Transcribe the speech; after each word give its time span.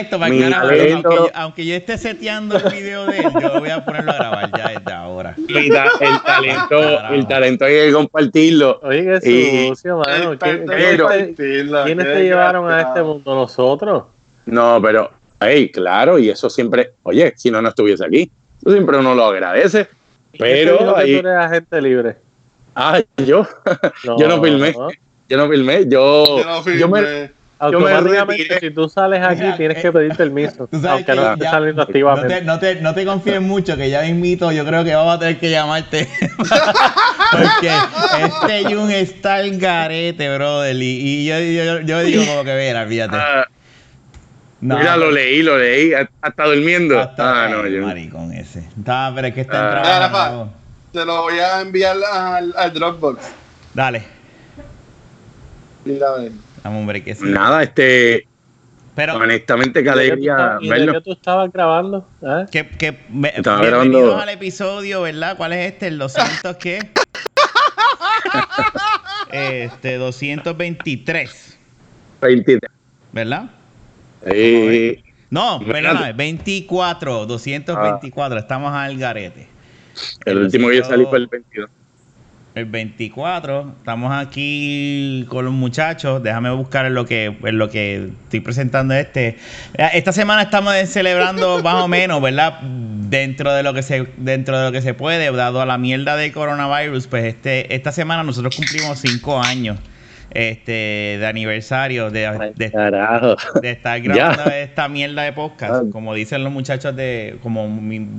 esto 0.00 0.18
para 0.18 0.30
que 0.30 0.44
aunque, 0.44 1.02
yo, 1.02 1.28
aunque 1.34 1.66
yo 1.66 1.74
esté 1.74 1.98
seteando 1.98 2.56
el 2.56 2.72
video 2.72 3.06
de 3.06 3.18
él, 3.18 3.26
yo 3.40 3.60
voy 3.60 3.70
a 3.70 3.84
ponerlo 3.84 4.12
a 4.12 4.14
grabar 4.14 4.50
ya 4.56 4.68
desde 4.68 4.92
ahora. 4.92 5.34
Mi 5.36 5.68
ta- 5.70 5.88
el 6.00 6.22
talento, 6.22 7.08
el 7.14 7.26
talento 7.26 7.64
hay 7.64 7.74
que 7.74 7.92
compartirlo. 7.92 8.80
Oye, 8.82 9.04
qué 9.22 9.68
sucio, 9.68 9.98
mano. 9.98 10.38
¿Quién- 10.38 10.64
Pero- 10.66 11.08
quién 11.08 11.34
te- 11.34 11.66
¿Quiénes 11.84 12.06
te 12.06 12.22
llevaron 12.22 12.70
a 12.70 12.80
este 12.82 13.02
mundo? 13.02 13.34
¿Nosotros? 13.34 14.04
No, 14.46 14.80
pero, 14.82 15.10
hey, 15.40 15.70
claro, 15.70 16.18
y 16.18 16.30
eso 16.30 16.48
siempre, 16.48 16.92
oye, 17.02 17.32
si 17.36 17.50
no, 17.50 17.60
no 17.60 17.68
estuviese 17.68 18.04
aquí. 18.04 18.30
Eso 18.60 18.72
siempre 18.72 18.96
uno 18.98 19.14
lo 19.14 19.26
agradece. 19.26 19.88
¿Quién 20.32 20.42
te 20.42 20.60
dijo 20.72 20.78
Pero 20.78 20.94
que 20.94 21.00
ahí, 21.00 21.12
tú 21.20 21.28
eres 21.28 21.38
agente 21.44 21.82
libre? 21.82 22.16
ah, 22.74 23.00
yo, 23.26 23.46
yo 24.18 24.28
no 24.28 24.42
filmé, 24.42 24.74
yo 25.28 25.36
no 25.36 25.48
filmé, 25.50 25.84
yo, 25.88 26.24
Yo 26.38 26.44
no 26.44 26.64
yo 26.74 26.88
me, 26.88 27.30
Yo 27.60 27.80
me 27.80 28.60
si 28.60 28.70
tú 28.70 28.88
sales 28.88 29.20
aquí, 29.20 29.42
tienes 29.56 29.78
que 29.82 29.90
pedir 29.90 30.14
permiso. 30.16 30.68
Aunque 30.88 31.14
no 31.14 31.32
estés 31.32 31.50
saliendo 31.50 31.82
No 31.82 31.88
activamente. 31.88 32.34
te, 32.36 32.42
no, 32.42 32.58
te, 32.60 32.74
no 32.76 32.94
te 32.94 33.04
confíes 33.04 33.40
mucho, 33.40 33.76
que 33.76 33.90
ya 33.90 34.06
invito, 34.06 34.52
yo 34.52 34.64
creo 34.64 34.84
que 34.84 34.94
vamos 34.94 35.16
a 35.16 35.18
tener 35.18 35.38
que 35.40 35.50
llamarte. 35.50 36.08
Porque 37.32 37.70
este 38.22 38.74
Jun 38.74 38.90
está 38.92 39.36
al 39.36 39.58
garete, 39.58 40.32
brother. 40.36 40.76
Y, 40.76 41.24
y 41.24 41.26
yo, 41.26 41.38
yo, 41.40 41.80
yo 41.80 41.98
digo 42.00 42.24
como 42.26 42.44
que, 42.44 42.54
mira, 42.54 42.86
fíjate. 42.86 43.16
ah, 43.16 43.44
No, 44.60 44.78
mira, 44.78 44.96
lo 44.96 45.10
leí, 45.10 45.42
lo 45.42 45.58
leí, 45.58 45.92
hasta 46.22 46.44
durmiendo. 46.44 47.00
hasta- 47.00 47.44
ah, 47.44 47.48
no, 47.48 47.66
yo, 47.66 47.82
Maricón 47.84 48.32
ese. 48.32 48.60
Está, 48.78 49.10
pero 49.14 49.26
es 49.28 49.34
que 49.34 49.40
está 49.40 49.58
en 49.58 49.64
Ah. 49.78 49.82
trabajo. 50.08 50.52
Te 50.92 51.04
lo 51.04 51.22
voy 51.22 51.38
a 51.40 51.60
enviar 51.60 51.96
al, 52.12 52.54
al 52.56 52.72
Dropbox. 52.72 53.18
Dale, 53.74 54.04
Mira, 55.84 56.08
a 56.08 56.18
ver. 56.20 56.32
Dame 56.62 56.78
un 56.78 56.86
sí. 57.14 57.24
nada, 57.24 57.62
este, 57.62 58.26
Pero, 58.94 59.16
honestamente, 59.16 59.82
qué 59.82 59.88
¿Y 59.88 59.92
de 59.92 59.92
qué 59.92 59.92
tú 59.92 59.98
alegría 60.12 60.32
estabas- 60.34 60.62
¿Y 60.62 60.68
verlo. 60.68 61.00
tú 61.02 61.12
estabas 61.12 61.52
grabando? 61.52 62.08
¿Eh? 62.22 62.46
que, 62.50 62.68
que 62.68 62.98
me- 63.10 63.28
Estaba 63.28 63.60
bienvenidos 63.60 64.02
grabando- 64.02 64.22
al 64.22 64.28
episodio, 64.30 65.02
¿verdad? 65.02 65.36
¿Cuál 65.36 65.52
es 65.52 65.72
este? 65.72 65.86
¿El 65.88 65.98
200 65.98 66.56
qué? 66.56 66.78
este, 69.32 69.96
223, 69.96 71.58
23. 72.20 72.70
¿verdad? 73.12 73.50
Sí. 74.30 75.02
No, 75.30 75.60
perdóname, 75.60 76.12
24, 76.14 77.26
224, 77.26 78.38
estamos 78.38 78.72
al 78.74 78.96
garete. 78.98 79.46
El 80.24 80.38
último 80.38 80.68
que 80.68 80.76
yo 80.78 80.84
salí 80.84 81.04
fue 81.04 81.18
el 81.18 81.26
22. 81.26 81.70
El 82.58 82.66
24, 82.66 83.74
estamos 83.78 84.12
aquí 84.12 85.24
con 85.28 85.44
los 85.44 85.54
muchachos. 85.54 86.22
Déjame 86.22 86.50
buscar 86.50 86.86
en 86.86 86.94
lo 86.94 87.06
que, 87.06 87.36
en 87.42 87.58
lo 87.58 87.70
que 87.70 88.10
estoy 88.24 88.40
presentando 88.40 88.94
este. 88.94 89.36
Esta 89.94 90.12
semana 90.12 90.42
estamos 90.42 90.74
celebrando 90.86 91.62
más 91.62 91.82
o 91.82 91.88
menos, 91.88 92.20
¿verdad? 92.20 92.60
Dentro 92.62 93.52
de 93.54 93.62
lo 93.62 93.72
que 93.74 93.82
se, 93.82 94.06
dentro 94.16 94.58
de 94.58 94.64
lo 94.66 94.72
que 94.72 94.82
se 94.82 94.92
puede, 94.94 95.30
dado 95.32 95.60
a 95.62 95.66
la 95.66 95.78
mierda 95.78 96.16
del 96.16 96.32
coronavirus, 96.32 97.06
pues 97.06 97.24
este, 97.24 97.74
esta 97.74 97.92
semana 97.92 98.22
nosotros 98.24 98.54
cumplimos 98.56 98.98
cinco 98.98 99.40
años 99.40 99.78
este, 100.30 101.16
de 101.18 101.26
aniversario 101.26 102.10
de, 102.10 102.52
de- 102.54 102.66
de 103.62 103.70
estar 103.70 104.00
grabando 104.02 104.42
esta 104.50 104.88
mierda 104.88 105.22
de 105.22 105.32
podcast, 105.32 105.90
como 105.90 106.12
dicen 106.14 106.44
los 106.44 106.52
muchachos 106.52 106.94
de, 106.96 107.38
como, 107.42 107.62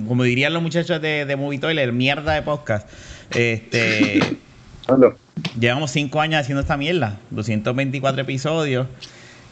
como 0.08 0.24
dirían 0.24 0.54
los 0.54 0.64
muchachos 0.64 1.00
de, 1.02 1.26
de 1.26 1.36
Movie 1.36 1.60
Toilet, 1.60 1.92
mierda 1.92 2.34
de 2.34 2.42
podcast. 2.42 2.90
Este, 3.32 4.38
llevamos 5.60 5.92
cinco 5.92 6.22
años 6.22 6.42
haciendo 6.42 6.62
esta 6.62 6.78
mierda, 6.78 7.18
224 7.32 8.22
episodios. 8.22 8.88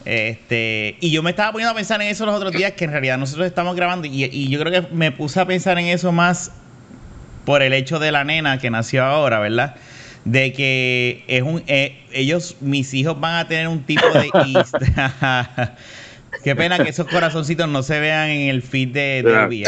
Este, 0.04 0.96
y 1.00 1.10
yo 1.10 1.22
me 1.22 1.30
estaba 1.30 1.52
poniendo 1.52 1.72
a 1.72 1.74
pensar 1.76 2.00
en 2.00 2.08
eso 2.08 2.24
los 2.24 2.34
otros 2.34 2.52
días, 2.52 2.72
que 2.72 2.84
en 2.84 2.92
realidad 2.92 3.18
nosotros 3.18 3.46
estamos 3.46 3.76
grabando, 3.76 4.06
y, 4.06 4.24
y 4.24 4.48
yo 4.48 4.60
creo 4.60 4.72
que 4.82 4.94
me 4.94 5.12
puse 5.12 5.40
a 5.40 5.46
pensar 5.46 5.78
en 5.78 5.86
eso 5.86 6.12
más 6.12 6.52
por 7.48 7.62
el 7.62 7.72
hecho 7.72 7.98
de 7.98 8.12
la 8.12 8.24
nena 8.24 8.58
que 8.58 8.68
nació 8.68 9.02
ahora, 9.04 9.38
¿verdad? 9.38 9.74
De 10.26 10.52
que 10.52 11.24
es 11.28 11.42
un 11.42 11.62
eh, 11.66 12.04
ellos, 12.12 12.56
mis 12.60 12.92
hijos 12.92 13.18
van 13.18 13.36
a 13.36 13.48
tener 13.48 13.68
un 13.68 13.84
tipo 13.84 14.04
de 14.06 14.28
Qué 16.44 16.54
pena 16.54 16.78
que 16.78 16.90
esos 16.90 17.06
corazoncitos 17.06 17.66
no 17.66 17.82
se 17.82 18.00
vean 18.00 18.28
en 18.28 18.50
el 18.50 18.60
feed 18.60 18.88
de, 18.88 19.22
de. 19.22 19.66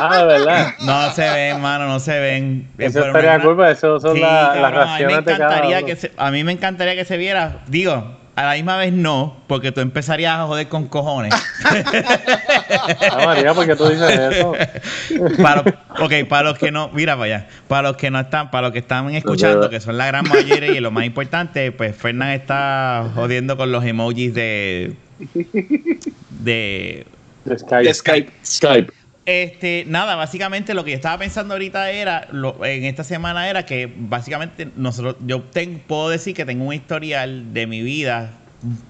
Ah, 0.00 0.18
de 0.18 0.24
verdad. 0.26 0.74
No 0.80 1.10
se 1.12 1.28
ven, 1.30 1.60
mano, 1.60 1.86
no 1.88 1.98
se 2.00 2.18
ven. 2.18 2.68
Eso 2.78 2.94
pero 3.00 3.06
estaría 3.06 3.34
una- 3.36 3.44
cool, 3.44 3.56
pero 3.56 3.68
eso 3.70 4.00
son 4.00 4.14
Sí, 4.16 4.20
la- 4.20 4.54
las 4.54 4.72
cabrón, 4.72 4.88
a 4.88 4.98
mí 4.98 5.04
me 5.04 5.06
reacciones 5.08 5.24
de 5.24 5.32
cada 5.32 5.44
encantaría 5.46 5.82
que 5.84 5.96
se, 5.96 6.12
a 6.16 6.30
mí 6.30 6.44
me 6.44 6.52
encantaría 6.52 6.94
que 6.94 7.04
se 7.04 7.16
viera, 7.16 7.58
digo, 7.66 8.16
a 8.34 8.42
la 8.44 8.52
misma 8.54 8.76
vez 8.76 8.92
no, 8.92 9.38
porque 9.46 9.72
tú 9.72 9.80
empezarías 9.80 10.38
a 10.38 10.44
joder 10.44 10.68
con 10.68 10.86
cojones. 10.88 11.32
Ah, 13.10 13.22
María, 13.24 13.54
¿por 13.54 13.64
qué 13.66 13.74
tú 13.74 13.88
dices 13.88 14.10
eso? 14.10 14.52
para, 15.42 15.62
ok, 16.00 16.12
para 16.28 16.50
los 16.50 16.58
que 16.58 16.70
no, 16.70 16.90
mira 16.92 17.14
para 17.14 17.24
allá, 17.24 17.48
para 17.66 17.88
los 17.88 17.96
que 17.96 18.10
no 18.10 18.20
están, 18.20 18.50
para 18.50 18.66
los 18.68 18.72
que 18.72 18.80
están 18.80 19.08
escuchando, 19.14 19.70
que 19.70 19.80
son 19.80 19.96
la 19.96 20.06
gran 20.06 20.28
mayoría 20.28 20.72
y 20.72 20.80
lo 20.80 20.90
más 20.90 21.04
importante, 21.06 21.72
pues 21.72 21.96
Fernán 21.96 22.30
está 22.30 23.06
jodiendo 23.14 23.56
con 23.56 23.72
los 23.72 23.84
emojis 23.84 24.34
de 24.34 24.94
de 26.30 27.06
De 27.44 27.58
Skype. 27.58 27.84
De 27.84 27.94
Skype. 27.94 28.32
Skype. 28.44 28.92
Este, 29.26 29.84
nada, 29.88 30.14
básicamente 30.14 30.72
lo 30.72 30.84
que 30.84 30.92
yo 30.92 30.96
estaba 30.96 31.18
pensando 31.18 31.54
ahorita 31.54 31.90
era, 31.90 32.28
lo- 32.30 32.64
en 32.64 32.84
esta 32.84 33.02
semana 33.02 33.50
era 33.50 33.66
que 33.66 33.92
básicamente 33.96 34.68
nosotros, 34.76 35.16
yo 35.26 35.42
tengo, 35.42 35.80
puedo 35.86 36.10
decir 36.10 36.32
que 36.34 36.44
tengo 36.44 36.64
un 36.64 36.72
historial 36.72 37.52
de 37.52 37.66
mi 37.66 37.82
vida, 37.82 38.30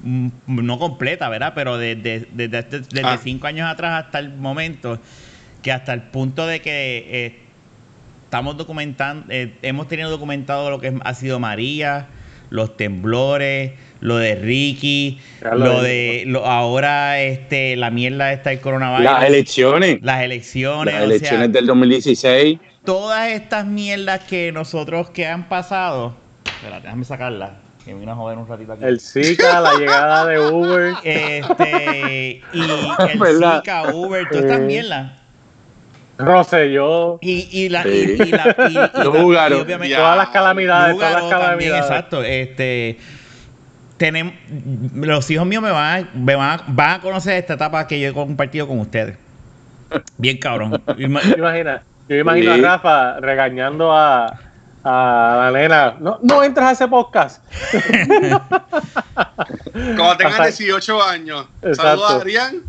mm, 0.02 0.28
no 0.46 0.78
completa, 0.78 1.30
¿verdad? 1.30 1.52
Pero 1.54 1.78
desde 1.78 2.02
de, 2.02 2.48
de- 2.48 2.48
de- 2.48 2.62
desde 2.62 3.00
Ah. 3.02 3.18
cinco 3.22 3.46
años 3.46 3.66
atrás 3.66 4.04
hasta 4.04 4.18
el 4.18 4.28
momento, 4.34 5.00
que 5.62 5.72
hasta 5.72 5.94
el 5.94 6.02
punto 6.02 6.46
de 6.46 6.60
que 6.60 7.06
eh, 7.08 7.38
estamos 8.24 8.58
documentando, 8.58 9.24
eh, 9.30 9.56
hemos 9.62 9.88
tenido 9.88 10.10
documentado 10.10 10.68
lo 10.68 10.80
que 10.80 10.92
ha 11.02 11.14
sido 11.14 11.40
María, 11.40 12.08
los 12.50 12.76
temblores, 12.76 13.72
lo 14.00 14.16
de 14.18 14.34
Ricky, 14.36 15.18
Ya 15.42 15.54
lo 15.54 15.82
de 15.82 16.24
lo, 16.26 16.44
ahora 16.46 17.20
este 17.20 17.76
la 17.76 17.90
mierda 17.90 18.32
esta 18.32 18.50
del 18.50 18.60
coronavirus. 18.60 19.04
Las 19.04 19.24
elecciones. 19.24 19.98
Las 20.02 20.22
elecciones, 20.22 20.94
Las 20.94 21.02
elecciones 21.04 21.40
sea, 21.46 21.48
del 21.48 21.66
2016. 21.66 22.58
todas 22.84 23.30
estas 23.30 23.64
mierdas 23.66 24.20
que 24.24 24.52
nosotros 24.52 25.10
que 25.10 25.26
han 25.26 25.48
pasado. 25.48 26.14
Espera, 26.44 26.80
déjame 26.80 27.04
sacarla. 27.04 27.54
Que 27.84 27.94
me 27.94 28.00
vino 28.00 28.12
a 28.12 28.16
joder 28.16 28.36
un 28.38 28.48
ratito 28.48 28.72
aquí. 28.72 28.84
El 28.84 28.98
Zika, 29.00 29.60
la 29.60 29.74
llegada 29.74 30.26
de 30.26 30.40
Uber. 30.40 30.94
Este, 31.04 32.42
y 32.52 32.60
el 32.60 33.18
¿Verdad? 33.18 33.60
Zika, 33.60 33.94
Uber, 33.94 34.26
todas 34.28 34.44
estas 34.44 34.60
mierdas. 34.60 35.12
Rosselló. 36.18 37.18
Y, 37.20 37.46
y, 37.52 37.68
la, 37.68 37.82
Sí. 37.82 38.16
y, 38.18 38.22
y 38.22 38.30
la, 38.30 38.56
y, 38.68 39.00
y 39.00 39.04
Lugaro. 39.04 39.58
y 39.58 39.60
obviamente. 39.60 39.94
Todas 39.96 40.16
las 40.16 40.28
calamidades, 40.30 40.94
todas 40.96 41.12
las 41.12 41.22
Lugaro 41.22 41.40
también, 41.42 41.70
calamidades. 41.70 41.84
exacto. 41.90 42.22
Este, 42.24 42.98
tenemos, 43.96 44.34
los 44.94 45.30
hijos 45.30 45.46
míos 45.46 45.62
me 45.62 45.70
van, 45.70 46.04
a, 46.04 46.08
me 46.14 46.34
van, 46.34 46.60
a, 46.60 46.64
van 46.68 46.90
a 46.92 47.00
conocer 47.00 47.34
esta 47.34 47.54
etapa 47.54 47.86
que 47.86 47.98
yo 48.00 48.08
he 48.10 48.12
compartido 48.12 48.66
con 48.68 48.78
ustedes. 48.80 49.16
Bien 50.18 50.38
cabrón. 50.38 50.72
Ima- 50.98 51.20
¿Te 51.20 51.38
imaginas? 51.38 51.82
Yo 52.08 52.16
imagino 52.16 52.54
Sí. 52.54 52.60
a 52.60 52.62
Rafa 52.68 53.20
regañando 53.20 53.92
a, 53.92 54.26
a 54.84 55.50
la 55.50 55.58
nena. 55.58 55.94
No, 56.00 56.18
no 56.22 56.42
entres 56.42 56.66
a 56.66 56.70
ese 56.72 56.88
podcast. 56.88 57.42
Cuando 59.72 60.16
tengas 60.16 60.40
Hasta- 60.40 60.46
18 60.46 61.02
años. 61.02 61.46
Saludos 61.74 62.10
a 62.10 62.14
Adrián. 62.16 62.62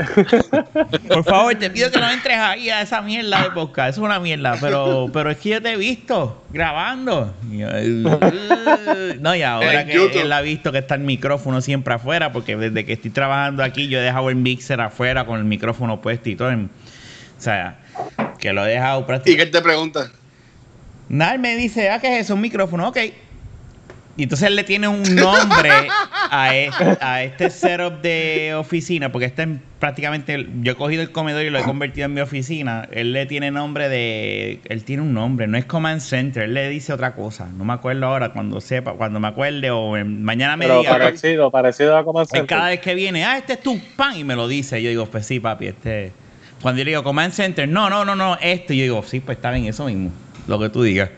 Por 1.08 1.24
favor, 1.24 1.54
te 1.54 1.70
pido 1.70 1.90
que 1.90 1.98
no 1.98 2.10
entres 2.10 2.36
ahí 2.38 2.70
a 2.70 2.82
esa 2.82 3.02
mierda 3.02 3.42
de 3.42 3.50
podcast. 3.50 3.90
Es 3.90 3.98
una 3.98 4.20
mierda. 4.20 4.56
Pero, 4.60 5.08
pero 5.12 5.30
es 5.30 5.38
que 5.38 5.50
yo 5.50 5.62
te 5.62 5.72
he 5.72 5.76
visto 5.76 6.44
grabando. 6.50 7.34
Y 7.50 7.58
no, 9.20 9.34
y 9.34 9.42
ahora 9.42 9.86
que 9.86 10.20
él 10.20 10.32
ha 10.32 10.40
visto 10.40 10.72
que 10.72 10.78
está 10.78 10.94
el 10.94 11.02
micrófono 11.02 11.60
siempre 11.60 11.94
afuera, 11.94 12.32
porque 12.32 12.56
desde 12.56 12.84
que 12.84 12.94
estoy 12.94 13.10
trabajando 13.10 13.62
aquí, 13.62 13.88
yo 13.88 13.98
he 13.98 14.02
dejado 14.02 14.30
el 14.30 14.36
mixer 14.36 14.80
afuera 14.80 15.26
con 15.26 15.38
el 15.38 15.44
micrófono 15.44 16.00
puesto 16.00 16.28
y 16.30 16.36
todo. 16.36 16.50
O 16.50 17.42
sea, 17.42 17.78
que 18.38 18.52
lo 18.52 18.66
he 18.66 18.70
dejado 18.70 19.00
¿Y 19.00 19.04
prácticamente. 19.04 19.50
qué 19.50 19.58
te 19.58 19.62
pregunta? 19.62 20.10
Nada, 21.08 21.34
él 21.34 21.40
me 21.40 21.56
dice, 21.56 21.90
ah, 21.90 21.98
¿qué 21.98 22.18
es 22.18 22.24
eso? 22.24 22.34
Un 22.34 22.40
micrófono, 22.40 22.88
ok. 22.88 22.98
Y 24.16 24.24
entonces 24.24 24.48
él 24.48 24.56
le 24.56 24.64
tiene 24.64 24.86
un 24.88 25.14
nombre 25.16 25.70
a, 26.30 26.54
e- 26.54 26.70
a 27.00 27.22
este 27.22 27.48
setup 27.48 28.02
de 28.02 28.54
oficina, 28.54 29.10
porque 29.12 29.26
este 29.26 29.44
es 29.44 29.48
prácticamente, 29.78 30.46
yo 30.60 30.72
he 30.72 30.74
cogido 30.74 31.00
el 31.00 31.10
comedor 31.10 31.42
y 31.42 31.48
lo 31.48 31.58
he 31.58 31.62
convertido 31.62 32.04
en 32.06 32.14
mi 32.14 32.20
oficina. 32.20 32.86
Él 32.92 33.12
le 33.14 33.24
tiene 33.26 33.50
nombre 33.50 33.88
de, 33.88 34.60
él 34.64 34.84
tiene 34.84 35.02
un 35.02 35.14
nombre, 35.14 35.46
no 35.46 35.56
es 35.56 35.64
Command 35.64 36.00
Center, 36.00 36.42
él 36.42 36.54
le 36.54 36.68
dice 36.68 36.92
otra 36.92 37.14
cosa. 37.14 37.48
No 37.56 37.64
me 37.64 37.72
acuerdo 37.72 38.04
ahora, 38.06 38.30
cuando 38.32 38.60
sepa, 38.60 38.92
cuando 38.92 39.20
me 39.20 39.28
acuerde 39.28 39.70
o 39.70 39.92
mañana 40.04 40.56
me 40.56 40.66
Pero 40.66 40.80
diga. 40.80 40.90
parecido, 40.98 41.50
parecido 41.50 41.96
a 41.96 42.04
Command 42.04 42.26
Él 42.26 42.40
Center. 42.40 42.46
cada 42.58 42.68
vez 42.68 42.80
que 42.80 42.94
viene, 42.94 43.24
ah, 43.24 43.38
este 43.38 43.54
es 43.54 43.62
tu 43.62 43.78
pan, 43.96 44.16
y 44.18 44.24
me 44.24 44.36
lo 44.36 44.48
dice. 44.48 44.82
Yo 44.82 44.90
digo, 44.90 45.06
pues 45.06 45.24
sí, 45.24 45.40
papi, 45.40 45.68
este. 45.68 46.12
Cuando 46.60 46.80
yo 46.80 46.84
le 46.84 46.90
digo 46.90 47.04
Command 47.04 47.32
Center, 47.32 47.66
no, 47.66 47.88
no, 47.88 48.04
no, 48.04 48.14
no, 48.14 48.36
este. 48.42 48.76
Yo 48.76 48.82
digo, 48.82 49.02
sí, 49.02 49.20
pues 49.20 49.38
está 49.38 49.50
bien, 49.50 49.64
eso 49.66 49.86
mismo. 49.86 50.12
Lo 50.46 50.58
que 50.58 50.68
tú 50.68 50.82
digas. 50.82 51.08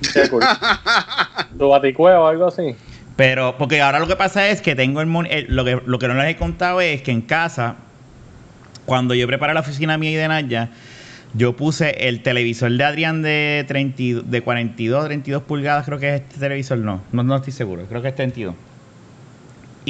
¿Tu 1.58 1.68
baticueo 1.68 2.22
o 2.22 2.26
algo 2.26 2.46
así? 2.46 2.74
Pero, 3.16 3.56
porque 3.58 3.80
ahora 3.80 3.98
lo 3.98 4.06
que 4.06 4.16
pasa 4.16 4.48
es 4.48 4.62
que 4.62 4.74
tengo 4.76 5.00
el, 5.00 5.06
mon- 5.06 5.26
el- 5.26 5.46
lo 5.54 5.64
que 5.64 5.80
lo 5.84 5.98
que 5.98 6.06
no 6.08 6.14
les 6.14 6.26
he 6.26 6.36
contado 6.36 6.80
es 6.80 7.02
que 7.02 7.10
en 7.10 7.22
casa, 7.22 7.76
cuando 8.84 9.14
yo 9.14 9.26
preparé 9.26 9.54
la 9.54 9.60
oficina 9.60 9.98
mía 9.98 10.12
y 10.12 10.14
de 10.14 10.28
Naya, 10.28 10.68
yo 11.34 11.54
puse 11.56 12.08
el 12.08 12.22
televisor 12.22 12.70
de 12.70 12.84
Adrián 12.84 13.22
de 13.22 13.64
30, 13.66 14.02
y- 14.02 14.12
de 14.24 14.40
42, 14.40 15.06
32 15.06 15.42
pulgadas, 15.42 15.84
creo 15.84 15.98
que 15.98 16.14
es 16.14 16.20
este 16.22 16.38
televisor, 16.38 16.78
no, 16.78 17.02
no, 17.12 17.22
no 17.24 17.36
estoy 17.36 17.52
seguro, 17.52 17.86
creo 17.88 18.02
que 18.02 18.08
es 18.08 18.14
32. 18.14 18.54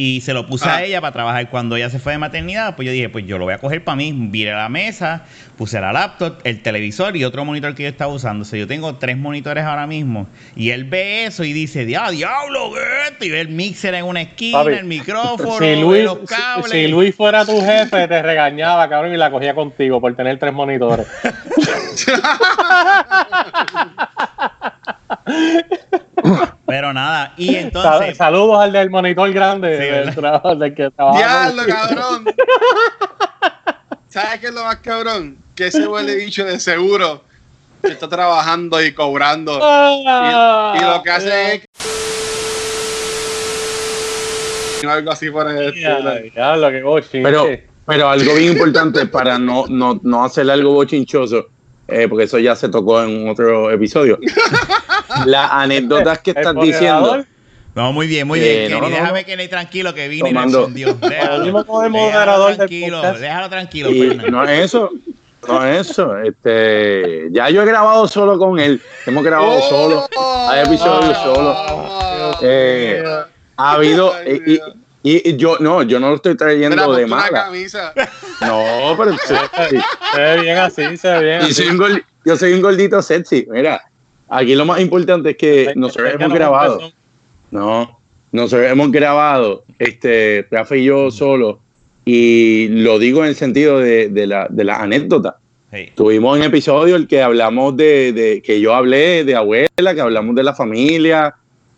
Y 0.00 0.20
se 0.20 0.32
lo 0.32 0.46
puse 0.46 0.68
Ah. 0.68 0.76
a 0.76 0.84
ella 0.84 1.00
para 1.00 1.12
trabajar. 1.12 1.50
Cuando 1.50 1.74
ella 1.74 1.90
se 1.90 1.98
fue 1.98 2.12
de 2.12 2.18
maternidad, 2.18 2.76
pues 2.76 2.86
yo 2.86 2.92
dije, 2.92 3.08
pues 3.08 3.26
yo 3.26 3.36
lo 3.36 3.46
voy 3.46 3.54
a 3.54 3.58
coger 3.58 3.82
para 3.82 3.96
mí. 3.96 4.12
Viré 4.14 4.52
la 4.52 4.68
mesa, 4.68 5.24
puse 5.56 5.80
la 5.80 5.92
laptop, 5.92 6.38
el 6.44 6.62
televisor 6.62 7.16
y 7.16 7.24
otro 7.24 7.44
monitor 7.44 7.74
que 7.74 7.82
yo 7.82 7.88
estaba 7.88 8.12
usando. 8.12 8.42
O 8.42 8.44
sea, 8.44 8.60
yo 8.60 8.68
tengo 8.68 8.94
tres 8.94 9.16
monitores 9.18 9.64
ahora 9.64 9.88
mismo. 9.88 10.28
Y 10.54 10.70
él 10.70 10.84
ve 10.84 11.24
eso 11.24 11.42
y 11.42 11.52
dice, 11.52 11.84
¡Dia, 11.84 12.08
diablo, 12.10 12.70
¿qué 12.74 12.80
es 12.80 13.10
esto?" 13.12 13.24
Y 13.24 13.30
ve 13.30 13.40
el 13.40 13.48
mixer 13.48 13.94
en 13.94 14.04
una 14.04 14.20
esquina, 14.22 14.58
Papi, 14.58 14.74
el 14.74 14.84
micrófono, 14.84 15.58
Si 15.58 15.74
Luis, 15.80 16.04
los 16.04 16.18
si- 16.20 16.26
cables. 16.26 16.70
si 16.70 16.86
Luis 16.86 17.12
fuera 17.16 17.44
tu 17.44 17.60
jefe, 17.60 18.06
te 18.06 18.22
regañaba, 18.22 18.88
cabrón, 18.88 19.12
y 19.12 19.16
la 19.16 19.32
cogía 19.32 19.52
contigo 19.54 20.00
por 20.00 20.14
tener 20.14 20.38
tres 20.38 20.52
monitores. 20.52 21.08
Pero 26.68 26.92
nada, 26.92 27.32
y 27.38 27.46
Sal- 27.46 27.56
entonces... 27.56 28.16
Saludos 28.18 28.60
al 28.60 28.72
del 28.72 28.90
monitor 28.90 29.32
grande, 29.32 29.78
Sí, 29.78 29.84
del, 29.84 30.10
¿verdad? 30.10 30.42
tra- 30.42 30.58
del 30.58 30.74
que. 30.74 30.90
Diablo, 31.16 31.62
cabrón. 31.66 32.26
¿Sabes 34.08 34.40
qué 34.40 34.46
es 34.48 34.52
lo 34.54 34.64
más 34.64 34.76
cabrón? 34.76 35.38
Que 35.54 35.68
ese 35.68 35.88
huele 35.88 36.14
bicho 36.16 36.44
de 36.44 36.60
seguro 36.60 37.24
está 37.82 38.06
trabajando 38.08 38.82
y 38.82 38.92
cobrando. 38.92 39.58
Ah, 39.62 40.74
Y, 40.76 40.78
y 40.78 40.84
lo 40.86 41.02
que 41.02 41.10
hace 41.10 41.54
es 41.54 41.60
que... 41.62 41.66
algo 44.88 45.10
así 45.10 45.30
por 45.30 45.50
el 45.50 45.68
estilo. 45.68 46.12
Pero, 47.12 47.46
pero 47.86 48.08
algo 48.10 48.34
bien 48.34 48.52
importante 48.52 49.06
para 49.06 49.38
no, 49.38 49.64
no, 49.68 49.98
no 50.02 50.24
hacer 50.24 50.50
algo 50.50 50.72
bochinchoso, 50.74 51.46
eh, 51.88 52.06
porque 52.08 52.25
eso 52.25 52.38
ya 52.38 52.55
se 52.55 52.69
tocó 52.69 53.02
en 53.02 53.29
otro 53.29 53.70
episodio. 53.70 54.19
Las 55.26 55.50
anécdotas 55.50 56.19
que 56.20 56.31
estás 56.32 56.55
diciendo. 56.61 57.25
No, 57.75 57.93
muy 57.93 58.06
bien, 58.06 58.26
muy 58.26 58.40
Eh, 58.40 58.67
bien. 58.69 58.73
no, 58.73 58.81
Kenny, 58.81 58.90
no, 58.90 58.96
déjame 59.00 59.20
no. 59.20 59.26
que 59.26 59.37
le 59.37 59.49
tranquilo 59.49 59.94
que 59.94 60.08
vine 60.08 60.31
Tomando- 60.31 60.69
y 60.69 60.73
me 60.73 60.81
encendió. 60.90 61.08
Déjalo, 61.08 61.64
déjalo 61.90 62.55
tranquilo, 62.56 63.02
déjalo 63.19 63.49
tranquilo, 63.49 63.90
Y 63.90 64.31
no 64.31 64.44
es 64.44 64.64
eso, 64.64 64.90
no 65.46 65.64
es 65.64 65.88
eso. 65.90 66.19
Este, 66.19 67.29
ya 67.31 67.49
yo 67.50 67.62
he 67.62 67.67
grabado 67.67 68.08
solo 68.08 68.37
con 68.38 68.58
él. 68.58 68.81
Hemos 69.06 69.23
grabado 69.23 69.58
¡Oh! 69.62 69.69
solo. 69.69 70.08
Hay 70.50 70.67
episodios 70.67 71.17
Ah. 71.17 71.23
solo. 71.25 71.50
Oh, 71.50 72.38
Eh, 72.43 73.02
Ha 73.56 73.73
habido. 73.73 74.12
Y- 74.26 74.38
Dios. 74.40 74.73
Y, 75.02 75.30
y 75.30 75.36
yo, 75.36 75.56
no, 75.60 75.82
yo 75.82 76.00
no 76.00 76.08
lo 76.10 76.16
estoy 76.16 76.36
trayendo 76.36 76.92
de 76.94 77.04
una 77.04 77.16
mala. 77.16 77.44
camisa. 77.44 77.92
No, 78.40 78.94
pero. 78.96 79.16
Se 79.18 80.20
ve 80.20 80.40
bien 80.42 80.58
así, 80.58 80.96
se 80.96 81.08
ve 81.10 81.20
bien 81.22 81.40
Y 81.42 81.44
así. 81.44 81.54
soy 81.54 81.68
un 81.68 81.76
gol- 81.78 82.04
yo 82.24 82.36
soy 82.36 82.52
un 82.52 82.62
gordito 82.62 83.02
sexy. 83.02 83.46
Mira, 83.50 83.82
aquí 84.28 84.54
lo 84.54 84.64
más 84.64 84.80
importante 84.80 85.30
es 85.30 85.36
que 85.36 85.72
nosotros 85.76 86.14
hemos 86.14 86.32
grabado. 86.32 86.78
no, 87.50 87.60
No, 87.60 88.00
nosotros 88.32 88.70
hemos 88.70 88.92
grabado, 88.92 89.64
este, 89.78 90.46
Rafa 90.50 90.76
y 90.76 90.84
yo 90.84 91.10
solo, 91.10 91.60
y 92.04 92.68
lo 92.68 92.98
digo 92.98 93.22
en 93.24 93.30
el 93.30 93.34
sentido 93.34 93.78
de, 93.80 94.08
de 94.08 94.26
la, 94.26 94.46
de 94.50 94.64
la 94.64 94.76
anécdota. 94.82 95.36
Tuvimos 95.94 96.36
un 96.38 96.44
episodio 96.44 96.96
el 96.96 97.06
que 97.08 97.20
hablamos 97.22 97.76
de, 97.76 98.12
de- 98.12 98.42
que 98.42 98.60
yo 98.60 98.74
hablé 98.74 99.24
de 99.24 99.34
abuela, 99.36 99.94
que 99.94 100.00
hablamos 100.00 100.34
de 100.36 100.42
la 100.42 100.54
familia, 100.54 101.34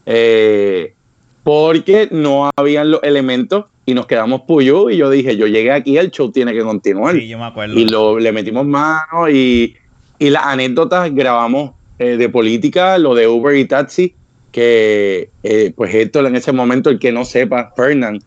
eh, 0.07 0.95
porque 1.43 2.09
no 2.11 2.51
habían 2.57 2.91
los 2.91 3.03
elementos 3.03 3.67
y 3.87 3.95
nos 3.95 4.07
quedamos 4.07 4.43
puyú 4.43 4.91
y 4.91 4.97
yo 4.99 5.11
dije, 5.11 5.37
yo 5.37 5.47
llegué 5.47 5.73
aquí, 5.73 5.97
el 5.97 6.11
show 6.11 6.31
tiene 6.31 6.53
que 6.53 6.63
continuar 6.63 7.15
Sí, 7.15 7.27
yo 7.29 7.39
me 7.39 7.47
acuerdo. 7.47 7.75
y 7.79 7.87
lo, 7.89 8.19
le 8.19 8.31
metimos 8.33 8.67
mano 8.67 9.29
y, 9.29 9.77
y 10.19 10.31
las 10.31 10.45
anécdotas 10.45 11.13
grabamos 11.15 11.73
eh, 11.99 12.17
de 12.17 12.29
política, 12.29 12.99
lo 12.99 13.15
de 13.15 13.27
Uber 13.27 13.57
y 13.57 13.65
taxi, 13.67 14.15
que 14.53 15.31
eh, 15.43 15.73
pues 15.77 15.95
Héctor 15.95 16.27
en 16.27 16.37
ese 16.37 16.53
momento, 16.53 16.91
el 16.91 16.99
que 16.99 17.13
no 17.13 17.25
sepa, 17.25 17.73
Fernand, 17.77 18.23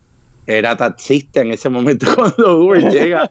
era 0.46 0.76
taxista 0.76 1.40
en 1.40 1.52
ese 1.52 1.68
momento 1.70 2.06
cuando 2.14 2.58
Uber 2.58 2.90
llega. 2.90 3.30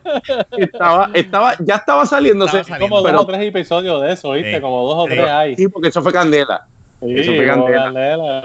Estaba, 0.58 1.12
estaba, 1.14 1.56
ya 1.60 1.76
estaba 1.76 2.06
saliéndose, 2.06 2.60
Estaba 2.60 2.80
saliendo. 2.80 2.96
Como 2.98 3.08
dos 3.12 3.22
o 3.22 3.26
tres 3.28 3.42
episodios 3.42 4.02
de 4.02 4.14
eso, 4.14 4.32
¿viste? 4.32 4.56
Sí. 4.56 4.62
Como 4.62 4.84
dos 4.88 4.96
o 4.98 5.08
Sí. 5.08 5.14
tres 5.14 5.28
hay. 5.30 5.56
sí, 5.56 5.68
porque 5.68 5.90
eso 5.90 6.02
fue 6.02 6.12
candela. 6.12 6.66
Sí, 7.02 7.14
eso 7.16 7.34
fue 7.36 7.46
candela. 7.46 7.84
candela. 7.84 8.44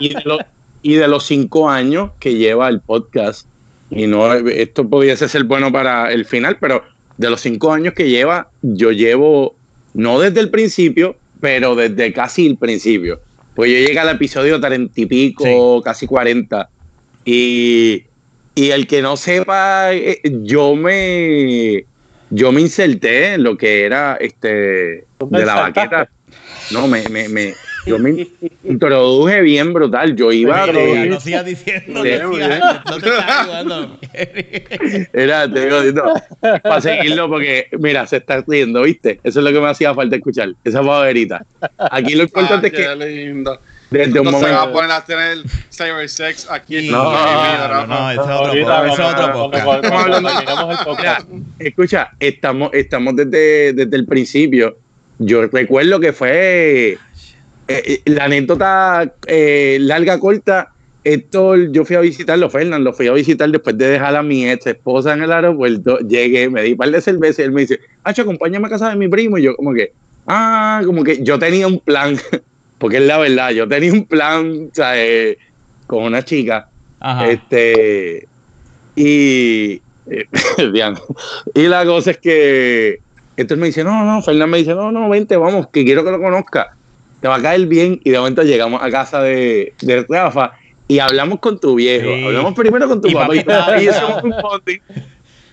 Y 0.00 0.14
de, 0.14 0.22
los, 0.24 0.40
y 0.82 0.94
de 0.94 1.08
los 1.08 1.24
cinco 1.24 1.68
años 1.68 2.10
que 2.18 2.34
lleva 2.34 2.68
el 2.68 2.80
podcast, 2.80 3.46
y 3.90 4.06
no, 4.06 4.32
esto 4.34 4.88
pudiese 4.88 5.28
ser 5.28 5.44
bueno 5.44 5.70
para 5.70 6.12
el 6.12 6.24
final, 6.24 6.58
pero 6.60 6.82
de 7.16 7.30
los 7.30 7.40
cinco 7.40 7.72
años 7.72 7.94
que 7.94 8.08
lleva, 8.08 8.50
yo 8.62 8.90
llevo, 8.90 9.54
no 9.94 10.20
desde 10.20 10.40
el 10.40 10.50
principio, 10.50 11.16
pero 11.40 11.74
desde 11.74 12.12
casi 12.12 12.46
el 12.46 12.56
principio. 12.56 13.20
Pues 13.54 13.70
yo 13.70 13.78
llegué 13.78 13.98
al 13.98 14.08
episodio 14.08 14.60
treinta 14.60 15.00
y 15.00 15.06
pico, 15.06 15.80
casi 15.82 16.06
40. 16.06 16.68
Y, 17.24 18.04
y 18.54 18.70
el 18.70 18.86
que 18.86 19.00
no 19.00 19.16
sepa, 19.16 19.92
eh, 19.92 20.20
yo 20.42 20.74
me 20.74 21.84
yo 22.30 22.50
me 22.50 22.60
inserté 22.60 23.34
en 23.34 23.44
lo 23.44 23.56
que 23.56 23.84
era 23.84 24.16
este 24.16 25.04
¿Tú 25.18 25.30
te 25.30 25.38
de 25.38 25.46
la 25.46 25.54
baqueta. 25.54 26.08
No, 26.72 26.88
me, 26.88 27.08
me, 27.08 27.28
me 27.28 27.54
yo 27.86 27.98
me 27.98 28.26
introduje 28.64 29.40
bien 29.42 29.72
brutal. 29.72 30.14
Yo 30.16 30.32
iba 30.32 30.64
Pero 30.66 30.78
de, 30.78 31.06
no 31.06 31.20
sigas 31.20 31.44
diciendo, 31.44 31.84
no, 31.88 32.02
sigas- 32.02 32.82
no 32.86 32.98
te 32.98 33.08
estás 33.08 33.40
ayudando. 33.40 33.98
Era, 35.12 35.50
te 35.52 35.64
digo, 35.66 36.02
no, 36.02 36.14
para 36.62 36.80
seguirlo, 36.80 37.28
porque 37.28 37.68
mira, 37.78 38.06
se 38.06 38.16
está 38.18 38.42
riendo, 38.46 38.82
¿viste? 38.82 39.20
Eso 39.24 39.40
es 39.40 39.44
lo 39.44 39.52
que 39.52 39.60
me 39.60 39.68
hacía 39.68 39.94
falta 39.94 40.16
escuchar, 40.16 40.50
esa 40.64 40.82
favorita. 40.82 41.44
Aquí 41.90 42.14
lo 42.14 42.22
importante 42.24 42.66
Ah, 42.74 42.80
es 42.80 42.98
que 42.98 43.06
lindo. 43.26 43.58
desde 43.90 44.20
un 44.20 44.26
No 44.30 44.38
se 44.38 44.44
va 44.46 44.50
a 44.50 44.66
momento. 44.66 44.72
poner 44.72 44.90
a 44.90 45.04
tener 45.04 45.38
cybersex 45.70 46.50
aquí 46.50 46.78
en 46.78 46.90
No, 46.90 47.04
no, 47.12 47.86
no, 47.86 48.10
es 48.10 48.18
otro 48.18 48.52
escucha, 51.58 52.10
estamos, 52.18 52.70
estamos 52.72 53.16
desde, 53.16 53.72
desde 53.72 53.96
el 53.96 54.06
principio. 54.06 54.78
Yo 55.18 55.46
recuerdo 55.46 56.00
que 56.00 56.12
fue 56.12 56.98
eh, 57.68 58.00
la 58.04 58.24
anécdota 58.24 59.12
eh, 59.26 59.78
larga, 59.80 60.18
corta. 60.18 60.70
Héctor, 61.04 61.70
yo 61.70 61.84
fui 61.84 61.96
a 61.96 62.00
visitarlo, 62.00 62.48
Fernán, 62.48 62.82
lo 62.82 62.94
fui 62.94 63.08
a 63.08 63.12
visitar 63.12 63.50
después 63.50 63.76
de 63.76 63.88
dejar 63.88 64.16
a 64.16 64.22
mi 64.22 64.48
ex 64.48 64.66
esposa 64.66 65.12
en 65.12 65.22
el 65.22 65.32
aeropuerto. 65.32 65.98
Llegué, 65.98 66.48
me 66.48 66.62
di 66.62 66.72
un 66.72 66.78
par 66.78 66.90
de 66.90 67.00
cerveza 67.02 67.42
y 67.42 67.44
él 67.44 67.52
me 67.52 67.60
dice, 67.60 67.78
Hacho, 68.04 68.22
acompáñame 68.22 68.66
a 68.68 68.70
casa 68.70 68.88
de 68.88 68.96
mi 68.96 69.08
primo. 69.08 69.36
Y 69.36 69.42
yo, 69.42 69.54
como 69.54 69.74
que, 69.74 69.92
ah, 70.26 70.80
como 70.86 71.04
que 71.04 71.22
yo 71.22 71.38
tenía 71.38 71.66
un 71.66 71.78
plan, 71.78 72.16
porque 72.78 72.96
es 72.96 73.02
la 73.02 73.18
verdad, 73.18 73.50
yo 73.50 73.68
tenía 73.68 73.92
un 73.92 74.06
plan, 74.06 74.68
o 74.72 74.74
sea, 74.74 74.92
eh, 74.96 75.36
con 75.86 76.04
una 76.04 76.24
chica. 76.24 76.70
Ajá. 77.00 77.28
Este, 77.28 78.26
y, 78.96 79.82
eh, 80.10 80.26
y 81.54 81.62
la 81.68 81.84
cosa 81.84 82.12
es 82.12 82.18
que 82.18 83.00
entonces 83.36 83.60
me 83.60 83.66
dice, 83.66 83.82
no, 83.82 84.04
no, 84.04 84.22
Fernán 84.22 84.50
me 84.50 84.58
dice, 84.58 84.74
no, 84.74 84.92
no, 84.92 85.08
vente, 85.08 85.36
vamos, 85.36 85.68
que 85.68 85.84
quiero 85.84 86.04
que 86.04 86.10
lo 86.10 86.20
conozca. 86.20 86.76
Te 87.24 87.28
va 87.28 87.36
a 87.36 87.40
caer 87.40 87.64
bien. 87.66 87.98
Y 88.04 88.10
de 88.10 88.18
momento 88.18 88.42
llegamos 88.42 88.82
a 88.82 88.90
casa 88.90 89.22
de, 89.22 89.72
de 89.80 90.04
Rafa 90.06 90.52
y 90.86 90.98
hablamos 90.98 91.38
con 91.38 91.58
tu 91.58 91.74
viejo. 91.76 92.06
Sí. 92.14 92.22
Hablamos 92.22 92.52
primero 92.52 92.86
con 92.86 93.00
tu 93.00 93.08
Y 93.08 93.14
papá. 93.14 93.34
estaba- 93.34 93.80
Y, 93.82 93.86
hicimos 93.88 94.22
un 94.22 94.34
bonding. 94.42 94.78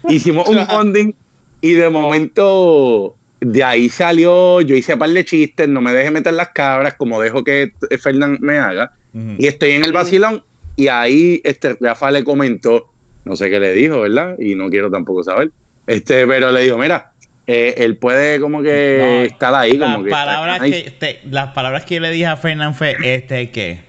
Hicimos 0.10 0.50
un 0.50 0.68
bonding 0.68 1.14
y 1.62 1.72
de 1.72 1.90
momento 1.90 3.16
de 3.40 3.64
ahí 3.64 3.88
salió, 3.88 4.60
yo 4.60 4.76
hice 4.76 4.96
un 4.96 5.00
par 5.00 5.12
de 5.12 5.24
chistes, 5.24 5.70
no 5.70 5.80
me 5.80 5.94
deje 5.94 6.12
meter 6.12 6.34
las 6.34 6.50
cabras 6.50 6.96
como 6.96 7.22
dejo 7.22 7.42
que 7.46 7.72
Fernán 8.02 8.38
me 8.42 8.58
haga. 8.58 8.92
Ujú. 9.14 9.36
Y 9.38 9.48
estoy 9.48 9.72
en 9.72 9.86
el 9.86 9.94
vacilón 9.94 10.44
y 10.76 10.90
ahí 10.90 11.40
este 11.46 11.78
Rafa 11.80 12.12
le 12.12 12.26
comentó, 12.26 12.92
no 13.24 13.38
sé 13.38 13.50
qué 13.50 13.62
le 13.62 13.72
dijo, 13.72 14.02
¿verdad? 14.02 14.36
Y 14.40 14.56
no 14.56 14.70
quiero 14.70 14.92
tampoco 14.92 15.24
saber. 15.24 15.52
Este, 15.88 16.28
pero 16.28 16.52
le 16.52 16.64
dijo, 16.64 16.78
mira, 16.78 17.11
eh, 17.48 17.76
él 17.78 17.98
puede 17.98 18.40
como 18.40 18.62
que 18.62 18.98
No, 19.00 19.22
estar 19.34 19.54
ahí, 19.56 19.74
las 19.78 19.94
como 19.94 20.06
que. 20.06 20.12
palabras 20.12 20.60
que 20.62 20.92
te- 20.98 21.20
las 21.30 21.54
palabras 21.54 21.86
que 21.86 21.96
yo 21.96 22.02
le 22.02 22.12
dije 22.12 22.28
a 22.28 22.38
Fernán 22.38 22.76
fue 22.76 22.96
este 23.02 23.50
que 23.52 23.80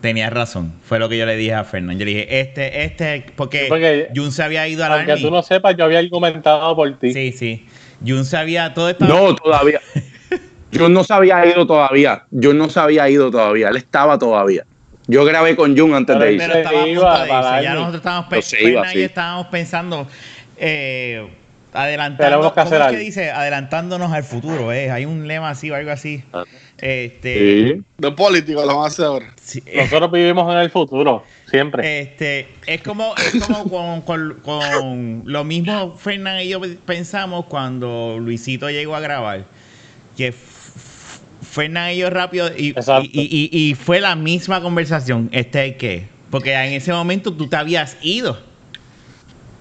tenías 0.00 0.32
razón 0.32 0.72
fue 0.84 0.98
lo 0.98 1.08
que 1.08 1.16
yo 1.18 1.26
le 1.26 1.36
dije 1.36 1.54
a 1.54 1.64
Fernán 1.64 1.98
yo 1.98 2.04
le 2.04 2.10
dije 2.12 2.40
este 2.40 2.84
este 2.84 3.26
porque, 3.36 3.60
Sí, 3.62 3.66
porque- 3.68 4.08
Jun 4.14 4.30
se 4.32 4.42
había 4.42 4.68
ido 4.68 4.84
a 4.84 4.88
la 4.90 4.94
Aunque 4.96 5.16
tú 5.16 5.30
no 5.30 5.42
sepas, 5.42 5.76
yo 5.76 5.84
había 5.84 5.98
argumentado 5.98 6.76
por 6.76 6.98
ti. 6.98 7.12
sí 7.12 7.32
sí 7.32 7.66
Jun 8.06 8.24
se 8.24 8.36
había 8.36 8.74
todo 8.74 8.90
estaba 8.90 9.12
No, 9.12 9.34
todavía. 9.34 9.80
Yo 10.72 10.88
no 10.88 11.04
se 11.04 11.14
había 11.14 11.46
ido 11.46 11.66
todavía. 11.68 12.24
Yo 12.32 12.52
no 12.52 12.68
se 12.68 12.80
había 12.80 13.08
ido 13.08 13.30
todavía. 13.30 13.68
Él 13.68 13.76
estaba 13.76 14.18
todavía. 14.18 14.64
Yo 15.06 15.24
grabé 15.24 15.54
con 15.54 15.78
Jun 15.78 15.94
antes 15.94 16.16
Pero 16.16 16.24
de 16.26 16.32
irse. 16.32 16.46
pero 16.48 16.58
estaba 16.58 16.80
a 16.80 16.84
Se 16.84 16.90
iba 16.90 17.00
punto 17.04 17.14
de 17.14 17.20
irse. 17.22 17.30
para 17.32 17.62
ya 17.62 17.70
Army. 17.70 17.80
nosotros 17.80 18.00
estábamos, 18.00 18.24
pe- 18.28 18.36
Pues 18.36 18.52
iba, 18.60 18.88
sí. 18.88 19.02
estábamos 19.02 19.46
pensando 19.46 20.08
eh, 20.56 21.28
adelantando, 21.74 22.40
que 22.40 22.54
¿cómo 22.54 22.66
hacer 22.66 22.80
es 22.82 22.88
que 22.88 22.96
dice? 22.98 23.30
Adelantándonos 23.30 24.12
al 24.12 24.24
futuro, 24.24 24.72
¿eh? 24.72 24.90
Hay 24.90 25.04
un 25.04 25.26
lema 25.28 25.50
así 25.50 25.70
o 25.70 25.74
algo 25.74 25.90
así. 25.90 26.22
Ah. 26.32 26.44
Este, 26.78 27.74
Sí. 27.74 27.82
De 27.98 28.10
político 28.12 28.60
lo 28.62 28.66
vamos 28.68 28.84
a 28.84 28.88
hacer 28.88 29.04
ahora. 29.06 29.32
sí, 29.42 29.62
eh, 29.66 29.82
Nosotros 29.84 30.10
vivimos 30.12 30.52
en 30.52 30.60
el 30.60 30.70
futuro, 30.70 31.24
siempre. 31.50 32.00
este, 32.00 32.48
es 32.66 32.82
como, 32.82 33.14
es 33.16 33.42
como 33.44 33.64
con, 33.70 34.00
con- 34.02 34.40
con 34.42 35.22
lo 35.24 35.44
mismo 35.44 35.96
Fernán 35.96 36.40
y 36.42 36.48
yo 36.48 36.60
pensamos 36.86 37.46
cuando 37.46 38.16
Luisito 38.20 38.70
llegó 38.70 38.96
a 38.96 39.00
grabar. 39.00 39.44
Que 40.16 40.32
Fernán 41.42 41.92
y 41.92 41.98
yo 41.98 42.10
rápido 42.10 42.48
y, 42.56 42.74
y, 42.74 43.10
y- 43.12 43.50
y 43.70 43.74
fue 43.74 44.00
la 44.00 44.16
misma 44.16 44.60
conversación. 44.60 45.28
¿Este 45.32 45.66
es 45.66 45.76
qué? 45.76 46.04
Porque 46.30 46.52
en 46.52 46.72
ese 46.72 46.92
momento 46.92 47.32
tú 47.32 47.48
te 47.48 47.56
habías 47.56 47.96
ido 48.02 48.40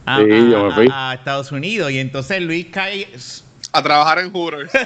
a, 0.06 0.18
Sí, 0.18 0.24
a- 0.24 0.50
yo 0.50 0.66
me 0.66 0.72
fui. 0.72 0.88
a- 0.92 1.12
a 1.12 1.14
Estados 1.16 1.52
Unidos 1.52 1.92
y 1.92 2.00
entonces 2.00 2.42
Luis 2.42 2.68
cae 2.72 3.08
A 3.72 3.82
trabajar 3.82 4.20
en 4.20 4.32
Hooters. 4.32 4.72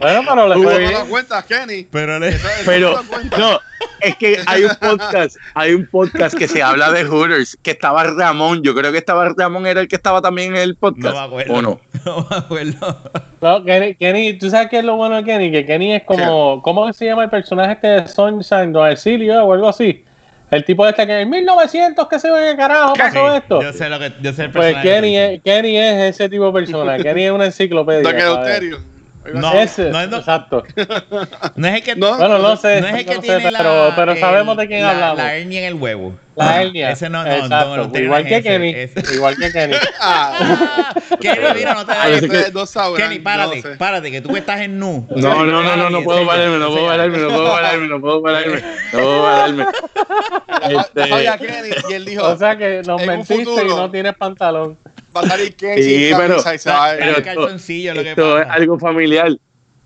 Bueno, 0.00 0.22
pero 0.26 0.48
le 0.48 0.54
¿Tú 0.54 0.62
fue 0.62 0.72
no 0.72 0.78
bien. 0.78 0.90
te 0.90 0.96
das 0.98 1.08
cuenta, 1.08 1.42
Kenny? 1.42 1.82
pero 1.90 2.18
le- 2.18 2.36
Pero 2.64 3.02
no 3.30 3.38
no, 3.38 3.60
es 4.00 4.16
que 4.16 4.38
hay 4.46 4.64
un 4.64 4.70
podcast, 4.80 5.36
hay 5.54 5.74
un 5.74 5.86
podcast 5.86 6.36
que 6.36 6.46
se 6.48 6.62
habla 6.62 6.90
de 6.92 7.04
Hooters, 7.04 7.58
que 7.62 7.72
estaba 7.72 8.04
Ramón, 8.04 8.62
yo 8.62 8.74
creo 8.74 8.92
que 8.92 8.98
estaba 8.98 9.28
Ramón 9.36 9.66
era 9.66 9.80
el 9.80 9.88
que 9.88 9.96
estaba 9.96 10.22
también 10.22 10.54
en 10.54 10.62
el 10.62 10.76
podcast. 10.76 11.14
no 11.14 11.20
me 11.20 11.26
acuerdo. 11.26 11.54
¿O 11.54 11.62
no? 11.62 11.80
No 12.06 12.26
me 12.30 12.36
acuerdo. 12.36 13.02
No, 13.40 13.64
Kenny, 13.64 13.94
Kenny, 13.96 14.38
¿tú 14.38 14.48
sabes 14.48 14.68
qué 14.70 14.78
es 14.78 14.84
lo 14.84 14.96
bueno 14.96 15.16
de 15.16 15.24
Kenny? 15.24 15.50
Que 15.50 15.66
Kenny 15.66 15.92
es 15.94 16.04
como, 16.04 16.62
¿cómo 16.62 16.90
se 16.92 17.06
llama 17.06 17.24
el 17.24 17.30
personaje 17.30 17.72
este 17.72 17.86
de 17.88 18.06
Sunshine, 18.08 18.74
Exilio 18.90 19.44
o 19.44 19.52
algo 19.52 19.68
así? 19.68 20.04
El 20.50 20.64
tipo 20.64 20.86
este 20.86 21.06
que 21.06 21.20
en 21.20 21.30
1900, 21.30 22.08
¿qué 22.08 22.18
se 22.18 22.30
ve 22.30 22.50
qué 22.50 22.56
carajo 22.56 22.94
pasó 22.94 23.30
Sí, 23.30 23.36
esto? 23.36 23.62
Yo 23.62 23.72
sé 23.72 23.88
lo 23.88 23.98
que 23.98 24.12
yo 24.20 24.32
sé 24.32 24.44
el 24.44 24.50
Pues 24.50 24.74
personaje 24.74 24.88
Kenny 24.88 25.12
que 25.12 25.34
es, 25.34 25.42
Kenny 25.42 25.76
es 25.76 26.14
ese 26.14 26.28
tipo 26.28 26.46
de 26.46 26.52
persona. 26.52 26.98
Kenny 27.02 27.22
es 27.24 27.30
una 27.30 27.46
enciclopedia. 27.46 28.12
Que. 28.12 28.76
No, 29.22 29.52
Ese, 29.52 29.90
no 29.90 30.00
es- 30.00 30.08
no- 30.08 30.16
exacto. 30.16 30.62
No 31.54 31.68
es 31.68 31.74
el 31.74 31.82
que 31.82 31.94
No. 31.94 32.16
Bueno, 32.16 32.38
no 32.38 32.56
sé, 32.56 32.80
no 32.80 32.88
es 32.88 32.94
el 32.94 33.04
que 33.04 33.14
no 33.16 33.20
sé, 33.20 33.26
tiene 33.26 33.50
la, 33.50 33.58
pero, 33.58 33.92
pero 33.94 34.12
el- 34.12 34.18
sabemos 34.18 34.56
de 34.56 34.66
quién 34.66 34.82
la, 34.82 34.90
hablamos. 34.92 35.18
La 35.18 35.34
hernia 35.36 35.60
en 35.60 35.66
el 35.66 35.74
huevo. 35.74 36.14
La 36.36 36.62
hernia. 36.62 36.90
Ese 36.90 37.10
no, 37.10 37.22
no, 37.22 37.30
exacto. 37.30 37.76
no, 37.76 37.86
no, 37.88 37.98
igual 37.98 38.22
que 38.24 38.36
es 38.36 38.40
ese, 38.40 38.48
Kenny. 38.48 38.70
ese. 38.70 39.14
Igual 39.14 39.36
que 39.36 39.52
Kenny. 39.52 39.74
Ah, 40.00 40.94
Kenny, 41.20 41.38
mira, 41.54 41.74
no 41.74 41.84
te 41.84 41.92
vayas. 41.92 42.22
ustedes 42.22 42.52
dos 42.54 42.70
sabrán, 42.70 43.10
Kenny, 43.10 43.18
párate, 43.20 43.56
no 43.56 43.62
sé. 43.62 43.68
párate, 43.76 44.10
que 44.10 44.20
tú 44.22 44.34
estás 44.34 44.60
en 44.62 44.78
nu. 44.78 45.06
No, 45.14 45.44
no, 45.44 45.62
no, 45.62 45.76
no, 45.76 45.90
no 45.90 46.02
puedo 46.02 46.26
pararme, 46.26 46.56
no 46.58 46.68
puedo 46.70 46.86
pararme, 46.86 47.18
no 47.18 47.28
puedo 47.28 47.50
pararme, 47.50 47.86
no 47.88 48.00
puedo 48.00 48.22
pararme, 48.22 48.62
no 48.92 48.98
puedo 49.00 49.22
pararme. 49.22 49.66
Este... 50.62 51.02
Este, 51.02 51.46
Kenny 51.46 51.68
y 51.90 51.92
él 51.92 52.04
dijo, 52.06 52.26
O 52.26 52.36
sea 52.38 52.56
que 52.56 52.82
nos 52.86 53.04
mentiste 53.04 53.64
y 53.64 53.68
no 53.68 53.90
tienes 53.90 54.14
pantalón. 54.16 54.78
Va 55.16 55.20
a 55.22 55.26
salir 55.28 55.54
Sí, 55.58 56.10
pero- 56.16 56.38
y 56.38 56.58
se 56.58 56.70
va 56.70 56.90
a. 56.90 56.96
Pero- 56.96 57.18
esto, 57.18 57.40
lo 57.94 58.02
que 58.02 58.10
esto 58.10 58.38
es 58.40 58.46
algo 58.48 58.78
familiar. 58.78 59.32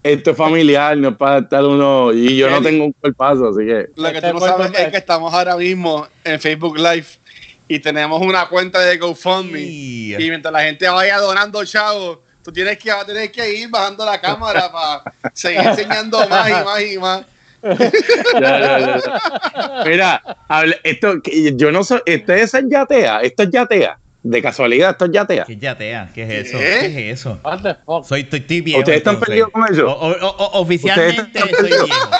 Esto 0.02 0.32
es 0.32 0.36
familiar, 0.36 0.96
no 0.98 1.08
es 1.10 1.16
para 1.16 1.38
estar 1.38 1.64
uno. 1.64 2.12
Y 2.12 2.36
yo 2.36 2.50
no 2.50 2.60
tengo 2.60 2.84
un 2.84 2.92
cuerpazo, 2.92 3.48
así 3.48 3.64
que. 3.64 3.86
Lo 3.96 4.10
que 4.10 4.18
Este 4.18 4.28
tú 4.28 4.34
no 4.34 4.40
sabes 4.40 4.72
es 4.78 4.88
que 4.90 4.96
estamos 4.98 5.32
ahora 5.32 5.56
mismo 5.56 6.06
en 6.24 6.38
Facebook 6.38 6.76
Live 6.76 7.06
y 7.68 7.78
tenemos 7.78 8.20
una 8.20 8.46
cuenta 8.48 8.80
de 8.80 8.98
GoFundMe. 8.98 9.58
Sí. 9.60 10.14
Y 10.18 10.28
mientras 10.28 10.52
la 10.52 10.62
gente 10.62 10.86
vaya 10.88 11.16
donando 11.18 11.64
chavos, 11.64 12.18
tú 12.42 12.52
tienes 12.52 12.76
que, 12.78 12.90
vas 12.92 13.04
a 13.04 13.06
tener 13.06 13.32
que 13.32 13.54
ir 13.54 13.70
bajando 13.70 14.04
la 14.04 14.20
cámara 14.20 14.70
para 14.70 15.14
seguir 15.32 15.60
enseñando 15.64 16.28
más 16.28 16.50
y 16.50 16.52
más 16.52 16.82
y 16.82 16.98
más. 16.98 17.24
Ya, 17.62 17.78
ya, 18.40 18.78
ya, 18.78 18.98
ya. 18.98 19.84
Mira, 19.86 20.22
hable- 20.48 20.80
esto, 20.84 21.14
yo 21.54 21.72
no 21.72 21.82
sé, 21.82 21.94
¿ustedes 21.94 22.50
son 22.50 22.68
yatea? 22.68 23.20
¿Esto 23.22 23.44
es 23.44 23.50
yatea? 23.50 23.98
De 24.26 24.40
casualidad, 24.40 24.92
¿esto 24.92 25.04
es 25.04 25.10
yatea? 25.12 25.44
¿Qué 25.44 25.52
es 25.52 25.58
yatea? 25.60 26.08
¿Qué 26.14 26.22
es 26.22 26.46
eso? 26.48 26.58
¿Qué? 26.58 26.64
¿Qué 26.80 27.10
es 27.10 27.20
eso? 27.20 27.38
What 27.44 27.60
the 27.62 27.74
fuck? 27.84 28.04
Soy, 28.06 28.22
estoy, 28.22 28.38
estoy 28.40 28.60
viejo. 28.62 28.78
¿Ustedes 28.80 28.98
están 28.98 29.20
perdidos 29.20 29.50
con 29.50 29.70
eso? 29.70 29.86
O- 29.86 30.10
o- 30.12 30.26
o- 30.28 30.60
oficialmente 30.62 31.20
¿Ustedes 31.22 31.44
están 31.44 31.48
soy 31.50 31.68
perdidos? 31.68 31.84
viejo. 31.84 32.10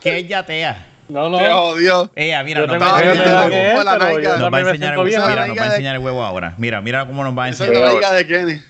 ¿Qué 0.00 0.18
es 0.18 0.28
yatea? 0.28 0.86
No, 1.08 1.30
no. 1.30 1.38
Te 1.38 1.46
jodió. 1.48 2.10
Ella, 2.16 2.42
mira, 2.42 2.60
Yo 2.62 2.66
nos 2.66 2.82
va 2.82 2.98
a 2.98 3.02
enseñar 3.02 3.52
el 3.52 3.52
huevo. 3.52 3.84
Nos 3.84 4.52
va 4.52 4.56
a 4.56 4.60
enseñar 4.60 4.92
el 4.92 4.98
huevo. 4.98 5.04
Mira, 5.28 5.46
nos 5.46 5.56
va 5.58 5.62
a 5.62 5.66
enseñar 5.66 5.94
el 5.94 6.02
huevo 6.02 6.22
ahora. 6.24 6.54
Mira, 6.58 6.80
mira 6.80 7.06
cómo 7.06 7.22
nos 7.24 7.38
va 7.38 7.44
a 7.44 7.48
Esa 7.50 7.64
enseñar. 7.66 7.82
es 7.84 7.88
la 7.88 7.92
amiga 8.08 8.12
de 8.14 8.26
Kenny. 8.26 8.62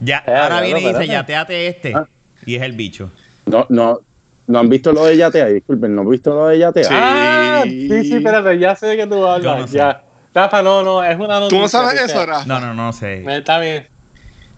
Ya, 0.00 0.22
Eh, 0.26 0.34
ahora 0.36 0.60
viene 0.60 0.80
y 0.82 0.88
dice, 0.88 1.06
yateate 1.06 1.66
este. 1.66 1.94
Ah. 1.96 2.06
Y 2.44 2.56
es 2.56 2.62
el 2.62 2.72
bicho. 2.72 3.10
No, 3.46 3.66
no, 3.70 4.00
no 4.48 4.58
han 4.58 4.68
visto 4.68 4.92
lo 4.92 5.06
de 5.06 5.16
yatea, 5.16 5.46
disculpen, 5.46 5.94
no 5.94 6.02
han 6.02 6.10
visto 6.10 6.34
lo 6.34 6.48
de 6.48 6.58
yatea. 6.58 6.84
Sí. 6.84 6.90
Ah, 6.94 7.62
sí, 7.64 7.88
sí, 8.04 8.14
espérate, 8.16 8.58
ya 8.58 8.76
sé 8.76 8.86
de 8.88 8.96
qué 8.98 9.06
tú 9.06 9.24
hablas. 9.26 9.42
Yo 9.56 9.58
no 9.60 9.66
sé. 9.66 9.76
Ya. 9.78 10.02
Rafa, 10.34 10.62
no, 10.62 10.82
no, 10.82 11.04
es 11.04 11.14
una 11.16 11.40
noticia. 11.40 11.48
¿Tú 11.48 11.58
no 11.62 11.68
sabes 11.68 11.92
dice- 11.92 12.04
eso, 12.06 12.24
Rafa? 12.26 12.46
No, 12.46 12.60
no, 12.60 12.72
no 12.74 12.92
sé. 12.92 13.22
Está 13.36 13.58
bien, 13.58 13.86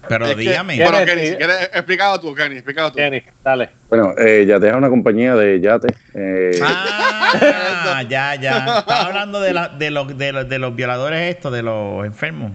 Pero 0.09 0.27
Es 0.27 0.35
que- 0.35 0.41
dígame. 0.43 0.77
¿Qué? 0.77 0.85
Bueno, 0.85 0.99
Kenny, 1.05 1.27
explícalo 1.73 2.21
tú, 2.21 2.35
Kenny, 2.35 2.57
explícalo 2.57 2.91
tú. 2.91 2.97
Kenny, 2.97 3.23
dale. 3.43 3.71
Bueno, 3.89 4.15
eh, 4.19 4.45
yatea 4.47 4.71
es 4.71 4.77
una 4.77 4.89
compañía 4.91 5.35
de 5.35 5.61
yate. 5.61 5.89
Eh, 6.15 6.61
Ah, 6.63 8.03
ya, 8.09 8.35
ya. 8.37 8.79
Estaba 8.81 9.07
hablando 9.07 9.41
de, 9.41 9.53
la, 9.55 9.69
de, 9.69 9.91
los, 9.91 10.17
de, 10.17 10.33
los, 10.33 10.49
de 10.49 10.59
los 10.59 10.77
violadores 10.77 11.35
estos, 11.35 11.53
de 11.53 11.63
los 11.63 12.05
enfermos. 12.05 12.53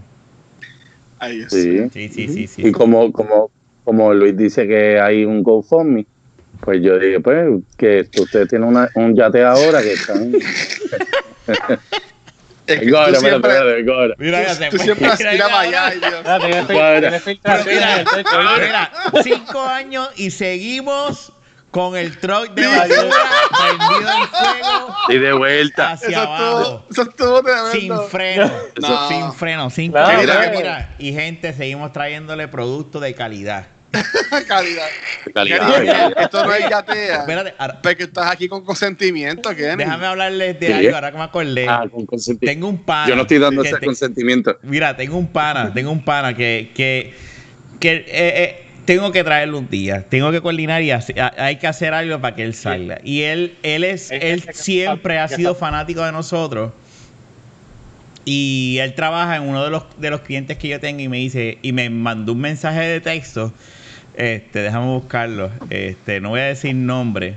Ay, 1.17 1.37
Dios. 1.39 1.51
sí. 1.51 1.89
Sí, 1.91 2.09
sí, 2.09 2.27
sí, 2.29 2.47
sí. 2.47 2.67
Y 2.67 2.71
como, 2.71 3.11
como, 3.11 3.49
como 3.83 4.13
Luis 4.13 4.37
dice 4.37 4.67
que 4.67 4.99
hay 5.01 5.25
un 5.25 5.43
GoFundMe, 5.43 6.05
pues 6.61 6.81
yo 6.81 6.97
dije, 6.99 7.19
pues, 7.19 7.47
que 7.77 8.07
ustedes 8.19 8.47
tienen 8.47 8.67
una, 8.69 8.89
un 8.95 9.15
yate 9.15 9.43
ahora 9.43 9.81
que 9.81 9.93
están. 9.93 10.31
Tú. 12.77 14.15
Mira, 14.17 14.45
tú, 14.69 14.77
tú 14.77 14.83
siempre 14.83 15.09
Mira, 15.19 15.47
mira. 17.65 18.01
Mira, 18.59 18.91
cinco 19.23 19.61
años 19.63 20.09
y 20.15 20.31
seguimos 20.31 21.31
con 21.71 21.95
el 21.95 22.17
truck 22.19 22.49
de 22.55 22.65
basura 22.65 23.15
prendido 23.59 24.11
en 24.11 24.27
fuego 24.27 24.95
Y 25.09 25.17
de 25.17 25.33
vuelta. 25.33 25.91
hacia 25.91 26.09
Eso 26.09 26.19
abajo. 26.21 26.61
estuvo, 26.61 26.85
eso 26.91 27.01
estuvo 27.43 27.71
Sin 27.71 28.09
freno, 28.09 28.51
No. 28.81 29.07
sin 29.07 29.33
freno, 29.33 29.69
sin 29.69 29.91
Claro, 29.91 30.07
freno. 30.17 30.33
claro. 30.33 30.57
Mira, 30.57 30.95
y 30.97 31.13
gente, 31.13 31.53
seguimos 31.53 31.91
trayéndole 31.91 32.47
productos 32.47 33.01
de 33.01 33.13
calidad. 33.13 33.67
calidad. 34.47 34.85
Calidad, 35.33 35.57
Kenny, 35.59 35.87
calidad. 35.87 36.13
Esto 36.21 36.45
no 36.45 36.53
es 36.53 36.69
yatea. 36.69 37.15
Espérate, 37.19 37.53
ahora, 37.57 37.81
Porque 37.81 38.03
estás 38.03 38.31
aquí 38.31 38.47
con 38.47 38.63
consentimiento, 38.63 39.49
Kenny. 39.55 39.77
déjame 39.83 40.05
hablarles 40.05 40.59
de 40.59 40.67
Sí. 40.67 40.73
algo, 40.73 40.95
ahora 40.95 41.11
que 41.11 41.17
me 41.17 41.23
acordé. 41.23 41.67
Ah, 41.67 41.85
con 41.91 42.05
consentimiento. 42.05 42.53
Tengo 42.53 42.67
un 42.69 42.83
pana. 42.85 43.09
Yo 43.09 43.15
no 43.15 43.23
estoy 43.23 43.39
dando 43.39 43.63
ese 43.63 43.77
te- 43.77 43.85
consentimiento. 43.85 44.57
Mira, 44.63 44.95
tengo 44.95 45.17
un 45.17 45.27
pana, 45.27 45.73
tengo 45.73 45.91
un 45.91 46.03
pana 46.03 46.35
que, 46.35 46.71
que, 46.75 47.13
que 47.79 47.95
eh, 47.95 48.05
eh, 48.07 48.65
tengo 48.85 49.11
que 49.11 49.23
traerlo 49.23 49.57
un 49.57 49.69
día. 49.69 50.05
Tengo 50.07 50.31
que 50.31 50.41
coordinar 50.41 50.81
y 50.83 50.91
hace- 50.91 51.15
hay 51.37 51.57
que 51.57 51.67
hacer 51.67 51.93
algo 51.93 52.19
para 52.21 52.35
que 52.35 52.43
él 52.43 52.53
salga. 52.53 52.99
Y 53.03 53.21
él, 53.23 53.55
él 53.63 53.83
es, 53.83 54.11
Es- 54.11 54.23
él 54.23 54.45
que- 54.45 54.53
siempre 54.53 55.17
ha 55.19 55.27
sido 55.27 55.55
fanático 55.55 56.03
de 56.05 56.11
nosotros. 56.11 56.71
Y 58.25 58.77
él 58.81 58.93
trabaja 58.93 59.37
en 59.37 59.43
uno 59.43 59.63
de 59.63 59.71
los, 59.71 59.83
de 59.97 60.09
los 60.11 60.21
clientes 60.21 60.57
que 60.57 60.67
yo 60.67 60.79
tengo 60.79 60.99
y 61.01 61.07
me 61.07 61.17
dice, 61.17 61.57
y 61.63 61.71
me 61.71 61.89
mandó 61.89 62.33
un 62.33 62.41
mensaje 62.41 62.81
de 62.81 63.01
texto. 63.01 63.51
Este, 64.19 64.59
déjame 64.59 64.87
buscarlo. 64.87 65.49
Este, 65.69 66.19
no 66.19 66.29
voy 66.29 66.41
a 66.41 66.47
decir 66.47 66.75
nombre. 66.75 67.35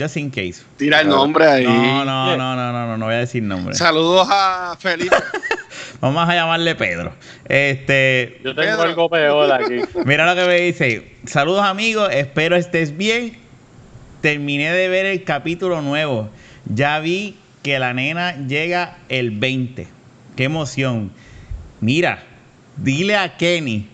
Just 0.00 0.16
in 0.16 0.30
case. 0.30 0.62
Tira 0.78 1.02
el 1.02 1.08
nombre 1.08 1.44
ahí. 1.44 1.64
No, 1.64 2.06
no, 2.06 2.36
no, 2.38 2.56
no, 2.56 2.72
no, 2.72 2.86
no, 2.86 2.96
no 2.96 3.04
voy 3.04 3.14
a 3.14 3.18
decir 3.18 3.42
nombre. 3.42 3.74
Saludos 3.74 4.26
a 4.30 4.74
Felipe. 4.80 5.14
Vamos 6.00 6.26
a 6.26 6.34
llamarle 6.34 6.74
Pedro. 6.74 7.12
Este, 7.44 8.40
Yo 8.42 8.54
tengo 8.54 8.70
Pedro. 8.70 8.82
algo 8.82 9.10
peor 9.10 9.52
aquí. 9.52 9.80
Mira 10.06 10.26
lo 10.26 10.40
que 10.40 10.48
me 10.48 10.58
dice. 10.62 11.12
Saludos 11.26 11.64
amigos, 11.64 12.08
espero 12.10 12.56
estés 12.56 12.96
bien. 12.96 13.36
Terminé 14.22 14.72
de 14.72 14.88
ver 14.88 15.04
el 15.04 15.24
capítulo 15.24 15.82
nuevo. 15.82 16.30
Ya 16.64 16.98
vi 17.00 17.36
que 17.62 17.78
la 17.78 17.92
nena 17.92 18.38
llega 18.46 18.96
el 19.10 19.32
20. 19.32 19.86
Qué 20.34 20.44
emoción. 20.44 21.12
Mira, 21.80 22.22
dile 22.78 23.18
a 23.18 23.36
Kenny 23.36 23.91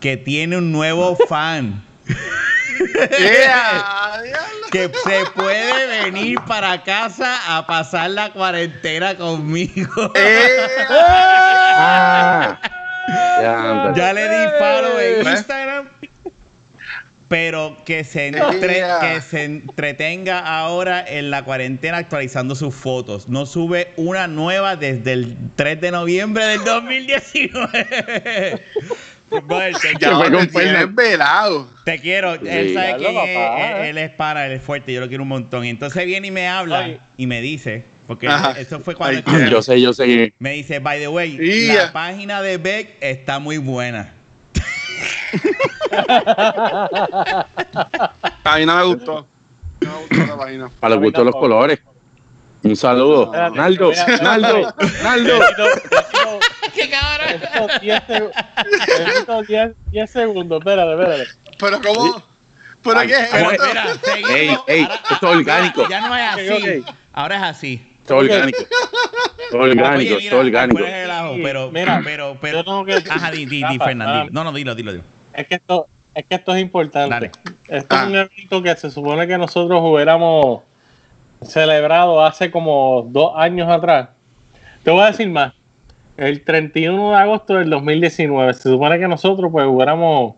que 0.00 0.16
tiene 0.16 0.56
un 0.58 0.72
nuevo 0.72 1.16
fan. 1.28 1.82
Yeah. 3.18 4.22
Que 4.72 4.90
se 5.04 5.24
puede 5.34 6.02
venir 6.04 6.38
para 6.46 6.82
casa 6.82 7.56
a 7.56 7.66
pasar 7.66 8.10
la 8.10 8.32
cuarentena 8.32 9.14
conmigo. 9.16 10.12
Eh, 10.14 10.66
Ah, 11.82 12.58
ya, 13.96 14.12
le 14.12 14.28
di 14.28 14.46
follow 14.58 14.98
en 14.98 15.24
¿Ves? 15.24 15.38
Instagram. 15.38 15.88
Pero 17.28 17.76
que 17.86 18.02
se, 18.02 18.26
entre- 18.28 18.74
Yeah. 18.74 18.98
que 19.00 19.20
se 19.20 19.44
entretenga 19.44 20.40
ahora 20.40 21.04
en 21.06 21.30
la 21.30 21.44
cuarentena 21.44 21.98
actualizando 21.98 22.56
sus 22.56 22.74
fotos. 22.74 23.28
No 23.28 23.46
sube 23.46 23.92
una 23.96 24.26
nueva 24.26 24.74
desde 24.76 25.12
el 25.12 25.36
3 25.54 25.80
de 25.80 25.90
noviembre 25.92 26.44
del 26.46 26.64
2019. 26.64 28.62
Te, 29.30 29.40
fue 29.40 30.26
con 30.26 30.42
quiero. 31.98 32.34
Él 32.34 32.74
sabe 32.74 32.96
quién 32.98 33.16
es. 33.16 33.28
Él, 33.28 33.86
él 33.86 33.98
es 33.98 34.10
para, 34.10 34.46
él 34.46 34.52
es 34.52 34.62
fuerte. 34.62 34.92
Yo 34.92 35.00
lo 35.00 35.08
quiero 35.08 35.22
un 35.22 35.28
montón. 35.28 35.64
Y 35.64 35.68
entonces 35.68 36.04
viene 36.04 36.28
y 36.28 36.30
me 36.30 36.48
habla 36.48 36.80
Ay. 36.80 37.00
y 37.16 37.26
me 37.26 37.40
dice, 37.40 37.84
Porque 38.06 38.28
Ajá. 38.28 38.52
eso 38.58 38.80
fue 38.80 38.94
cuando 38.94 39.22
Ay. 39.26 39.50
Yo 39.50 39.62
sé, 39.62 39.80
yo 39.80 39.92
sé. 39.92 40.34
me 40.38 40.52
dice, 40.52 40.80
by 40.80 40.98
the 40.98 41.08
way, 41.08 41.66
la 41.68 41.92
página 41.92 42.42
de 42.42 42.58
Beck 42.58 42.96
está 43.00 43.38
muy 43.38 43.58
buena. 43.58 44.14
A 48.44 48.58
mí 48.58 48.66
no 48.66 48.76
me 48.76 48.84
gustó. 48.84 49.26
No 49.80 49.92
me 49.92 49.98
gustó 50.00 50.26
la 50.26 50.36
página. 50.36 50.70
Para 50.80 50.94
los 50.96 51.04
gustos 51.04 51.20
de 51.20 51.30
los 51.30 51.36
colores. 51.36 51.80
Un 52.62 52.76
saludo. 52.76 53.24
Espérate, 53.24 53.56
Naldo, 53.56 53.92
Naldo, 54.22 54.68
Naldo. 55.02 55.38
¡Qué 56.74 56.90
cabrón! 56.90 57.40
Necesito 57.40 57.80
10 57.80 58.02
seg- 58.02 58.32
necesito 58.98 59.42
10 59.42 59.72
10 59.90 60.10
segundos, 60.10 60.58
espérate, 60.58 60.92
espérate. 60.92 61.24
Pero 61.58 61.80
¿cómo? 61.82 62.22
¿Pero 62.82 63.00
qué 63.00 63.06
es 63.12 63.34
esto? 63.34 63.64
mira. 63.66 63.84
Ey, 64.36 64.56
ey, 64.66 64.82
Ahora- 64.82 64.94
esto 65.10 65.14
es 65.14 65.36
orgánico. 65.36 65.88
Ya 65.88 66.00
no 66.00 66.16
es 66.16 66.22
así. 66.32 66.50
Ok, 66.50 66.88
ok. 66.88 66.96
Ahora 67.12 67.36
es 67.36 67.42
así. 67.42 67.86
Esto 68.02 68.22
es 68.22 68.30
orgánico. 68.30 68.58
Esto 68.58 68.68
es 69.48 69.54
orgánico, 69.54 70.14
esto 70.16 70.26
es 70.26 70.32
orgánico. 70.32 70.80
Pero, 71.42 71.70
Mira, 71.70 72.00
pero, 72.04 72.34
Yo 72.34 72.40
pero. 72.40 72.64
tengo 72.64 72.84
que. 72.84 72.94
Ajá, 73.08 73.30
di, 73.30 73.46
di, 73.46 73.62
di, 73.64 73.78
ah. 73.80 74.26
No, 74.30 74.44
no, 74.44 74.52
dilo, 74.52 74.74
dilo, 74.74 74.92
dilo. 74.92 75.04
Es 75.32 75.46
que 75.46 75.54
esto, 75.56 75.88
es 76.14 76.24
que 76.26 76.34
esto 76.36 76.54
es 76.54 76.60
importante. 76.62 77.10
Dale. 77.14 77.30
Esto 77.68 77.96
Ah. 77.96 78.02
es 78.02 78.08
un 78.08 78.16
evento 78.16 78.62
que 78.62 78.76
se 78.76 78.90
supone 78.90 79.26
que 79.26 79.38
nosotros 79.38 79.80
hubiéramos 79.82 80.62
celebrado 81.42 82.24
hace 82.24 82.50
como 82.50 83.06
dos 83.08 83.32
años 83.36 83.68
atrás. 83.70 84.08
Te 84.82 84.90
voy 84.90 85.02
a 85.02 85.06
decir 85.06 85.28
más. 85.28 85.52
El 86.16 86.42
31 86.44 87.10
de 87.10 87.16
agosto 87.16 87.54
del 87.54 87.70
2019. 87.70 88.52
Se 88.54 88.62
supone 88.64 88.98
que 88.98 89.08
nosotros 89.08 89.50
pues 89.50 89.66
hubiéramos 89.66 90.34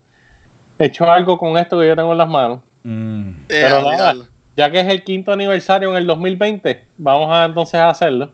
hecho 0.78 1.11
algo 1.11 1.38
con 1.38 1.56
esto 1.59 1.78
que 1.80 1.88
yo 1.88 1.97
tengo 1.97 2.12
en 2.12 2.18
las 2.18 2.28
manos. 2.28 2.61
Mm. 2.85 3.30
Eh, 3.30 3.35
Pero 3.49 3.90
nada, 3.90 4.14
ya 4.56 4.71
que 4.71 4.80
es 4.80 4.87
el 4.87 5.02
quinto 5.02 5.32
aniversario 5.32 5.90
en 5.90 5.97
el 5.97 6.06
2020, 6.06 6.85
vamos 6.99 7.28
a 7.32 7.44
entonces 7.44 7.75
a 7.75 7.90
hacerlo. 7.90 8.32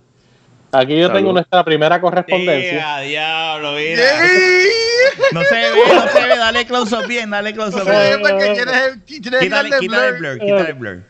Aquí 0.73 0.99
yo 0.99 1.11
tengo 1.11 1.33
nuestra 1.33 1.65
primera 1.65 1.99
correspondencia. 1.99 3.03
¡Eh, 3.03 3.09
diablo, 3.09 3.73
mira! 3.73 4.03
No 5.33 5.43
se 5.43 5.55
ve, 5.55 5.67
no 5.95 6.09
se 6.09 6.27
ve. 6.29 6.37
Dale 6.37 6.67
close 6.67 6.95
up 6.95 7.07
bien, 7.07 7.31
dale 7.31 7.55
close 7.55 7.77
up 7.81 7.85
bien. 7.89 8.21
el- 8.21 9.03
tienes 9.03 9.39
que 9.39 9.39
Quítale, 9.41 9.71
quítale 9.79 10.09
el 10.09 10.13
blur. 10.15 10.19
blur, 10.19 10.39
quítale 10.39 10.69
el 10.69 10.75
blur. 10.75 11.03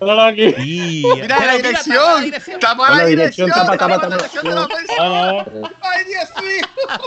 Míralo 0.00 0.22
aquí. 0.22 0.54
Y- 0.58 1.02
Mira 1.20 1.26
la 1.40 1.54
está 1.56 1.68
dirección. 1.68 2.24
Está 2.34 2.74
mala 2.74 2.96
La 2.98 3.06
dirección. 3.06 3.50
tapa, 3.50 3.72
Está 3.72 3.76
tapa, 3.88 4.00
tapa. 4.00 4.16
dirección 4.16 4.44
de 4.44 4.54
la 4.54 4.68
persona. 4.68 5.32
no. 5.32 5.70
Ay, 5.82 6.04
Dios 6.04 6.28
mío. 6.42 6.98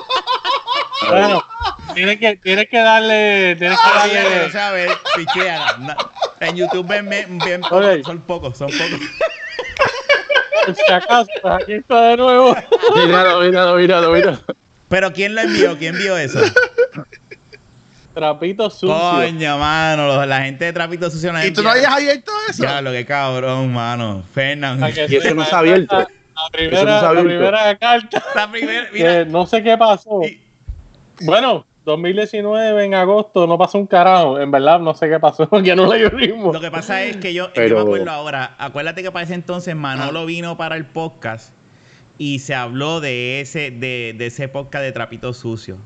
Bueno, 1.09 1.43
tienes 1.93 2.19
que, 2.19 2.35
tienes 2.37 2.69
que 2.69 2.77
darle, 2.79 3.55
tienes 3.57 3.77
que 3.79 3.89
darle. 3.89 4.45
no 4.47 4.51
sabes, 4.51 4.91
pichea. 5.15 5.77
Na- 5.79 5.97
En 6.41 6.55
YouTube 6.55 6.87
ven, 6.87 7.07
ven, 7.09 7.39
son 8.03 8.19
pocos, 8.21 8.57
son 8.57 8.69
pocos. 8.69 8.99
Si 10.75 10.93
acaso, 10.93 11.27
pues 11.41 11.53
aquí 11.55 11.73
está 11.73 12.01
de 12.09 12.17
nuevo. 12.17 12.55
Míralo, 12.95 13.39
míralo, 13.41 13.75
míralo, 13.75 14.11
míralo. 14.11 14.39
Pero 14.89 15.11
¿quién 15.13 15.33
lo 15.35 15.41
envió? 15.41 15.77
¿Quién 15.77 15.97
vio 15.97 16.17
eso? 16.17 16.39
Trapito 18.13 18.69
sucio. 18.69 18.95
Coño, 18.95 19.57
mano, 19.57 20.07
los- 20.07 20.27
la 20.27 20.41
gente 20.43 20.65
de 20.65 20.73
Trapito 20.73 21.09
Sucio 21.09 21.31
¿Y 21.45 21.51
tú 21.51 21.63
no 21.63 21.69
habías 21.69 21.93
abierto 21.93 22.31
eso? 22.49 22.63
Ya, 22.63 22.81
lo 22.81 22.91
que 22.91 23.05
cabrón, 23.05 23.71
mano. 23.73 24.23
Fernando. 24.33 24.87
Y 24.89 24.91
eso 24.91 25.05
no 25.13 25.19
sepa, 25.21 25.43
está 25.43 25.57
abierto. 25.59 25.95
La 25.97 27.13
no 27.13 27.23
primera, 27.23 27.65
la 27.65 27.77
carta. 27.77 28.23
La 28.35 28.51
primera, 28.51 28.87
que 28.89 28.93
mira. 28.93 29.25
no 29.25 29.45
sé 29.45 29.61
qué 29.63 29.77
pasó. 29.77 30.21
y- 30.23 30.41
Bueno, 31.21 31.65
2019 31.85 32.83
en 32.85 32.93
agosto 32.95 33.47
no 33.47 33.57
pasó 33.57 33.77
un 33.77 33.87
carajo. 33.87 34.39
En 34.39 34.49
verdad, 34.51 34.79
no 34.79 34.93
sé 34.95 35.07
qué 35.09 35.19
pasó. 35.19 35.47
Ya 35.63 35.75
no 35.75 35.93
le 35.93 36.09
ritmo. 36.09 36.51
Lo 36.51 36.59
que 36.59 36.71
pasa 36.71 37.03
es 37.03 37.17
que 37.17 37.33
yo, 37.33 37.47
yo 37.47 37.51
Pero- 37.53 37.75
me 37.77 37.81
acuerdo 37.81 38.11
ahora, 38.11 38.55
acuérdate 38.57 39.03
que 39.03 39.11
para 39.11 39.23
ese 39.23 39.35
entonces 39.35 39.75
Manolo 39.75 40.25
vino 40.25 40.57
para 40.57 40.75
el 40.75 40.85
podcast 40.85 41.53
y 42.17 42.39
se 42.39 42.55
habló 42.55 42.99
de 42.99 43.41
ese, 43.41 43.71
de, 43.71 44.13
de 44.17 44.25
ese 44.27 44.47
podcast 44.47 44.83
de 44.83 44.91
Trapito 44.91 45.33
Sucio. 45.33 45.77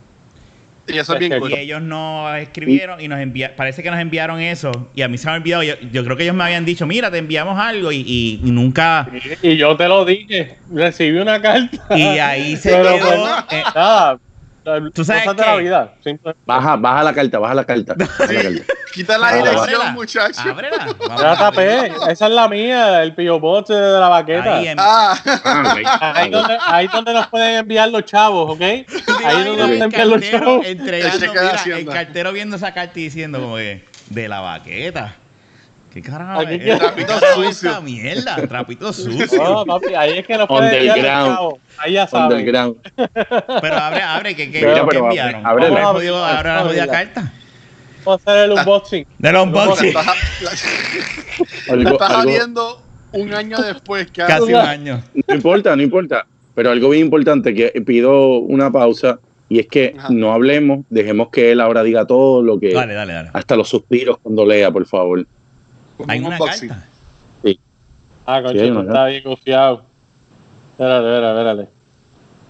Y 0.87 0.97
eso 0.97 1.13
es 1.13 1.19
bien 1.19 1.33
Es 1.33 1.35
que 1.37 1.39
cool. 1.39 1.51
Y 1.51 1.55
ellos 1.55 1.81
nos 1.81 2.37
escribieron 2.37 3.01
y 3.01 3.07
nos 3.07 3.19
enviaron, 3.19 3.55
parece 3.55 3.83
que 3.83 3.91
nos 3.91 3.99
enviaron 3.99 4.39
eso 4.39 4.89
y 4.93 5.01
a 5.01 5.07
mí 5.07 5.17
se 5.17 5.27
me 5.27 5.33
ha 5.33 5.35
olvidado, 5.35 5.63
yo, 5.63 5.73
yo 5.91 6.03
creo 6.03 6.17
que 6.17 6.23
ellos 6.23 6.35
me 6.35 6.43
habían 6.43 6.65
dicho, 6.65 6.85
mira, 6.85 7.09
te 7.11 7.17
enviamos 7.17 7.59
algo 7.59 7.91
y, 7.91 8.39
y 8.43 8.51
nunca... 8.51 9.07
Y 9.41 9.57
yo 9.57 9.75
te 9.75 9.87
lo 9.87 10.05
dije. 10.05 10.57
Recibí 10.71 11.17
una 11.17 11.41
carta. 11.41 11.97
Y 11.97 12.03
ahí 12.19 12.55
se 12.55 12.69
quedó... 12.69 12.97
pues, 12.99 13.19
eh, 13.51 13.63
Nada. 13.73 14.19
¿Tú 14.93 15.03
sabes 15.05 15.23
cosas 15.23 15.37
de 15.37 15.43
la 15.45 15.55
qué? 15.57 15.61
vida. 15.63 15.93
Simple- 16.03 16.35
Baja, 16.45 16.75
baja 16.75 17.03
la 17.03 17.13
carta, 17.13 17.39
baja 17.39 17.53
la 17.53 17.63
carta. 17.65 17.93
baja 17.97 18.33
la 18.33 18.41
carta. 18.43 18.73
Quita 18.93 19.17
la 19.17 19.33
dirección, 19.35 19.93
muchacho. 19.93 20.41
ábrela. 20.41 20.87
Ya 21.19 21.35
tapé. 21.37 21.91
Esa 22.09 22.27
es 22.27 22.31
la 22.31 22.47
mía, 22.47 23.03
el 23.03 23.13
Pio 23.13 23.39
Box 23.39 23.69
de 23.69 23.75
la 23.99 24.07
baqueta. 24.09 24.55
Ahí 24.57 24.67
en- 24.69 24.77
Ah, 24.79 25.15
Ah, 25.43 26.13
Ahí 26.15 26.29
donde, 26.31 26.57
ahí 26.65 26.87
donde 26.87 27.13
nos 27.13 27.27
pueden 27.27 27.57
enviar 27.57 27.89
los 27.89 28.05
chavos, 28.05 28.51
¿ok? 28.51 28.61
Ahí 28.61 28.85
donde 29.43 29.45
nos 29.45 29.55
pueden 29.57 29.71
el 29.73 29.81
enviar 29.83 30.07
los 30.07 30.21
cartero 30.21 30.39
chavos. 30.45 30.65
entregando, 30.65 31.19
mira, 31.33 31.77
el 31.77 31.85
cartero 31.87 32.31
viendo 32.31 32.55
esa 32.55 32.73
carta 32.73 32.99
y 32.99 33.03
diciendo 33.03 33.39
como 33.39 33.55
que 33.57 33.83
de 34.09 34.27
la 34.27 34.39
baqueta. 34.39 35.15
¿Qué 35.95 36.01
carajo 36.01 36.41
Aquí 36.41 36.55
es 36.55 36.59
quiero- 36.59 36.73
esta? 36.75 36.85
Trapito 36.87 37.07
¿Qué 37.13 37.19
carajo 37.19 37.43
es 37.43 37.47
sucio. 37.55 37.69
esta 37.69 37.81
mierda? 37.81 38.35
Trapito 38.47 38.93
sucio. 38.93 39.43
No, 39.43 39.65
papi, 39.65 39.93
ahí 39.95 40.17
es 40.19 40.27
que 40.27 40.37
nos 40.37 40.49
los 40.49 40.59
Underground. 40.59 41.55
Ahí 41.77 41.93
ya 41.93 42.05
saben. 42.05 42.37
Underground. 42.37 42.75
Pero 43.61 43.75
abre, 43.77 44.01
abre, 44.01 44.35
que, 44.35 44.51
que, 44.51 44.59
Mira, 44.59 44.73
¿qué 44.73 44.81
pero 44.89 44.99
abre- 45.05 45.07
enviaron? 45.07 45.45
Abre 45.45 45.69
la 45.69 45.85
jodida- 45.85 46.37
abre 46.37 46.49
la 46.49 46.61
jodida 46.63 46.87
carta. 46.87 47.33
Vamos 48.03 48.21
a 48.27 48.31
hacer 48.31 48.43
el 48.43 48.51
unboxing. 48.51 49.07
Del 49.17 49.35
unboxing. 49.37 49.93
Algo, 51.69 51.89
estás 51.93 52.11
abriendo 52.11 52.81
un 53.13 53.33
año 53.33 53.57
después. 53.61 54.07
¿qué 54.11 54.23
Casi 54.27 54.43
un 54.43 54.55
año. 54.55 55.01
no 55.27 55.33
importa, 55.35 55.75
no 55.77 55.81
importa. 55.81 56.27
Pero 56.55 56.71
algo 56.71 56.89
bien 56.89 57.05
importante 57.05 57.53
que 57.53 57.69
pido 57.85 58.37
una 58.39 58.69
pausa 58.71 59.19
y 59.49 59.59
es 59.59 59.67
que 59.67 59.93
Ajá. 59.97 60.07
no 60.11 60.33
hablemos, 60.33 60.85
dejemos 60.89 61.29
que 61.29 61.51
él 61.51 61.61
ahora 61.61 61.83
diga 61.83 62.05
todo 62.05 62.41
lo 62.41 62.59
que 62.59 62.73
Dale, 62.73 62.93
dale, 62.93 63.13
dale. 63.13 63.29
hasta 63.33 63.55
los 63.55 63.69
suspiros 63.69 64.17
cuando 64.21 64.45
lea, 64.45 64.71
por 64.71 64.85
favor. 64.85 65.25
Como 65.97 66.11
Hay 66.11 66.19
un 66.19 66.25
una 66.25 66.35
unboxing. 66.35 66.69
carta. 66.69 66.87
Ah, 68.27 68.41
concho, 68.41 68.59
Sí, 68.59 68.67
estás 68.67 69.07
bien 69.09 69.23
confiado. 69.23 69.83
Espérate, 70.71 71.05
espérate, 71.07 71.39
espérate. 71.39 71.74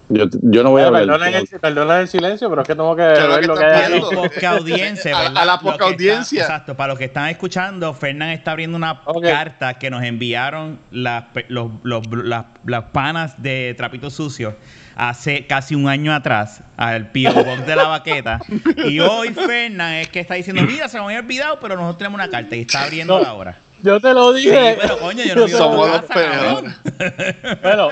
Yo, 0.08 0.24
yo 0.42 0.62
no 0.62 0.70
voy 0.70 0.82
a 0.82 0.86
Eh, 0.86 0.90
ver. 0.90 1.06
perdonen, 1.06 1.34
el, 1.34 1.90
el 1.90 2.08
silencio, 2.08 2.48
pero 2.48 2.62
es 2.62 2.68
que 2.68 2.74
tengo 2.74 2.94
que 2.94 3.02
ver 3.02 3.40
que 3.40 3.46
lo 3.48 3.56
que 3.56 3.64
hay. 3.64 4.00
A 4.46 4.50
audiencia, 4.50 5.16
A- 5.18 5.22
¿verdad? 5.22 5.42
a 5.42 5.44
la 5.44 5.58
poca 5.58 5.72
está- 5.72 5.84
audiencia. 5.86 6.42
exacto, 6.42 6.76
para 6.76 6.88
los 6.90 6.98
que 6.98 7.06
están 7.06 7.28
escuchando, 7.28 7.92
Fernán 7.92 8.30
está 8.30 8.52
abriendo 8.52 8.76
una 8.76 9.00
carta 9.22 9.74
que 9.74 9.90
nos 9.90 10.04
enviaron 10.04 10.78
las, 10.92 11.24
pe- 11.32 11.46
los, 11.48 11.70
los- 11.82 12.06
las, 12.12 12.44
las 12.64 12.84
panas 12.84 13.42
de 13.42 13.74
Trapito 13.76 14.08
Sucio 14.10 14.56
hace 14.94 15.46
casi 15.46 15.74
un 15.74 15.88
año 15.88 16.14
atrás 16.14 16.62
al 16.76 17.10
Pio 17.10 17.32
Box 17.34 17.66
de 17.66 17.76
la 17.76 17.88
baqueta. 17.88 18.40
Y 18.86 19.00
hoy 19.00 19.34
Fernán 19.34 19.94
es 19.94 20.08
que 20.08 20.20
está 20.20 20.34
diciendo, 20.34 20.62
mira, 20.62 20.88
se 20.88 20.98
me 20.98 21.04
había 21.06 21.18
olvidado, 21.18 21.58
pero 21.60 21.74
nosotros 21.74 21.98
tenemos 21.98 22.14
una 22.20 22.28
carta 22.30 22.54
y 22.56 22.60
está 22.60 22.84
abriendo 22.84 23.18
No. 23.18 23.24
ahora. 23.26 23.56
Yo 23.82 24.00
te 24.00 24.12
lo 24.14 24.32
Sí, 24.34 24.48
dije. 24.48 24.78
pero 24.80 24.98
coño, 24.98 25.22
yo 25.24 25.34
no 25.36 25.44
vivo 25.46 25.58
Somos 25.58 25.88
los 25.88 26.00
casa, 26.02 26.14
peores. 26.14 27.60
Bueno, 27.62 27.88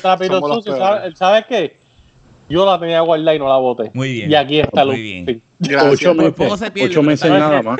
Trapito 0.00 0.40
Sucio. 0.40 0.76
¿sabes, 0.76 1.18
¿sabes 1.18 1.44
qué? 1.46 1.80
Yo 2.48 2.66
la 2.66 2.78
tenía 2.78 3.00
guardada 3.00 3.34
y 3.34 3.38
no 3.38 3.48
la 3.48 3.56
boté. 3.56 3.90
Muy 3.94 4.12
bien. 4.12 4.30
Y 4.30 4.34
aquí 4.34 4.60
está 4.60 4.84
Muy 4.84 4.94
el 4.94 5.02
bien. 5.02 5.42
Gracias. 5.58 5.92
ocho 5.94 6.14
poco 6.14 6.42
meses, 6.44 6.58
se 6.60 6.70
pierde, 6.70 6.90
ocho 6.90 7.00
pero 7.00 7.10
meses 7.10 7.30
nada 7.30 7.62
más. 7.62 7.78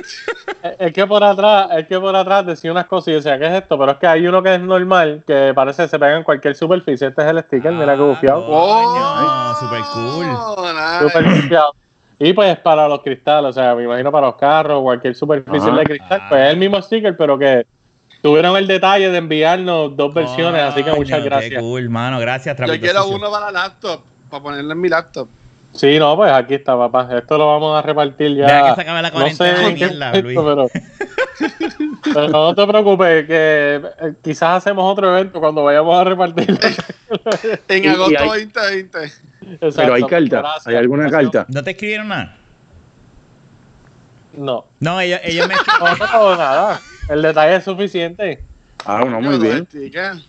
Es- 0.78 0.92
que 0.94 1.06
por 1.06 1.22
atrás, 1.22 1.68
es 1.76 1.86
que 1.86 2.00
por 2.00 2.16
atrás 2.16 2.46
decía 2.46 2.72
unas 2.72 2.86
cosas 2.86 3.08
y 3.08 3.12
decía, 3.12 3.38
¿qué 3.38 3.46
es 3.46 3.52
esto? 3.52 3.78
Pero 3.78 3.92
es 3.92 3.98
que 3.98 4.06
hay 4.06 4.26
uno 4.26 4.42
que 4.42 4.54
es 4.54 4.60
normal, 4.60 5.22
que 5.26 5.52
parece 5.54 5.82
que 5.82 5.88
se 5.90 5.98
pega 5.98 6.16
en 6.16 6.24
cualquier 6.24 6.56
superficie. 6.56 7.08
Este 7.08 7.22
es 7.22 7.28
el 7.28 7.40
sticker, 7.40 7.72
mira 7.72 7.94
que 7.94 8.02
Ah, 8.02 8.04
bufiado. 8.06 8.46
coño, 8.46 9.54
super 9.60 9.80
cool. 9.92 10.26
Oh, 10.34 10.72
nice. 10.72 10.98
Súper 11.12 11.24
bufiado. 11.24 11.74
Y 12.18 12.32
pues 12.32 12.56
para 12.58 12.88
los 12.88 13.02
cristales, 13.02 13.50
o 13.50 13.52
sea, 13.52 13.74
me 13.74 13.84
imagino 13.84 14.10
para 14.12 14.28
los 14.28 14.36
carros, 14.36 14.80
cualquier 14.82 15.14
superficie 15.16 15.68
Ajá. 15.68 15.78
de 15.78 15.84
cristal, 15.84 16.20
Ah. 16.22 16.26
pues 16.28 16.42
es 16.42 16.50
el 16.50 16.56
mismo 16.58 16.80
sticker, 16.80 17.16
pero 17.16 17.36
que 17.38 17.66
tuvieron 18.22 18.56
el 18.56 18.66
detalle 18.66 19.10
de 19.10 19.18
enviarnos 19.18 19.96
dos 19.96 20.14
versiones, 20.14 20.62
así 20.62 20.82
que 20.84 20.92
muchas 20.92 21.18
Qué 21.18 21.24
gracias. 21.24 21.60
cool, 21.62 21.90
mano. 21.90 22.18
Gracias, 22.20 22.56
Yo 22.56 22.80
quiero 22.80 23.02
Sucio. 23.02 23.16
uno 23.16 23.30
para 23.30 23.46
la 23.50 23.62
laptop, 23.64 24.02
para 24.30 24.42
ponerlo 24.42 24.72
en 24.72 24.80
mi 24.80 24.88
laptop. 24.88 25.28
Sí, 25.74 25.98
no, 25.98 26.14
pues 26.16 26.30
aquí 26.32 26.54
está, 26.54 26.76
papá. 26.76 27.08
Esto 27.18 27.36
lo 27.36 27.48
vamos 27.48 27.76
a 27.76 27.82
repartir 27.82 28.36
ya. 28.36 28.46
Deja 28.46 28.68
que 28.70 28.74
se 28.76 28.80
acabe 28.82 29.02
la 29.02 29.10
no 29.10 29.28
sé 29.28 29.36
cuarentena 29.36 29.58
de 29.58 29.66
en 29.66 29.74
qué 29.76 29.86
mierda, 29.86 30.14
Luis. 30.20 30.38
pero, 30.44 30.68
pero 32.14 32.28
no 32.28 32.54
te 32.54 32.66
preocupes, 32.66 33.26
que 33.26 33.82
eh, 34.00 34.12
quizás 34.22 34.58
hacemos 34.58 34.84
otro 34.90 35.08
evento 35.16 35.40
cuando 35.40 35.64
vayamos 35.64 35.98
a 36.00 36.04
repartir. 36.04 36.58
En 37.68 37.88
agosto 37.88 38.18
hay- 38.20 38.44
2020. 38.46 38.98
Exacto, 39.04 39.72
Pero 39.76 39.94
hay 39.94 40.02
carta. 40.04 40.38
gracias. 40.38 40.66
¿Hay 40.68 40.76
alguna 40.76 41.10
carta? 41.10 41.44
¿No 41.48 41.62
te 41.62 41.70
escribieron 41.72 42.08
nada? 42.08 42.36
No, 44.36 44.66
No, 44.80 45.00
ellos, 45.00 45.20
ellos 45.24 45.46
me 45.48 45.54
no, 45.54 45.96
no, 46.12 46.36
nada. 46.36 46.80
El 47.08 47.22
detalle 47.22 47.56
es 47.56 47.64
suficiente. 47.64 48.44
Ah, 48.84 49.04
no, 49.06 49.20
muy 49.20 49.38
bien. 49.38 49.66
stickers. 49.66 50.22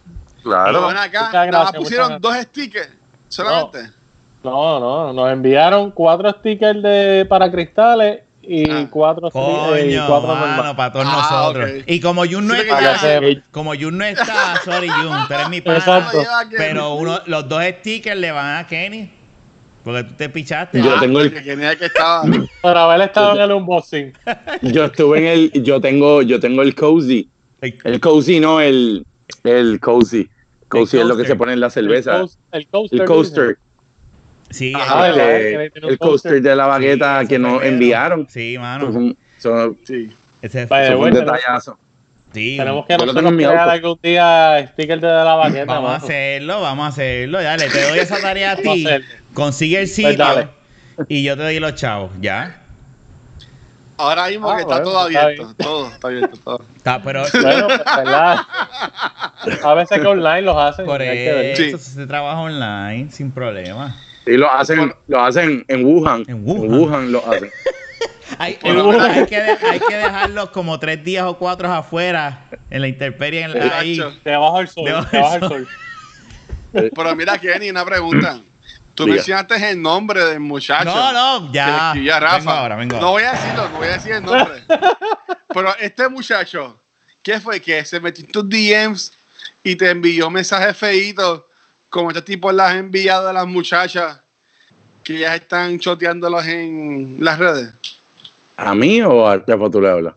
Pero 0.43 0.43
Claro. 0.43 0.88
ven 0.88 0.97
acá, 0.97 1.19
Muchas 1.21 1.34
nada 1.34 1.45
más 1.45 1.51
gracias, 1.71 1.75
pusieron 1.84 2.21
dos 2.21 2.36
stickers 2.38 2.89
solamente. 3.29 3.84
No, 3.84 4.04
no, 4.45 5.13
nos 5.13 5.31
enviaron 5.31 5.91
cuatro 5.91 6.29
stickers 6.31 6.81
de 6.81 7.25
para 7.27 7.51
cristales 7.51 8.21
y 8.47 8.69
Ah. 8.69 8.88
cuatro, 8.91 9.27
eh, 9.27 9.31
y 9.31 9.95
Coño, 9.95 10.08
cuatro 10.08 10.27
mano, 10.27 10.45
normales. 10.45 10.75
para 10.75 10.91
todos 10.93 11.05
Ah, 11.10 11.29
nosotros. 11.51 11.69
Y 11.88 11.99
como 11.99 12.25
Jun 12.25 12.47
no 12.47 12.53
Sí, 12.53 12.62
que 12.62 12.69
está, 12.69 13.41
como 13.51 13.73
Jun 13.75 13.97
no 13.97 14.05
está, 14.05 14.62
sorry 14.63 14.88
Jun, 14.88 15.17
tú 15.27 15.34
eres 15.34 15.49
mi 15.49 15.62
pana. 15.62 15.77
Exacto. 15.79 16.19
Pero 16.55 16.93
uno, 16.95 17.19
los 17.25 17.49
dos 17.49 17.63
stickers 17.79 18.17
le 18.19 18.31
van 18.31 18.58
a 18.58 18.67
Kenny. 18.67 19.12
Porque 19.84 20.03
tú 20.03 20.13
te 20.15 20.29
pichaste. 20.29 20.81
Yo 20.81 20.93
Ah, 20.95 20.99
tengo 20.99 21.19
el- 21.21 21.31
que 21.34 21.41
tenía 21.41 21.75
que 21.75 21.86
estaba. 21.86 22.23
Por 22.62 22.77
haber 22.77 23.01
estado 23.01 23.36
en 23.36 23.41
el 23.41 23.51
unboxing. 23.51 24.13
Yo 24.63 24.86
estuve 24.86 25.19
en 25.19 25.25
el, 25.53 25.63
yo 25.63 25.79
tengo, 25.79 26.21
yo 26.23 26.39
tengo 26.39 26.62
el 26.63 26.73
cozy. 26.73 27.29
el- 27.62 27.99
cozy, 27.99 28.39
no 28.39 28.60
el, 28.62 29.05
el 29.43 29.79
cozy. 29.79 30.27
Cozy 30.67 30.97
El 30.97 31.03
es 31.03 31.08
lo 31.10 31.17
que 31.17 31.25
se 31.25 31.36
pone 31.36 31.53
en 31.53 31.60
la 31.60 31.69
cerveza. 31.69 32.25
El 32.51 32.67
coaster. 32.67 32.99
El 33.01 33.05
coaster. 33.08 33.58
Sí, 34.49 34.73
Ajá, 34.75 35.08
el- 35.08 35.71
Que 35.71 35.97
coaster 35.97 36.41
de 36.41 36.55
la 36.55 36.67
bagueta 36.67 37.21
sí, 37.21 37.27
que 37.27 37.39
nos 37.39 37.58
primero. 37.60 37.73
enviaron. 37.75 38.27
Sí, 38.29 38.58
mano. 38.60 38.88
un- 38.89 39.17
eso- 39.38 39.75
Sí. 39.86 40.12
Ese 40.41 40.65
Vaya, 40.67 40.88
fue 40.88 40.95
un 40.95 41.01
bueno, 41.01 41.19
detallazo. 41.19 41.77
sí. 42.34 42.55
Tenemos 42.58 42.86
que 42.86 42.97
nosotros 42.97 43.34
crear 43.34 43.58
auto. 43.58 43.71
algún 43.71 43.99
día 44.03 44.67
sticker 44.73 44.99
de 44.99 45.08
la 45.08 45.36
baqueta. 45.36 45.65
Vamos 45.65 45.91
a 45.91 45.95
hacerlo, 45.95 46.62
vamos 46.62 46.86
a 46.86 46.89
hacerlo. 46.89 47.41
Dale, 47.41 47.67
te 47.69 47.89
doy 47.89 47.99
esa 47.99 48.19
tarea 48.21 48.51
a 48.51 48.55
ti. 48.58 48.86
Consigue 49.34 49.77
el 49.79 49.86
Pues 49.86 49.95
sitio 49.95 50.13
dale. 50.17 50.47
y 51.08 51.23
yo 51.23 51.36
te 51.36 51.43
doy 51.43 51.60
los 51.60 51.73
chavos, 51.75 52.12
¿ya? 52.21 52.62
Ahora 53.97 54.27
mismo 54.27 54.49
Ah, 54.51 54.55
que 54.58 54.62
está 54.63 54.75
bueno, 54.75 54.89
todo 54.91 54.99
abierto. 54.99 55.53
Todo 55.58 55.88
está 55.88 56.08
abierto. 56.10 56.38
Todo. 56.43 56.62
Está, 56.75 57.01
pero 57.01 57.23
Bueno, 57.41 57.67
pues, 57.67 57.81
¿verdad? 57.97 58.38
A 59.63 59.73
veces 59.73 59.99
que 60.01 60.08
online 60.08 60.41
los 60.41 60.58
hacen. 60.58 60.86
por 60.86 60.99
que 60.99 61.05
ver. 61.10 61.45
eso 61.62 61.77
Sí. 61.77 61.91
se 61.91 62.05
trabaja 62.05 62.39
online 62.39 63.10
sin 63.12 63.31
problema. 63.31 63.95
Sí, 64.25 64.38
lo 64.38 64.51
hacen, 64.51 64.93
lo 65.07 65.23
hacen 65.23 65.63
en 65.67 65.85
Wuhan. 65.85 66.23
En 66.27 66.41
Wuhan. 66.45 67.11
lo 67.11 67.25
hacen. 67.31 67.51
Hay, 68.39 68.57
hay- 68.63 69.25
que, 69.27 69.39
de- 69.39 69.57
hay 69.65 69.79
que 69.79 69.95
dejarlos 69.95 70.49
como 70.49 70.77
tres 70.79 71.01
días 71.03 71.23
o 71.25 71.38
cuatro 71.38 71.71
afuera 71.71 72.45
en 72.69 72.81
la 72.81 72.88
intemperie 72.88 73.43
en 73.43 73.53
la- 73.53 73.77
ahí. 73.79 74.01
Debajo 74.25 74.57
del 74.57 74.67
sol. 74.67 74.83
Debajo 74.85 75.07
Debajo 75.11 75.31
del 75.31 75.39
del 75.41 75.49
sol. 75.49 75.67
sol. 76.73 76.91
Pero 76.93 77.15
mira, 77.15 77.38
Kenny, 77.38 77.69
una 77.69 77.85
pregunta. 77.85 78.39
Tú 78.95 79.03
Diga. 79.05 79.15
mencionaste 79.17 79.69
el 79.71 79.81
nombre 79.81 80.25
del 80.25 80.39
muchacho. 80.39 80.85
No, 80.85 81.13
no, 81.39 81.51
que 81.51 81.55
ya. 81.57 81.88
escribía 81.89 82.17
a 82.17 82.19
Rafa. 82.19 82.38
Vengo 82.39 82.51
ahora, 82.51 82.75
vengo 82.75 82.99
No 82.99 83.11
voy 83.11 83.23
a 83.23 83.31
decirlo, 83.33 83.69
no 83.69 83.77
voy 83.77 83.88
a 83.88 83.91
decir 83.91 84.11
el 84.13 84.23
nombre. 84.23 84.63
Pero 85.53 85.75
este 85.77 86.09
muchacho, 86.09 86.81
¿qué 87.23 87.39
fue? 87.39 87.61
Que 87.61 87.85
se 87.85 87.99
metió 87.99 88.25
en 88.25 88.31
tus 88.31 88.49
DMs 88.49 89.13
y 89.63 89.75
te 89.75 89.89
envió 89.91 90.29
mensajes 90.29 90.75
feitos, 90.75 91.43
como 91.95 92.10
este 92.10 92.23
tipo 92.23 92.51
las 92.51 92.73
ha 92.73 92.77
enviado 92.77 93.29
a 93.29 93.31
las 93.31 93.47
muchachas 93.47 94.21
que 95.01 95.17
ya 95.17 95.34
están 95.34 95.79
choteándolos 95.79 96.45
en 96.45 97.15
las 97.21 97.39
redes. 97.39 97.73
¿A 98.58 98.75
mí 98.75 99.01
o 99.01 99.25
a 99.25 99.38
Rafa 99.38 99.69
tú 99.69 99.79
le 99.79 99.89
hablas? 99.89 100.13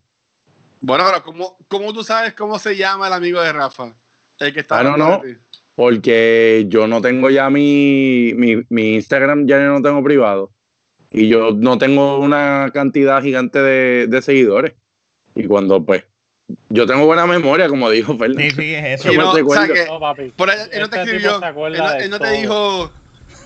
Bueno, 0.81 1.05
ahora, 1.05 1.23
¿cómo, 1.23 1.57
¿cómo 1.69 1.93
tú 1.93 2.03
sabes 2.03 2.35
cómo 2.35 2.59
se 2.59 2.77
llama 2.77 3.07
el 3.07 3.12
amigo 3.12 3.41
de 3.41 3.53
Rafa? 3.53 3.95
El 4.41 4.53
que 4.53 4.59
está 4.59 4.81
Ah, 4.81 4.83
no, 4.83 4.97
no. 4.97 5.23
Porque 5.77 6.67
yo 6.67 6.88
no 6.88 7.01
tengo 7.01 7.31
ya 7.31 7.49
mi, 7.49 8.33
mi, 8.35 8.57
mi 8.71 8.97
Instagram, 8.97 9.47
ya 9.47 9.61
no 9.61 9.81
tengo 9.81 10.03
privado. 10.03 10.51
Y 11.12 11.29
yo 11.29 11.53
no 11.53 11.79
tengo 11.79 12.19
una 12.19 12.73
cantidad 12.75 13.23
gigante 13.23 13.62
de, 13.62 14.09
de 14.09 14.21
seguidores. 14.21 14.75
Y 15.37 15.47
cuando, 15.47 15.87
pues, 15.87 16.07
yo 16.71 16.87
tengo 16.87 17.05
buena 17.07 17.27
memoria, 17.27 17.69
como 17.69 17.91
dijo 17.91 18.13
Sí, 18.13 18.19
Fernández. 18.19 18.55
sí, 18.57 18.75
es 18.75 19.03
Yo 19.05 19.11
eso. 19.13 19.21
No, 19.23 19.31
o 19.33 19.53
sea 19.55 19.67
que- 19.67 19.87
No, 19.87 20.01
papi. 20.01 20.31
Por 20.31 20.51
él, 20.51 20.59
él 20.73 20.81
no 20.83 20.91
te 20.91 20.97
Este 20.99 21.11
escribió, 21.17 21.37
él, 21.37 21.73
no- 21.79 21.91
de 21.91 22.05
él 22.05 22.11
no 22.11 22.19
te 22.19 22.31
dijo, 22.33 22.93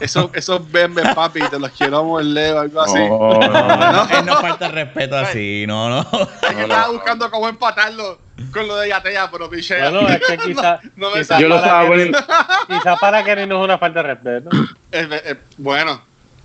esos, 0.01 0.31
esos 0.35 0.71
bembes, 0.71 1.05
papi, 1.15 1.41
te 1.49 1.59
los 1.59 1.71
quiero 1.73 2.05
morder 2.05 2.55
o 2.55 2.61
algo 2.61 2.81
así. 2.81 2.95
No, 3.09 3.39
no, 3.41 3.93
No, 3.93 4.19
él 4.19 4.25
no 4.27 4.37
falta 4.37 4.67
el 4.67 4.73
respeto 4.73 5.17
así, 5.17 5.65
no, 5.67 5.89
no. 5.91 6.01
Es 6.43 6.55
que 6.55 6.63
estaba 6.63 6.89
buscando 6.91 7.31
cómo 7.31 7.49
empatarlo 7.49 8.19
con 8.53 8.67
lo 8.69 8.77
de 8.77 8.89
Yatea, 8.89 9.31
pero 9.31 9.49
piché. 9.51 9.79
Bueno, 9.81 10.09
es 10.09 10.21
que 10.21 10.39
quizá, 10.39 10.81
No 10.97 11.11
me 11.11 11.19
quizá 11.19 11.39
Yo 11.41 11.49
lo 11.49 11.57
para 11.57 11.67
estaba 11.67 11.81
Kenny- 11.83 11.91
poniendo. 11.91 12.19
quizá 12.69 12.97
para 12.97 13.25
Kenny 13.25 13.47
no 13.47 13.59
es 13.59 13.65
una 13.65 13.79
falta 13.79 14.03
de 14.03 14.15
respeto. 14.15 14.51
Es- 14.91 15.09
es- 15.25 15.37
bueno, 15.59 16.03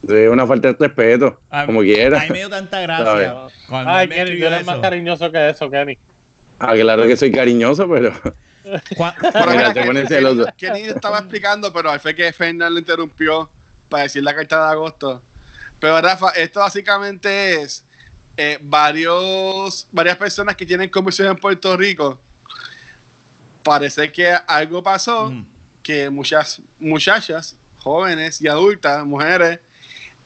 Sí, 0.07 0.13
una 0.13 0.45
falta 0.45 0.67
de 0.73 0.75
respeto, 0.79 1.41
A- 1.49 1.65
como 1.65 1.81
quiera. 1.81 2.19
A 2.19 2.23
mí 2.23 2.29
me 2.29 2.37
dio 2.37 2.49
tanta 2.49 2.79
gracia. 2.81 3.35
Ay, 3.69 4.07
Kenny, 4.07 4.39
tú 4.39 4.45
eres 4.45 4.65
más 4.65 4.77
cariñoso 4.79 5.31
que 5.31 5.49
eso, 5.49 5.69
Kenny. 5.71 5.97
Ah, 6.59 6.73
claro 6.73 7.03
que 7.03 7.17
soy 7.17 7.31
cariñoso, 7.31 7.87
pero 7.87 8.13
te 9.73 9.81
que- 9.81 10.07
celoso. 10.07 10.45
ni 10.73 10.81
estaba 10.81 11.19
explicando, 11.19 11.71
pero 11.71 11.97
fue 11.99 12.15
que 12.15 12.33
Fernández 12.33 12.71
lo 12.71 12.79
interrumpió 12.79 13.49
para 13.89 14.03
decir 14.03 14.23
la 14.23 14.35
carta 14.35 14.65
de 14.65 14.71
agosto. 14.71 15.21
Pero 15.79 16.01
Rafa, 16.01 16.29
esto 16.31 16.59
básicamente 16.59 17.61
es 17.61 17.85
eh, 18.35 18.57
varios, 18.61 19.87
varias 19.91 20.17
personas 20.17 20.55
que 20.55 20.65
tienen 20.65 20.89
comisión 20.89 21.29
en 21.29 21.37
Puerto 21.37 21.77
Rico. 21.77 22.19
Parece 23.63 24.11
que 24.11 24.31
algo 24.47 24.81
pasó. 24.81 25.29
Mm. 25.31 25.57
que 25.83 26.09
muchas 26.09 26.61
muchachas, 26.79 27.55
jóvenes 27.77 28.41
y 28.41 28.47
adultas, 28.49 29.05
mujeres, 29.05 29.59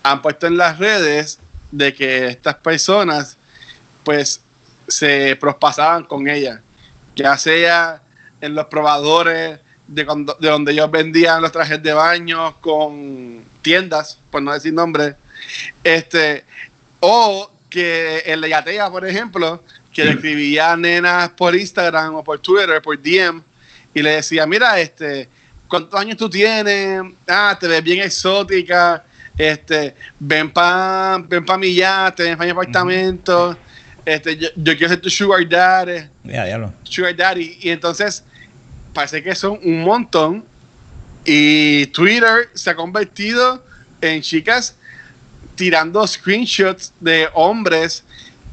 han 0.01 0.19
puesto 0.19 0.47
en 0.47 0.57
las 0.57 0.79
redes 0.79 1.37
de 1.69 1.93
que 1.93 2.29
estas 2.29 2.55
personas 2.55 3.37
pues 4.03 4.41
se 4.91 5.35
prospasaban 5.37 6.03
con 6.03 6.27
ellas, 6.27 6.59
ya 7.15 7.37
sea 7.37 8.01
en 8.41 8.55
los 8.55 8.65
probadores 8.65 9.59
de, 9.87 10.05
cuando- 10.05 10.35
de 10.39 10.49
donde 10.49 10.71
ellos 10.73 10.89
vendían 10.91 11.41
los 11.41 11.51
trajes 11.51 11.81
de 11.81 11.93
baño 11.93 12.59
con 12.61 13.43
tiendas, 13.61 14.19
por 14.29 14.41
no 14.41 14.53
decir 14.53 14.73
nombre, 14.73 15.15
este, 15.83 16.45
o 16.99 17.51
que 17.69 18.23
en 18.25 18.41
la 18.41 18.47
Yatea, 18.49 18.89
por 18.89 19.05
ejemplo, 19.05 19.63
que 19.93 20.05
le 20.05 20.11
escribía 20.11 20.71
a 20.73 20.77
nenas 20.77 21.29
por 21.29 21.55
Instagram 21.55 22.15
o 22.15 22.23
por 22.23 22.39
Twitter, 22.39 22.81
por 22.81 22.97
DM, 23.01 23.41
y 23.93 24.01
le 24.01 24.11
decía, 24.11 24.45
mira, 24.45 24.79
este, 24.79 25.27
¿cuántos 25.67 25.99
años 25.99 26.17
tú 26.17 26.29
tienes? 26.29 27.01
Ah, 27.27 27.57
te 27.59 27.67
ves 27.67 27.83
bien 27.83 28.01
exótica, 28.01 29.03
este, 29.37 29.95
ven 30.19 30.51
pa, 30.51 31.17
ven 31.27 31.45
pa 31.45 31.57
mi 31.57 31.73
yate, 31.73 32.23
ven 32.23 32.37
pa 32.37 32.43
mi 32.45 32.51
apartamento, 32.51 33.57
este, 34.05 34.37
yo, 34.37 34.49
yo 34.55 34.73
quiero 34.77 34.89
ser 34.89 35.01
tu 35.01 35.09
sugar 35.09 35.47
daddy, 35.47 36.07
Ya, 36.23 36.45
diablo. 36.45 36.73
sugar 36.83 37.15
daddy, 37.15 37.57
y 37.61 37.69
entonces 37.69 38.23
parece 38.93 39.21
que 39.23 39.33
son 39.35 39.59
un 39.63 39.81
montón, 39.83 40.43
y 41.25 41.85
Twitter 41.87 42.49
se 42.53 42.69
ha 42.71 42.75
convertido 42.75 43.63
en 44.01 44.21
chicas 44.21 44.75
tirando 45.55 46.05
screenshots 46.07 46.93
de 46.99 47.27
hombres 47.33 48.03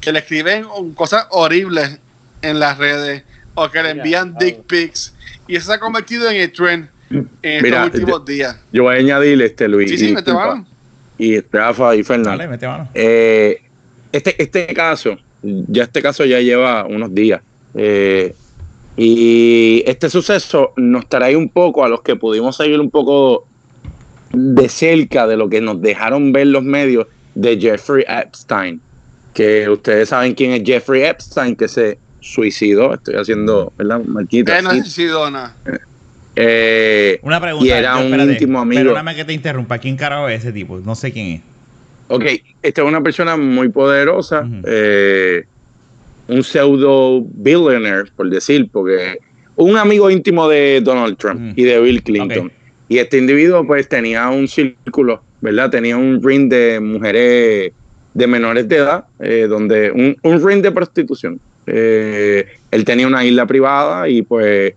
que 0.01 0.11
le 0.11 0.19
escriben 0.19 0.65
cosas 0.93 1.25
horribles 1.31 1.97
en 2.43 2.59
las 2.59 2.77
redes 2.77 3.23
o 3.55 3.69
que 3.69 3.81
le 3.81 3.89
envían 3.91 4.35
dick 4.39 4.61
pics 4.67 5.13
y 5.47 5.55
eso 5.55 5.67
se 5.67 5.73
ha 5.73 5.79
convertido 5.79 6.29
en 6.29 6.35
el 6.37 6.51
trend 6.51 6.87
en 7.09 7.27
estos 7.41 7.63
Mira, 7.63 7.85
últimos 7.85 8.23
días. 8.25 8.55
yo 8.71 8.83
voy 8.83 8.95
a 8.95 8.99
añadir 8.99 9.41
este 9.41 9.67
Luis. 9.67 9.89
Sí, 9.89 9.97
sí, 9.97 10.09
y 10.09 10.13
mete 10.13 10.31
mano. 10.31 10.65
Y 11.17 11.39
Rafa 11.41 11.95
y 11.95 12.03
Dale, 12.03 12.03
Fernández. 12.03 12.49
mete 12.49 12.67
mano. 12.67 12.87
Eh, 12.93 13.63
este, 14.11 14.41
este 14.41 14.67
caso, 14.75 15.17
ya 15.43 15.83
este 15.83 16.01
caso 16.01 16.25
ya 16.25 16.39
lleva 16.39 16.85
unos 16.85 17.13
días. 17.13 17.41
eh, 17.75 18.33
y 19.01 19.81
este 19.85 20.09
suceso 20.09 20.73
nos 20.75 21.07
trae 21.07 21.37
un 21.37 21.47
poco 21.47 21.85
a 21.85 21.87
los 21.87 22.01
que 22.01 22.17
pudimos 22.17 22.57
seguir 22.57 22.81
un 22.81 22.89
poco 22.89 23.47
de 24.33 24.67
cerca 24.67 25.25
de 25.25 25.37
lo 25.37 25.49
que 25.49 25.61
nos 25.61 25.81
dejaron 25.81 26.33
ver 26.33 26.47
los 26.47 26.63
medios 26.63 27.07
de 27.33 27.57
Jeffrey 27.57 28.03
Epstein. 28.07 28.81
Que 29.33 29.69
ustedes 29.69 30.09
saben 30.09 30.33
quién 30.33 30.51
es 30.51 30.63
Jeffrey 30.65 31.03
Epstein, 31.03 31.55
que 31.55 31.69
se 31.69 31.97
suicidó. 32.19 32.93
Estoy 32.93 33.15
haciendo, 33.15 33.71
¿verdad? 33.77 34.01
Marquita. 34.03 34.59
Eh, 34.59 34.61
no. 34.63 34.71
Eh, 36.35 37.19
Una 37.23 37.39
pregunta. 37.39 37.65
Y 37.65 37.69
era 37.69 38.01
yo, 38.01 38.05
un 38.05 38.31
íntimo 38.31 38.59
amigo. 38.59 38.81
Perdóname 38.81 39.15
que 39.15 39.23
te 39.23 39.33
interrumpa. 39.33 39.77
¿Quién 39.77 39.95
carajo 39.95 40.27
es 40.27 40.41
ese 40.41 40.51
tipo? 40.51 40.77
No 40.79 40.95
sé 40.95 41.13
quién 41.13 41.27
es. 41.27 41.41
Ok, 42.09 42.25
esta 42.63 42.81
es 42.81 42.87
una 42.87 43.01
persona 43.01 43.37
muy 43.37 43.69
poderosa, 43.69 44.47
eh, 44.65 45.45
un 46.27 46.43
pseudo 46.43 47.21
billionaire, 47.23 48.11
por 48.15 48.29
decir, 48.29 48.67
porque 48.71 49.19
un 49.55 49.77
amigo 49.77 50.09
íntimo 50.09 50.49
de 50.49 50.81
Donald 50.81 51.17
Trump 51.17 51.57
y 51.57 51.63
de 51.63 51.79
Bill 51.79 52.01
Clinton. 52.01 52.51
Y 52.87 52.97
este 52.97 53.19
individuo 53.19 53.65
pues 53.65 53.87
tenía 53.87 54.27
un 54.29 54.47
círculo, 54.47 55.21
¿verdad? 55.41 55.69
Tenía 55.69 55.97
un 55.97 56.21
ring 56.23 56.49
de 56.49 56.79
mujeres 56.79 57.71
de 58.15 58.27
menores 58.27 58.67
de 58.67 58.77
edad, 58.77 59.05
eh, 59.19 59.45
donde 59.47 59.91
un, 59.91 60.17
un 60.23 60.47
ring 60.47 60.63
de 60.63 60.71
prostitución. 60.71 61.39
Eh, 61.67 62.47
él 62.71 62.85
tenía 62.85 63.05
una 63.05 63.23
isla 63.23 63.45
privada 63.45 64.09
y 64.09 64.23
pues 64.23 64.73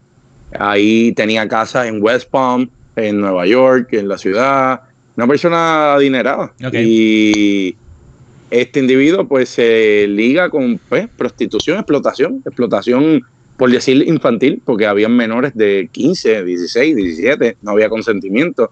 ahí 0.59 1.13
tenía 1.13 1.49
casas 1.49 1.87
en 1.87 2.03
West 2.03 2.29
Palm, 2.31 2.69
en 2.97 3.21
Nueva 3.21 3.47
York, 3.47 3.89
en 3.93 4.09
la 4.09 4.19
ciudad. 4.19 4.83
Una 5.17 5.27
persona 5.27 5.95
adinerada. 5.95 6.53
Ok. 6.65 6.75
Y 6.75 7.77
este 8.51 8.81
individuo 8.81 9.27
pues 9.27 9.49
se 9.49 10.07
liga 10.09 10.51
con 10.51 10.79
pues, 10.89 11.09
prostitución, 11.17 11.79
explotación, 11.79 12.43
explotación 12.45 13.23
por 13.57 13.71
decir 13.71 14.03
infantil, 14.09 14.61
porque 14.65 14.87
habían 14.87 15.17
menores 15.17 15.55
de 15.55 15.89
15, 15.93 16.45
16, 16.45 16.97
17, 16.97 17.57
no 17.63 17.73
había 17.73 17.89
consentimiento. 17.89 18.71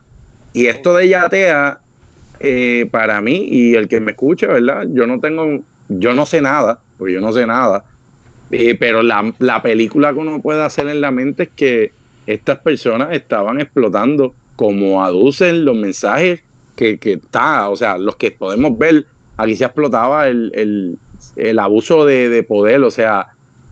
Y 0.52 0.66
esto 0.66 0.96
de 0.96 1.08
yatea, 1.08 1.80
eh, 2.40 2.88
para 2.90 3.20
mí 3.20 3.46
y 3.50 3.74
el 3.74 3.86
que 3.86 4.00
me 4.00 4.12
escucha, 4.12 4.46
¿verdad? 4.48 4.86
Yo 4.90 5.06
no 5.06 5.20
tengo 5.20 5.62
yo 5.90 6.14
no 6.14 6.24
sé 6.24 6.40
nada, 6.40 6.80
porque 6.96 7.14
yo 7.14 7.20
no 7.20 7.32
sé 7.32 7.46
nada, 7.46 7.84
eh, 8.50 8.76
pero 8.78 9.02
la, 9.02 9.34
la 9.38 9.60
película 9.60 10.12
que 10.12 10.18
uno 10.18 10.40
puede 10.40 10.62
hacer 10.62 10.88
en 10.88 11.00
la 11.00 11.10
mente 11.10 11.44
es 11.44 11.48
que 11.54 11.92
estas 12.26 12.58
personas 12.58 13.08
estaban 13.12 13.60
explotando 13.60 14.34
como 14.60 15.02
aducen 15.02 15.64
los 15.64 15.74
mensajes 15.74 16.42
que, 16.76 16.98
que 16.98 17.14
está, 17.14 17.70
o 17.70 17.76
sea, 17.76 17.96
los 17.96 18.16
que 18.16 18.30
podemos 18.30 18.76
ver, 18.76 19.06
aquí 19.38 19.56
se 19.56 19.64
explotaba 19.64 20.28
el, 20.28 20.52
el, 20.54 20.98
el 21.36 21.58
abuso 21.58 22.04
de, 22.04 22.28
de, 22.28 22.42
poder, 22.42 22.82
o 22.82 22.90
sea, 22.90 23.28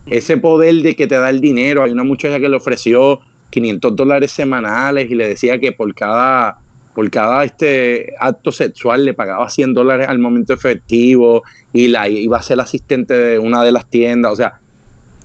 ese 0.07 0.37
poder 0.37 0.81
de 0.81 0.95
que 0.95 1.05
te 1.05 1.13
da 1.13 1.29
el 1.29 1.41
dinero, 1.41 1.83
hay 1.83 1.91
una 1.91 2.03
muchacha 2.03 2.39
que 2.39 2.49
le 2.49 2.55
ofreció 2.55 3.19
500 3.51 3.95
dólares 3.95 4.31
semanales 4.31 5.11
y 5.11 5.13
le 5.13 5.27
decía 5.27 5.59
que 5.59 5.73
por 5.73 5.93
cada 5.93 6.57
por 6.95 7.07
cada 7.11 7.43
este 7.43 8.15
acto 8.19 8.51
sexual 8.51 9.05
le 9.05 9.13
pagaba 9.13 9.47
100 9.47 9.75
dólares 9.75 10.07
al 10.09 10.17
momento 10.17 10.53
efectivo 10.53 11.43
y 11.71 11.89
la 11.89 12.09
iba 12.09 12.39
a 12.39 12.41
ser 12.41 12.59
asistente 12.59 13.13
de 13.13 13.37
una 13.37 13.63
de 13.63 13.71
las 13.71 13.87
tiendas, 13.87 14.33
o 14.33 14.35
sea, 14.35 14.59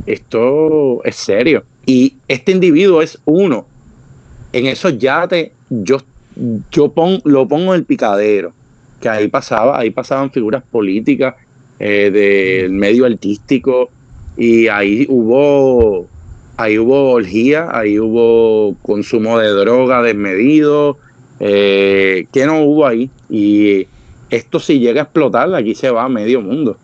esto 0.05 1.03
es 1.05 1.17
serio. 1.17 1.65
Y 1.87 2.17
este 2.29 2.53
individuo 2.53 3.01
es 3.01 3.19
uno. 3.25 3.67
En 4.55 4.67
esos 4.67 4.97
yates 4.99 5.51
yo, 5.69 5.97
yo 6.71 6.93
pon, 6.93 7.21
lo 7.25 7.49
pongo 7.49 7.75
en 7.75 7.81
el 7.81 7.85
picadero, 7.85 8.53
que 9.01 9.09
ahí 9.09 9.27
pasaba, 9.27 9.77
ahí 9.77 9.91
pasaban 9.91 10.31
figuras 10.31 10.63
políticas 10.71 11.35
eh, 11.81 12.09
del 12.13 12.71
medio 12.71 13.05
artístico 13.05 13.91
y 14.37 14.69
ahí 14.69 15.07
hubo 15.09 16.07
ahí 16.57 16.79
hubo 16.79 17.11
orgía, 17.11 17.67
ahí 17.73 17.99
hubo 17.99 18.77
consumo 18.83 19.41
de 19.41 19.49
droga 19.49 20.03
desmedido, 20.03 20.99
eh, 21.41 22.29
que 22.33 22.47
no 22.47 22.63
hubo 22.63 22.87
ahí 22.87 23.11
y 23.29 23.89
esto 24.31 24.61
si 24.61 24.79
llega 24.79 25.01
a 25.01 25.05
explotar 25.05 25.53
aquí 25.53 25.75
se 25.75 25.91
va 25.91 26.05
a 26.05 26.09
medio 26.09 26.41
mundo. 26.41 26.79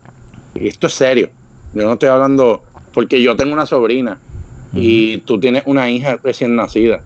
Y 0.55 0.67
esto 0.67 0.87
es 0.87 0.93
serio. 0.93 1.29
Yo 1.73 1.83
no 1.83 1.93
estoy 1.93 2.09
hablando 2.09 2.63
porque 2.93 3.21
yo 3.21 3.37
tengo 3.37 3.53
una 3.53 3.65
sobrina 3.65 4.19
y 4.73 5.19
tú 5.19 5.39
tienes 5.39 5.63
una 5.65 5.89
hija 5.89 6.19
recién 6.21 6.57
nacida. 6.57 7.01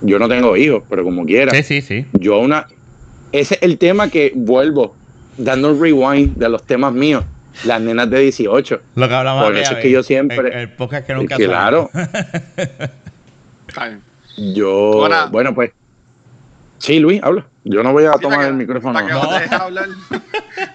Yo 0.00 0.18
no 0.18 0.28
tengo 0.28 0.56
hijos, 0.56 0.82
pero 0.88 1.04
como 1.04 1.24
quiera. 1.24 1.52
Sí, 1.52 1.62
sí, 1.62 1.80
sí. 1.80 2.06
Yo 2.12 2.38
una... 2.38 2.66
Ese 3.32 3.56
es 3.56 3.62
el 3.62 3.78
tema 3.78 4.08
que 4.08 4.32
vuelvo, 4.34 4.96
dando 5.36 5.70
el 5.70 5.80
rewind 5.80 6.36
de 6.36 6.48
los 6.48 6.64
temas 6.64 6.92
míos. 6.92 7.24
Las 7.64 7.80
nenas 7.80 8.08
de 8.08 8.20
18. 8.20 8.80
Lo 8.94 9.08
que 9.08 9.14
hablamos 9.14 9.44
Por 9.44 9.56
eso 9.56 9.74
es 9.74 9.80
que 9.80 9.90
yo 9.90 10.02
siempre... 10.02 10.48
El, 10.48 10.58
el 10.58 10.68
podcast 10.70 11.06
que 11.06 11.14
nunca 11.14 11.36
Claro. 11.36 11.90
yo... 14.36 15.02
Ahora, 15.02 15.26
bueno, 15.26 15.54
pues... 15.54 15.72
Sí, 16.78 17.00
Luis, 17.00 17.20
habla. 17.22 17.46
Yo 17.64 17.82
no 17.82 17.92
voy 17.92 18.04
a 18.04 18.12
sí, 18.14 18.20
tomar 18.20 18.46
el 18.46 18.54
micrófono. 18.54 19.00
No. 19.00 19.28
te 19.28 19.54
hablar. 19.54 19.88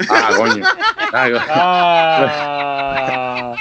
Ah, 0.10 0.32
coño. 0.38 0.64
Ah, 1.16 3.54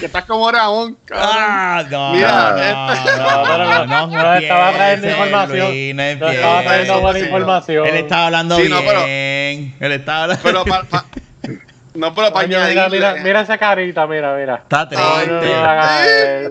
que 0.00 0.06
estás 0.06 0.24
como 0.24 0.50
Ramón. 0.50 0.96
Ah, 1.12 1.84
no. 1.90 2.12
Mira, 2.12 2.50
no, 2.52 2.92
este- 2.92 3.16
no, 3.18 3.44
no, 3.44 3.58
no, 3.58 3.86
no, 3.86 3.86
no, 3.86 4.06
no 4.22 4.34
estaba 4.34 4.72
trayendo 4.72 5.08
información. 5.10 5.96
No 5.96 6.02
estaba 6.02 6.62
trayendo 6.62 7.00
buena 7.00 7.18
sí, 7.18 7.24
información. 7.26 7.86
Él 7.86 7.96
estaba 7.96 8.26
hablando 8.26 8.56
Sí, 8.56 8.68
no, 8.68 8.80
pero- 8.80 9.04
bien. 9.04 9.74
Él 9.80 9.92
estaba 9.92 10.22
hablando. 10.24 10.42
Pero 10.42 10.64
pa, 10.64 10.82
pa- 10.84 11.04
no, 11.94 12.14
pero 12.14 12.32
para 12.32 12.46
Coño, 12.46 12.58
mira, 12.58 12.86
añadirle- 12.88 12.90
mira, 12.90 13.14
mira 13.22 13.40
esa 13.42 13.58
carita, 13.58 14.06
mira, 14.06 14.34
mira. 14.36 14.54
Está 14.56 14.88
triste. 14.88 15.06
Mira, 15.06 16.50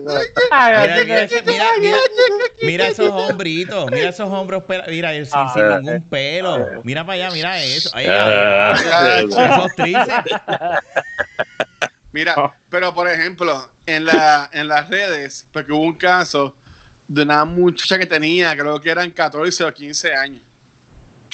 mira, 1.04 1.68
mira, 1.80 1.96
mira 2.62 2.86
esos 2.88 3.10
hombritos, 3.10 3.90
mira 3.90 4.08
esos 4.08 4.28
hombros, 4.30 4.62
mira, 4.88 5.10
sin, 5.12 5.26
Ah, 5.32 5.50
sin 5.52 5.62
eh. 5.64 5.78
ningún 5.80 6.02
pelo. 6.08 6.80
Mira 6.84 7.04
para 7.04 7.14
allá, 7.24 7.30
mira 7.30 7.62
eso. 7.62 7.90
Ay, 7.92 8.06
Ah, 8.08 8.72
ah, 8.74 9.18
Esos 9.20 9.74
tríceps. 9.74 10.32
Mira, 12.14 12.34
Oh. 12.36 12.54
pero 12.70 12.94
por 12.94 13.08
ejemplo, 13.08 13.72
en, 13.86 14.04
la, 14.04 14.48
en 14.52 14.68
las 14.68 14.88
redes, 14.88 15.48
porque 15.52 15.72
hubo 15.72 15.82
un 15.82 15.94
caso 15.96 16.56
de 17.08 17.22
una 17.22 17.44
muchacha 17.44 17.98
que 17.98 18.06
tenía, 18.06 18.56
creo 18.56 18.80
que 18.80 18.88
eran 18.88 19.10
14 19.10 19.64
o 19.64 19.74
15 19.74 20.14
años, 20.14 20.40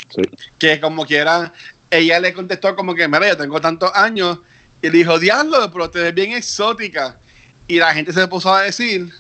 Sí. 0.09 0.23
que 0.59 0.81
como 0.81 1.05
que 1.07 1.19
era, 1.19 1.53
ella 1.91 2.19
le 2.19 2.33
contestó 2.33 2.75
como 2.75 2.95
que, 2.95 3.07
mira, 3.07 3.29
yo 3.29 3.37
tengo 3.37 3.61
tantos 3.61 3.91
años, 3.95 4.39
y 4.81 4.87
le 4.89 4.97
dijo, 4.99 5.19
diablo, 5.19 5.71
pero 5.71 5.91
te 5.91 6.01
ves 6.01 6.15
bien 6.15 6.33
exótica. 6.33 7.19
Y 7.69 7.77
la 7.77 7.93
gente 7.93 8.15
se 8.15 8.27
puso 8.27 8.53
a 8.53 8.63
decir 8.63 9.13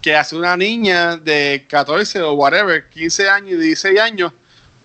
que 0.00 0.16
hace 0.16 0.34
una 0.34 0.56
niña 0.56 1.18
de 1.18 1.66
14 1.68 2.22
o 2.22 2.32
whatever, 2.32 2.88
15 2.88 3.28
años 3.28 3.52
y 3.52 3.56
16 3.58 4.00
años, 4.00 4.32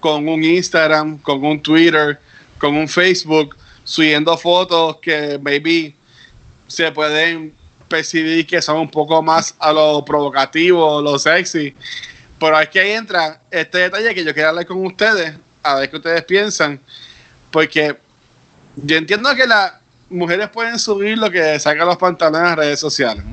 con 0.02 0.28
un 0.28 0.44
Instagram, 0.44 1.20
con 1.20 1.42
un 1.46 1.62
Twitter, 1.62 2.20
con 2.58 2.76
un 2.76 2.90
Facebook, 2.90 3.56
subiendo 3.86 4.38
fotos 4.38 4.98
que 5.02 5.40
maybe 5.42 5.96
se 6.72 6.92
pueden 6.92 7.54
percibir 7.88 8.48
que 8.48 8.62
son 8.62 8.78
un 8.78 8.90
poco 8.90 9.22
más 9.22 9.54
a 9.60 9.72
lo 9.74 10.04
provocativo, 10.06 11.02
lo 11.02 11.20
sexy. 11.20 11.76
Pero 12.40 12.58
que 12.72 12.80
ahí 12.80 12.92
entra 12.92 13.42
este 13.52 13.80
detalle 13.80 14.16
que 14.16 14.24
yo 14.24 14.34
quería 14.34 14.50
hablar 14.50 14.66
con 14.66 14.84
ustedes, 14.86 15.36
a 15.62 15.76
ver 15.76 15.90
qué 15.90 15.98
ustedes 15.98 16.24
piensan, 16.24 16.80
porque 17.52 17.96
yo 18.78 18.96
entiendo 18.96 19.36
que 19.36 19.46
las 19.46 19.74
mujeres 20.10 20.50
pueden 20.50 20.80
subir 20.80 21.18
lo 21.18 21.30
que 21.30 21.60
sacan 21.60 21.86
los 21.86 21.98
pantalones 21.98 22.42
en 22.42 22.48
las 22.48 22.58
redes 22.58 22.80
sociales. 22.80 23.24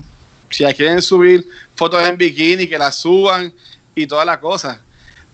Si 0.51 0.65
quieren 0.75 1.01
subir 1.01 1.47
fotos 1.77 2.07
en 2.07 2.17
bikini, 2.17 2.67
que 2.67 2.79
las 2.79 2.97
suban 2.97 3.53
y 3.95 4.07
todas 4.07 4.27
las 4.27 4.39
cosas. 4.39 4.79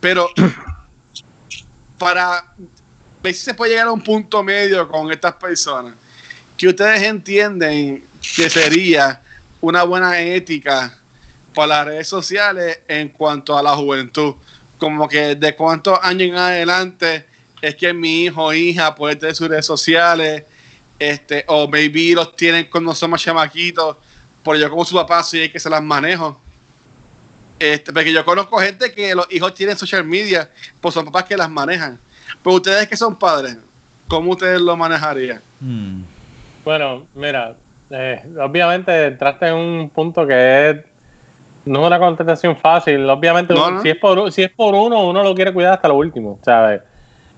Pero 0.00 0.28
para 1.98 2.52
ver 3.22 3.34
si 3.34 3.40
se 3.40 3.54
puede 3.54 3.72
llegar 3.72 3.88
a 3.88 3.92
un 3.92 4.02
punto 4.02 4.42
medio 4.42 4.86
con 4.88 5.10
estas 5.10 5.34
personas, 5.34 5.94
ustedes 6.68 7.02
entienden 7.02 8.04
que 8.36 8.48
sería 8.48 9.20
una 9.60 9.82
buena 9.82 10.20
ética 10.20 10.98
para 11.54 11.68
las 11.68 11.86
redes 11.86 12.08
sociales 12.08 12.80
en 12.88 13.08
cuanto 13.08 13.56
a 13.56 13.62
la 13.62 13.74
juventud. 13.74 14.34
Como 14.78 15.08
que 15.08 15.34
de 15.34 15.54
cuántos 15.54 15.98
años 16.02 16.28
en 16.28 16.36
adelante 16.36 17.26
es 17.62 17.74
que 17.76 17.94
mi 17.94 18.24
hijo 18.24 18.44
o 18.44 18.52
hija 18.52 18.94
puede 18.94 19.16
tener 19.16 19.34
sus 19.34 19.48
redes 19.48 19.64
sociales, 19.64 20.44
este, 20.98 21.44
o 21.48 21.68
maybe 21.68 22.14
los 22.14 22.36
tienen 22.36 22.68
cuando 22.70 22.94
somos 22.94 23.22
chamaquitos, 23.22 23.96
pero 24.44 24.56
yo 24.56 24.70
como 24.70 24.84
su 24.84 24.94
papá 24.94 25.22
soy 25.22 25.42
el 25.42 25.52
que 25.52 25.58
se 25.58 25.70
las 25.70 25.82
manejo. 25.82 26.40
Este, 27.58 27.92
porque 27.92 28.12
yo 28.12 28.24
conozco 28.24 28.58
gente 28.58 28.92
que 28.92 29.14
los 29.14 29.26
hijos 29.30 29.54
tienen 29.54 29.76
social 29.76 30.04
media, 30.04 30.50
pues 30.80 30.92
son 30.92 31.04
papás 31.04 31.24
que 31.24 31.36
las 31.36 31.48
manejan. 31.48 31.98
Pero 32.42 32.56
ustedes 32.56 32.88
que 32.88 32.96
son 32.96 33.18
padres, 33.18 33.56
¿cómo 34.08 34.32
ustedes 34.32 34.60
lo 34.60 34.76
manejarían? 34.76 35.40
Hmm. 35.60 36.02
Bueno, 36.64 37.06
mira, 37.14 37.54
eh, 37.90 38.22
obviamente 38.40 39.06
entraste 39.06 39.48
en 39.48 39.54
un 39.54 39.90
punto 39.90 40.26
que 40.26 40.70
es 40.70 40.76
no 41.66 41.80
es 41.80 41.86
una 41.86 41.98
contestación 41.98 42.56
fácil. 42.56 43.08
Obviamente, 43.08 43.54
No, 43.54 43.70
no. 43.70 43.80
si 43.80 43.88
es 43.90 43.96
por 43.96 44.30
si 44.32 44.42
es 44.42 44.50
por 44.50 44.74
uno, 44.74 45.06
uno 45.08 45.22
lo 45.22 45.34
quiere 45.34 45.52
cuidar 45.52 45.74
hasta 45.74 45.88
lo 45.88 45.94
último, 45.96 46.38
¿sabes? 46.42 46.82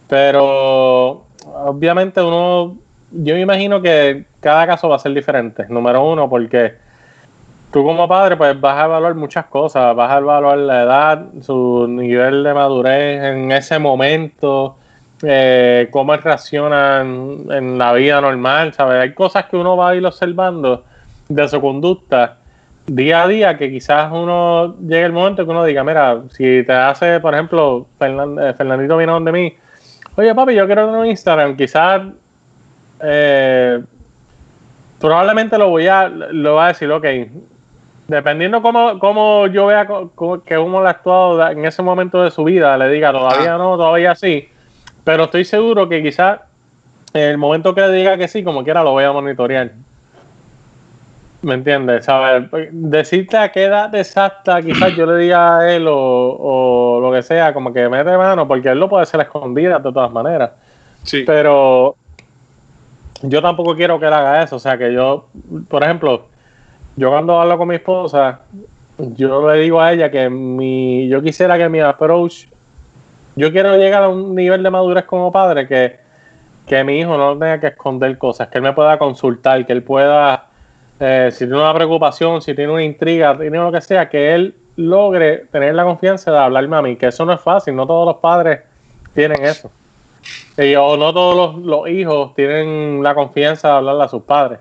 Pero 0.08 1.26
obviamente 1.44 2.20
uno, 2.20 2.76
yo 3.12 3.34
me 3.34 3.40
imagino 3.40 3.80
que 3.80 4.24
cada 4.40 4.66
caso 4.66 4.88
va 4.88 4.96
a 4.96 5.00
ser 5.00 5.12
diferente. 5.14 5.66
Número 5.68 6.04
uno, 6.04 6.28
porque 6.28 6.74
tú 7.72 7.84
como 7.84 8.08
padre, 8.08 8.36
pues 8.36 8.60
vas 8.60 8.78
a 8.82 8.84
evaluar 8.86 9.14
muchas 9.14 9.46
cosas, 9.46 9.94
vas 9.94 10.10
a 10.10 10.18
evaluar 10.18 10.58
la 10.58 10.82
edad, 10.82 11.24
su 11.42 11.86
nivel 11.88 12.42
de 12.42 12.54
madurez 12.54 13.22
en 13.24 13.52
ese 13.52 13.78
momento, 13.78 14.76
eh, 15.22 15.88
cómo 15.90 16.14
él 16.14 16.22
reacciona 16.22 17.00
en, 17.00 17.46
en 17.50 17.78
la 17.78 17.92
vida 17.92 18.20
normal, 18.20 18.74
¿sabes? 18.74 19.02
Hay 19.02 19.14
cosas 19.14 19.46
que 19.46 19.56
uno 19.56 19.76
va 19.76 19.90
a 19.90 19.96
ir 19.96 20.04
observando 20.04 20.84
de 21.28 21.48
su 21.48 21.60
conducta 21.60 22.36
día 22.86 23.22
a 23.22 23.28
día 23.28 23.58
que 23.58 23.70
quizás 23.70 24.10
uno 24.12 24.76
llegue 24.80 25.04
el 25.04 25.12
momento 25.12 25.44
que 25.44 25.50
uno 25.50 25.64
diga, 25.64 25.82
mira, 25.82 26.22
si 26.30 26.62
te 26.64 26.72
hace, 26.72 27.20
por 27.20 27.34
ejemplo, 27.34 27.86
eh, 28.00 28.54
Fernandito 28.56 28.96
viene 28.96 29.12
donde 29.12 29.32
mí, 29.32 29.54
oye 30.16 30.34
papi, 30.34 30.54
yo 30.54 30.66
quiero 30.66 30.86
tener 30.86 31.00
un 31.00 31.06
Instagram, 31.06 31.56
quizás 31.56 32.02
eh, 33.02 33.82
probablemente 35.00 35.58
lo 35.58 35.68
voy 35.68 35.88
a, 35.88 36.08
lo 36.08 36.54
va 36.54 36.66
a 36.66 36.68
decir, 36.68 36.90
ok, 36.90 37.04
dependiendo 38.06 38.62
cómo, 38.62 38.98
cómo 39.00 39.48
yo 39.48 39.66
vea 39.66 39.88
que 40.44 40.58
uno 40.58 40.80
le 40.80 40.86
ha 40.86 40.90
actuado 40.90 41.50
en 41.50 41.64
ese 41.64 41.82
momento 41.82 42.22
de 42.22 42.30
su 42.30 42.44
vida, 42.44 42.78
le 42.78 42.88
diga 42.88 43.10
todavía 43.10 43.58
no, 43.58 43.76
todavía 43.76 44.14
sí, 44.14 44.48
pero 45.06 45.26
estoy 45.26 45.44
seguro 45.44 45.88
que 45.88 46.02
quizás 46.02 46.40
en 47.14 47.22
el 47.22 47.38
momento 47.38 47.72
que 47.76 47.80
le 47.80 47.92
diga 47.92 48.16
que 48.16 48.26
sí, 48.26 48.42
como 48.42 48.64
quiera, 48.64 48.82
lo 48.82 48.90
voy 48.90 49.04
a 49.04 49.12
monitorear. 49.12 49.70
¿Me 51.42 51.54
entiendes? 51.54 52.06
¿Sabes? 52.06 52.48
Decirte 52.72 53.36
a 53.36 53.52
qué 53.52 53.66
edad 53.66 53.94
exacta 53.94 54.60
quizás 54.60 54.96
yo 54.96 55.06
le 55.06 55.22
diga 55.22 55.58
a 55.60 55.72
él 55.72 55.86
o, 55.86 55.94
o 55.96 57.00
lo 57.00 57.12
que 57.12 57.22
sea, 57.22 57.54
como 57.54 57.72
que 57.72 57.88
mete 57.88 58.18
mano, 58.18 58.48
porque 58.48 58.70
él 58.70 58.80
lo 58.80 58.88
puede 58.88 59.04
hacer 59.04 59.20
a 59.20 59.22
escondidas 59.22 59.80
de 59.80 59.92
todas 59.92 60.10
maneras. 60.10 60.50
Sí. 61.04 61.22
Pero 61.24 61.94
yo 63.22 63.40
tampoco 63.40 63.76
quiero 63.76 64.00
que 64.00 64.06
él 64.06 64.12
haga 64.12 64.42
eso. 64.42 64.56
O 64.56 64.58
sea, 64.58 64.76
que 64.76 64.92
yo, 64.92 65.28
por 65.68 65.84
ejemplo, 65.84 66.26
yo 66.96 67.10
cuando 67.10 67.40
hablo 67.40 67.56
con 67.56 67.68
mi 67.68 67.76
esposa, 67.76 68.40
yo 68.98 69.48
le 69.52 69.60
digo 69.60 69.80
a 69.80 69.92
ella 69.92 70.10
que 70.10 70.28
mi, 70.28 71.06
yo 71.06 71.22
quisiera 71.22 71.56
que 71.56 71.68
mi 71.68 71.78
approach, 71.78 72.46
yo 73.36 73.52
quiero 73.52 73.76
llegar 73.76 74.02
a 74.02 74.08
un 74.08 74.34
nivel 74.34 74.62
de 74.62 74.70
madurez 74.70 75.04
como 75.04 75.30
padre 75.30 75.68
que 75.68 76.06
que 76.66 76.82
mi 76.82 76.98
hijo 76.98 77.16
no 77.16 77.32
tenga 77.38 77.60
que 77.60 77.68
esconder 77.68 78.18
cosas, 78.18 78.48
que 78.48 78.58
él 78.58 78.62
me 78.62 78.72
pueda 78.72 78.98
consultar, 78.98 79.64
que 79.64 79.72
él 79.72 79.82
pueda, 79.82 80.46
eh, 80.98 81.30
si 81.30 81.38
tiene 81.46 81.60
una 81.60 81.72
preocupación, 81.72 82.42
si 82.42 82.54
tiene 82.54 82.72
una 82.72 82.82
intriga, 82.82 83.36
tiene 83.38 83.58
lo 83.58 83.70
que 83.70 83.80
sea, 83.80 84.08
que 84.08 84.34
él 84.34 84.56
logre 84.74 85.46
tener 85.52 85.74
la 85.74 85.84
confianza 85.84 86.32
de 86.32 86.38
hablarme 86.38 86.76
a 86.76 86.82
mí, 86.82 86.96
que 86.96 87.06
eso 87.06 87.24
no 87.24 87.32
es 87.32 87.40
fácil, 87.40 87.76
no 87.76 87.86
todos 87.86 88.06
los 88.06 88.16
padres 88.16 88.60
tienen 89.14 89.42
eso. 89.44 89.70
Y, 90.58 90.74
o 90.74 90.96
no 90.96 91.14
todos 91.14 91.54
los, 91.54 91.64
los 91.64 91.88
hijos 91.88 92.34
tienen 92.34 93.00
la 93.02 93.14
confianza 93.14 93.68
de 93.68 93.74
hablarle 93.74 94.02
a 94.02 94.08
sus 94.08 94.22
padres. 94.24 94.58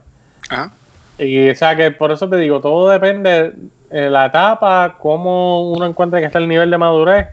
Ajá. 0.49 0.71
Y 1.17 1.49
o 1.49 1.55
sea 1.55 1.75
que 1.75 1.91
por 1.91 2.11
eso 2.11 2.29
te 2.29 2.37
digo, 2.37 2.59
todo 2.59 2.89
depende 2.89 3.53
de 3.89 4.09
la 4.09 4.27
etapa, 4.27 4.97
cómo 4.99 5.71
uno 5.71 5.85
encuentra 5.85 6.19
que 6.19 6.25
está 6.25 6.39
el 6.39 6.47
nivel 6.47 6.69
de 6.69 6.77
madurez 6.77 7.27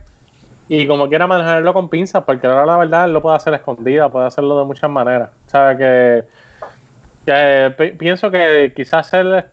y 0.69 0.87
como 0.87 1.09
quiera 1.09 1.27
manejarlo 1.27 1.73
con 1.75 1.89
pinzas, 1.89 2.25
porque 2.25 2.47
ahora 2.47 2.65
la 2.67 2.77
verdad 2.79 3.05
él 3.07 3.13
lo 3.13 3.21
puede 3.21 3.37
hacer 3.37 3.53
escondida, 3.55 4.09
puede 4.09 4.27
hacerlo 4.27 4.59
de 4.59 4.65
muchas 4.65 4.91
maneras. 4.91 5.31
O 5.47 5.51
sea 5.51 5.77
que, 5.77 6.25
que 7.27 7.75
pi- 7.77 7.97
pienso 7.99 8.31
que 8.31 8.73
quizás 8.75 9.07
ser 9.09 9.51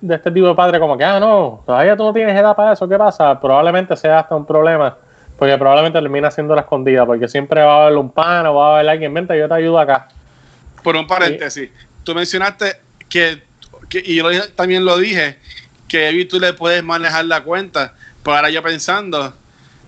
de 0.00 0.14
este 0.14 0.30
tipo 0.30 0.46
de 0.48 0.54
padre 0.54 0.78
como 0.78 0.96
que, 0.96 1.04
ah, 1.04 1.18
no, 1.18 1.62
todavía 1.66 1.96
tú 1.96 2.04
no 2.04 2.12
tienes 2.12 2.38
edad 2.38 2.54
para 2.54 2.72
eso, 2.74 2.88
¿qué 2.88 2.96
pasa? 2.96 3.40
Probablemente 3.40 3.96
sea 3.96 4.20
hasta 4.20 4.36
un 4.36 4.46
problema, 4.46 4.96
porque 5.38 5.58
probablemente 5.58 6.00
termina 6.00 6.30
siendo 6.30 6.54
la 6.54 6.62
escondida, 6.62 7.04
porque 7.04 7.26
siempre 7.28 7.62
va 7.62 7.74
a 7.82 7.86
haber 7.86 7.98
un 7.98 8.10
pan 8.10 8.46
o 8.46 8.54
va 8.54 8.68
a 8.70 8.74
haber 8.78 8.90
alguien, 8.90 9.12
vente, 9.12 9.36
yo 9.38 9.48
te 9.48 9.54
ayudo 9.54 9.78
acá. 9.80 10.08
Por 10.82 10.96
un 10.96 11.06
paréntesis, 11.06 11.70
tú 12.04 12.14
mencionaste 12.14 12.76
que, 13.08 13.42
que- 13.88 14.02
y 14.04 14.16
yo 14.16 14.24
también 14.54 14.84
lo 14.84 14.96
dije, 14.98 15.38
que 15.88 16.24
tú 16.30 16.38
le 16.38 16.52
puedes 16.52 16.82
manejar 16.84 17.24
la 17.24 17.42
cuenta, 17.42 17.94
pero 18.22 18.36
ahora 18.36 18.50
yo 18.50 18.62
pensando, 18.62 19.34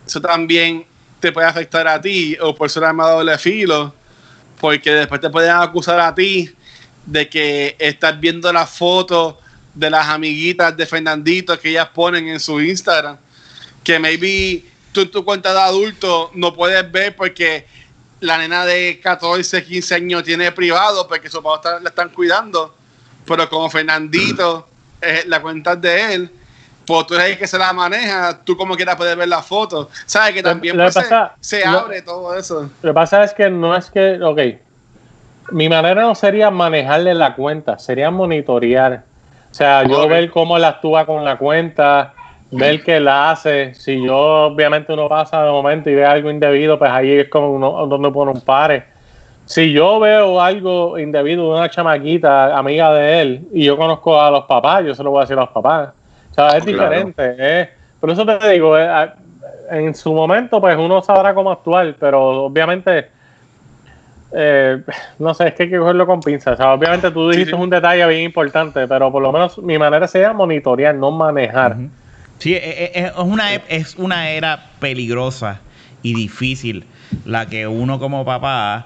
eso 0.06 0.20
también 0.20 0.86
te 1.20 1.32
puede 1.32 1.46
afectar 1.46 1.86
a 1.88 2.00
ti 2.00 2.36
o 2.40 2.54
por 2.54 2.70
ser 2.70 2.84
arma 2.84 3.08
doble 3.08 3.36
filo, 3.38 3.92
porque 4.60 4.90
después 4.92 5.20
te 5.20 5.30
pueden 5.30 5.50
acusar 5.50 5.98
a 6.00 6.14
ti 6.14 6.54
de 7.04 7.28
que 7.28 7.76
estás 7.78 8.18
viendo 8.18 8.52
las 8.52 8.70
fotos 8.70 9.36
de 9.74 9.90
las 9.90 10.08
amiguitas 10.08 10.76
de 10.76 10.86
Fernandito 10.86 11.58
que 11.58 11.70
ellas 11.70 11.88
ponen 11.94 12.28
en 12.28 12.40
su 12.40 12.60
Instagram, 12.60 13.16
que 13.84 13.98
maybe 13.98 14.64
tú 14.92 15.02
en 15.02 15.10
tu 15.10 15.24
cuenta 15.24 15.52
de 15.52 15.60
adulto 15.60 16.30
no 16.34 16.54
puedes 16.54 16.90
ver 16.90 17.14
porque 17.14 17.66
la 18.20 18.38
nena 18.38 18.64
de 18.64 18.98
14, 19.00 19.62
15 19.64 19.94
años 19.94 20.22
tiene 20.24 20.50
privado 20.52 21.06
porque 21.06 21.28
papás 21.28 21.56
están- 21.56 21.84
la 21.84 21.90
están 21.90 22.08
cuidando, 22.08 22.74
pero 23.26 23.48
como 23.48 23.68
Fernandito, 23.68 24.68
eh, 25.00 25.24
la 25.26 25.42
cuenta 25.42 25.74
es 25.74 25.80
de 25.82 26.14
él, 26.14 26.30
pues 26.86 27.06
tú 27.06 27.14
eres 27.14 27.30
el 27.32 27.38
que 27.38 27.46
se 27.46 27.58
la 27.58 27.72
maneja, 27.72 28.38
tú 28.44 28.56
como 28.56 28.76
quieras 28.76 28.96
puedes 28.96 29.16
ver 29.16 29.28
las 29.28 29.44
fotos. 29.44 29.88
¿Sabes? 30.06 30.34
Que 30.34 30.42
también 30.42 30.76
lo 30.76 30.84
pues, 30.84 30.94
se- 31.40 31.64
lo- 31.66 31.78
abre 31.80 32.02
todo 32.02 32.34
eso. 32.36 32.70
Lo 32.82 32.90
que 32.90 32.94
pasa 32.94 33.24
es 33.24 33.34
que 33.34 33.50
no 33.50 33.74
es 33.76 33.90
que, 33.90 34.20
ok, 34.22 34.40
mi 35.52 35.68
manera 35.68 36.02
no 36.02 36.14
sería 36.14 36.50
manejarle 36.50 37.14
la 37.14 37.34
cuenta, 37.34 37.78
sería 37.78 38.10
monitorear. 38.10 39.02
O 39.50 39.54
sea, 39.54 39.84
yo 39.84 40.08
ver 40.08 40.30
cómo 40.30 40.56
él 40.56 40.64
actúa 40.64 41.06
con 41.06 41.24
la 41.24 41.36
cuenta, 41.38 42.12
ver 42.50 42.82
qué 42.84 43.00
la 43.00 43.30
hace. 43.30 43.74
Si 43.74 44.02
yo, 44.04 44.16
obviamente, 44.46 44.92
uno 44.92 45.08
pasa 45.08 45.42
de 45.42 45.50
momento 45.50 45.88
y 45.88 45.94
ve 45.94 46.04
algo 46.04 46.30
indebido, 46.30 46.78
pues 46.78 46.90
ahí 46.90 47.12
es 47.12 47.28
como 47.28 47.50
uno, 47.52 47.86
donde 47.86 48.10
pone 48.10 48.32
un 48.32 48.40
pare. 48.40 48.84
Si 49.46 49.72
yo 49.72 50.00
veo 50.00 50.40
algo 50.40 50.98
indebido 50.98 51.44
de 51.44 51.58
una 51.60 51.70
chamaquita 51.70 52.56
amiga 52.58 52.92
de 52.92 53.20
él 53.22 53.48
y 53.52 53.64
yo 53.64 53.76
conozco 53.76 54.20
a 54.20 54.30
los 54.30 54.44
papás, 54.44 54.84
yo 54.84 54.94
se 54.94 55.02
lo 55.04 55.10
voy 55.10 55.18
a 55.18 55.20
decir 55.22 55.38
a 55.38 55.42
los 55.42 55.50
papás. 55.50 55.90
Sea, 56.36 56.56
es 56.58 56.64
Claro. 56.64 56.90
diferente. 56.90 57.60
es- 57.62 57.68
por 57.98 58.10
eso 58.10 58.24
te 58.26 58.50
digo, 58.52 58.78
eh, 58.78 59.10
en 59.70 59.94
su 59.94 60.12
momento, 60.12 60.60
pues 60.60 60.76
uno 60.76 61.02
sabrá 61.02 61.34
cómo 61.34 61.50
actuar, 61.50 61.96
pero 61.98 62.44
obviamente, 62.44 63.08
eh, 64.32 64.82
no 65.18 65.32
sé, 65.34 65.48
es 65.48 65.54
que 65.54 65.62
hay 65.64 65.70
que 65.70 65.78
cogerlo 65.78 66.06
con 66.06 66.20
pinzas. 66.20 66.54
O 66.54 66.56
sea, 66.56 66.72
obviamente 66.74 67.10
tú 67.10 67.30
dijiste 67.30 67.56
sí. 67.56 67.60
un 67.62 67.70
detalle 67.70 68.06
bien 68.06 68.22
importante, 68.24 68.86
pero 68.86 69.10
por 69.10 69.22
lo 69.22 69.32
menos 69.32 69.56
mi 69.58 69.78
manera 69.78 70.06
sería 70.06 70.32
monitorear, 70.32 70.94
no 70.94 71.10
manejar. 71.10 71.76
Sí, 72.38 72.54
e- 72.54 72.58
e- 72.58 72.90
es, 72.94 73.06
es 73.06 73.12
una, 73.16 73.54
es 73.54 73.96
una 73.96 74.28
era 74.30 74.66
peligrosa 74.78 75.60
y 76.02 76.14
difícil 76.14 76.84
la 77.24 77.46
que 77.46 77.66
uno 77.66 77.98
como 77.98 78.24
papá 78.26 78.84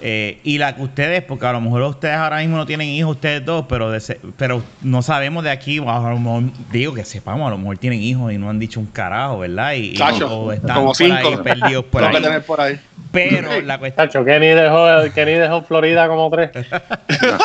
eh, 0.00 0.38
y 0.44 0.58
la 0.58 0.76
que 0.76 0.82
ustedes, 0.82 1.22
porque 1.22 1.46
a 1.46 1.52
lo 1.52 1.60
mejor 1.60 1.82
ustedes 1.82 2.14
ahora 2.16 2.38
mismo 2.38 2.56
no 2.56 2.66
tienen 2.66 2.88
hijos, 2.88 3.16
ustedes 3.16 3.44
dos, 3.44 3.66
pero 3.68 3.90
de 3.90 4.00
se- 4.00 4.20
pero 4.36 4.62
no 4.82 5.02
sabemos 5.02 5.42
de 5.44 5.50
aquí, 5.50 5.78
a 5.78 6.00
lo 6.10 6.18
mejor, 6.18 6.42
digo 6.70 6.94
que 6.94 7.04
sepamos, 7.04 7.46
a 7.46 7.50
lo 7.50 7.58
mejor 7.58 7.78
tienen 7.78 8.00
hijos 8.00 8.32
y 8.32 8.38
no 8.38 8.48
han 8.50 8.58
dicho 8.58 8.78
un 8.80 8.86
carajo, 8.86 9.38
¿verdad? 9.40 9.72
Y, 9.74 9.90
y- 9.90 9.94
Chacho, 9.94 10.28
o 10.32 10.52
están 10.52 10.74
como 10.76 10.86
por 10.88 10.96
cinco. 10.96 11.16
ahí 11.16 11.36
perdidos 11.42 11.84
por 11.86 12.00
que 12.10 12.16
ahí. 12.16 12.22
tener 12.22 12.42
por 12.44 12.60
ahí. 12.60 12.78
Pero 13.10 13.60
la 13.62 13.78
cuestión... 13.78 14.06
Tacho, 14.06 14.24
Kenny 14.24 14.48
dejó, 14.48 14.86
Kenny 15.14 15.32
dejó 15.32 15.62
Florida 15.62 16.06
como 16.08 16.28
tres. 16.30 16.50
Pero, 17.08 17.38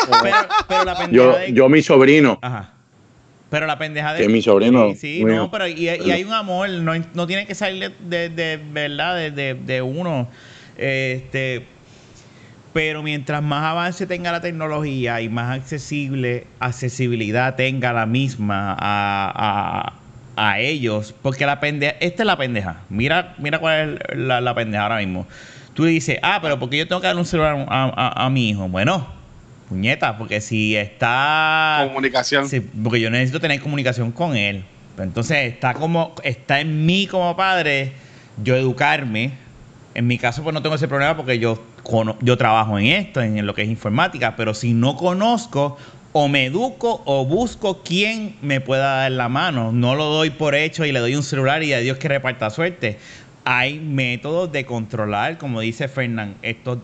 pero 0.68 0.84
la 0.84 0.96
pendeja 0.98 1.12
Yo, 1.12 1.38
de- 1.38 1.54
yo 1.54 1.70
mi 1.70 1.82
sobrino, 1.82 2.38
Ajá. 2.42 2.70
Pero 3.50 3.68
la 3.68 3.78
pendeja 3.78 4.14
de. 4.14 4.24
Que 4.24 4.30
mi 4.30 4.42
sobrino 4.42 4.94
Sí, 4.96 5.24
no, 5.24 5.52
pero 5.52 5.68
y, 5.68 5.74
y 5.88 5.88
hay 6.12 6.24
un 6.24 6.34
amor, 6.34 6.68
no, 6.70 6.94
no 7.14 7.28
tiene 7.28 7.46
que 7.46 7.54
salir 7.54 7.92
de, 8.00 8.30
de, 8.30 8.30
de- 8.30 8.60
verdad, 8.72 9.16
de, 9.16 9.30
de- 9.32 9.54
de 9.54 9.82
uno. 9.84 10.28
Este. 10.76 11.68
Pero 12.74 13.04
mientras 13.04 13.44
más 13.44 13.64
avance 13.64 14.08
tenga 14.08 14.32
la 14.32 14.42
tecnología 14.42 15.22
y 15.22 15.30
más 15.30 15.56
accesible, 15.60 16.48
accesibilidad 16.60 17.56
tenga 17.56 17.94
la 17.94 18.06
misma 18.08 18.72
a, 18.80 19.32
a- 19.36 19.94
a 20.36 20.60
ellos, 20.60 21.14
porque 21.22 21.46
la 21.46 21.60
pendeja, 21.60 21.96
esta 22.00 22.24
es 22.24 22.28
la 22.28 22.36
pendeja. 22.38 22.78
Mira, 22.90 23.36
mira 23.38 23.60
cuál 23.60 24.02
es 24.10 24.18
la, 24.18 24.42
la 24.42 24.56
pendeja 24.56 24.84
ahora 24.84 24.98
mismo. 24.98 25.28
Tú 25.76 25.86
dices, 25.86 26.18
ah, 26.24 26.40
pero 26.42 26.58
porque 26.60 26.78
yo 26.78 26.88
tengo 26.88 27.02
que 27.02 27.08
dar 27.08 27.16
un 27.16 27.26
celular 27.26 27.56
a, 27.70 27.84
a- 27.96 28.26
a 28.26 28.30
mi 28.32 28.50
hijo. 28.50 28.68
Bueno, 28.68 29.08
puñeta, 29.70 30.18
porque 30.18 30.42
si 30.42 30.76
está 30.76 31.84
Comunicación. 31.88 32.50
Sí, 32.50 32.60
porque 32.62 33.00
yo 33.00 33.12
necesito 33.12 33.40
tener 33.40 33.60
comunicación 33.62 34.12
con 34.12 34.36
él. 34.36 34.64
Entonces 34.98 35.38
está 35.54 35.76
como, 35.76 36.16
está 36.24 36.60
en 36.60 36.86
mí 36.88 37.06
como 37.06 37.36
padre, 37.38 37.94
yo 38.44 38.56
educarme. 38.56 39.32
En 39.96 40.08
mi 40.08 40.18
caso, 40.18 40.42
pues 40.42 40.54
no 40.56 40.64
tengo 40.64 40.76
ese 40.76 40.88
problema 40.88 41.16
porque 41.16 41.38
yo, 41.38 41.64
yo 42.22 42.38
trabajo 42.38 42.80
en 42.80 42.86
esto, 42.88 43.22
en 43.22 43.46
lo 43.46 43.54
que 43.54 43.64
es 43.64 43.70
informática, 43.70 44.36
pero 44.36 44.54
si 44.54 44.74
no 44.74 44.96
conozco, 44.96 45.78
o 46.16 46.28
me 46.28 46.46
educo 46.46 47.02
o 47.06 47.26
busco 47.26 47.82
quién 47.84 48.36
me 48.42 48.62
pueda 48.62 48.98
dar 48.98 49.12
la 49.12 49.30
mano. 49.30 49.72
No 49.72 49.96
lo 49.96 50.06
doy 50.06 50.30
por 50.30 50.54
hecho 50.56 50.86
y 50.86 50.92
le 50.92 51.00
doy 51.00 51.16
un 51.16 51.24
celular 51.24 51.64
y 51.64 51.74
a 51.74 51.80
Dios 51.80 51.98
que 51.98 52.08
reparta 52.08 52.50
suerte. 52.52 53.00
Hay 53.46 53.80
métodos 53.80 54.52
de 54.54 54.64
controlar, 54.66 55.38
como 55.38 55.60
dice 55.60 55.88
Fernán, 55.90 56.36
estos 56.44 56.78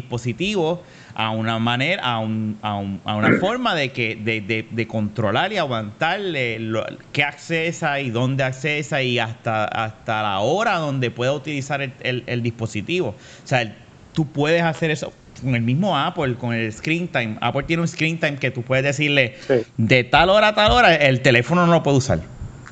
dispositivos 0.00 0.80
a 1.14 1.30
una 1.30 1.58
manera, 1.58 2.02
a, 2.04 2.18
un- 2.20 2.58
a 2.62 2.74
un- 2.76 3.00
a 3.04 3.16
una 3.16 3.32
forma 3.40 3.74
de 3.74 3.90
que 3.90 4.14
de, 4.14 4.40
de- 4.42 4.68
de 4.70 4.86
controlar 4.86 5.52
y 5.52 5.56
aguantarle 5.56 6.58
lo, 6.60 6.84
qué 7.12 7.24
accesa 7.24 7.98
y 8.00 8.10
dónde 8.10 8.44
accesa 8.44 9.02
y 9.02 9.18
hasta, 9.18 9.64
hasta 9.64 10.22
la 10.22 10.38
hora 10.40 10.76
donde 10.76 11.10
pueda 11.10 11.32
utilizar 11.32 11.80
el, 11.82 11.92
el- 12.02 12.24
el 12.26 12.42
dispositivo. 12.42 13.08
O 13.08 13.46
sea, 13.46 13.62
el- 13.62 13.74
tú 14.16 14.26
puedes 14.26 14.62
hacer 14.62 14.90
eso 14.90 15.12
con 15.42 15.54
el 15.54 15.60
mismo 15.60 15.96
Apple, 15.98 16.36
con 16.36 16.54
el 16.54 16.72
screen 16.72 17.06
time. 17.08 17.36
Apple 17.42 17.64
tiene 17.64 17.82
un 17.82 17.88
screen 17.88 18.18
time 18.18 18.36
que 18.36 18.50
tú 18.50 18.62
puedes 18.62 18.82
decirle 18.82 19.34
Sí. 19.46 19.54
de 19.76 20.02
tal 20.04 20.30
hora 20.30 20.48
a 20.48 20.54
tal 20.54 20.72
hora 20.72 20.94
el 20.94 21.20
teléfono 21.20 21.66
no 21.66 21.72
lo 21.74 21.82
puede 21.82 21.98
usar. 21.98 22.20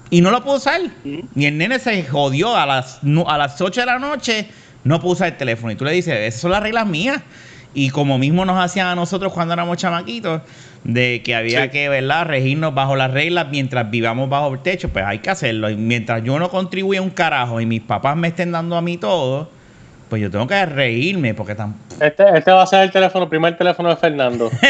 Y 0.09 0.23
no 0.23 0.31
lo 0.31 0.43
puede 0.43 0.57
usar. 0.57 0.81
Y 1.05 1.45
el 1.45 1.59
nene 1.59 1.79
se 1.79 2.03
jodió 2.05 2.57
a 2.57 2.65
las, 2.65 3.01
a 3.27 3.37
las 3.39 3.61
8 3.61 3.81
de 3.81 3.87
la 3.87 3.99
noche, 3.99 4.47
no 4.85 4.99
puede 5.01 5.13
usar 5.13 5.29
el 5.29 5.37
teléfono. 5.37 5.71
Y 5.73 5.77
tú 5.77 5.85
le 5.85 5.93
dices, 5.93 6.15
esas 6.17 6.41
son 6.41 6.53
las 6.53 6.63
reglas 6.63 6.87
mías. 6.87 7.21
Y 7.75 7.91
como 7.91 8.17
mismo 8.19 8.45
nos 8.47 8.59
hacían 8.65 8.87
a 8.87 8.95
nosotros 8.95 9.33
cuando 9.33 9.53
éramos 9.53 9.77
chamaquitos, 9.77 10.41
de 10.85 11.21
que 11.25 11.35
había 11.35 11.65
Sí. 11.65 11.69
que, 11.71 11.89
¿verdad?, 11.91 12.25
regirnos 12.27 12.73
bajo 12.75 12.95
las 12.97 13.11
reglas 13.11 13.49
mientras 13.51 13.91
vivamos 13.91 14.29
bajo 14.31 14.55
el 14.55 14.61
techo, 14.61 14.89
pues 14.91 15.05
hay 15.05 15.19
que 15.19 15.29
hacerlo. 15.31 15.69
Y 15.69 15.77
mientras 15.77 16.23
yo 16.25 16.39
no 16.39 16.49
contribuya 16.51 17.03
un 17.03 17.11
carajo 17.11 17.61
y 17.61 17.67
mis 17.67 17.83
papás 17.83 18.17
me 18.17 18.29
estén 18.29 18.53
dando 18.53 18.77
a 18.77 18.81
mí 18.83 18.97
todo, 18.97 19.51
pues 20.09 20.23
yo 20.23 20.31
tengo 20.31 20.47
que 20.47 20.65
reírme 20.67 21.35
porque 21.35 21.55
tan... 21.55 21.75
Este, 22.01 22.25
este 22.37 22.51
va 22.53 22.63
a 22.63 22.67
ser 22.67 22.83
el 22.83 22.91
teléfono, 22.91 23.25
el 23.25 23.31
primer 23.31 23.57
teléfono 23.57 23.89
de 23.89 23.97
Fernando. 23.97 24.51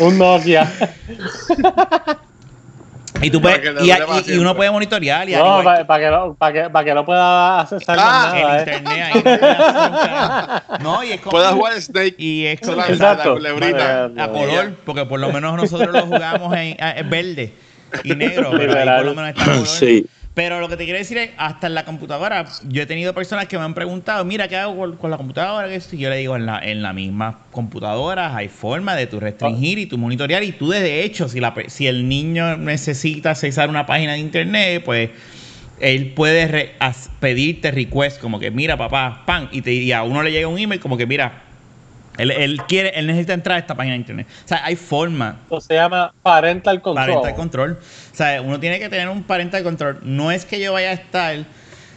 un 0.00 0.18
Nokia. 0.18 0.70
Y, 3.22 3.30
tú 3.30 3.40
puedes, 3.40 3.60
y, 3.82 3.90
y- 3.90 4.34
y 4.34 4.38
uno 4.38 4.54
puede 4.54 4.70
monitorear 4.70 5.26
y 5.28 5.32
No, 5.32 5.62
para 5.64 5.98
que, 5.98 6.10
no, 6.10 6.34
pa' 6.34 6.52
que, 6.52 6.68
pa' 6.68 6.84
que 6.84 6.92
no 6.94 7.04
pueda 7.06 7.60
accesar 7.60 7.96
Ah, 7.98 8.30
nada. 8.34 8.62
el 8.62 8.68
¿eh? 8.68 8.76
internet 8.76 9.02
ahí 9.14 9.22
no 10.84 10.96
hacer 10.96 11.02
y 11.02 11.12
es 11.12 11.20
como... 11.22 11.30
Puedes 11.30 11.50
jugar 11.52 11.80
Snake. 11.80 12.14
Y 12.18 12.44
es 12.44 12.60
como- 12.60 12.72
Solamente 12.72 13.02
Exacto. 13.02 13.38
la 13.38 13.52
culebrita. 13.54 14.08
Vale, 14.08 14.22
a 14.22 14.28
color, 14.28 14.72
porque 14.84 15.06
por 15.06 15.18
lo 15.18 15.32
menos 15.32 15.56
nosotros 15.56 15.92
lo 15.94 16.02
jugamos 16.02 16.54
en, 16.56 16.76
en 16.78 17.10
verde 17.10 17.54
y 18.04 18.14
negro, 18.14 18.50
pero 18.54 18.78
ahí 18.78 18.86
por 18.98 19.06
lo 19.06 19.14
menos 19.14 19.30
está 19.30 19.44
color. 19.44 19.66
sí. 19.66 20.06
Pero 20.36 20.60
lo 20.60 20.68
que 20.68 20.76
te 20.76 20.84
quiero 20.84 20.98
decir 20.98 21.16
es, 21.16 21.30
hasta 21.38 21.66
en 21.66 21.72
la 21.72 21.86
computadora, 21.86 22.44
yo 22.68 22.82
he 22.82 22.86
tenido 22.86 23.14
personas 23.14 23.46
que 23.46 23.56
me 23.56 23.64
han 23.64 23.72
preguntado, 23.72 24.22
mira, 24.26 24.48
¿qué 24.48 24.58
hago 24.58 24.98
con, 24.98 25.10
la 25.10 25.16
computadora? 25.16 25.74
Y 25.74 25.96
yo 25.96 26.10
le 26.10 26.18
digo, 26.18 26.36
en 26.36 26.44
la, 26.44 26.58
en 26.58 26.82
la 26.82 26.92
misma 26.92 27.38
computadora 27.50 28.36
hay 28.36 28.50
forma 28.50 28.94
de 28.94 29.06
tu 29.06 29.18
restringir 29.18 29.78
y 29.78 29.86
tu 29.86 29.96
monitorear 29.96 30.44
y 30.44 30.52
tú 30.52 30.68
de 30.68 31.04
hecho, 31.04 31.26
si, 31.30 31.40
si 31.68 31.86
el 31.86 32.06
niño 32.06 32.58
necesita 32.58 33.30
accesar 33.30 33.70
una 33.70 33.86
página 33.86 34.12
de 34.12 34.18
internet, 34.18 34.82
pues 34.84 35.08
él 35.80 36.12
puede 36.12 36.74
pedirte 37.18 37.70
request 37.70 38.20
como 38.20 38.38
que 38.38 38.50
mira 38.50 38.76
papá, 38.76 39.22
pan, 39.24 39.48
y, 39.52 39.62
te, 39.62 39.72
y 39.72 39.90
a 39.92 40.02
uno 40.02 40.22
le 40.22 40.32
llega 40.32 40.48
un 40.48 40.58
email 40.58 40.82
como 40.82 40.98
que 40.98 41.06
mira, 41.06 41.45
él, 42.18 42.30
él 42.30 42.60
quiere, 42.68 42.90
él 42.98 43.06
necesita 43.06 43.34
entrar 43.34 43.56
a 43.56 43.60
esta 43.60 43.74
página 43.74 43.94
de 43.94 44.00
internet. 44.00 44.26
O 44.44 44.48
sea, 44.48 44.64
hay 44.64 44.76
forma 44.76 45.38
Esto 45.42 45.60
se 45.60 45.74
llama 45.74 46.12
parental 46.22 46.80
control. 46.82 47.06
parental 47.06 47.34
control. 47.34 47.78
O 48.12 48.16
sea, 48.16 48.42
uno 48.42 48.60
tiene 48.60 48.78
que 48.78 48.88
tener 48.88 49.08
un 49.08 49.22
parental 49.22 49.62
control. 49.62 50.00
No 50.02 50.30
es 50.30 50.44
que 50.44 50.60
yo 50.60 50.72
vaya 50.72 50.90
a 50.90 50.94
estar 50.94 51.44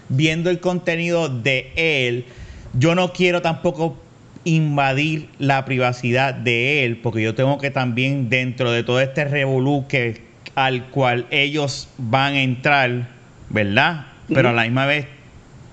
viendo 0.10 0.50
el 0.50 0.60
contenido 0.60 1.30
de 1.30 1.72
él. 1.76 2.26
Yo 2.74 2.96
no 2.96 3.14
quiero 3.14 3.42
tampoco 3.42 3.98
invadir 4.44 5.30
la 5.38 5.66
privacidad 5.66 6.34
de 6.34 6.86
él, 6.86 6.98
porque 6.98 7.22
yo 7.22 7.36
tengo 7.36 7.58
que 7.58 7.72
también 7.72 8.30
dentro 8.30 8.72
de 8.72 8.84
todo 8.84 9.00
este 9.02 9.26
revolú 9.26 9.86
que 9.88 10.22
al 10.56 10.86
cual 10.86 11.26
ellos 11.30 11.88
van 11.98 12.34
a 12.34 12.42
entrar, 12.42 13.08
¿verdad? 13.50 14.08
Pero 14.28 14.50
a 14.50 14.54
la 14.54 14.64
misma 14.64 14.86
vez 14.86 15.08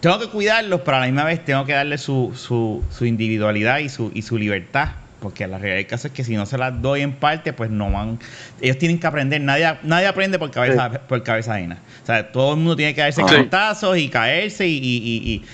tengo 0.01 0.19
que 0.19 0.29
cuidarlos, 0.29 0.81
pero 0.83 0.99
a 0.99 1.01
la 1.01 1.07
misma 1.07 1.25
vez 1.25 1.45
tengo 1.45 1.65
que 1.65 1.73
darle 1.73 1.99
su, 1.99 2.33
su, 2.37 2.85
su 2.91 3.05
individualidad 3.07 3.79
y 3.79 3.89
su, 3.89 4.11
y 4.15 4.23
su 4.23 4.39
libertad. 4.39 4.89
Porque 5.21 5.47
la 5.47 5.57
realidad 5.59 5.77
del 5.79 5.87
caso 5.87 6.09
es 6.09 6.13
que 6.13 6.23
si 6.25 6.37
no 6.37 6.45
se 6.45 6.59
las 6.59 6.81
doy 6.83 7.01
en 7.01 7.13
parte, 7.15 7.53
pues 7.55 7.71
no 7.71 7.91
van. 7.91 8.19
Ellos 8.61 8.77
tienen 8.79 9.01
que 9.01 9.07
aprender. 9.07 9.41
Nadie, 9.41 9.75
nadie 9.83 10.07
aprende 10.07 10.39
por 10.39 10.51
cabeza, 10.51 10.91
por 11.09 11.23
cabeza 11.23 11.55
ajena. 11.55 11.79
O 12.03 12.07
sea, 12.07 12.31
todo 12.31 12.53
el 12.53 12.59
mundo 12.59 12.77
tiene 12.77 12.95
que 12.95 13.01
darse 13.01 13.23
cantazos 13.35 13.97
y 13.97 14.09
caerse 14.11 14.67
y, 14.69 14.77
y- 14.77 14.97
y- 14.99 15.33
y- 15.33 15.45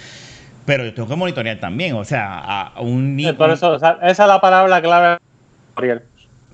Pero 0.66 0.84
yo 0.84 0.93
tengo 0.93 1.09
que 1.09 1.16
monitorear 1.16 1.59
también. 1.61 1.95
O 1.95 2.05
sea, 2.05 2.38
a, 2.74 2.80
un 2.80 3.14
niño. 3.16 3.36
Por 3.36 3.51
eso, 3.51 3.70
o 3.70 3.78
sea, 3.78 3.99
esa 4.03 4.24
es 4.24 4.28
la 4.28 4.40
palabra 4.40 4.82
clave. 4.82 5.18
Ariel. 5.76 6.03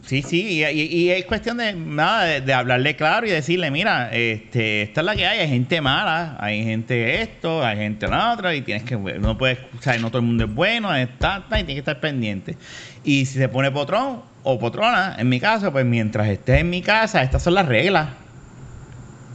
Sí, 0.06 0.22
sí, 0.22 0.40
y, 0.42 0.64
y- 0.64 0.82
y 1.04 1.10
es 1.10 1.24
cuestión 1.26 1.58
de 1.58 1.74
nada, 1.74 2.24
de, 2.24 2.40
de 2.40 2.54
hablarle 2.54 2.96
claro 2.96 3.26
y 3.26 3.30
decirle, 3.30 3.70
mira, 3.70 4.10
este, 4.12 4.80
esta 4.82 5.00
es 5.02 5.04
la 5.04 5.14
que 5.14 5.26
hay, 5.26 5.40
hay 5.40 5.48
gente 5.48 5.80
mala, 5.82 6.36
hay 6.40 6.64
gente 6.64 7.20
esto, 7.20 7.62
hay 7.64 7.76
gente 7.76 8.08
la 8.08 8.32
otra, 8.32 8.54
y 8.54 8.62
tienes 8.62 8.84
que, 8.84 8.96
no 8.96 9.36
puedes, 9.36 9.58
o 9.78 9.82
sea, 9.82 9.98
no 9.98 10.08
todo 10.08 10.20
el 10.20 10.26
mundo 10.26 10.44
es 10.44 10.54
bueno, 10.54 10.94
es 10.94 11.08
tanta, 11.18 11.56
y 11.60 11.64
tienes 11.64 11.74
que 11.74 11.90
estar 11.90 12.00
pendiente. 12.00 12.56
Y 13.04 13.26
si 13.26 13.38
se 13.38 13.48
pone 13.50 13.70
potrón 13.70 14.22
o 14.44 14.58
potrona, 14.58 15.16
en 15.18 15.28
mi 15.28 15.40
caso, 15.40 15.70
pues 15.72 15.84
mientras 15.84 16.28
estés 16.28 16.60
en 16.60 16.70
mi 16.70 16.80
casa, 16.80 17.22
estas 17.22 17.42
son 17.42 17.52
las 17.54 17.66
reglas. 17.66 18.08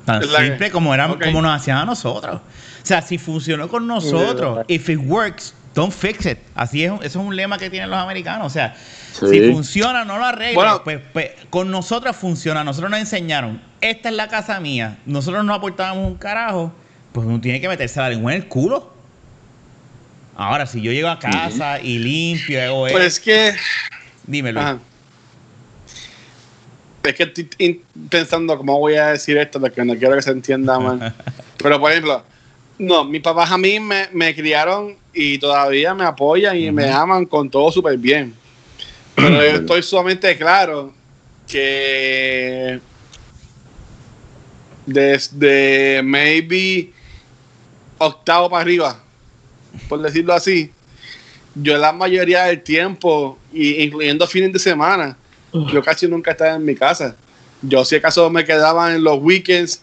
Tan 0.06 0.22
la 0.32 0.40
que- 0.40 0.48
simple 0.48 0.72
como 0.72 0.94
eran, 0.94 1.12
como 1.28 1.42
nos 1.42 1.56
hacían 1.56 1.78
a 1.78 1.86
nosotros. 1.86 2.38
O 2.38 2.86
sea, 2.86 3.02
si 3.02 3.18
funcionó 3.18 3.68
con 3.70 3.86
nosotros, 3.88 4.66
if 4.68 4.90
it 4.90 5.00
works, 5.06 5.56
don't 5.74 5.92
fix 5.94 6.26
it. 6.26 6.38
Así 6.56 6.84
es, 6.84 6.92
eso 6.92 7.04
es 7.04 7.16
un 7.16 7.36
lema 7.36 7.58
que 7.58 7.70
tienen 7.70 7.90
los 7.90 8.00
americanos. 8.00 8.48
O 8.48 8.50
sea, 8.50 8.76
Sí. 9.14 9.28
si 9.30 9.52
funciona, 9.52 10.06
no 10.06 10.18
lo 10.18 10.26
arregles. 10.26 10.56
Bueno. 10.56 10.84
pues, 10.84 11.00
pues, 11.14 11.32
con 11.50 11.70
nosotros 11.70 12.16
funciona. 12.16 12.64
Nosotros 12.64 12.90
nos 12.90 13.00
enseñaron, 13.00 13.62
esta 13.82 14.10
es 14.10 14.16
la 14.16 14.28
casa 14.28 14.60
mía. 14.60 14.98
Nosotros 15.06 15.46
no 15.46 15.54
aportábamos 15.54 16.08
un 16.08 16.16
carajo. 16.16 16.74
Pues 17.12 17.28
uno 17.28 17.40
tiene 17.40 17.62
que 17.62 17.68
meterse 17.68 18.00
la 18.00 18.10
lengua 18.10 18.34
en 18.34 18.42
el 18.42 18.48
culo. 18.48 18.92
Ahora, 20.36 20.66
si 20.66 20.82
yo 20.82 20.92
llego 20.92 21.10
a 21.10 21.20
casa 21.20 21.80
y 21.80 22.00
limpio, 22.00 22.60
hago 22.64 22.86
Pero 22.86 22.98
esto, 22.98 23.08
es 23.08 23.20
que. 23.20 23.56
dímelo. 24.26 24.62
Ajá. 24.62 24.80
Es 27.04 27.14
que 27.16 27.24
estoy 27.24 27.82
pensando 28.10 28.58
cómo 28.58 28.80
voy 28.80 28.96
a 28.96 29.08
decir 29.08 29.38
esto, 29.38 29.60
porque 29.60 29.84
no 29.84 29.96
quiero 29.96 30.16
que 30.16 30.22
se 30.22 30.32
entienda 30.32 30.80
mal. 30.80 31.14
Pero, 31.58 31.80
por 31.80 31.92
ejemplo, 31.92 32.24
no, 32.80 33.04
mis 33.04 33.22
papás 33.22 33.52
a 33.52 33.58
mí 33.58 33.80
me, 33.80 34.08
me 34.14 34.34
criaron 34.34 34.96
y 35.14 35.38
todavía 35.38 35.94
me 35.94 36.04
apoyan 36.04 36.58
y 36.58 36.72
me 36.72 36.90
aman 36.90 37.26
con 37.26 37.50
todo 37.50 37.72
súper 37.72 37.98
bien. 37.98 38.34
Pero 39.16 39.30
yo 39.30 39.58
estoy 39.60 39.84
sumamente 39.84 40.38
claro 40.38 40.94
que 41.48 42.80
desde 44.86 46.02
maybe 46.04 46.92
octavo 47.98 48.50
para 48.50 48.62
arriba, 48.62 49.04
por 49.88 50.02
decirlo 50.02 50.34
así, 50.34 50.72
yo 51.56 51.78
la 51.78 51.94
mayoría 51.94 52.46
del 52.46 52.62
tiempo, 52.64 53.38
y 53.52 53.84
incluyendo 53.84 54.26
fines 54.26 54.52
de 54.52 54.60
semana, 54.60 55.16
yo 55.72 55.84
casi 55.84 56.08
nunca 56.08 56.32
estaba 56.32 56.56
en 56.56 56.66
mi 56.66 56.76
casa. 56.76 57.16
Yo 57.62 57.86
si 57.86 57.96
acaso 57.96 58.30
me 58.30 58.44
quedaba 58.44 58.94
en 58.94 59.04
los 59.04 59.20
weekends 59.22 59.82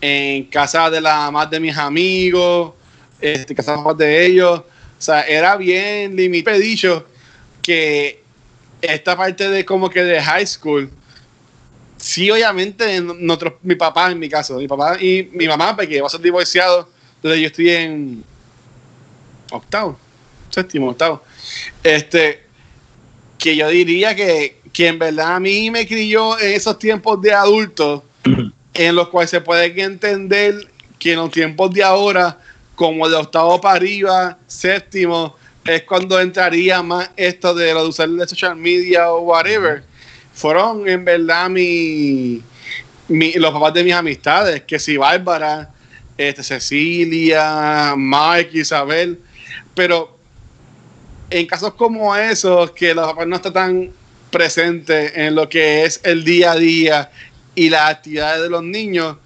en 0.00 0.44
casa 0.44 0.90
de 0.90 1.00
la 1.00 1.30
más 1.30 1.50
de 1.50 1.58
mis 1.58 1.76
amigos, 1.76 2.74
este, 3.20 3.54
casa 3.54 3.76
más 3.76 3.96
de 3.96 4.26
ellos. 4.26 4.60
O 4.60 5.02
sea, 5.02 5.22
era 5.22 5.56
bien 5.56 6.16
limitado. 6.16 6.56
He 6.56 6.60
dicho 6.60 7.06
que 7.62 8.22
esta 8.80 9.16
parte 9.16 9.48
de 9.48 9.64
como 9.64 9.90
que 9.90 10.02
de 10.02 10.20
high 10.20 10.46
school, 10.46 10.90
sí, 11.96 12.30
obviamente, 12.30 13.00
nosotros, 13.00 13.54
mi 13.62 13.74
papá 13.74 14.10
en 14.10 14.18
mi 14.18 14.28
caso, 14.28 14.56
mi 14.58 14.68
papá 14.68 15.00
y 15.00 15.28
mi 15.32 15.46
mamá, 15.48 15.74
porque 15.76 16.00
va 16.00 16.06
a 16.06 16.10
ser 16.10 16.20
divorciado 16.20 16.88
desde 17.22 17.40
yo 17.40 17.46
estoy 17.48 17.70
en 17.70 18.24
octavo, 19.50 19.98
séptimo, 20.50 20.90
octavo. 20.90 21.22
Este, 21.82 22.42
que 23.38 23.56
yo 23.56 23.68
diría 23.68 24.14
que, 24.14 24.60
que 24.72 24.88
en 24.88 24.98
verdad 24.98 25.36
a 25.36 25.40
mí 25.40 25.70
me 25.70 25.86
crió 25.86 26.38
en 26.38 26.52
esos 26.52 26.78
tiempos 26.78 27.20
de 27.20 27.32
adultos 27.32 28.02
en 28.74 28.94
los 28.94 29.08
cuales 29.08 29.30
se 29.30 29.40
puede 29.40 29.80
entender 29.80 30.68
que 30.98 31.12
en 31.12 31.18
los 31.18 31.30
tiempos 31.30 31.72
de 31.72 31.82
ahora, 31.82 32.38
como 32.76 33.08
de 33.08 33.16
octavo 33.16 33.60
para 33.60 33.76
arriba, 33.76 34.38
séptimo, 34.46 35.34
es 35.64 35.82
cuando 35.82 36.20
entraría 36.20 36.82
más 36.82 37.10
esto 37.16 37.54
de 37.54 37.72
lo 37.72 37.82
de 37.82 37.88
usar 37.88 38.08
de 38.08 38.28
social 38.28 38.54
media 38.54 39.10
o 39.10 39.22
whatever. 39.22 39.82
Fueron 40.34 40.86
en 40.88 41.04
verdad 41.04 41.48
mi, 41.48 42.42
los 43.08 43.52
papás 43.52 43.74
de 43.74 43.82
mis 43.82 43.94
amistades, 43.94 44.62
que 44.62 44.78
si 44.78 44.96
Bárbara, 44.96 45.70
este, 46.16 46.42
Cecilia, 46.42 47.94
Mike, 47.96 48.58
Isabel, 48.58 49.18
pero 49.74 50.16
en 51.30 51.46
casos 51.46 51.74
como 51.74 52.14
esos, 52.14 52.70
que 52.72 52.94
los 52.94 53.06
papás 53.06 53.26
no 53.26 53.36
están 53.36 53.52
tan 53.52 53.90
presentes 54.30 55.12
en 55.16 55.34
lo 55.34 55.48
que 55.48 55.84
es 55.84 56.00
el 56.04 56.24
día 56.24 56.52
a 56.52 56.56
día 56.56 57.10
y 57.54 57.70
las 57.70 57.90
actividades 57.90 58.42
de 58.42 58.50
los 58.50 58.62
niños, 58.62 59.16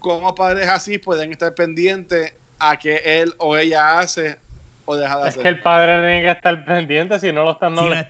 como 0.00 0.34
padres 0.34 0.68
así 0.68 0.98
pueden 0.98 1.30
estar 1.32 1.54
pendientes 1.54 2.34
a 2.58 2.76
que 2.78 3.20
él 3.20 3.34
o 3.38 3.56
ella 3.56 3.98
hace 3.98 4.38
o 4.84 4.96
deja 4.96 5.18
de 5.22 5.28
Es 5.28 5.34
que 5.34 5.40
hacer. 5.40 5.52
el 5.54 5.60
padre 5.62 5.92
tiene 5.96 6.22
que 6.22 6.30
estar 6.30 6.64
pendiente 6.64 7.18
si 7.20 7.32
no 7.32 7.44
lo 7.44 7.52
están 7.52 7.76
Si 7.76 7.82
no, 7.82 7.88
no 7.90 7.94
es- 7.94 8.06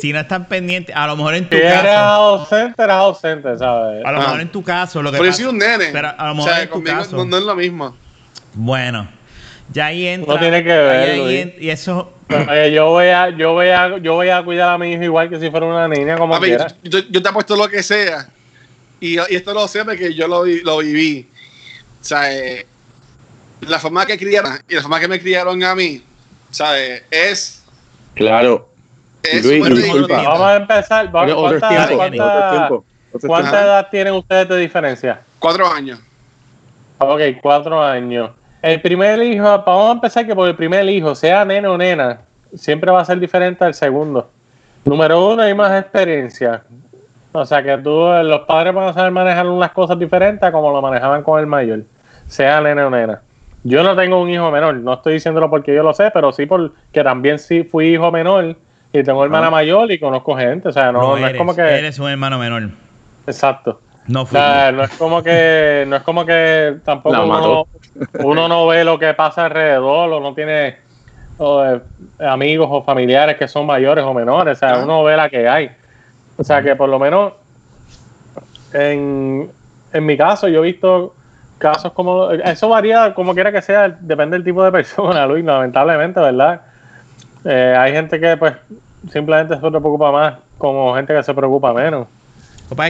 si 0.00 0.12
no 0.12 0.20
están 0.20 0.44
pendientes, 0.46 0.94
a 0.94 1.06
lo 1.06 1.16
mejor 1.16 1.34
en 1.34 1.48
tu 1.48 1.56
Si 1.56 1.62
eres 1.62 1.72
caso, 1.82 1.98
ausente, 1.98 2.82
eres 2.82 2.94
ausente, 2.96 3.58
¿sabes? 3.58 4.04
a 4.04 4.12
lo 4.12 4.18
Ah. 4.18 4.20
mejor 4.20 4.40
en 4.42 4.48
tu 4.52 4.62
caso, 4.62 5.02
lo 5.02 5.10
que 5.10 5.16
Pero 5.18 5.24
yo 5.24 5.30
pasa- 5.30 5.42
soy 5.42 5.52
un 5.52 5.58
nene. 5.58 5.86
Pero 5.92 6.08
a 6.16 6.26
lo 6.26 6.32
o 6.32 6.34
mejor 6.34 6.50
sea, 6.52 6.62
en 6.62 6.68
tu 6.68 6.72
conmigo 6.74 6.96
caso- 6.98 7.16
no, 7.16 7.24
no 7.24 7.36
es 7.38 7.42
lo 7.44 7.56
mismo. 7.56 7.96
Bueno, 8.52 9.08
ya 9.72 9.86
ahí 9.86 10.06
entra. 10.06 10.34
No 10.34 10.40
tiene 10.40 10.62
que 10.62 10.68
ver, 10.68 11.10
ahí 11.10 11.18
Luis. 11.18 11.40
en- 11.40 11.54
y 11.58 11.70
eso, 11.70 12.12
Oye, 12.48 12.70
yo 12.72 12.86
voy 12.90 13.06
a, 13.06 13.30
yo 13.30 13.52
voy 13.54 13.68
a, 13.68 13.96
yo 13.98 14.14
voy 14.14 14.28
a 14.28 14.42
cuidar 14.44 14.68
a 14.74 14.78
mi 14.78 14.92
hijo 14.92 15.02
igual 15.02 15.28
que 15.30 15.40
si 15.40 15.50
fuera 15.50 15.66
una 15.66 15.88
niña, 15.88 16.16
como 16.16 16.34
Papi, 16.34 16.46
quiera. 16.46 16.68
yo, 16.84 17.00
yo 17.10 17.22
te 17.22 17.28
apuesto 17.28 17.56
lo 17.56 17.66
que 17.68 17.82
sea. 17.82 18.28
Y, 19.00 19.14
y 19.18 19.34
esto 19.34 19.52
lo 19.54 19.66
sé 19.66 19.84
porque 19.84 20.14
yo 20.14 20.28
lo, 20.28 20.44
lo 20.44 20.78
viví. 20.78 21.26
O 22.00 22.04
sea, 22.04 22.32
eh, 22.32 22.66
la 23.62 23.78
forma 23.78 24.06
que 24.06 24.18
criaron 24.18 24.52
y 24.68 24.74
la 24.74 24.82
forma 24.82 25.00
que 25.00 25.08
me 25.08 25.20
criaron 25.20 25.62
a 25.62 25.74
mí, 25.74 26.02
¿sabes? 26.50 27.02
Es, 27.10 27.64
Claro. 28.14 28.68
es 29.22 29.44
Luis, 29.44 29.64
disculpa. 29.74 30.22
Vamos 30.22 30.40
a 30.46 30.56
empezar. 30.56 31.06
Otro 31.12 31.36
¿Cuánta, 31.36 31.68
tiempo, 31.68 31.96
cuánta- 31.96 32.50
tiempo, 32.50 32.84
cuánta 33.26 33.62
edad 33.64 33.88
tienen 33.90 34.14
ustedes 34.14 34.48
de 34.48 34.56
diferencia? 34.58 35.20
Cuatro 35.38 35.66
años. 35.70 36.00
Ok, 36.98 37.20
cuatro 37.40 37.82
años. 37.82 38.30
El 38.62 38.80
primer 38.82 39.22
hijo, 39.22 39.44
vamos 39.44 39.88
a 39.88 39.92
empezar 39.92 40.26
que 40.26 40.34
por 40.34 40.46
el 40.48 40.54
primer 40.56 40.86
hijo, 40.88 41.14
sea 41.14 41.44
nene 41.44 41.66
o 41.68 41.78
nena, 41.78 42.20
siempre 42.54 42.90
va 42.90 43.00
a 43.00 43.04
ser 43.04 43.18
diferente 43.18 43.64
al 43.64 43.72
segundo. 43.74 44.28
Número 44.84 45.28
uno, 45.32 45.42
hay 45.42 45.54
más 45.54 45.80
experiencia. 45.80 46.62
O 47.32 47.46
sea 47.46 47.62
que 47.62 47.78
tú, 47.78 47.90
los 48.24 48.40
padres 48.40 48.74
van 48.74 48.88
a 48.88 48.92
saber 48.92 49.12
manejar 49.12 49.46
unas 49.46 49.70
cosas 49.72 49.98
diferentes 49.98 50.42
a 50.42 50.50
como 50.52 50.70
lo 50.72 50.82
manejaban 50.82 51.22
con 51.22 51.38
el 51.40 51.46
mayor, 51.46 51.80
sea 52.26 52.60
nene 52.60 52.82
o 52.82 52.90
nena. 52.90 53.22
Yo 53.62 53.82
no 53.82 53.94
tengo 53.94 54.20
un 54.20 54.30
hijo 54.30 54.50
menor, 54.50 54.74
no 54.76 54.94
estoy 54.94 55.14
diciéndolo 55.14 55.50
porque 55.50 55.74
yo 55.74 55.82
lo 55.82 55.92
sé, 55.92 56.10
pero 56.12 56.32
sí 56.32 56.46
porque 56.46 57.04
también 57.04 57.38
sí 57.38 57.62
fui 57.62 57.88
hijo 57.94 58.10
menor 58.10 58.56
y 58.92 59.02
tengo 59.02 59.22
hermana 59.24 59.48
Ah. 59.48 59.50
mayor 59.50 59.90
y 59.92 59.98
conozco 59.98 60.34
gente. 60.36 60.68
O 60.68 60.72
sea, 60.72 60.90
no, 60.92 61.00
no, 61.00 61.16
eres, 61.18 61.32
es 61.32 61.36
como 61.38 61.54
que. 61.54 61.62
eres 61.62 61.98
un 61.98 62.08
hermano 62.08 62.38
menor. 62.38 62.70
Exacto. 63.26 63.80
No 64.08 64.22
O 64.22 64.26
fui. 64.26 64.38
sea, 64.38 64.72
no 64.72 64.82
es 64.82 64.90
como 64.96 65.22
que, 65.22 65.84
no 65.86 65.96
es 65.96 66.02
como 66.02 66.24
que 66.24 66.76
tampoco 66.84 67.68
uno, 68.24 68.48
no 68.48 68.66
ve 68.66 68.82
lo 68.82 68.98
que 68.98 69.12
pasa 69.14 69.44
alrededor 69.44 70.10
o 70.10 70.20
no 70.20 70.34
tiene 70.34 70.76
o, 71.36 71.62
eh, 71.64 71.80
amigos 72.18 72.66
o 72.70 72.82
familiares 72.82 73.36
que 73.36 73.46
son 73.46 73.66
mayores 73.66 74.04
o 74.04 74.14
menores. 74.14 74.56
O 74.56 74.58
sea, 74.58 74.72
Ajá. 74.72 74.84
uno 74.84 75.04
ve 75.04 75.16
la 75.16 75.28
que 75.28 75.46
hay. 75.46 75.70
O 76.38 76.42
sea, 76.44 76.62
que 76.62 76.74
por 76.76 76.88
lo 76.88 76.98
menos 76.98 77.34
en, 78.72 79.50
en 79.92 80.06
mi 80.06 80.16
caso 80.16 80.48
yo 80.48 80.60
he 80.64 80.66
visto 80.66 81.14
casos 81.60 81.92
como... 81.92 82.30
Eso 82.32 82.68
varía 82.68 83.14
como 83.14 83.34
quiera 83.34 83.52
que 83.52 83.62
sea, 83.62 83.88
depende 84.00 84.36
del 84.36 84.44
tipo 84.44 84.64
de 84.64 84.72
persona, 84.72 85.26
Luis, 85.28 85.44
lamentablemente, 85.44 86.18
¿verdad? 86.18 86.62
Eh, 87.44 87.76
hay 87.78 87.92
gente 87.92 88.18
que 88.18 88.36
pues 88.36 88.54
simplemente 89.12 89.54
se 89.54 89.60
preocupa 89.60 90.10
más 90.10 90.34
como 90.58 90.94
gente 90.96 91.14
que 91.14 91.22
se 91.22 91.32
preocupa 91.34 91.72
menos. 91.72 92.06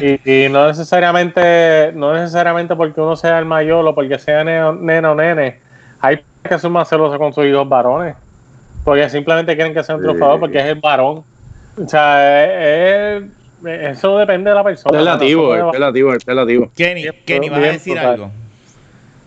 Y, 0.03 0.45
y 0.45 0.49
no 0.51 0.67
necesariamente, 0.67 1.93
no 1.95 2.13
necesariamente 2.13 2.75
porque 2.77 3.01
uno 3.01 3.17
sea 3.17 3.39
el 3.39 3.45
mayor 3.47 3.87
o 3.87 3.95
porque 3.95 4.19
sea 4.19 4.45
neno, 4.45 4.73
neno 4.73 5.13
o 5.13 5.15
nene, 5.15 5.59
hay 6.01 6.23
que 6.43 6.59
ser 6.59 6.71
más 6.71 6.89
celosos 6.89 7.17
con 7.19 7.33
sus 7.33 7.47
hijos 7.47 7.69
varones. 7.69 8.15
Porque 8.85 9.09
simplemente 9.09 9.55
quieren 9.55 9.73
que 9.75 9.83
sea 9.83 9.95
un 9.97 10.01
Sí. 10.03 10.07
triunfador 10.09 10.41
porque 10.41 10.59
es 10.59 10.65
el 10.67 10.81
varón. 10.81 11.23
O 11.83 11.89
sea, 11.89 13.17
es- 13.17 13.23
es- 13.65 13.97
eso 13.99 14.19
depende 14.19 14.51
de 14.51 14.57
la 14.57 14.65
persona. 14.65 14.99
relativo, 14.99 15.55
es 15.55 15.65
relativo, 15.73 16.13
es 16.15 16.25
relativo. 16.27 16.71
Kenny, 16.77 17.07
Kenny, 17.27 17.49
vas 17.49 17.59
a 17.59 17.63
decir 17.63 17.99
algo. 17.99 18.31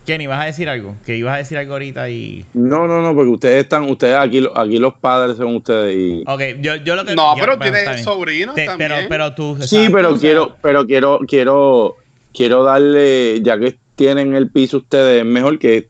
Kenny, 0.05 0.27
vas 0.27 0.41
a 0.41 0.45
decir 0.45 0.67
algo. 0.67 0.95
Que 1.05 1.15
ibas 1.17 1.35
a 1.35 1.37
decir 1.37 1.57
algo 1.57 1.73
ahorita 1.73 2.09
y. 2.09 2.45
No, 2.53 2.87
no, 2.87 3.01
no, 3.01 3.15
porque 3.15 3.29
ustedes 3.31 3.63
están, 3.63 3.89
ustedes 3.89 4.15
aquí, 4.17 4.45
aquí 4.55 4.77
los 4.77 4.93
padres 4.95 5.37
son 5.37 5.55
ustedes 5.55 5.95
y. 5.95 6.23
Ok, 6.27 6.41
yo, 6.61 6.75
yo 6.77 6.95
lo 6.95 7.05
que. 7.05 7.15
No, 7.15 7.35
ya, 7.37 7.41
pero 7.43 7.57
bueno, 7.57 7.65
está 7.65 7.79
tiene 7.79 7.93
bien. 7.95 8.03
sobrinos 8.03 8.55
Te- 8.55 8.65
también. 8.65 8.89
pero, 8.91 9.07
pero 9.09 9.33
tú. 9.33 9.57
Sí, 9.61 9.87
pero 9.91 10.15
quiero, 10.17 10.57
pero 10.61 10.85
quiero, 10.85 11.19
quiero, 11.27 11.95
quiero 12.33 12.63
darle, 12.63 13.41
ya 13.41 13.57
que 13.57 13.77
tienen 13.95 14.35
el 14.35 14.49
piso 14.49 14.77
ustedes, 14.77 15.19
es 15.21 15.25
mejor 15.25 15.57
que 15.59 15.87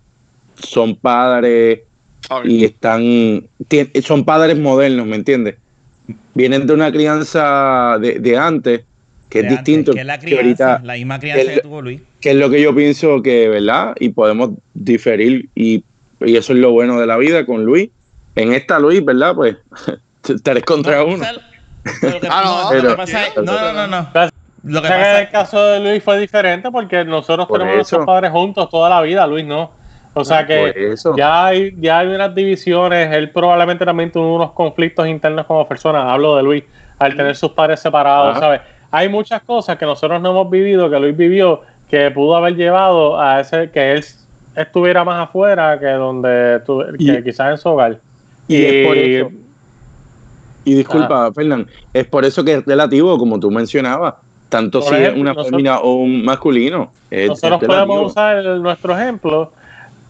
son 0.62 0.96
padres 0.96 1.82
y 2.46 2.64
están, 2.66 3.02
tien- 3.68 4.02
son 4.04 4.24
padres 4.26 4.58
modernos, 4.58 5.06
¿me 5.08 5.16
entiendes? 5.16 5.56
Vienen 6.34 6.68
de 6.68 6.74
una 6.74 6.92
crianza 6.92 7.98
de, 8.00 8.20
de 8.20 8.38
antes, 8.38 8.82
que 9.30 9.40
es 9.40 9.46
antes, 9.46 9.58
distinto, 9.58 9.94
Que 9.94 10.02
es 10.02 10.06
la 10.06 10.20
que 10.20 10.26
crianza, 10.28 10.66
ahorita, 10.74 10.86
la 10.86 10.94
misma 10.94 11.20
crianza 11.20 11.46
que- 11.48 11.54
que 11.56 11.62
tuvo 11.62 11.82
Luis. 11.82 12.02
Que 12.24 12.30
es 12.32 12.36
lo 12.38 12.50
que 12.50 12.62
yo 12.62 12.74
pienso 12.74 13.22
que, 13.22 13.50
¿verdad? 13.50 13.94
Y 14.00 14.10
podemos 14.10 14.52
diferir 14.74 15.50
y, 15.56 15.84
y 16.22 16.38
eso 16.38 16.54
es 16.54 16.60
lo 16.60 16.72
bueno 16.72 16.98
de 17.00 17.06
la 17.06 17.18
vida 17.18 17.46
con 17.46 17.66
Luis. 17.66 17.90
En 18.36 18.54
esta 18.54 18.80
Luis, 18.80 19.04
¿verdad? 19.04 19.36
Pues 19.36 19.58
tres 20.44 20.64
contra 20.64 21.00
No, 21.00 21.06
uno. 21.08 21.26
Ah, 22.30 22.44
no, 22.46 22.64
no, 22.64 22.64
lo 22.64 22.70
que 22.70 22.82
pero- 22.88 22.96
pasa 22.98 23.24
es. 23.28 23.30
pero- 23.36 23.46
No, 23.46 23.60
no, 23.62 23.74
no, 23.74 23.88
no. 23.88 24.10
Pero- 24.14 24.30
Lo 24.64 24.82
que 24.82 24.88
pasa 24.88 25.22
el 25.22 25.30
caso 25.30 25.62
de 25.66 25.80
Luis 25.82 26.02
fue 26.02 26.18
diferente 26.18 26.72
porque 26.72 27.04
nosotros 27.04 27.46
Por 27.48 27.60
tenemos 27.60 27.76
nuestros 27.80 28.06
padres 28.06 28.32
juntos 28.32 28.70
toda 28.70 28.90
la 28.90 29.02
vida, 29.02 29.28
Luis 29.28 29.46
no. 29.46 29.72
O 30.14 30.24
sea 30.24 30.40
Por 30.40 30.48
que 30.48 30.94
eso. 30.94 31.16
ya 31.18 31.48
hay, 31.48 31.76
ya 31.80 32.00
hay 32.00 32.08
unas 32.08 32.34
divisiones, 32.34 33.14
él 33.14 33.32
probablemente 33.32 33.84
también 33.84 34.12
tuvo 34.12 34.36
unos 34.38 34.52
conflictos 34.54 35.08
internos 35.08 35.46
como 35.48 35.68
persona, 35.68 36.14
hablo 36.14 36.38
de 36.38 36.44
Luis, 36.44 36.64
al 37.00 37.16
tener 37.18 37.36
sus 37.36 37.52
padres 37.52 37.82
separados, 37.82 38.32
Ajá. 38.32 38.40
¿sabes? 38.40 38.62
Hay 38.92 39.10
muchas 39.10 39.42
cosas 39.42 39.76
que 39.78 39.86
nosotros 39.86 40.22
no 40.22 40.30
hemos 40.30 40.50
vivido, 40.52 40.88
que 40.90 41.00
Luis 41.00 41.18
vivió, 41.18 41.64
que 41.94 42.10
pudo 42.10 42.36
haber 42.36 42.56
llevado 42.56 43.22
a 43.22 43.40
ese, 43.40 43.70
que 43.70 43.92
él 43.92 44.04
estuviera 44.56 45.04
más 45.04 45.30
afuera 45.30 45.80
que 45.80 45.86
donde 45.92 46.60
tu- 46.66 46.80
que 46.98 47.20
Y- 47.20 47.24
quizás 47.24 47.52
en 47.52 47.58
su 47.60 47.70
hogar. 47.70 48.00
Y 48.48 48.66
es 48.66 48.88
por 48.88 48.98
eso. 48.98 49.30
Y 50.66 50.74
disculpa, 50.74 51.32
Fernán, 51.34 51.68
es 51.94 52.08
por 52.08 52.26
eso 52.26 52.44
que 52.44 52.54
es 52.56 52.66
relativo, 52.66 53.16
como 53.20 53.40
tú 53.40 53.52
mencionabas, 53.52 54.16
tanto 54.50 54.80
Por 54.80 54.90
si 54.90 54.96
ejemplo, 54.96 55.14
es 55.18 55.22
una 55.22 55.30
nosotros- 55.34 55.52
femina 55.52 55.80
o 55.82 55.94
un 55.98 56.26
masculino. 56.26 56.92
Es, 57.12 57.28
nosotros 57.30 57.62
es 57.62 57.68
podemos 57.68 58.08
usar 58.12 58.44
nuestro 58.44 58.98
ejemplo 58.98 59.52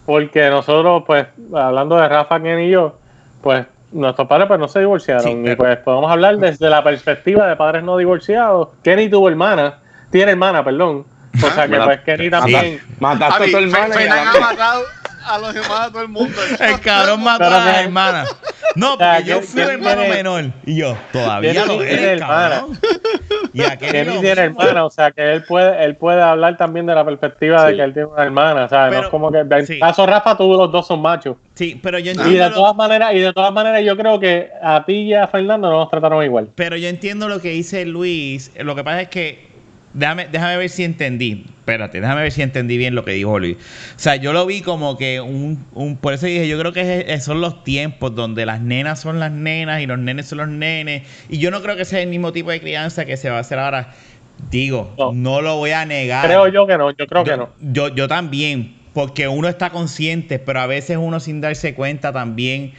porque 0.06 0.48
nosotros, 0.48 1.02
pues, 1.06 1.26
hablando 1.52 1.96
de 1.96 2.08
Rafa, 2.08 2.40
Ken 2.40 2.60
y 2.60 2.70
yo, 2.70 2.96
pues 3.42 3.66
nuestros 3.92 4.26
padres 4.26 4.48
pues 4.48 4.58
no 4.58 4.68
se 4.68 4.80
divorciaron 4.80 5.22
Sí, 5.22 5.50
y 5.52 5.54
pues 5.54 5.76
podemos 5.80 6.10
hablar 6.10 6.38
desde 6.38 6.70
la 6.70 6.82
perspectiva 6.82 7.46
de 7.46 7.56
padres 7.56 7.84
no 7.84 7.98
divorciados. 7.98 8.68
Kenny 8.82 9.10
tuvo 9.10 9.28
hermana, 9.28 9.80
tiene 10.10 10.32
hermana, 10.32 10.64
perdón. 10.64 11.04
O 11.42 11.50
sea 11.50 11.68
que 11.68 11.76
pues 11.76 12.00
Kenny 12.00 12.30
también... 12.30 12.80
Mataste 13.00 13.44
a 13.44 13.46
tu 13.50 13.56
hermana. 13.58 13.88
y 13.88 13.98
Fernan 13.98 14.28
ha 14.28 14.40
matado 14.40 14.84
a 15.26 15.38
los 15.38 15.54
hermanos 15.56 15.86
de 15.86 15.90
todo 15.92 16.02
el 16.02 16.08
mundo. 16.08 16.40
El 16.60 16.80
cabrón 16.80 17.24
mató 17.24 17.44
a 17.46 17.50
las 17.50 17.78
hermanas. 17.84 18.36
No, 18.76 18.94
O 18.94 18.98
sea, 18.98 19.14
porque 19.16 19.30
yo 19.30 19.40
fui 19.42 19.62
el 19.62 19.70
hermano 19.70 20.00
tiene- 20.02 20.14
menor. 20.16 20.44
Y 20.66 20.76
yo, 20.76 20.96
todavía 21.12 21.52
Kenny 21.52 21.66
lo 21.66 21.76
tiene 21.78 21.92
eres, 21.92 22.20
hermana. 22.22 22.50
cabrón. 22.56 22.78
Y 23.52 23.62
aquel 23.62 23.90
Kenny 23.92 24.14
lo 24.14 24.20
tiene 24.20 24.40
hermana, 24.42 24.84
o 24.84 24.90
sea 24.90 25.12
que 25.12 25.32
él 25.32 25.44
puede, 25.44 25.84
él 25.84 25.94
puede 25.96 26.20
hablar 26.20 26.56
también 26.56 26.84
de 26.86 26.94
la 26.94 27.04
perspectiva 27.04 27.64
de 27.66 27.76
que 27.76 27.82
él 27.82 27.92
tiene 27.94 28.08
una 28.08 28.22
hermana, 28.24 28.68
¿sabes? 28.68 28.90
no 28.92 28.96
Pero- 28.96 29.04
es 29.06 29.10
como 29.10 29.30
que 29.32 29.38
en 29.38 29.66
sí. 29.66 29.74
el 29.74 29.80
caso 29.80 30.02
de 30.02 30.08
Rafa, 30.12 30.36
tú 30.36 30.52
los 30.52 30.70
dos 30.72 30.86
son 30.88 31.00
machos. 31.02 31.36
Sí, 31.54 31.78
pero 31.82 31.98
yo 32.00 32.06
Y 32.06 32.08
entiendo. 32.16 32.32
de 32.44 32.48
lo- 32.50 32.54
todas 32.56 32.74
maneras, 32.76 33.14
y 33.14 33.20
de 33.20 33.32
todas 33.32 33.52
maneras, 33.52 33.82
yo 33.84 33.96
creo 33.96 34.18
que 34.20 34.50
a 34.62 34.84
ti 34.84 34.92
y 35.02 35.14
a 35.14 35.26
Fernando 35.28 35.70
no 35.70 35.76
nos 35.78 35.88
trataron 35.90 36.22
igual. 36.24 36.48
Pero 36.56 36.76
yo 36.76 36.88
entiendo 36.88 37.28
lo 37.28 37.40
que 37.40 37.50
dice 37.50 37.86
Luis. 37.86 38.50
Lo 38.58 38.74
que 38.74 38.82
pasa 38.84 39.02
es 39.02 39.08
que. 39.08 39.53
Déjame, 39.94 40.26
déjame 40.30 40.56
ver 40.56 40.68
si 40.68 40.84
entendí. 40.84 41.46
Espérate, 41.60 42.00
déjame 42.00 42.22
ver 42.22 42.32
si 42.32 42.42
entendí 42.42 42.76
bien 42.76 42.94
lo 42.96 43.04
que 43.04 43.12
dijo 43.12 43.38
Luis. 43.38 43.56
O 43.56 43.98
sea, 43.98 44.16
yo 44.16 44.32
lo 44.32 44.44
vi 44.44 44.60
como 44.60 44.98
que 44.98 45.20
un. 45.20 45.64
un 45.72 45.96
por 45.96 46.12
eso 46.14 46.26
dije, 46.26 46.46
yo 46.48 46.58
creo 46.58 46.72
que 46.72 47.06
es- 47.08 47.24
son 47.24 47.40
los 47.40 47.62
tiempos 47.64 48.14
donde 48.14 48.44
las 48.44 48.60
nenas 48.60 49.00
son 49.00 49.20
las 49.20 49.30
nenas 49.30 49.80
y 49.80 49.86
los 49.86 49.98
nenes 49.98 50.26
son 50.26 50.38
los 50.38 50.48
nenes. 50.48 51.02
Y 51.28 51.38
yo 51.38 51.50
no 51.50 51.62
creo 51.62 51.76
que 51.76 51.84
sea 51.84 52.00
el 52.00 52.08
mismo 52.08 52.32
tipo 52.32 52.50
de 52.50 52.60
crianza 52.60 53.04
que 53.04 53.16
se 53.16 53.30
va 53.30 53.36
a 53.36 53.40
hacer 53.40 53.58
ahora. 53.58 53.94
Digo, 54.50 54.92
no, 54.98 55.12
No. 55.12 55.40
lo 55.42 55.56
voy 55.58 55.70
a 55.70 55.86
negar. 55.86 56.26
Creo 56.26 56.48
yo 56.48 56.66
que 56.66 56.76
no, 56.76 56.90
yo 56.90 57.06
creo 57.06 57.22
que 57.24 57.36
no. 57.36 57.50
Yo, 57.60 57.94
yo 57.94 58.08
también, 58.08 58.74
porque 58.92 59.28
uno 59.28 59.48
está 59.48 59.70
consciente, 59.70 60.40
pero 60.40 60.60
a 60.60 60.66
veces 60.66 60.98
uno 61.00 61.20
sin 61.20 61.40
darse 61.40 61.74
cuenta 61.74 62.12
también, 62.12 62.72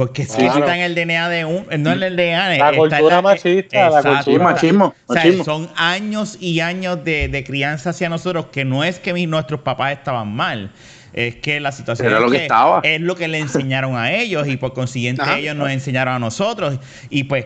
porque 0.00 0.24
si 0.24 0.38
Claro. 0.38 0.66
en 0.72 0.80
el 0.80 0.94
DNA 0.94 1.28
de 1.28 1.44
uno, 1.44 1.66
no 1.78 1.92
en 1.92 2.02
el 2.02 2.16
DNA, 2.16 2.56
La 2.56 2.72
cultura 2.74 3.20
machista, 3.20 3.90
la 3.90 3.98
Exacto. 3.98 4.08
Sí, 4.10 4.24
cultura- 4.30 4.44
machismo, 4.44 4.94
O 5.06 5.12
sea, 5.12 5.44
son 5.44 5.68
años 5.76 6.38
y 6.40 6.60
años 6.60 7.04
de, 7.04 7.28
de 7.28 7.44
crianza 7.44 7.90
hacia 7.90 8.08
nosotros 8.08 8.46
que 8.50 8.64
no 8.64 8.82
es 8.82 8.98
que 8.98 9.12
mis, 9.12 9.28
nuestros 9.28 9.60
papás 9.60 9.92
estaban 9.92 10.34
mal. 10.34 10.70
Es 11.12 11.36
que 11.36 11.60
la 11.60 11.70
situación 11.70 12.08
Era 12.08 12.16
es, 12.16 12.22
lo 12.24 12.30
que 12.30 12.36
estaba. 12.44 12.80
es 12.82 12.98
lo 13.02 13.14
que 13.14 13.28
le 13.28 13.40
enseñaron 13.40 13.94
a 13.98 14.10
ellos 14.10 14.48
y 14.48 14.56
por 14.56 14.72
consiguiente 14.72 15.20
Ajá. 15.20 15.38
ellos 15.38 15.54
nos 15.54 15.68
enseñaron 15.68 16.14
a 16.14 16.18
nosotros. 16.18 16.78
Y 17.10 17.24
pues, 17.24 17.44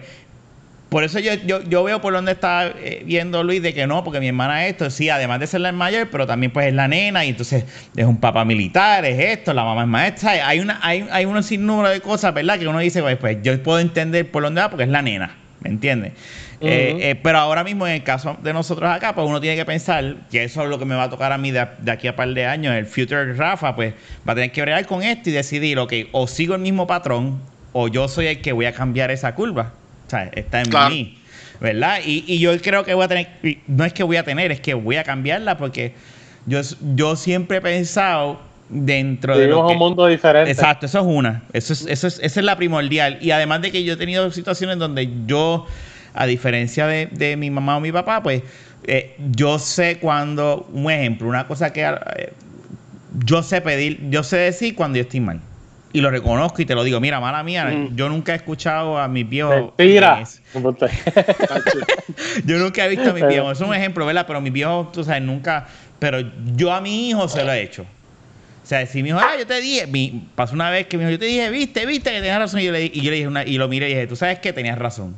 por 0.94 1.02
eso 1.02 1.18
yo, 1.18 1.34
yo, 1.44 1.60
yo 1.64 1.82
veo 1.82 2.00
por 2.00 2.12
dónde 2.12 2.30
está 2.30 2.68
eh, 2.68 3.02
viendo 3.04 3.42
Luis 3.42 3.60
de 3.60 3.74
que 3.74 3.84
no, 3.84 4.04
porque 4.04 4.20
mi 4.20 4.28
hermana 4.28 4.68
esto, 4.68 4.90
sí, 4.90 5.10
además 5.10 5.40
de 5.40 5.48
ser 5.48 5.60
la 5.62 5.72
mayor, 5.72 6.08
pero 6.08 6.24
también 6.24 6.52
pues 6.52 6.68
es 6.68 6.72
la 6.72 6.86
nena 6.86 7.24
y 7.24 7.30
entonces 7.30 7.64
es 7.96 8.06
un 8.06 8.18
papá 8.18 8.44
militar, 8.44 9.04
es 9.04 9.18
esto, 9.18 9.52
la 9.52 9.64
mamá 9.64 9.82
es 9.82 9.88
maestra. 9.88 10.46
Hay 10.46 10.60
una 10.60 10.78
hay, 10.82 11.04
hay 11.10 11.24
un 11.24 11.42
sinnúmero 11.42 11.88
de 11.88 12.00
cosas, 12.00 12.32
¿verdad? 12.32 12.60
Que 12.60 12.68
uno 12.68 12.78
dice, 12.78 13.02
pues, 13.02 13.16
pues 13.16 13.38
yo 13.42 13.60
puedo 13.60 13.80
entender 13.80 14.30
por 14.30 14.44
dónde 14.44 14.60
va 14.60 14.70
porque 14.70 14.84
es 14.84 14.88
la 14.88 15.02
nena, 15.02 15.36
¿me 15.62 15.70
entiendes? 15.70 16.12
Eh, 16.60 16.96
eh, 17.00 17.20
pero 17.20 17.38
ahora 17.38 17.64
mismo 17.64 17.88
en 17.88 17.94
el 17.94 18.04
caso 18.04 18.38
de 18.40 18.52
nosotros 18.52 18.88
acá, 18.88 19.16
pues 19.16 19.26
uno 19.26 19.40
tiene 19.40 19.56
que 19.56 19.64
pensar 19.64 20.14
que 20.30 20.44
eso 20.44 20.62
es 20.62 20.68
lo 20.68 20.78
que 20.78 20.84
me 20.84 20.94
va 20.94 21.02
a 21.02 21.10
tocar 21.10 21.32
a 21.32 21.38
mí 21.38 21.50
de, 21.50 21.66
de 21.80 21.90
aquí 21.90 22.06
a 22.06 22.14
par 22.14 22.28
de 22.28 22.46
años, 22.46 22.72
el 22.72 22.86
future 22.86 23.34
Rafa, 23.34 23.74
pues 23.74 23.94
va 24.28 24.34
a 24.34 24.36
tener 24.36 24.52
que 24.52 24.62
bregar 24.62 24.86
con 24.86 25.02
esto 25.02 25.28
y 25.28 25.32
decidir, 25.32 25.76
ok, 25.80 25.92
o 26.12 26.28
sigo 26.28 26.54
el 26.54 26.60
mismo 26.60 26.86
patrón 26.86 27.42
o 27.72 27.88
yo 27.88 28.06
soy 28.06 28.28
el 28.28 28.42
que 28.42 28.52
voy 28.52 28.66
a 28.66 28.72
cambiar 28.72 29.10
esa 29.10 29.34
curva. 29.34 29.72
O 30.06 30.10
sea, 30.10 30.30
está 30.34 30.60
en 30.60 30.70
Claro. 30.70 30.94
mí. 30.94 31.18
¿Verdad? 31.60 32.00
Y, 32.04 32.24
y 32.26 32.40
yo 32.40 32.60
creo 32.60 32.84
que 32.84 32.94
voy 32.94 33.04
a 33.04 33.08
tener, 33.08 33.28
no 33.68 33.84
es 33.84 33.92
que 33.92 34.02
voy 34.02 34.16
a 34.16 34.24
tener, 34.24 34.52
es 34.52 34.60
que 34.60 34.74
voy 34.74 34.96
a 34.96 35.04
cambiarla 35.04 35.56
porque 35.56 35.94
yo, 36.46 36.60
yo 36.94 37.16
siempre 37.16 37.58
he 37.58 37.60
pensado 37.60 38.40
dentro 38.68 39.38
de 39.38 39.46
lo 39.46 39.54
Vivimos 39.56 39.72
un 39.72 39.78
mundo 39.78 40.06
diferente. 40.06 40.50
Exacto, 40.50 40.86
eso 40.86 41.00
es 41.00 41.06
una. 41.06 41.42
Eso 41.52 41.72
es, 41.72 41.86
eso 41.86 42.06
es, 42.06 42.18
esa 42.22 42.40
es 42.40 42.44
la 42.44 42.56
primordial. 42.56 43.18
Y 43.20 43.30
además 43.30 43.62
de 43.62 43.70
que 43.70 43.84
yo 43.84 43.94
he 43.94 43.96
tenido 43.96 44.30
situaciones 44.30 44.78
donde 44.78 45.08
yo, 45.26 45.66
a 46.12 46.26
diferencia 46.26 46.86
de, 46.86 47.06
de 47.06 47.36
mi 47.36 47.50
mamá 47.50 47.76
o 47.76 47.80
mi 47.80 47.92
papá, 47.92 48.22
pues 48.22 48.42
eh, 48.86 49.14
yo 49.30 49.58
sé 49.58 49.98
cuando, 49.98 50.68
un 50.72 50.90
ejemplo, 50.90 51.28
una 51.28 51.46
cosa 51.46 51.72
que 51.72 51.82
eh, 51.84 52.32
yo 53.24 53.42
sé 53.42 53.60
pedir, 53.60 54.10
yo 54.10 54.22
sé 54.22 54.36
decir 54.36 54.74
cuando 54.74 54.96
yo 54.98 55.02
estoy 55.02 55.20
mal. 55.20 55.40
Y 55.94 56.00
lo 56.00 56.10
reconozco 56.10 56.60
y 56.60 56.66
te 56.66 56.74
lo 56.74 56.82
digo, 56.84 56.98
mira, 57.00 57.20
mala 57.20 57.42
mía, 57.44 57.66
Mm. 57.66 57.94
yo 57.96 58.08
nunca 58.08 58.32
he 58.32 58.36
escuchado 58.36 58.98
a 58.98 59.06
mis 59.08 59.26
viejos. 59.28 59.72
Mentira. 59.78 60.16
en 60.16 60.22
eso. 60.24 60.40
Yo 62.44 62.58
nunca 62.58 62.84
he 62.84 62.88
visto 62.88 63.10
a 63.10 63.12
mis 63.12 63.26
viejos. 63.26 63.60
Es 63.60 63.66
un 63.66 63.74
ejemplo, 63.74 64.04
¿verdad? 64.06 64.26
Pero 64.26 64.40
mis 64.40 64.52
viejos, 64.52 64.92
tú 64.92 65.04
sabes, 65.04 65.22
nunca. 65.22 65.66
Pero 65.98 66.18
yo 66.56 66.72
a 66.72 66.80
mi 66.80 67.08
hijo 67.08 67.28
se 67.28 67.44
lo 67.44 67.52
he 67.52 67.62
hecho. 67.62 67.82
O 67.82 68.66
sea, 68.66 68.84
si 68.86 69.02
mi 69.02 69.10
hijo, 69.10 69.18
ah, 69.18 69.32
yo 69.38 69.46
te 69.46 69.60
dije, 69.60 69.86
mi- 69.86 70.26
pasó 70.34 70.54
una 70.54 70.70
vez 70.70 70.86
que 70.86 70.96
mi 70.96 71.04
hijo, 71.04 71.12
yo 71.12 71.18
te 71.18 71.26
dije, 71.26 71.50
viste, 71.50 71.84
viste 71.86 72.10
que 72.10 72.16
tenías 72.16 72.38
razón. 72.38 72.60
Y 72.60 72.64
yo 72.64 72.72
le, 72.72 72.84
y 72.86 73.00
yo 73.00 73.10
le 73.10 73.16
dije, 73.16 73.28
una, 73.28 73.44
y 73.44 73.58
lo 73.58 73.68
miré 73.68 73.86
y 73.90 73.94
dije, 73.94 74.06
tú 74.06 74.16
sabes 74.16 74.38
que 74.40 74.52
tenías 74.52 74.78
razón. 74.78 75.14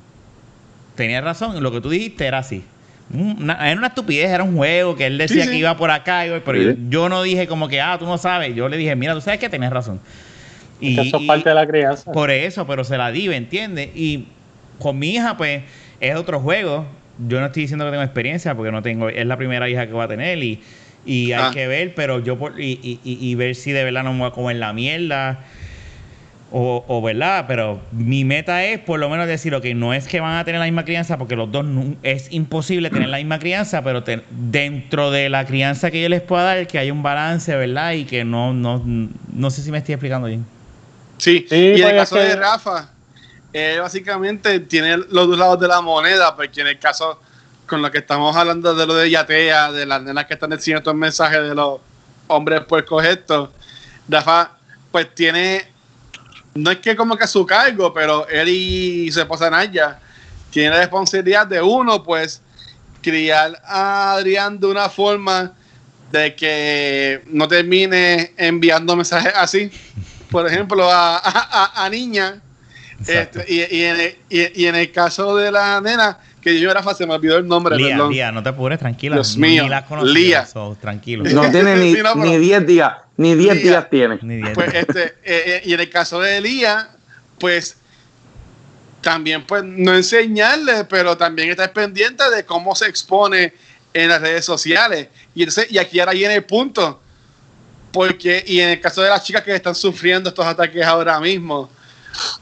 Tenías 0.95 1.23
razón, 1.23 1.63
lo 1.63 1.71
que 1.73 1.81
tú 1.81 1.89
dijiste 1.91 2.27
era 2.27 2.39
así. 2.39 2.65
Una- 3.13 3.55
era 3.71 3.79
una 3.79 3.87
estupidez, 3.89 4.31
era 4.31 4.43
un 4.43 4.57
juego 4.57 4.97
que 4.97 5.07
él 5.07 5.17
decía 5.17 5.43
Sí, 5.43 5.49
sí. 5.49 5.51
que 5.55 5.59
iba 5.59 5.77
por 5.77 5.91
acá, 5.93 6.25
pero 6.45 6.59
Sí. 6.59 6.65
yo, 6.67 6.75
yo 6.89 7.09
no 7.09 7.23
dije 7.23 7.47
como 7.47 7.69
que, 7.69 7.81
ah, 7.81 7.97
tú 7.99 8.05
no 8.07 8.19
sabes. 8.19 8.55
Yo 8.55 8.69
le 8.69 8.77
dije, 8.77 8.97
mira, 8.97 9.15
tú 9.15 9.21
sabes 9.21 9.39
que 9.39 9.49
tenías 9.49 9.73
razón. 9.73 10.01
Que 10.81 10.93
eso 11.03 11.17
es 11.17 11.23
y- 11.23 11.27
parte 11.27 11.49
de 11.49 11.55
la 11.55 11.67
crianza. 11.67 12.13
por 12.13 12.31
eso, 12.31 12.67
pero 12.67 12.85
se 12.85 12.97
la 12.99 13.11
di, 13.11 13.29
¿me 13.29 13.37
entiendes? 13.37 13.91
Y 13.95 14.27
con 14.79 14.99
mi 14.99 15.11
hija, 15.15 15.37
pues, 15.37 15.63
es 16.01 16.15
otro 16.17 16.41
juego. 16.41 16.87
Yo 17.29 17.41
no 17.41 17.47
estoy 17.47 17.63
diciendo 17.63 17.85
que 17.87 17.91
tengo 17.93 18.03
experiencia 18.03 18.55
porque 18.55 18.71
no 18.73 18.83
tengo, 18.83 19.09
es 19.09 19.25
la 19.27 19.37
primera 19.39 19.69
hija 19.71 19.87
que 19.87 19.93
voy 19.95 20.05
a 20.05 20.09
tener 20.09 20.37
y, 20.43 20.61
y 21.07 21.33
hay 21.33 21.45
Ah. 21.45 21.51
que 21.53 21.67
ver, 21.67 21.95
pero 21.95 22.21
yo 22.23 22.39
por, 22.39 22.61
y, 22.61 22.73
y- 22.83 23.01
y- 23.05 23.19
y 23.31 23.35
ver 23.37 23.55
si 23.55 23.73
de 23.73 23.85
verdad 23.85 24.03
no 24.05 24.13
me 24.13 24.19
voy 24.21 24.29
a 24.29 24.33
comer 24.33 24.57
la 24.57 24.73
mierda. 24.75 25.41
O, 26.53 26.85
o 26.87 27.03
verdad, 27.03 27.47
pero 27.49 27.81
mi 27.91 28.25
meta 28.25 28.65
es 28.65 28.79
por 28.79 29.01
lo 29.01 29.09
menos 29.11 29.27
decir, 29.27 29.53
ok, 29.55 29.65
no 29.75 29.93
es 29.93 30.07
que 30.07 30.21
van 30.21 30.37
a 30.37 30.45
tener 30.45 30.61
la 30.61 30.67
misma 30.67 30.85
crianza, 30.85 31.19
porque 31.19 31.35
los 31.35 31.51
dos 31.51 31.65
nu- 31.65 31.97
es 32.05 32.33
imposible 32.33 32.89
tener 32.91 33.09
la 33.09 33.17
misma 33.17 33.41
crianza, 33.41 33.83
pero 33.83 34.05
te- 34.05 34.23
dentro 34.31 35.11
de 35.11 35.29
la 35.29 35.45
crianza 35.45 35.91
que 35.91 36.01
yo 36.01 36.09
les 36.09 36.21
pueda 36.23 36.45
dar, 36.45 36.67
que 36.69 36.79
haya 36.79 36.93
un 36.93 37.03
balance, 37.03 37.55
¿verdad? 37.57 37.95
Y 37.95 38.05
que 38.05 38.25
no, 38.25 38.55
no, 38.55 38.81
no 39.35 39.51
sé 39.51 39.63
si 39.63 39.73
me 39.73 39.79
estoy 39.79 39.95
explicando 39.95 40.29
bien. 40.29 40.45
Sí, 41.19 41.47
Sí, 41.49 41.55
y 41.57 41.67
en 41.67 41.73
pues 41.83 41.85
el 41.93 41.97
es 41.97 42.03
caso 42.03 42.15
que- 42.17 42.23
de 42.23 42.37
Rafa, 42.37 42.89
eh, 43.53 43.79
básicamente 43.81 44.61
tiene 44.61 44.97
los 44.97 45.29
dos 45.29 45.39
lados 45.39 45.59
de 45.61 45.69
la 45.69 45.81
moneda, 45.81 46.35
porque 46.37 46.61
en 46.61 46.67
el 46.69 46.79
caso 46.79 47.21
con 47.67 47.83
lo 47.83 47.91
que 47.91 47.99
estamos 47.99 48.37
hablando 48.37 48.75
de 48.75 48.87
lo 48.87 48.95
de 48.95 49.11
Yatea, 49.11 49.73
de 49.73 49.87
las 49.87 50.03
nenas 50.03 50.27
que 50.27 50.35
están 50.35 50.51
diciendo 50.51 50.79
estos 50.79 50.95
mensajes 50.95 51.43
de 51.43 51.55
los 51.55 51.81
hombres 52.29 52.61
puercos 52.65 53.05
estos, 53.05 53.51
Rafa, 54.09 54.53
pues 54.93 55.13
tiene, 55.15 55.67
no 56.55 56.71
es 56.71 56.79
que 56.79 56.95
como 56.95 57.17
que 57.17 57.25
a 57.25 57.27
su 57.27 57.45
cargo, 57.45 57.93
pero 57.93 58.29
él 58.29 58.49
y 58.49 59.11
su 59.11 59.21
esposa 59.21 59.51
Naya 59.51 59.99
tiene 60.51 60.71
la 60.71 60.79
responsabilidad 60.79 61.47
de 61.47 61.61
uno, 61.61 62.03
pues, 62.05 62.41
criar 63.03 63.61
a 63.65 64.13
Adrián 64.13 64.59
de 64.61 64.67
una 64.69 64.89
forma 64.89 65.53
de 66.13 66.35
que 66.37 67.23
no 67.27 67.49
termine 67.49 68.33
enviando 68.37 68.95
mensajes 68.95 69.33
así, 69.35 69.71
por 70.31 70.47
ejemplo, 70.47 70.91
a, 70.91 71.17
a, 71.19 71.85
a 71.85 71.91
niña. 71.91 72.41
Este, 73.07 73.45
y, 73.47 73.77
y 73.77 73.85
en 73.85 74.01
el, 74.01 74.17
y- 74.31 74.63
y 74.63 74.67
en 74.67 74.75
el 74.75 74.91
caso 74.91 75.37
de 75.37 75.53
la 75.53 75.81
nena, 75.83 76.19
que 76.41 76.59
yo 76.59 76.73
Rafa 76.73 76.95
se 76.95 77.07
me 77.07 77.13
olvidó 77.15 77.37
el 77.37 77.47
nombre, 77.47 77.77
Lía, 77.77 77.89
perdón. 77.91 78.13
Lía, 78.13 78.33
no 78.33 78.43
te 78.43 78.49
apures, 78.49 78.79
tranquila. 78.79 79.17
Dios 79.17 79.37
Ni 79.37 79.49
mío, 79.49 79.69
las 79.69 79.83
conocía, 79.85 80.13
Lía. 80.15 80.47
so, 80.47 80.77
tranquilo. 80.81 81.25
No 81.25 81.43
tiene 81.51 81.77
ni 81.77 81.95
Sí, 81.95 82.03
no, 82.03 82.15
pero- 82.15 82.25
ni 82.25 82.39
10 82.39 82.67
días, 82.67 82.93
ni 83.19 83.35
10 83.35 83.55
Día. 83.55 83.63
días 83.71 83.91
tiene. 83.91 84.19
Ni 84.23 84.37
diez. 84.37 84.51
Pues 84.55 84.73
este, 84.75 85.05
eh, 85.05 85.13
eh, 85.25 85.63
y 85.67 85.75
en 85.75 85.81
el 85.81 85.91
caso 85.91 86.21
de 86.21 86.39
Elías, 86.39 86.87
pues 87.39 87.77
también 89.03 89.45
pues 89.47 89.63
no 89.63 89.95
enseñarle, 89.95 90.85
pero 90.85 91.17
también 91.17 91.51
estar 91.51 91.73
pendiente 91.73 92.29
de 92.35 92.45
cómo 92.45 92.75
se 92.75 92.87
expone 92.87 93.53
en 93.93 94.09
las 94.09 94.21
redes 94.21 94.45
sociales. 94.45 95.09
Y 95.35 95.43
entonces, 95.43 95.71
y 95.71 95.79
aquí 95.79 96.01
ahora 96.01 96.13
viene 96.13 96.35
el 96.35 96.45
punto. 96.45 97.03
Porque, 97.97 98.45
y 98.47 98.61
en 98.61 98.69
el 98.69 98.81
caso 98.83 99.01
de 99.01 99.09
las 99.09 99.25
chicas 99.25 99.43
que 99.43 99.55
están 99.55 99.75
sufriendo 99.75 100.29
estos 100.29 100.45
ataques 100.45 100.85
ahora 100.85 101.19
mismo, 101.19 101.71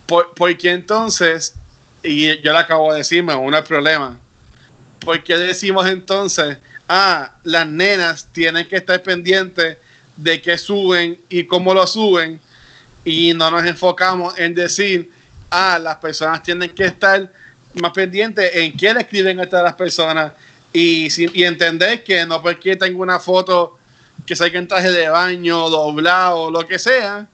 por, 0.05 0.35
porque 0.35 0.73
entonces, 0.73 1.55
y 2.03 2.43
yo 2.43 2.53
le 2.53 2.59
acabo 2.59 2.91
de 2.91 2.99
decirme, 2.99 3.37
uno 3.37 3.57
es 3.57 3.63
problema. 3.63 4.19
¿Por 4.99 5.23
qué 5.23 5.39
decimos 5.39 5.87
entonces, 5.87 6.59
ah, 6.89 7.37
las 7.45 7.69
nenas 7.69 8.27
tienen 8.33 8.67
que 8.67 8.79
estar 8.79 9.01
pendientes 9.01 9.77
de 10.17 10.43
qué 10.43 10.59
suben 10.59 11.21
y 11.29 11.45
cómo 11.45 11.73
lo 11.73 11.87
suben? 11.87 12.41
Y 13.05 13.33
no 13.33 13.49
nos 13.49 13.65
enfocamos 13.65 14.37
en 14.37 14.57
decir, 14.57 15.13
ah, 15.51 15.79
las 15.81 15.99
personas 15.99 16.43
tienen 16.43 16.71
que 16.71 16.87
estar 16.87 17.33
más 17.75 17.93
pendientes 17.93 18.51
en 18.57 18.77
qué 18.77 18.93
le 18.93 19.03
escriben 19.03 19.39
a 19.39 19.63
las 19.63 19.75
personas 19.75 20.33
y, 20.73 21.07
y 21.33 21.45
entender 21.45 22.03
que 22.03 22.27
no 22.27 22.43
porque 22.43 22.75
tengo 22.75 23.01
una 23.01 23.21
foto 23.21 23.79
que 24.27 24.35
salga 24.37 24.59
en 24.59 24.68
traje 24.68 24.91
de 24.91 25.09
baño, 25.09 25.68
doblado, 25.68 26.51
lo 26.51 26.61
que 26.66 26.79
sea, 26.79 27.27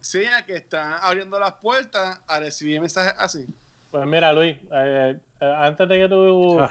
sea 0.00 0.44
que 0.44 0.56
están 0.56 0.94
abriendo 1.02 1.38
las 1.40 1.52
puertas 1.54 2.20
a 2.26 2.38
recibir 2.40 2.80
mensajes 2.80 3.14
así. 3.18 3.46
Pues 3.90 4.06
mira, 4.06 4.32
Luis, 4.32 4.56
eh, 4.70 5.18
eh, 5.40 5.54
antes 5.58 5.88
de 5.88 5.98
que 5.98 6.08
tú 6.08 6.60
Ah. 6.60 6.70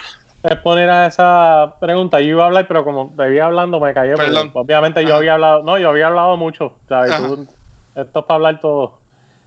esa 1.08 1.74
pregunta, 1.80 2.20
yo 2.22 2.28
iba 2.30 2.44
a 2.44 2.46
hablar, 2.48 2.68
pero 2.68 2.84
como 2.84 3.12
te 3.18 3.34
iba 3.34 3.46
hablando, 3.46 3.80
me 3.80 3.94
callé. 3.94 4.14
porque 4.14 4.28
Perdón. 4.32 4.52
obviamente 4.54 5.04
yo 5.06 5.16
había 5.16 5.34
hablado, 5.34 5.64
no, 5.64 5.78
yo 5.78 5.90
había 5.90 6.08
hablado 6.08 6.38
mucho. 6.38 6.78
¿sabes? 6.88 7.16
Tú- 7.18 7.48
esto 7.96 8.20
es 8.20 8.26
para 8.26 8.36
hablar 8.36 8.60
todo. 8.62 9.00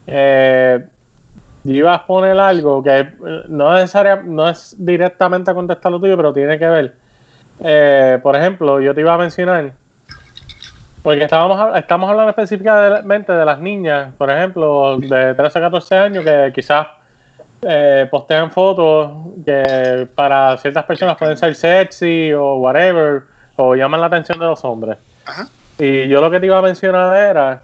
Eh, 0.06 0.84
yo 1.62 1.74
iba 1.74 1.92
a 1.92 1.96
exponer 1.96 2.38
algo 2.38 2.82
que 2.82 3.06
no, 3.48 3.76
es 3.76 3.82
necesaria- 3.84 4.16
no 4.24 4.48
es 4.48 4.74
directamente 4.78 5.50
a 5.50 5.54
contestar 5.54 5.92
lo 5.92 6.00
tuyo, 6.00 6.16
pero 6.16 6.32
tiene 6.32 6.58
que 6.58 6.66
ver. 6.66 6.94
Eh, 7.62 8.18
por 8.22 8.34
ejemplo, 8.34 8.80
yo 8.80 8.94
te 8.94 9.02
iba 9.02 9.14
a 9.14 9.18
mencionar, 9.18 9.72
porque 11.02 11.24
estábamos, 11.24 11.76
estamos 11.78 12.10
hablando 12.10 12.30
específicamente 12.30 13.32
de 13.32 13.44
las 13.44 13.58
niñas, 13.58 14.12
por 14.18 14.30
ejemplo, 14.30 14.98
de 14.98 15.34
13 15.34 15.58
a 15.58 15.62
14 15.62 15.96
años, 15.96 16.24
que 16.24 16.52
quizás 16.54 16.86
eh, 17.62 18.06
postean 18.10 18.50
fotos 18.50 19.10
que 19.44 20.08
para 20.14 20.56
ciertas 20.58 20.84
personas 20.84 21.16
pueden 21.16 21.36
ser 21.36 21.54
sexy 21.54 22.32
o 22.32 22.56
whatever, 22.56 23.22
o 23.56 23.74
llaman 23.74 24.00
la 24.00 24.06
atención 24.06 24.38
de 24.38 24.46
los 24.46 24.64
hombres. 24.64 24.96
Ajá. 25.26 25.46
Y 25.78 26.08
yo 26.08 26.20
lo 26.20 26.30
que 26.30 26.40
te 26.40 26.46
iba 26.46 26.58
a 26.58 26.62
mencionar 26.62 27.16
era 27.16 27.62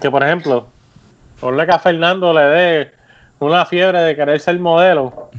que, 0.00 0.10
por 0.10 0.22
ejemplo, 0.22 0.66
ponle 1.40 1.64
que 1.66 1.72
a 1.72 1.78
Fernando 1.78 2.32
le 2.34 2.40
dé 2.42 2.92
una 3.40 3.64
fiebre 3.66 4.00
de 4.00 4.16
querer 4.16 4.40
ser 4.40 4.58
modelo. 4.58 5.30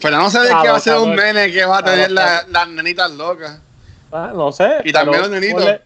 De 0.00 0.08
Ah, 0.14 0.60
qué 0.62 0.68
va 0.70 0.76
a 0.76 0.80
ser 0.80 0.96
un 0.98 1.16
nene 1.16 1.50
que 1.50 1.64
va 1.64 1.78
a 1.78 1.82
tener 1.82 2.10
los 2.10 2.22
la- 2.24 2.44
las 2.48 2.68
nenitas 2.68 3.10
locas. 3.12 3.58
Ah, 4.16 4.32
no 4.34 4.50
sé. 4.52 4.78
Y 4.84 4.92
también 4.92 5.20
pero 5.20 5.30
los 5.32 5.40
nenitos. 5.40 5.62
ponle- 5.64 5.80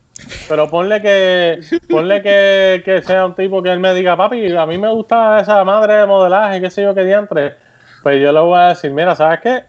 pero 0.48 0.70
ponle 0.70 1.00
que 1.02 1.60
ponle 1.88 2.22
que, 2.22 2.82
que 2.84 3.02
sea 3.02 3.24
un 3.26 3.34
tipo 3.34 3.62
que 3.62 3.72
él 3.72 3.80
me 3.80 3.92
diga, 3.94 4.16
papi, 4.16 4.54
a 4.54 4.66
mí 4.66 4.76
me 4.78 4.88
gusta 4.92 5.40
esa 5.40 5.64
madre 5.64 5.94
de 5.94 6.06
modelaje, 6.06 6.60
qué 6.60 6.70
sé 6.70 6.82
yo, 6.82 6.94
qué 6.94 7.04
diantre. 7.04 7.54
Pues 8.02 8.20
yo 8.22 8.30
le 8.32 8.40
voy 8.40 8.58
a 8.58 8.68
decir, 8.68 8.90
mira, 8.92 9.14
¿sabes 9.16 9.40
qué? 9.40 9.64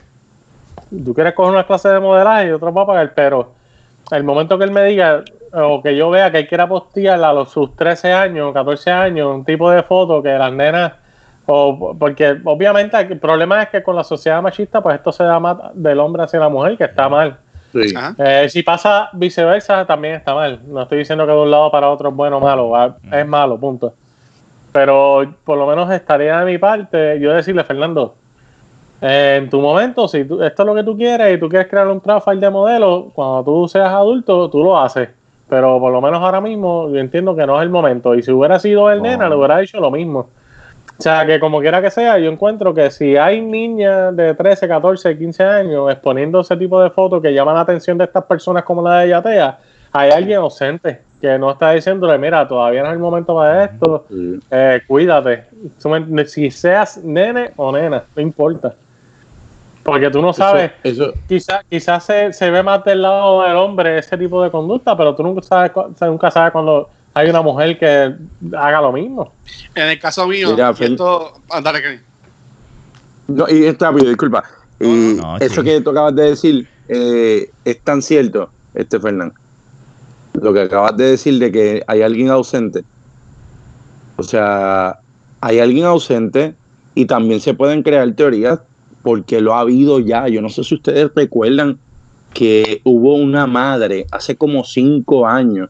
Tú 1.06 1.14
quieres 1.14 1.34
coger 1.34 1.54
una 1.54 1.66
clase 1.66 1.90
de 1.90 2.00
modelaje 2.00 2.48
y 2.50 2.52
otro 2.52 2.74
va 2.74 2.82
a 2.84 2.86
pagar, 2.86 3.14
pero 3.16 3.54
el 4.12 4.24
momento 4.24 4.58
que 4.58 4.66
él 4.66 4.72
me 4.72 4.84
diga, 4.84 5.24
o 5.54 5.82
que 5.82 5.96
yo 5.96 6.10
vea 6.10 6.32
que 6.32 6.40
él 6.40 6.48
quiera 6.48 6.68
postear 6.68 7.24
a 7.24 7.34
los 7.34 7.50
sus 7.50 7.76
13 7.76 8.12
años, 8.14 8.54
14 8.54 8.92
años, 8.92 9.34
un 9.34 9.46
tipo 9.46 9.72
de 9.72 9.84
foto 9.84 10.22
que 10.22 10.30
las 10.38 10.52
nenas, 10.52 10.94
o 11.46 11.96
porque 11.98 12.38
obviamente 12.44 12.98
el 13.00 13.20
problema 13.20 13.64
es 13.64 13.70
que 13.70 13.82
con 13.84 13.96
la 13.96 14.04
sociedad 14.04 14.42
machista, 14.42 14.82
pues 14.82 14.96
esto 14.96 15.12
se 15.14 15.24
da 15.24 15.40
más 15.40 15.58
del 15.74 16.00
hombre 16.00 16.24
hacia 16.24 16.40
la 16.40 16.50
mujer, 16.50 16.78
que 16.78 16.84
está 16.86 17.08
mal. 17.10 17.38
Sí. 17.72 17.94
Eh, 18.18 18.48
si 18.50 18.64
pasa 18.64 19.10
viceversa, 19.14 19.86
también 19.86 20.16
está 20.16 20.34
mal. 20.36 20.60
No 20.68 20.82
estoy 20.82 21.00
diciendo 21.00 21.26
que 21.26 21.32
de 21.32 21.38
un 21.42 21.52
lado 21.52 21.72
para 21.72 21.90
otro 21.90 22.10
es 22.10 22.16
bueno 22.16 22.38
o 22.38 22.40
malo, 22.42 22.96
es 23.12 23.28
malo, 23.28 23.58
punto. 23.58 23.94
Pero 24.72 25.34
por 25.44 25.58
lo 25.58 25.68
menos 25.68 25.92
estaría 25.92 26.40
de 26.40 26.46
mi 26.52 26.58
parte 26.58 27.20
yo 27.20 27.34
decirle, 27.34 27.64
Fernando, 27.64 28.16
eh, 29.02 29.40
en 29.42 29.50
tu 29.50 29.60
momento, 29.60 30.08
si 30.08 30.24
tú- 30.26 30.42
esto 30.42 30.62
es 30.64 30.66
lo 30.66 30.76
que 30.76 30.84
tú 30.84 30.96
quieres 30.96 31.36
y 31.36 31.40
tú 31.40 31.50
quieres 31.50 31.68
crear 31.68 31.88
un 31.88 32.00
profile 32.00 32.40
de 32.40 32.50
modelo, 32.50 33.12
cuando 33.14 33.44
tú 33.44 33.68
seas 33.68 33.90
adulto, 33.90 34.50
tú 34.50 34.64
lo 34.64 34.80
haces. 34.80 35.10
Pero 35.50 35.80
por 35.80 35.92
lo 35.92 36.00
menos 36.02 36.22
ahora 36.22 36.40
mismo 36.40 36.90
yo 36.90 36.98
entiendo 37.00 37.36
que 37.36 37.46
no 37.46 37.58
es 37.58 37.64
el 37.64 37.70
momento. 37.70 38.16
Y 38.16 38.24
si 38.24 38.32
hubiera 38.32 38.58
sido 38.60 38.90
el 38.90 39.00
Oh. 39.00 39.04
nena, 39.04 39.28
le 39.28 39.36
hubiera 39.36 39.58
dicho 39.58 39.80
lo 39.82 39.92
mismo. 39.92 40.30
O 41.02 41.04
sea, 41.04 41.26
que 41.26 41.40
como 41.40 41.60
quiera 41.62 41.82
que 41.82 41.90
sea, 41.90 42.20
yo 42.20 42.30
encuentro 42.32 42.76
que 42.76 42.92
si 42.92 43.18
hay 43.18 43.42
niñas 43.42 44.16
de 44.16 44.36
13, 44.36 44.68
14, 44.68 45.18
15 45.18 45.44
años 45.44 45.92
exponiendo 45.92 46.42
ese 46.42 46.56
tipo 46.56 46.80
de 46.80 46.92
fotos 46.92 47.24
que 47.24 47.34
llaman 47.34 47.56
la 47.56 47.62
atención 47.62 47.98
de 47.98 48.04
estas 48.04 48.24
personas 48.26 48.64
como 48.64 48.84
la 48.84 49.00
de 49.00 49.10
Yatea, 49.10 49.58
hay 49.94 50.12
alguien 50.12 50.38
ausente 50.38 51.02
que 51.20 51.40
no 51.40 51.54
está 51.54 51.72
diciéndole, 51.72 52.20
mira, 52.20 52.48
todavía 52.48 52.84
no 52.84 52.90
es 52.90 52.94
el 52.94 53.00
momento 53.00 53.34
para 53.34 53.66
esto, 53.66 54.06
eh, 54.52 54.80
cuídate. 54.86 55.46
Si 56.28 56.52
seas 56.52 57.00
nene 57.04 57.50
o 57.56 57.72
nena, 57.72 58.04
no 58.16 58.22
importa. 58.22 58.76
Porque 59.82 60.12
tú 60.12 60.22
no 60.22 60.34
sabes, 60.34 60.72
quizás 61.28 61.64
quizás 61.68 62.04
se, 62.04 62.32
se 62.32 62.52
ve 62.52 62.62
más 62.62 62.84
del 62.84 63.02
lado 63.02 63.42
del 63.42 63.58
hombre 63.58 63.98
ese 63.98 64.16
tipo 64.20 64.44
de 64.44 64.52
conducta, 64.52 64.96
pero 64.96 65.16
tú 65.16 65.24
nunca 65.24 65.42
sabes, 65.42 65.72
nunca 66.00 66.30
sabes 66.30 66.52
cuando 66.52 66.92
hay 67.14 67.30
una 67.30 67.42
mujer 67.42 67.78
que 67.78 68.16
haga 68.56 68.82
lo 68.82 68.92
mismo. 68.92 69.34
En 69.76 69.88
el 69.88 70.00
caso 70.00 70.28
mío, 70.28 70.52
Mira, 70.52 70.74
y 70.80 70.84
esto, 70.84 71.34
andale, 71.50 71.82
Kenny. 71.82 72.00
No, 73.28 73.46
y 73.50 73.66
es 73.66 73.78
rápido, 73.78 74.08
disculpa. 74.08 74.44
Y 74.80 75.16
No, 75.18 75.38
no, 75.38 75.38
eso 75.38 75.62
sí. 75.62 75.64
que 75.64 75.82
tú 75.82 75.90
acabas 75.92 76.16
de 76.16 76.24
decir 76.24 76.68
eh, 76.88 77.50
es 77.66 77.80
tan 77.82 78.02
cierto, 78.02 78.50
este 78.74 79.00
Fernán. 79.00 79.34
Lo 80.34 80.54
que 80.54 80.62
acabas 80.62 80.96
de 80.98 81.12
decir 81.12 81.40
de 81.40 81.52
que 81.52 81.84
hay 81.88 82.02
alguien 82.02 82.30
ausente. 82.30 82.84
O 84.18 84.24
sea, 84.24 85.00
hay 85.42 85.60
alguien 85.60 85.86
ausente 85.86 86.56
y 86.96 87.06
también 87.06 87.42
se 87.42 87.54
pueden 87.54 87.84
crear 87.84 88.12
teorías 88.14 88.60
porque 89.04 89.42
lo 89.42 89.54
ha 89.56 89.62
habido 89.62 90.00
ya. 90.00 90.28
Yo 90.28 90.42
no 90.42 90.50
sé 90.50 90.64
si 90.64 90.76
ustedes 90.76 91.12
recuerdan 91.16 91.80
que 92.34 92.82
hubo 92.84 93.16
una 93.16 93.48
madre 93.48 94.06
hace 94.12 94.36
como 94.36 94.64
cinco 94.64 95.28
años 95.28 95.70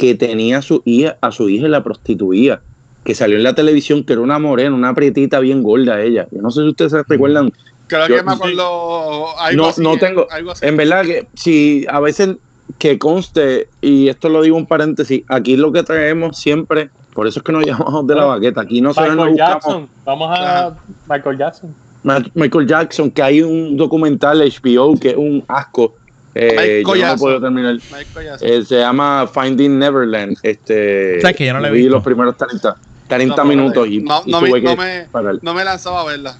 que 0.00 0.14
tenía 0.14 0.56
a 0.58 0.62
su 0.62 0.80
hija, 0.86 1.18
a 1.20 1.30
su 1.30 1.50
hija 1.50 1.66
y 1.66 1.68
la 1.68 1.84
prostituía, 1.84 2.62
que 3.04 3.14
salió 3.14 3.36
en 3.36 3.42
la 3.42 3.54
televisión, 3.54 4.02
que 4.02 4.14
era 4.14 4.22
una 4.22 4.38
morena, 4.38 4.74
una 4.74 4.94
prietita 4.94 5.40
bien 5.40 5.62
gorda 5.62 6.00
ella. 6.00 6.26
Yo 6.30 6.40
no 6.40 6.50
sé 6.50 6.62
si 6.62 6.68
ustedes 6.68 6.92
se 6.92 7.02
recuerdan. 7.02 7.52
Creo 7.86 8.08
Yo- 8.08 8.16
que 8.16 8.22
me 8.22 8.32
acuerdo 8.32 9.38
algo 9.38 9.62
No, 9.62 9.68
así, 9.68 9.82
no 9.82 9.98
tengo. 9.98 10.26
algo 10.30 10.52
así. 10.52 10.64
En 10.64 10.78
verdad 10.78 11.04
que 11.04 11.26
si 11.34 11.84
a 11.90 12.00
veces 12.00 12.36
que 12.78 12.98
conste, 12.98 13.68
y 13.82 14.08
esto 14.08 14.30
lo 14.30 14.40
digo 14.40 14.56
en 14.56 14.64
paréntesis, 14.64 15.22
aquí 15.28 15.58
lo 15.58 15.70
que 15.70 15.82
traemos 15.82 16.38
siempre, 16.38 16.88
por 17.12 17.26
eso 17.26 17.40
es 17.40 17.44
que 17.44 17.52
nos 17.52 17.66
llamamos 17.66 18.06
de 18.06 18.14
la 18.14 18.24
baqueta, 18.24 18.62
aquí 18.62 18.80
no 18.80 18.90
Michael 18.90 19.10
buscamos 19.16 19.36
Jackson, 19.36 19.88
vamos 20.06 20.30
a 20.30 20.66
Ajá. 20.68 20.76
Michael 21.10 21.36
Jackson. 21.36 21.74
Michael 22.34 22.66
Jackson, 22.66 23.10
que 23.10 23.22
hay 23.22 23.42
un 23.42 23.76
documental 23.76 24.40
HBO 24.40 24.98
que 24.98 25.10
es 25.10 25.16
un 25.18 25.44
asco. 25.46 25.94
Eh, 26.34 26.82
yo 26.86 27.06
no 27.06 27.16
puedo 27.16 27.40
terminar. 27.40 27.76
Eh, 28.40 28.64
se 28.64 28.78
llama 28.78 29.28
Finding 29.32 29.78
Neverland. 29.78 30.36
Este, 30.42 31.18
O 31.18 31.20
sea, 31.20 31.32
que 31.32 31.46
yo 31.46 31.54
no 31.54 31.66
he 31.66 31.70
vi 31.70 31.88
los 31.88 32.02
primeros 32.02 32.36
30, 32.36 32.76
30 33.08 33.36
No, 33.36 33.44
minutos 33.44 33.88
y, 33.88 34.00
no, 34.00 34.22
y 34.24 34.30
no 34.30 34.38
tuve 34.38 34.50
me, 34.52 34.60
que 34.60 34.66
no, 34.66 34.76
me, 34.76 35.08
no 35.42 35.54
me 35.54 35.64
lanzaba 35.64 36.02
a 36.02 36.04
verla. 36.04 36.36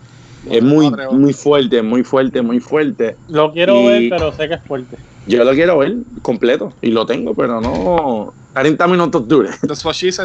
Es 0.48 0.62
muy, 0.62 0.90
muy 1.10 1.32
fuerte, 1.34 1.82
muy 1.82 2.02
fuerte, 2.02 2.40
muy 2.40 2.60
fuerte. 2.60 3.16
Lo 3.28 3.52
quiero 3.52 3.80
Y- 3.80 3.86
ver, 3.86 4.10
pero 4.10 4.32
sé 4.32 4.48
que 4.48 4.54
es 4.54 4.62
fuerte. 4.66 4.96
Yo 5.26 5.44
lo 5.44 5.52
quiero 5.52 5.78
ver 5.78 5.96
completo 6.22 6.72
y 6.80 6.90
lo 6.92 7.04
tengo, 7.04 7.34
pero 7.34 7.60
no 7.60 8.32
40 8.54 8.86
minutos 8.86 9.28
dure. 9.28 9.50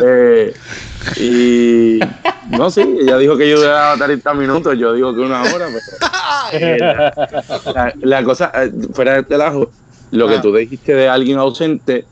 Eh, 0.03 0.53
y 1.17 1.99
no, 2.49 2.69
sí, 2.69 2.81
ella 3.01 3.17
dijo 3.17 3.37
que 3.37 3.49
yo 3.49 3.57
duraba 3.59 3.97
30 4.03 4.33
minutos, 4.33 4.77
yo 4.77 4.93
digo 4.93 5.13
que 5.13 5.19
una 5.21 5.41
hora, 5.41 5.67
pero 5.67 6.13
la, 6.53 7.13
la- 7.73 7.93
la 8.01 8.23
cosa, 8.23 8.51
eh, 8.55 8.71
fuera 8.93 9.13
del 9.13 9.25
relajo, 9.25 9.69
lo 10.11 10.27
que 10.27 10.35
Ah. 10.35 10.41
tú 10.41 10.53
dijiste 10.55 10.93
de 10.95 11.07
alguien 11.09 11.37
ausente, 11.37 12.05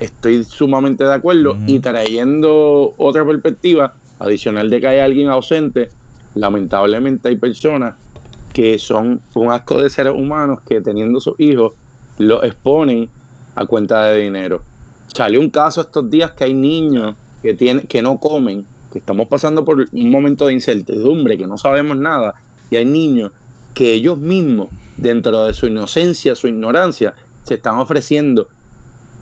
estoy 0.00 0.44
sumamente 0.44 1.04
de 1.04 1.14
acuerdo. 1.14 1.56
Y 1.66 1.80
trayendo 1.80 2.94
otra 2.96 3.24
perspectiva, 3.24 3.94
adicional 4.18 4.68
de 4.70 4.80
que 4.80 4.88
hay 4.88 4.98
alguien 5.00 5.28
ausente, 5.28 5.88
lamentablemente 6.34 7.28
hay 7.28 7.36
personas 7.36 7.94
que 8.52 8.78
son 8.78 9.20
un 9.34 9.50
asco 9.52 9.80
de 9.80 9.88
seres 9.90 10.12
humanos 10.14 10.60
que 10.66 10.80
teniendo 10.80 11.20
sus 11.20 11.38
hijos 11.38 11.74
los 12.18 12.42
exponen 12.42 13.08
a 13.54 13.64
cuenta 13.66 14.06
de 14.06 14.22
dinero. 14.22 14.62
Salió 15.06 15.40
un 15.40 15.50
caso 15.50 15.80
estos 15.80 16.10
días 16.10 16.32
que 16.32 16.44
hay 16.44 16.54
niños 16.54 17.14
que, 17.42 17.54
tienen, 17.54 17.86
que 17.86 18.02
no 18.02 18.18
comen, 18.18 18.66
que 18.92 18.98
estamos 18.98 19.28
pasando 19.28 19.64
por 19.64 19.78
un 19.92 20.10
momento 20.10 20.46
de 20.46 20.54
incertidumbre, 20.54 21.38
que 21.38 21.46
no 21.46 21.56
sabemos 21.56 21.96
nada, 21.96 22.34
y 22.70 22.76
hay 22.76 22.84
niños 22.84 23.30
que 23.78 23.92
ellos 23.94 24.18
mismos, 24.18 24.70
dentro 24.96 25.44
de 25.44 25.54
su 25.54 25.68
inocencia, 25.68 26.34
su 26.34 26.48
ignorancia, 26.48 27.14
se 27.44 27.54
están 27.54 27.78
ofreciendo 27.78 28.48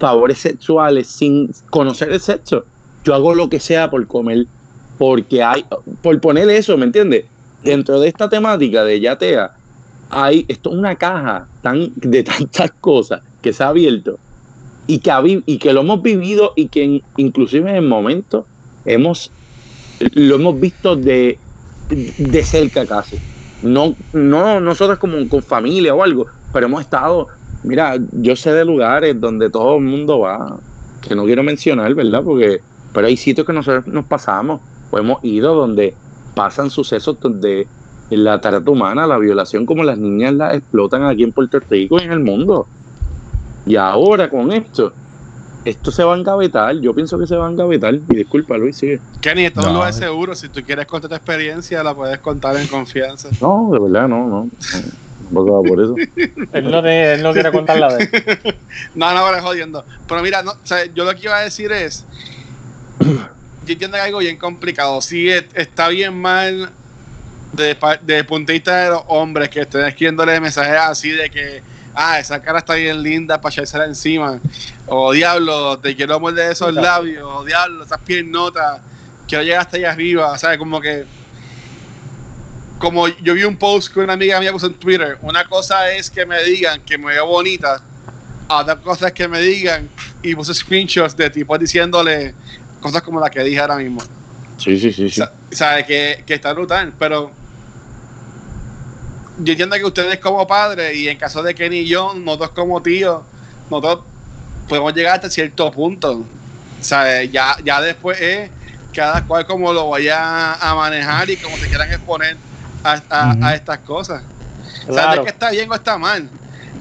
favores 0.01 0.39
sexuales 0.39 1.09
sin 1.09 1.51
conocer 1.69 2.11
el 2.11 2.21
sexo. 2.21 2.65
Yo 3.05 3.15
hago 3.15 3.35
lo 3.35 3.51
que 3.51 3.61
sea 3.61 3.91
por 3.91 4.07
comer, 4.07 4.47
porque 4.97 5.43
hay, 5.43 5.67
por 6.01 6.19
poner 6.23 6.49
eso, 6.49 6.79
¿me 6.79 6.87
entiendes? 6.87 7.27
Dentro 7.63 8.01
de 8.01 8.09
esta 8.09 8.31
temática 8.31 8.83
de 8.83 8.99
yatea, 8.99 9.51
hay, 10.09 10.47
esto 10.49 10.71
es 10.71 10.77
una 10.79 10.97
caja 10.97 11.47
tan, 11.61 11.93
de 11.95 12.23
tantas 12.23 12.71
cosas 12.81 13.21
que 13.43 13.53
se 13.53 13.63
ha 13.63 13.69
abierto 13.69 14.19
y 14.87 15.01
que, 15.01 15.11
ha 15.11 15.21
y 15.23 15.59
que 15.59 15.75
lo 15.75 15.83
hemos 15.83 16.01
vivido 16.01 16.55
y 16.57 16.69
que 16.71 16.83
en- 16.83 17.03
inclusive 17.19 17.77
en 17.77 17.87
momentos 17.87 18.47
hemos, 18.87 19.31
lo 20.15 20.37
hemos 20.37 20.59
visto 20.59 20.97
de, 20.97 21.39
de 21.91 22.43
cerca 22.43 22.87
casi. 22.87 23.19
No, 23.67 23.95
no 24.13 24.61
nosotros 24.61 24.99
como 24.99 25.29
con 25.29 25.43
familia 25.43 25.95
o 25.95 26.03
algo, 26.03 26.27
pero 26.53 26.67
hemos 26.67 26.83
estado, 26.83 27.29
mira, 27.65 27.97
yo 28.13 28.37
sé 28.37 28.53
de 28.53 28.65
lugares 28.65 29.21
donde 29.21 29.51
todo 29.51 29.77
el 29.77 29.85
mundo 29.85 30.21
va, 30.21 30.59
que 31.03 31.15
no 31.15 31.25
quiero 31.25 31.43
mencionar, 31.43 31.95
¿verdad? 31.95 32.23
Porque, 32.25 32.61
pero 32.93 33.07
hay 33.07 33.17
sitios 33.17 33.47
que 33.47 33.53
nosotros 33.53 33.87
nos 33.87 34.05
pasamos 34.07 34.61
o 34.91 34.99
hemos 34.99 35.23
ido 35.25 35.55
donde 35.55 35.95
pasan 36.35 36.71
sucesos 36.71 37.19
donde 37.21 37.67
la 38.11 38.41
trata 38.41 38.71
humana, 38.71 39.07
la 39.07 39.19
violación, 39.19 39.67
como 39.67 39.83
las 39.83 39.99
niñas 39.99 40.35
la 40.35 40.55
explotan 40.55 41.05
aquí 41.05 41.25
en 41.25 41.33
Puerto 41.33 41.59
Rico 41.69 41.99
y 41.99 42.05
en 42.05 42.13
el 42.13 42.21
mundo. 42.21 42.67
Y 43.65 43.77
ahora 43.77 44.31
con 44.31 44.53
esto, 44.53 44.93
esto 45.67 45.91
se 45.91 46.05
va 46.05 46.15
a 46.15 46.19
engavetar, 46.19 46.77
yo 46.81 46.95
pienso 46.95 47.19
que 47.19 47.27
se 47.27 47.37
va 47.37 47.47
a 47.49 47.51
engavetar, 47.51 47.95
y 47.95 48.17
disculpa 48.17 48.57
Luis, 48.57 48.77
sigue. 48.79 49.01
Kenny, 49.21 49.47
esto 49.47 49.63
No. 49.63 49.73
no 49.73 49.87
es 49.87 49.97
seguro. 49.97 50.35
Si 50.35 50.49
tú 50.49 50.63
quieres 50.63 50.87
contar 50.87 51.09
tu 51.11 51.17
experiencia, 51.17 51.83
la 51.83 51.95
puedes 51.95 52.19
contar 52.21 52.57
en 52.57 52.69
confianza. 52.69 53.31
No, 53.41 53.69
de 53.73 53.79
verdad, 53.81 54.09
no, 54.09 54.27
no. 54.29 54.51
No 55.31 55.45
por 55.63 55.83
eso. 55.83 55.95
Él 56.53 56.71
no, 56.71 56.83
tiene- 56.83 57.15
él 57.15 57.23
no 57.23 57.33
quiere 57.33 57.51
contar 57.51 57.79
la 57.79 57.97
de 57.97 58.05
él. 58.05 58.55
No, 58.95 59.13
no, 59.13 59.19
ahora 59.19 59.43
jodiendo. 59.43 59.85
Pero 60.07 60.23
mira, 60.23 60.43
no, 60.43 60.53
o 60.53 60.57
sea, 60.63 60.85
yo 60.87 61.05
lo 61.05 61.13
que 61.15 61.23
iba 61.23 61.37
a 61.37 61.43
decir 61.43 61.73
es. 61.73 62.07
Yo 63.01 63.73
entiendo 63.73 63.97
que 63.97 64.01
es 64.01 64.07
algo 64.07 64.19
bien 64.21 64.37
complicado. 64.37 65.01
Sí, 65.01 65.29
es- 65.29 65.47
está 65.55 65.89
bien 65.89 66.15
mal 66.21 66.71
de, 67.53 67.75
pa- 67.75 67.97
de 67.97 68.23
punto 68.23 68.53
de 68.53 68.59
vista 68.59 68.77
de 68.85 68.91
los 68.91 69.03
hombres 69.09 69.49
que 69.49 69.63
estén 69.63 69.85
escribiéndole 69.87 70.39
mensajes 70.41 70.79
así 70.79 71.11
de 71.11 71.29
que, 71.31 71.63
ah, 71.97 72.21
esa 72.21 72.41
cara 72.41 72.59
está 72.59 72.75
bien 72.75 73.03
linda 73.03 73.41
para 73.41 73.53
echársela 73.53 73.87
encima. 73.87 74.39
O 74.87 75.13
diablo, 75.13 75.79
te 75.79 75.97
quiero 75.97 76.21
morder 76.21 76.53
esos 76.53 76.73
labios. 76.73 77.25
O 77.25 77.45
diablo, 77.45 77.85
esas 77.85 78.01
piernotas. 78.01 78.81
Quiero 79.27 79.43
llegar 79.43 79.63
hasta 79.63 79.79
allá 79.79 79.91
arriba. 79.91 80.39
¿Sabes? 80.39 80.59
Como 80.59 80.81
que. 80.81 81.07
Como 82.79 83.09
yo 83.09 83.33
vi 83.33 83.45
un 83.45 83.57
post 83.57 83.93
que 83.93 84.01
una 84.01 84.13
amiga 84.13 84.39
mía 84.39 84.53
puso 84.53 84.67
en 84.67 84.75
Twitter. 84.75 85.19
Una 85.23 85.45
cosa 85.47 85.91
es 85.91 86.11
que 86.11 86.27
me 86.27 86.43
digan 86.45 86.83
que 86.83 86.99
me 86.99 87.07
veo 87.07 87.27
bonita. 87.27 87.83
Otra 88.49 88.77
cosa 88.77 89.09
es 89.09 89.13
que 89.15 89.27
me 89.27 89.41
digan. 89.41 89.89
Y 90.23 90.35
puse 90.35 90.55
screenshots 90.55 91.17
de 91.17 91.31
tipos 91.31 91.59
diciéndole 91.59 92.35
cosas 92.81 93.03
como 93.03 93.19
la 93.19 93.31
que 93.31 93.43
dije 93.43 93.59
ahora 93.59 93.77
mismo. 93.77 94.03
Sí, 94.59 94.79
sí, 94.79 94.93
sí, 94.93 95.09
sí. 95.09 95.23
Sabe 95.51 95.87
que, 95.87 96.23
que 96.27 96.35
está 96.35 96.53
brutal, 96.53 96.93
pero 96.99 97.33
yo 99.39 99.53
entiendo 99.53 99.77
que 99.77 99.85
ustedes 99.85 100.19
como 100.19 100.47
padres 100.47 100.97
y 100.97 101.09
en 101.09 101.19
caso 101.19 101.43
de 101.43 101.55
Kenny 101.55 101.79
y 101.81 101.87
yo, 101.89 102.15
nosotros 102.15 102.51
como 102.51 102.83
tíos, 102.83 103.23
nosotros 103.71 104.05
podemos 104.69 104.95
llegar 104.95 105.15
hasta 105.17 105.31
cierto 105.31 105.71
punto. 105.71 106.25
¿Sabe? 106.81 107.29
Ya, 107.31 107.57
ya 107.65 107.81
después 107.81 108.21
es 108.21 108.51
cada 108.95 109.25
cual 109.27 109.47
como 109.47 109.73
lo 109.73 109.91
vaya 109.91 110.55
a 110.55 110.75
manejar 110.75 111.29
y 111.31 111.37
como 111.37 111.57
se 111.57 111.67
quieran 111.69 111.91
exponer 111.91 112.37
a, 112.85 113.01
a- 113.11 113.33
Ujú. 113.35 113.45
a 113.45 113.55
estas 113.55 113.79
cosas. 113.79 114.23
¿Sabes 114.93 115.21
que 115.21 115.29
está 115.31 115.51
bien 115.51 115.71
o 115.71 115.75
está 115.75 115.99
mal? 115.99 116.29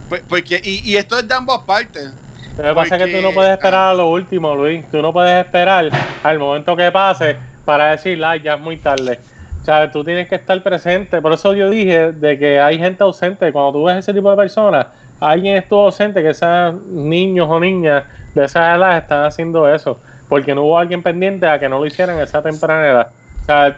Pues- 0.09 0.21
Porque, 0.27 0.61
y, 0.63 0.91
y 0.91 0.97
esto 0.97 1.17
es 1.17 1.27
de 1.27 1.33
ambas 1.33 1.59
partes. 1.65 2.11
Lo 2.57 2.63
que 2.63 2.73
pasa 2.73 2.95
es 2.97 3.03
que 3.05 3.15
tú 3.17 3.21
no 3.21 3.31
puedes 3.33 3.51
esperar 3.51 3.89
a 3.89 3.93
lo 3.93 4.09
último, 4.09 4.55
Luis. 4.55 4.85
Tú 4.91 5.01
no 5.01 5.11
puedes 5.11 5.45
esperar 5.45 5.89
al 6.23 6.39
momento 6.39 6.75
que 6.75 6.89
pase 6.91 7.35
para 7.65 7.91
decir, 7.91 8.23
ay, 8.23 8.41
ya 8.41 8.53
es 8.53 8.61
muy 8.61 8.77
tarde. 8.77 9.19
O 9.65 9.67
sea, 9.67 9.91
tú 9.91 10.03
tienes 10.03 10.29
que 10.29 10.35
estar 10.35 10.61
presente. 10.61 11.19
Por 11.23 11.33
eso 11.33 11.51
yo 11.55 11.71
dije 11.71 12.11
de 12.11 12.37
que 12.37 12.59
hay 12.59 12.77
gente 12.77 13.01
ausente. 13.03 13.51
Cuando 13.51 13.71
tú 13.71 13.85
ves 13.85 13.97
ese 13.97 14.13
tipo 14.13 14.29
de 14.29 14.37
personas, 14.37 14.85
alguien 15.19 15.57
estuvo 15.57 15.85
ausente, 15.85 16.21
que 16.21 16.35
sean 16.35 16.81
niños 17.09 17.47
o 17.49 17.59
niñas 17.59 18.03
de 18.35 18.45
esa 18.45 18.75
edad 18.75 18.95
están 18.95 19.23
haciendo 19.23 19.67
eso. 19.67 19.99
Porque 20.29 20.53
no 20.53 20.65
hubo 20.65 20.77
alguien 20.77 21.01
pendiente 21.01 21.47
a 21.47 21.57
que 21.57 21.67
no 21.67 21.79
lo 21.79 21.87
hicieran 21.87 22.17
en 22.17 22.21
esa 22.21 22.43
temprana 22.43 22.87
edad. 22.87 23.07
O 23.41 23.45
sea, 23.45 23.77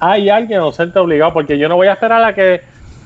hay 0.00 0.28
alguien 0.28 0.58
ausente 0.58 0.98
obligado. 0.98 1.32
Porque 1.32 1.56
yo 1.56 1.68
no 1.68 1.76
voy 1.76 1.86
a 1.86 1.92
esperar 1.92 2.24
a 2.24 2.34
que 2.34 2.60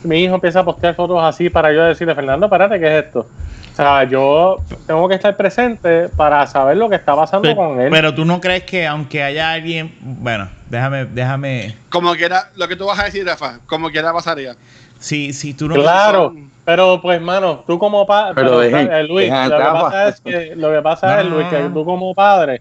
mi 0.05 0.25
hijo 0.25 0.37
empiece 0.37 0.59
a 0.59 0.65
postear 0.65 0.95
fotos 0.95 1.23
así 1.23 1.51
para 1.51 1.71
yo 1.71 1.85
decirle, 1.85 2.15
Fernando, 2.15 2.47
espérate, 2.47 2.81
¿qué 2.81 2.99
es 2.99 3.05
esto? 3.05 3.27
O 3.73 3.75
sea, 3.75 4.05
yo 4.05 4.57
tengo 4.87 5.09
que 5.09 5.15
estar 5.15 5.35
presente 5.37 6.09
para 6.11 6.47
saber 6.47 6.77
lo 6.77 6.91
que 6.91 6.97
está 6.97 7.17
pasando 7.17 7.43
Pero, 7.43 7.57
con 7.57 7.81
él. 7.81 7.89
pero 7.91 8.15
tú 8.15 8.25
no 8.25 8.39
crees 8.41 8.65
que 8.65 8.87
aunque 8.87 9.23
haya 9.23 9.51
alguien, 9.53 9.95
bueno, 10.01 10.49
déjame, 10.69 11.07
déjame, 11.07 11.75
Como 11.89 12.13
quiera, 12.15 12.51
lo 12.57 12.69
que 12.69 12.77
tú 12.77 12.87
vas 12.87 12.99
a 13.01 13.05
decir, 13.05 13.25
Rafa, 13.27 13.61
como 13.67 13.91
quiera 13.91 14.13
pasaría. 14.13 14.57
si, 14.99 15.33
si 15.33 15.55
tú 15.55 15.69
no 15.69 15.75
claro, 15.77 16.35
pero 16.67 17.01
pues, 17.01 17.21
mano, 17.21 17.65
tú 17.67 17.79
como 17.79 18.07
padre, 18.07 18.43
eh, 18.67 19.05
Luis, 19.05 19.31
lo 19.31 19.57
que 19.57 19.65
pasa 19.65 20.09
es 20.09 20.21
que, 20.21 20.53
lo 20.55 20.71
que 20.71 20.83
pasa 20.83 21.07
No, 21.15 21.21
es, 21.21 21.25
no, 21.29 21.35
Luis, 21.37 21.47
no, 21.51 21.51
que 21.59 21.65
tú 21.75 21.85
como 21.87 22.15
padre, 22.15 22.61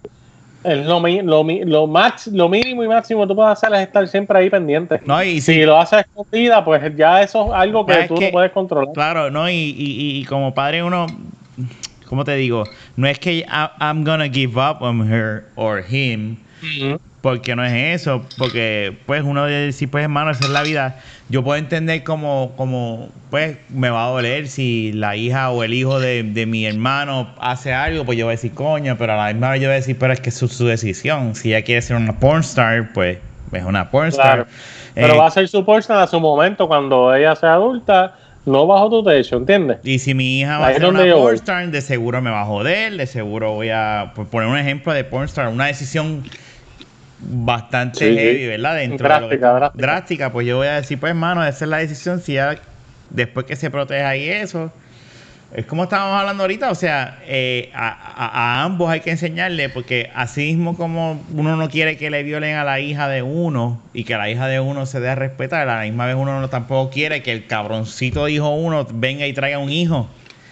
es 0.64 0.86
lo, 0.86 1.00
lo, 1.00 1.44
lo, 1.44 1.88
max, 1.88 2.28
lo 2.28 2.48
mínimo 2.48 2.84
y 2.84 2.88
máximo 2.88 3.22
que 3.22 3.28
tú 3.30 3.36
puedes 3.36 3.52
hacer 3.54 3.74
es 3.74 3.82
estar 3.88 4.08
siempre 4.08 4.38
ahí 4.38 4.50
pendiente. 4.50 5.00
no 5.06 5.24
y 5.24 5.42
Si 5.42 5.54
si 5.54 5.64
lo 5.66 5.78
haces 5.80 6.02
escondida, 6.02 6.64
pues 6.64 6.96
ya 6.96 7.22
eso 7.22 7.48
es 7.48 7.54
algo 7.54 7.86
que 7.86 8.04
tú 8.08 8.16
que- 8.16 8.26
no 8.28 8.32
puedes 8.32 8.52
controlar. 8.52 8.94
Claro, 8.94 9.32
no, 9.32 9.50
y, 9.50 9.54
y, 9.54 10.20
y- 10.20 10.26
como 10.26 10.54
padre 10.54 10.84
uno, 10.84 11.08
¿cómo 12.08 12.24
te 12.24 12.36
digo? 12.36 12.64
No 12.96 13.08
es 13.08 13.18
que 13.20 13.38
I- 13.40 13.46
I'm 13.80 14.04
gonna 14.04 14.30
give 14.30 14.54
up 14.60 14.82
on 14.82 15.12
her 15.12 15.46
or 15.56 15.84
him. 15.90 16.38
Porque 17.22 17.56
no 17.56 17.64
es 17.64 18.02
eso, 18.02 18.24
porque 18.38 18.98
pues 19.06 19.22
uno 19.24 19.46
debe 19.46 19.68
decir, 19.68 19.90
pues 19.90 20.04
hermano, 20.04 20.32
esa 20.32 20.46
es 20.46 20.50
la 20.52 20.64
vida. 20.64 21.00
Yo 21.30 21.44
puedo 21.44 21.58
entender 21.58 22.04
como, 22.04 22.54
como 22.58 23.10
pues 23.30 23.58
me 23.70 23.90
va 23.90 24.06
a 24.06 24.10
doler 24.10 24.48
si 24.48 24.92
la 24.94 25.16
hija 25.16 25.52
o 25.52 25.64
el 25.64 25.74
hijo 25.74 26.00
de, 26.00 26.24
de 26.24 26.46
mi 26.46 26.66
hermano 26.66 27.30
hace 27.40 27.74
algo, 27.74 28.06
pues 28.06 28.18
yo 28.18 28.26
voy 28.26 28.34
a 28.34 28.36
decir 28.36 28.54
coño, 28.54 28.98
pero 28.98 29.14
a 29.14 29.18
la 29.28 29.34
misma 29.34 29.52
vez 29.52 29.62
yo 29.62 29.68
voy 29.68 29.74
a 29.74 29.78
decir, 29.78 29.98
pero 30.00 30.14
es 30.14 30.20
que 30.20 30.30
es 30.30 30.36
su, 30.36 30.48
su 30.48 30.66
decisión. 30.66 31.36
Si 31.36 31.50
ella 31.54 31.64
quiere 31.64 31.82
ser 31.82 31.96
una 31.98 32.20
pornstar, 32.20 32.92
pues 32.94 33.20
es 33.52 33.64
una 33.64 33.90
pornstar. 33.92 34.46
Claro. 34.46 34.48
Pero 34.96 35.14
Eh, 35.14 35.18
va 35.18 35.28
a 35.28 35.32
ser 35.32 35.48
su 35.48 35.64
portion 35.64 35.98
a 35.98 36.08
su 36.08 36.20
momento 36.20 36.68
cuando 36.68 37.14
ella 37.16 37.36
sea 37.36 37.54
adulta, 37.54 38.16
no 38.46 38.66
bajo 38.66 38.90
tu 38.90 39.04
techo, 39.04 39.38
¿entiendes? 39.38 39.78
Y 39.84 40.00
si 40.00 40.14
mi 40.14 40.40
hija 40.40 40.58
va 40.58 40.68
Ahí 40.68 40.76
a 40.76 40.80
ser 40.80 40.90
una 40.90 41.14
pornstar, 41.14 41.70
de 41.70 41.82
seguro 41.82 42.22
me 42.22 42.32
va 42.32 42.42
a 42.42 42.46
joder, 42.46 42.98
de 42.98 43.06
seguro 43.06 43.54
voy 43.54 43.70
a 43.70 44.12
por 44.16 44.28
poner 44.28 44.50
un 44.50 44.58
ejemplo 44.58 44.92
de 44.92 45.04
pornstar, 45.04 45.48
una 45.48 45.68
decisión 45.68 46.24
bastante 47.22 48.00
Sí, 48.00 48.16
heavy, 48.18 48.48
¿verdad? 48.48 48.76
Dentro 48.76 49.08
de 49.08 49.14
lo 49.22 49.30
que- 49.30 49.38
Drástica, 49.38 49.54
drástica. 49.54 49.86
drástica, 49.88 50.32
pues 50.32 50.48
yo 50.48 50.58
voy 50.58 50.68
a 50.68 50.76
decir, 50.76 51.00
pues 51.00 51.12
hermano, 51.12 51.44
esa 51.46 51.66
es 51.66 51.70
la 51.70 51.78
decisión, 51.78 52.20
si 52.22 52.34
ya 52.34 52.58
después 53.10 53.46
que 53.46 53.56
se 53.56 53.70
proteja 53.70 54.16
y 54.18 54.28
eso, 54.30 54.72
es 55.54 55.66
como 55.66 55.84
estábamos 55.84 56.18
hablando 56.20 56.44
ahorita, 56.44 56.72
o 56.72 56.76
sea, 56.76 57.20
eh, 57.28 57.70
a, 57.74 57.90
a- 57.90 58.62
a 58.62 58.64
ambos 58.64 58.90
hay 58.90 59.02
que 59.02 59.12
enseñarle, 59.12 59.68
porque 59.70 60.10
así 60.16 60.46
mismo 60.54 60.76
como 60.78 61.22
uno 61.34 61.58
no 61.58 61.70
quiere 61.70 61.98
que 61.98 62.10
le 62.10 62.24
violen 62.24 62.56
a 62.56 62.64
la 62.64 62.80
hija 62.80 63.10
de 63.10 63.22
uno 63.22 63.82
y 63.94 64.06
que 64.06 64.16
la 64.16 64.30
hija 64.30 64.48
de 64.48 64.60
uno 64.62 64.86
se 64.86 65.00
dé 65.02 65.10
a 65.10 65.16
respetar, 65.16 65.68
a 65.68 65.76
la 65.78 65.82
misma 65.84 66.06
vez 66.06 66.16
uno 66.16 66.40
no 66.40 66.50
tampoco 66.50 66.90
quiere 66.90 67.22
que 67.22 67.34
el 67.34 67.48
cabroncito 67.48 68.26
de 68.26 68.32
hijo 68.32 68.50
uno 68.50 68.88
venga 68.94 69.28
y 69.28 69.34
traiga 69.34 69.60
un 69.60 69.70
hijo 69.70 70.08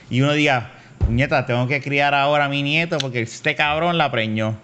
y 0.09 0.21
uno 0.21 0.33
diga, 0.33 0.71
nieta, 1.07 1.45
tengo 1.45 1.65
que 1.67 1.81
criar 1.81 2.13
ahora 2.13 2.45
a 2.45 2.49
mi 2.49 2.61
nieto 2.61 2.97
porque 2.99 3.21
este 3.21 3.55
cabrón 3.55 3.97
la 3.97 4.11
preñó. 4.11 4.55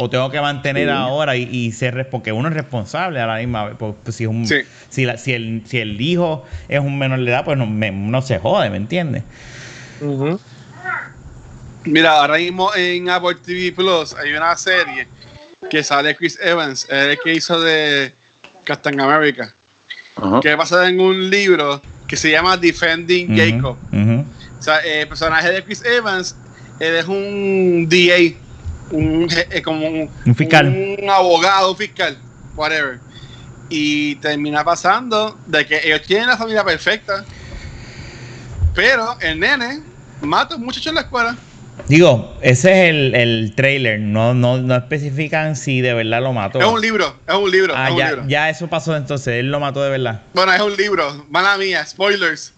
O 0.00 0.08
tengo 0.08 0.30
que 0.30 0.40
mantener 0.40 0.86
Sí. 0.88 0.94
ahora 0.94 1.36
y, 1.36 1.42
y 1.50 1.72
ser 1.72 2.08
porque 2.08 2.30
uno 2.30 2.48
es 2.48 2.54
responsable 2.54 3.20
a 3.20 3.26
la 3.26 3.38
misma 3.38 3.64
vez. 3.64 3.74
Pues, 3.76 3.94
pues, 4.04 4.14
si, 4.16 4.22
es 4.24 4.30
un- 4.30 4.46
Sí. 4.46 4.60
si, 4.88 5.04
la- 5.04 5.18
si, 5.18 5.32
el, 5.32 5.62
si 5.66 5.78
el 5.78 6.00
hijo 6.00 6.44
es 6.68 6.78
un 6.78 6.96
menor 6.96 7.18
de 7.24 7.30
edad, 7.30 7.44
pues 7.44 7.58
no, 7.58 7.66
me- 7.66 7.90
no 7.90 8.22
se 8.22 8.38
jode, 8.38 8.70
¿me 8.70 8.76
entiendes? 8.76 9.24
Mira, 11.84 12.20
ahora 12.20 12.36
mismo 12.36 12.70
en 12.74 13.08
Apple 13.08 13.36
TV 13.44 13.72
Plus 13.72 14.14
hay 14.14 14.32
una 14.34 14.56
serie 14.56 15.08
que 15.70 15.82
sale 15.82 16.14
Chris 16.16 16.38
Evans, 16.40 16.86
el 16.90 17.18
que 17.22 17.34
hizo 17.34 17.60
de 17.60 18.12
Captain 18.64 19.00
America. 19.00 19.52
Que 20.42 20.50
es 20.52 20.56
basada 20.56 20.88
en 20.88 21.00
un 21.00 21.30
libro 21.30 21.80
que 22.06 22.16
se 22.16 22.30
llama 22.30 22.56
Defending 22.56 23.32
Ujú, 23.32 23.38
Jacob. 23.40 23.78
ujú. 23.92 24.24
O 24.58 24.62
sea, 24.62 24.78
el 24.78 25.06
personaje 25.08 25.50
de 25.52 25.64
Chris 25.64 25.84
Evans, 25.84 26.36
él 26.80 26.94
es 26.96 27.06
un 27.06 27.86
DA, 27.88 28.34
un, 28.90 29.28
eh, 29.50 29.62
como 29.62 29.86
un, 29.86 30.10
Un 30.26 30.34
fiscal. 30.34 30.66
un 30.68 31.10
abogado 31.10 31.74
fiscal, 31.74 32.16
whatever. 32.56 32.98
Y 33.70 34.14
termina 34.16 34.64
pasando 34.64 35.38
de 35.46 35.66
que 35.66 35.80
ellos 35.84 36.02
tienen 36.06 36.26
la 36.28 36.36
familia 36.36 36.64
perfecta, 36.64 37.24
pero 38.74 39.16
el 39.20 39.38
nene 39.40 39.80
mata 40.22 40.54
a 40.54 40.56
un 40.56 40.64
muchacho 40.64 40.88
en 40.88 40.94
la 40.96 41.02
escuela. 41.02 41.36
Digo, 41.86 42.36
ese 42.40 42.70
es 42.72 42.90
el, 42.90 43.14
el 43.14 43.52
trailer. 43.54 44.00
No, 44.00 44.34
no, 44.34 44.58
no 44.58 44.74
especifican 44.74 45.54
si 45.54 45.80
de 45.80 45.94
verdad 45.94 46.20
lo 46.22 46.32
mató. 46.32 46.58
Es 46.58 46.66
un 46.66 46.80
libro, 46.80 47.14
es 47.26 47.34
un 47.34 47.50
libro, 47.50 47.72
Ah, 47.76 47.86
es 47.86 47.92
un 47.92 47.98
ya, 47.98 48.06
libro. 48.08 48.24
ya 48.26 48.50
eso 48.50 48.68
pasó 48.68 48.96
entonces. 48.96 49.34
Él 49.34 49.50
lo 49.50 49.60
mató 49.60 49.82
de 49.82 49.90
verdad. 49.90 50.22
Bueno, 50.34 50.52
es 50.52 50.60
un 50.60 50.76
libro, 50.76 51.26
mala 51.30 51.56
mía, 51.56 51.84
spoilers. 51.86 52.52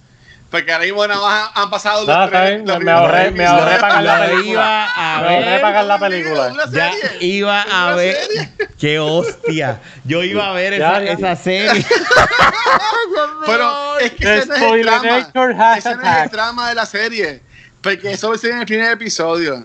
Porque 0.50 0.72
ahora 0.72 0.84
mismo 0.84 1.06
nada 1.06 1.20
más 1.20 1.50
han 1.54 1.70
pasado 1.70 2.04
los 2.04 2.08
está 2.08 2.28
tres- 2.28 2.62
los 2.66 2.80
me 2.80 2.90
ahorré- 2.90 3.30
me 3.30 3.46
ahorré 3.46 3.76
pagar 3.78 4.02
la 4.02 4.18
Lo 4.18 4.24
película. 4.24 4.50
iba 4.50 4.84
a 4.86 5.20
Me 5.22 5.28
ahorré 5.36 5.50
ver. 5.50 5.60
pagar 5.60 5.84
la 5.84 5.98
película. 5.98 6.46
una 6.48 6.64
Ya 6.72 6.92
serie. 6.92 7.18
iba 7.26 7.62
a 7.62 7.86
una 7.86 7.94
ver. 7.94 8.16
serie. 8.16 8.48
¡Qué 8.78 8.98
hostia! 8.98 9.80
Yo 10.04 10.24
iba 10.24 10.50
a 10.50 10.52
ver 10.52 10.72
esa, 10.74 11.02
esa 11.04 11.36
serie. 11.36 11.86
Pero 13.46 13.98
es 14.00 14.10
que 14.12 14.38
ese 14.38 14.46
no 14.48 14.54
es 14.54 14.62
el 14.80 14.88
has 14.88 15.78
Ese 15.78 15.94
no 15.96 16.02
es 16.02 16.22
el 16.24 16.30
trama 16.30 16.68
de 16.68 16.74
la 16.74 16.86
serie. 16.86 17.40
Porque 17.80 18.12
eso 18.12 18.28
va 18.30 18.34
a 18.34 18.38
ser 18.38 18.50
en 18.52 18.58
el 18.60 18.66
primer 18.66 18.92
episodio. 18.92 19.64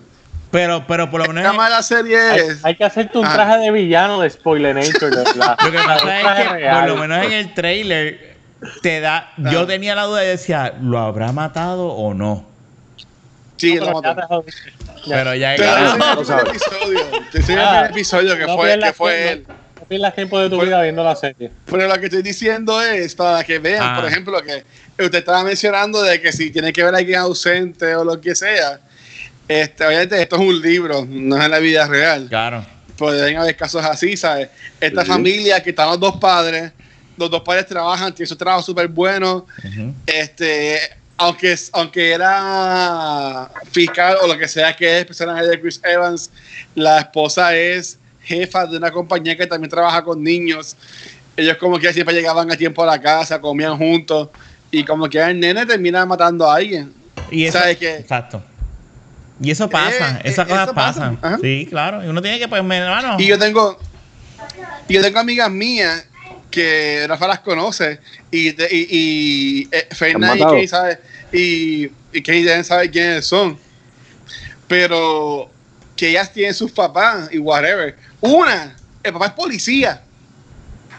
Pero, 0.51 0.85
pero 0.87 1.09
por 1.09 1.19
lo 1.19 1.25
El 1.25 1.33
menos. 1.33 1.43
trama 1.51 1.65
de 1.65 1.71
la 1.71 1.83
serie 1.83 2.17
Hay, 2.17 2.39
es. 2.39 2.63
hay 2.63 2.75
que 2.75 2.85
hacerte 2.85 3.17
un 3.17 3.25
Ah. 3.25 3.33
traje 3.33 3.57
de 3.57 3.71
villano 3.71 4.21
de 4.21 4.29
Spoilinator, 4.29 5.09
de 5.09 5.23
verdad. 5.23 5.57
Lo 5.61 5.71
que 5.71 5.77
pasa 5.79 6.19
es 6.19 6.37
que, 6.47 6.49
real. 6.53 6.79
por 6.79 6.89
lo 6.89 6.95
menos 6.97 7.25
en 7.25 7.31
el 7.33 7.53
trailer, 7.53 8.34
te 8.81 8.99
da. 8.99 9.31
Yo 9.37 9.61
Ah. 9.61 9.67
tenía 9.67 9.95
la 9.95 10.03
duda 10.03 10.23
y 10.23 10.27
decía, 10.27 10.73
¿lo 10.81 10.99
habrá 10.99 11.31
matado 11.31 11.87
o 11.87 12.13
no? 12.13 12.45
Sí, 13.57 13.75
No, 13.75 13.85
lo 13.85 14.01
pero 14.01 14.01
ya 14.01 14.13
mató. 14.15 14.21
te 14.21 14.27
jodiste. 14.27 14.73
Ya. 15.05 15.15
Pero 15.15 15.35
ya. 15.35 15.55
El 15.55 15.61
episodio. 16.49 16.99
Te 17.31 17.37
enseño 17.37 17.61
en 17.61 17.67
el 17.67 17.73
Ah, 17.75 17.85
episodio 17.89 18.37
que 18.37 18.45
no 18.45 18.55
fue, 18.57 18.79
que 18.79 18.93
fue 18.93 19.31
él. 19.31 19.45
No 19.79 19.85
pierdas 19.87 20.15
tiempo 20.15 20.39
de 20.39 20.49
tu 20.49 20.55
Fue- 20.57 20.65
vida 20.65 20.81
viendo 20.81 21.03
la 21.03 21.15
serie. 21.15 21.51
Pero 21.65 21.87
lo 21.87 21.93
que 21.99 22.05
estoy 22.05 22.21
diciendo 22.23 22.81
es 22.81 23.13
para 23.15 23.43
que 23.43 23.59
vean, 23.59 23.83
Ah. 23.83 23.95
por 24.01 24.09
ejemplo, 24.09 24.41
que 24.41 24.63
usted 25.03 25.19
estaba 25.19 25.43
mencionando 25.43 26.01
de 26.01 26.19
que 26.21 26.31
si 26.33 26.49
tiene 26.51 26.73
que 26.73 26.83
ver 26.83 26.95
a 26.95 26.97
alguien 26.97 27.19
ausente 27.19 27.95
o 27.95 28.03
lo 28.03 28.19
que 28.19 28.35
sea, 28.35 28.79
este, 29.47 29.85
obviamente 29.85 30.21
esto 30.21 30.35
es 30.37 30.41
un 30.41 30.61
libro, 30.61 31.05
no 31.07 31.37
es 31.37 31.45
en 31.45 31.51
la 31.51 31.59
vida 31.59 31.87
real. 31.87 32.25
Claro. 32.27 32.65
Pueden 32.97 33.37
haber 33.37 33.55
casos 33.55 33.83
así, 33.85 34.17
¿sabes? 34.17 34.49
Esta 34.79 35.03
Sí. 35.03 35.07
familia 35.07 35.61
que 35.61 35.69
están 35.71 35.87
los 35.89 35.99
dos 35.99 36.15
padres, 36.17 36.71
los 37.17 37.29
dos 37.29 37.41
padres 37.41 37.65
trabajan, 37.67 38.13
tienen 38.13 38.27
su 38.27 38.35
trabajo 38.35 38.61
súper 38.63 38.87
bueno, 38.87 39.45
este, 40.05 40.79
aunque, 41.17 41.55
aunque 41.71 42.11
era 42.13 43.49
fiscal 43.71 44.17
o 44.21 44.27
lo 44.27 44.37
que 44.37 44.47
sea 44.47 44.75
que 44.75 44.99
es 44.99 45.05
personaje 45.05 45.45
de 45.47 45.59
Chris 45.59 45.79
Evans, 45.83 46.29
la 46.75 46.99
esposa 46.99 47.55
es 47.55 47.97
jefa 48.21 48.65
de 48.65 48.77
una 48.77 48.91
compañía 48.91 49.37
que 49.37 49.47
también 49.47 49.69
trabaja 49.69 50.03
con 50.03 50.21
niños. 50.23 50.75
Ellos 51.37 51.57
como 51.57 51.77
que 51.79 51.93
siempre 51.93 52.13
llegaban 52.15 52.51
a 52.51 52.55
tiempo 52.55 52.83
a 52.83 52.85
la 52.85 52.99
casa, 52.99 53.39
comían 53.39 53.77
juntos 53.77 54.29
y 54.71 54.83
como 54.83 55.07
que 55.09 55.21
el 55.21 55.39
nene 55.39 55.65
termina 55.65 56.05
matando 56.05 56.49
a 56.49 56.55
alguien. 56.55 56.93
Y 57.31 57.45
eso, 57.45 57.59
¿Sabes 57.59 57.77
qué? 57.77 57.95
Exacto. 57.97 58.43
Y 59.39 59.51
eso 59.51 59.69
pasa, 59.69 60.17
Eh, 60.19 60.29
esas 60.29 60.47
eh, 60.47 60.49
cosas 60.49 60.69
pasa. 60.73 61.13
pasan. 61.19 61.41
Sí, 61.41 61.67
claro. 61.69 62.03
Y 62.03 62.07
uno 62.07 62.21
tiene 62.21 62.39
que, 62.39 62.47
pues, 62.47 62.61
hermano. 62.61 63.17
Y 63.19 63.27
yo 63.27 63.37
tengo, 63.37 63.77
y 64.87 64.93
yo 64.93 65.01
tengo 65.01 65.19
amigas 65.19 65.51
mías 65.51 66.05
que 66.51 67.05
Rafa 67.07 67.27
las 67.27 67.39
conoce 67.39 67.99
y, 68.31 68.49
y, 68.49 68.55
y 68.71 69.69
eh, 69.71 69.87
y? 69.91 70.39
Kay 70.39 70.67
sabe 70.67 70.99
y, 71.31 71.91
y 72.13 72.21
Kay 72.21 72.43
deben 72.43 72.63
saber 72.63 72.91
quiénes 72.91 73.25
son. 73.25 73.57
Pero 74.67 75.49
que 75.95 76.09
ellas 76.09 76.31
tienen 76.31 76.53
sus 76.53 76.71
papás 76.71 77.29
y 77.31 77.37
whatever. 77.37 77.95
Una, 78.21 78.75
el 79.03 79.13
papá 79.13 79.27
es 79.27 79.31
policía. 79.33 80.01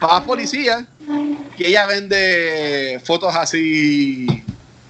Papá 0.01 0.19
es 0.19 0.25
policía. 0.25 0.87
Y 1.59 1.65
ella 1.65 1.87
vende 1.87 3.01
fotos 3.05 3.35
así 3.35 4.27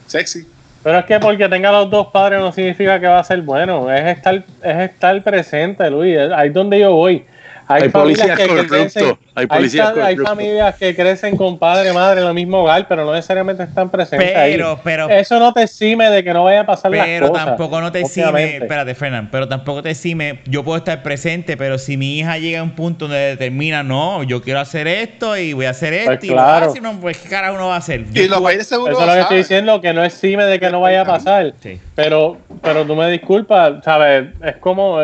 sexy. 0.07 0.47
Pero 0.83 1.01
es 1.01 1.05
que 1.07 1.19
porque 1.19 1.49
tenga 1.49 1.73
los 1.73 1.91
dos 1.91 2.09
padres 2.13 2.39
no 2.39 2.53
significa 2.53 3.01
que 3.01 3.07
va 3.07 3.19
a 3.19 3.25
ser 3.25 3.43
bueno. 3.43 3.91
Es 3.93 4.17
estar, 4.17 4.45
es 4.63 4.91
estar 4.91 5.21
presente, 5.23 5.91
Luis. 5.91 6.17
Ahí 6.35 6.49
es 6.49 6.55
donde 6.55 6.79
yo 6.79 6.93
voy. 6.93 7.25
Hay, 7.69 7.89
policías 7.89 8.39
que 8.39 8.47
corruptos, 8.47 8.77
crecen, 8.79 9.05
hay 9.05 9.17
hay, 9.35 9.47
policías 9.47 9.93
fa- 9.93 10.07
hay 10.07 10.15
corruptos. 10.15 10.37
familias 10.37 10.75
que 10.77 10.95
crecen 10.95 11.37
con 11.37 11.59
padre, 11.59 11.93
madre 11.93 12.21
en 12.21 12.29
el 12.29 12.35
mismo 12.35 12.59
hogar, 12.63 12.87
pero 12.89 13.05
no 13.05 13.13
necesariamente 13.13 13.65
están 13.65 13.91
presentes 13.91 14.31
Pero, 14.33 14.71
ahí. 14.71 14.79
pero, 14.85 15.09
Eso 15.11 15.39
no 15.41 15.53
te 15.53 15.63
exime 15.63 16.09
de 16.11 16.23
que 16.23 16.33
no 16.33 16.45
vaya 16.45 16.61
a 16.61 16.67
pasar 16.67 16.91
pero 16.93 17.21
las 17.23 17.31
cosas. 17.31 17.47
tampoco 17.47 17.81
no 17.81 17.91
te 17.91 18.01
exime. 18.01 18.59
Espérate, 18.59 18.95
Fernán. 18.95 19.29
Pero 19.33 19.49
tampoco 19.49 19.83
te 19.83 19.91
exime. 19.91 20.41
Yo 20.47 20.63
puedo 20.63 20.79
estar 20.79 21.03
presente, 21.03 21.57
pero 21.57 21.79
si 21.79 21.97
mi 21.97 22.19
hija 22.19 22.39
llega 22.39 22.61
a 22.61 22.63
un 22.63 22.71
punto 22.77 23.07
donde 23.09 23.19
determina, 23.37 23.83
no, 23.83 24.23
yo 24.23 24.43
quiero 24.43 24.61
hacer 24.61 24.87
esto 24.87 25.37
y 25.37 25.53
voy 25.53 25.67
a 25.67 25.71
hacer 25.71 25.93
esto. 25.93 26.07
Pues 26.13 26.25
y 26.25 26.29
lo 26.29 26.35
claro. 26.35 26.71
hace, 26.71 26.81
no, 26.81 27.01
pues, 27.01 27.19
¿qué 27.19 27.29
carajo 27.29 27.55
uno 27.55 27.67
va 27.69 27.75
a 27.75 27.79
hacer? 27.79 28.05
Yo 28.13 28.23
Y 28.23 28.29
los 28.29 28.41
países 28.41 28.67
Eso 28.67 28.87
es 28.89 28.93
lo 28.95 29.13
que 29.13 29.21
estoy 29.21 29.37
diciendo, 29.39 29.81
que 29.81 29.93
no 29.93 30.05
exime 30.05 30.45
de 30.45 30.61
que 30.61 30.71
no 30.71 30.81
vaya 30.81 31.03
a 31.03 31.05
pasar. 31.05 31.53
Sí. 31.61 31.81
Pero, 31.95 32.39
pero 32.63 32.85
tú 32.85 32.95
me 32.95 33.11
disculpas, 33.11 33.85
¿sabes? 33.85 34.27
Es 34.43 34.57
como. 34.59 35.01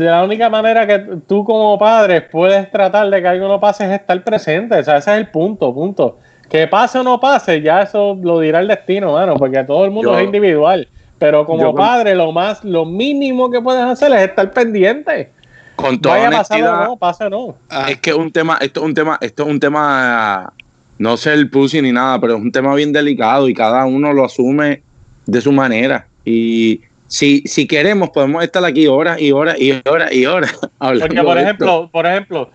De 0.00 0.06
la 0.06 0.24
única 0.24 0.48
manera 0.48 0.86
que 0.86 0.98
tú 1.28 1.44
como 1.44 1.78
padre 1.78 2.22
puedes 2.22 2.70
tratar 2.70 3.10
de 3.10 3.20
que 3.20 3.28
algo 3.28 3.48
no 3.48 3.60
pase 3.60 3.84
es 3.84 4.00
estar 4.00 4.24
presente. 4.24 4.78
O 4.78 4.82
sea, 4.82 4.96
ese 4.96 5.12
es 5.12 5.18
el 5.18 5.28
punto, 5.28 5.74
punto. 5.74 6.16
Que 6.48 6.66
pase 6.66 7.00
o 7.00 7.02
no 7.02 7.20
pase, 7.20 7.60
ya 7.60 7.82
eso 7.82 8.18
lo 8.22 8.40
dirá 8.40 8.60
el 8.60 8.68
destino, 8.68 9.12
mano, 9.12 9.36
porque 9.36 9.62
todo 9.62 9.84
el 9.84 9.90
mundo 9.90 10.12
Yo- 10.12 10.18
es 10.18 10.24
individual. 10.24 10.88
Pero 11.18 11.44
como 11.44 11.60
yo 11.60 11.74
padre, 11.74 12.14
lo 12.14 12.32
más, 12.32 12.64
lo 12.64 12.86
mínimo 12.86 13.50
que 13.50 13.60
puedes 13.60 13.84
hacer 13.84 14.10
es 14.12 14.22
estar 14.22 14.50
pendiente. 14.52 15.32
Con 15.76 16.00
toda 16.00 16.14
Vaya 16.14 16.28
honestidad, 16.28 16.80
o 16.80 16.84
no, 16.86 16.96
pase 16.96 17.24
o 17.24 17.28
no. 17.28 17.56
Ah, 17.68 17.90
es 17.90 18.00
que 18.00 18.08
es 18.08 18.16
un 18.16 18.32
tema, 18.32 18.56
esto 18.62 18.80
es 18.80 18.86
un 18.86 18.94
tema, 18.94 19.18
esto 19.20 19.42
es 19.42 19.48
un 19.50 19.60
tema, 19.60 20.50
no 20.96 21.18
sé 21.18 21.34
el 21.34 21.50
pussy 21.50 21.82
ni 21.82 21.92
nada, 21.92 22.18
pero 22.18 22.36
es 22.36 22.40
un 22.40 22.50
tema 22.50 22.74
bien 22.74 22.90
delicado 22.90 23.50
y 23.50 23.52
cada 23.52 23.84
uno 23.84 24.14
lo 24.14 24.24
asume 24.24 24.82
de 25.26 25.40
su 25.42 25.52
manera. 25.52 26.06
Y 26.24 26.80
si, 27.10 27.40
si 27.40 27.66
queremos, 27.66 28.10
podemos 28.10 28.42
estar 28.44 28.64
aquí 28.64 28.86
horas 28.86 29.20
y 29.20 29.32
horas 29.32 29.56
y 29.58 29.72
horas 29.88 30.12
y 30.12 30.26
horas 30.26 30.52
hablando 30.78 31.06
Porque, 31.08 31.22
por 31.22 31.38
ejemplo, 31.38 31.90
por 31.92 32.06
ejemplo, 32.06 32.50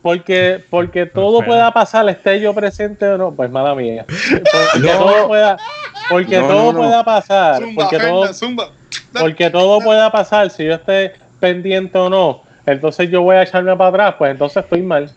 porque, 0.00 0.64
porque 0.70 1.04
todo 1.04 1.42
pueda 1.44 1.70
pasar, 1.72 2.08
esté 2.08 2.40
yo 2.40 2.54
presente 2.54 3.06
o 3.06 3.18
no, 3.18 3.34
pues 3.34 3.50
mala 3.50 3.74
mía. 3.74 4.06
Porque 4.08 4.80
No. 4.80 4.98
todo 4.98 5.26
pueda, 5.28 5.56
porque 6.08 6.38
No, 6.38 6.46
todo 6.48 6.62
no, 6.64 6.72
no. 6.72 6.78
pueda 6.78 7.04
pasar, 7.04 7.62
zumba, 7.62 7.82
porque 7.82 7.98
todo, 7.98 8.32
zumba. 8.32 8.68
porque 9.12 9.50
todo 9.50 9.80
pueda 9.80 10.10
pasar, 10.10 10.48
si 10.48 10.64
yo 10.64 10.74
esté 10.74 11.12
pendiente 11.38 11.98
o 11.98 12.08
no, 12.08 12.42
entonces 12.64 13.10
yo 13.10 13.20
voy 13.20 13.36
a 13.36 13.42
echarme 13.42 13.76
para 13.76 13.90
atrás, 13.90 14.14
pues 14.18 14.30
entonces 14.30 14.64
estoy 14.64 14.80
mal. 14.82 15.10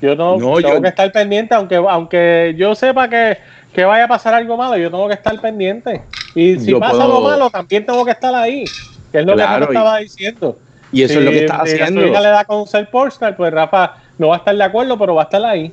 Yo 0.00 0.14
no, 0.14 0.32
No, 0.38 0.56
tengo 0.56 0.60
yo- 0.60 0.82
que 0.82 0.88
estar 0.88 1.10
pendiente, 1.12 1.54
aunque, 1.54 1.76
aunque 1.76 2.54
yo 2.56 2.74
sepa 2.74 3.08
que, 3.08 3.38
que 3.72 3.84
vaya 3.84 4.04
a 4.04 4.08
pasar 4.08 4.34
algo 4.34 4.56
malo, 4.56 4.76
yo 4.76 4.90
tengo 4.90 5.08
que 5.08 5.14
estar 5.14 5.38
pendiente. 5.40 6.02
Y 6.34 6.58
si 6.58 6.70
Yo 6.70 6.78
pasa 6.80 6.92
puedo- 6.92 7.04
algo 7.04 7.20
malo, 7.22 7.50
también 7.50 7.84
tengo 7.84 8.04
que 8.04 8.12
estar 8.12 8.34
ahí, 8.34 8.64
que 9.10 9.18
es 9.18 9.26
lo 9.26 9.34
Claro, 9.34 9.66
que 9.66 9.72
y- 9.72 9.74
te 9.74 9.78
estaba 9.78 9.98
diciendo. 9.98 10.58
Y 10.92 11.02
eso 11.02 11.18
es 11.18 11.24
lo 11.24 11.30
que 11.30 11.44
está 11.44 11.64
Si- 11.64 11.72
si 11.72 11.80
a 11.80 11.84
haciendo. 11.84 12.06
hija 12.06 12.20
le 12.20 12.28
da 12.28 12.44
con 12.44 12.66
ser 12.66 12.88
pornstar, 12.90 13.36
pues 13.36 13.52
Rafa 13.52 13.96
no 14.18 14.28
va 14.28 14.36
a 14.36 14.38
estar 14.38 14.56
de 14.56 14.64
acuerdo, 14.64 14.96
pero 14.98 15.14
va 15.14 15.22
a 15.22 15.24
estar 15.24 15.44
ahí. 15.44 15.72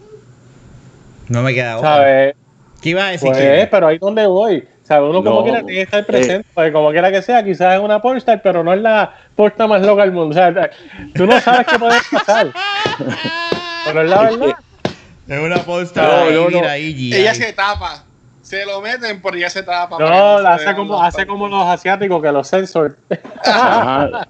No 1.29 1.41
me 1.41 1.53
queda 1.53 1.77
otra. 1.77 1.95
¿Sabes? 1.95 2.35
¿Qué 2.81 2.89
iba 2.89 3.07
a 3.07 3.11
decir? 3.11 3.29
Pues, 3.31 3.67
pero 3.69 3.87
ahí 3.87 3.97
donde 3.97 4.27
voy. 4.27 4.67
¿Sabes? 4.83 5.09
Uno 5.09 5.23
como 5.23 5.41
quiera 5.43 5.59
tiene 5.59 5.73
que 5.73 5.81
estar 5.81 6.01
Eh. 6.01 6.03
presente. 6.03 6.47
Porque 6.53 6.71
como 6.71 6.91
quiera 6.91 7.11
que 7.11 7.21
sea, 7.23 7.43
quizás 7.43 7.73
es 7.75 7.79
una 7.79 7.99
pornstar, 8.01 8.41
pero 8.43 8.63
no 8.63 8.71
es 8.73 8.81
la 8.81 9.11
pornstar 9.35 9.67
más 9.67 9.81
loca 9.81 10.03
del 10.03 10.11
mundo. 10.11 10.29
O 10.29 10.33
sea, 10.33 10.69
tú 11.15 11.25
no 11.25 11.39
sabes 11.39 11.65
qué 11.65 11.79
puede 11.79 11.97
pasar. 12.11 12.47
pero 13.85 14.01
es 14.03 14.09
la 14.09 14.21
verdad. 14.23 14.55
Es 15.27 15.39
una 15.39 15.63
posta 15.63 16.03
No, 16.03 16.13
ahí, 16.23 16.33
no, 16.33 16.41
no. 16.49 16.57
mira 16.57 16.71
ahí, 16.71 16.93
G, 17.11 17.15
Ella 17.15 17.31
ahí. 17.31 17.37
se 17.37 17.53
tapa. 17.53 18.03
Se 18.41 18.63
lo 18.63 18.79
meten, 18.79 19.21
pero 19.23 19.35
ella 19.37 19.49
se 19.49 19.63
tapa. 19.63 19.97
No, 19.97 20.39
la 20.39 20.53
hace 20.53 20.75
como, 20.75 20.93
los 20.93 21.01
hace 21.01 21.25
como 21.25 21.47
los 21.47 21.65
asiáticos 21.67 22.21
que 22.21 22.31
los 22.31 22.47
censor. 22.47 22.95
Ajá. 23.43 24.27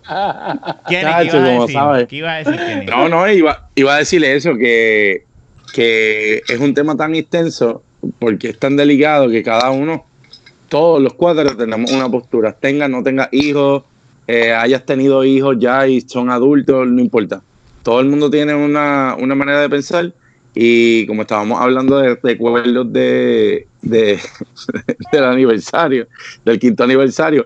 Kenny, 0.88 1.02
¿qué 1.02 1.02
Chacho, 1.02 1.38
iba 1.38 2.06
iba 2.10 2.32
a 2.34 2.38
decir, 2.38 2.56
Kenny? 2.56 2.86
No, 2.86 3.10
no, 3.10 3.28
iba, 3.30 3.68
iba 3.76 3.94
a 3.96 3.98
decirle 3.98 4.36
eso, 4.36 4.56
que, 4.56 5.26
que 5.74 6.42
es 6.48 6.60
un 6.60 6.74
tema 6.74 6.96
tan 6.96 7.14
extenso, 7.14 7.84
porque 8.20 8.50
es 8.52 8.60
tan 8.60 8.78
delicado 8.78 9.30
que 9.30 9.44
cada 9.44 9.70
uno, 9.72 10.06
todos 10.70 11.02
los 11.02 11.14
cuatro 11.16 11.58
tenemos 11.58 11.92
una 11.92 12.08
postura, 12.10 12.54
tenga, 12.54 12.88
no 12.88 13.04
tenga 13.04 13.28
hijos, 13.34 13.84
eh, 14.28 14.54
hayas 14.54 14.86
tenido 14.86 15.26
hijos 15.26 15.58
ya 15.60 15.86
y 15.88 16.00
son 16.00 16.30
adultos, 16.32 16.88
no 16.88 17.02
importa. 17.02 17.42
Todo 17.86 18.00
el 18.00 18.08
mundo 18.08 18.30
tiene 18.32 18.56
una, 18.56 19.16
una 19.18 19.36
manera 19.36 19.62
de 19.62 19.70
pensar 19.70 20.12
y 20.56 21.06
como 21.06 21.22
estábamos 21.22 21.62
hablando 21.62 22.00
de 22.00 22.18
recuerdos 22.24 22.92
de, 22.92 23.68
de, 23.84 24.20
del 25.12 25.24
aniversario, 25.24 26.08
del 26.44 26.58
quinto 26.58 26.84
aniversario, 26.84 27.46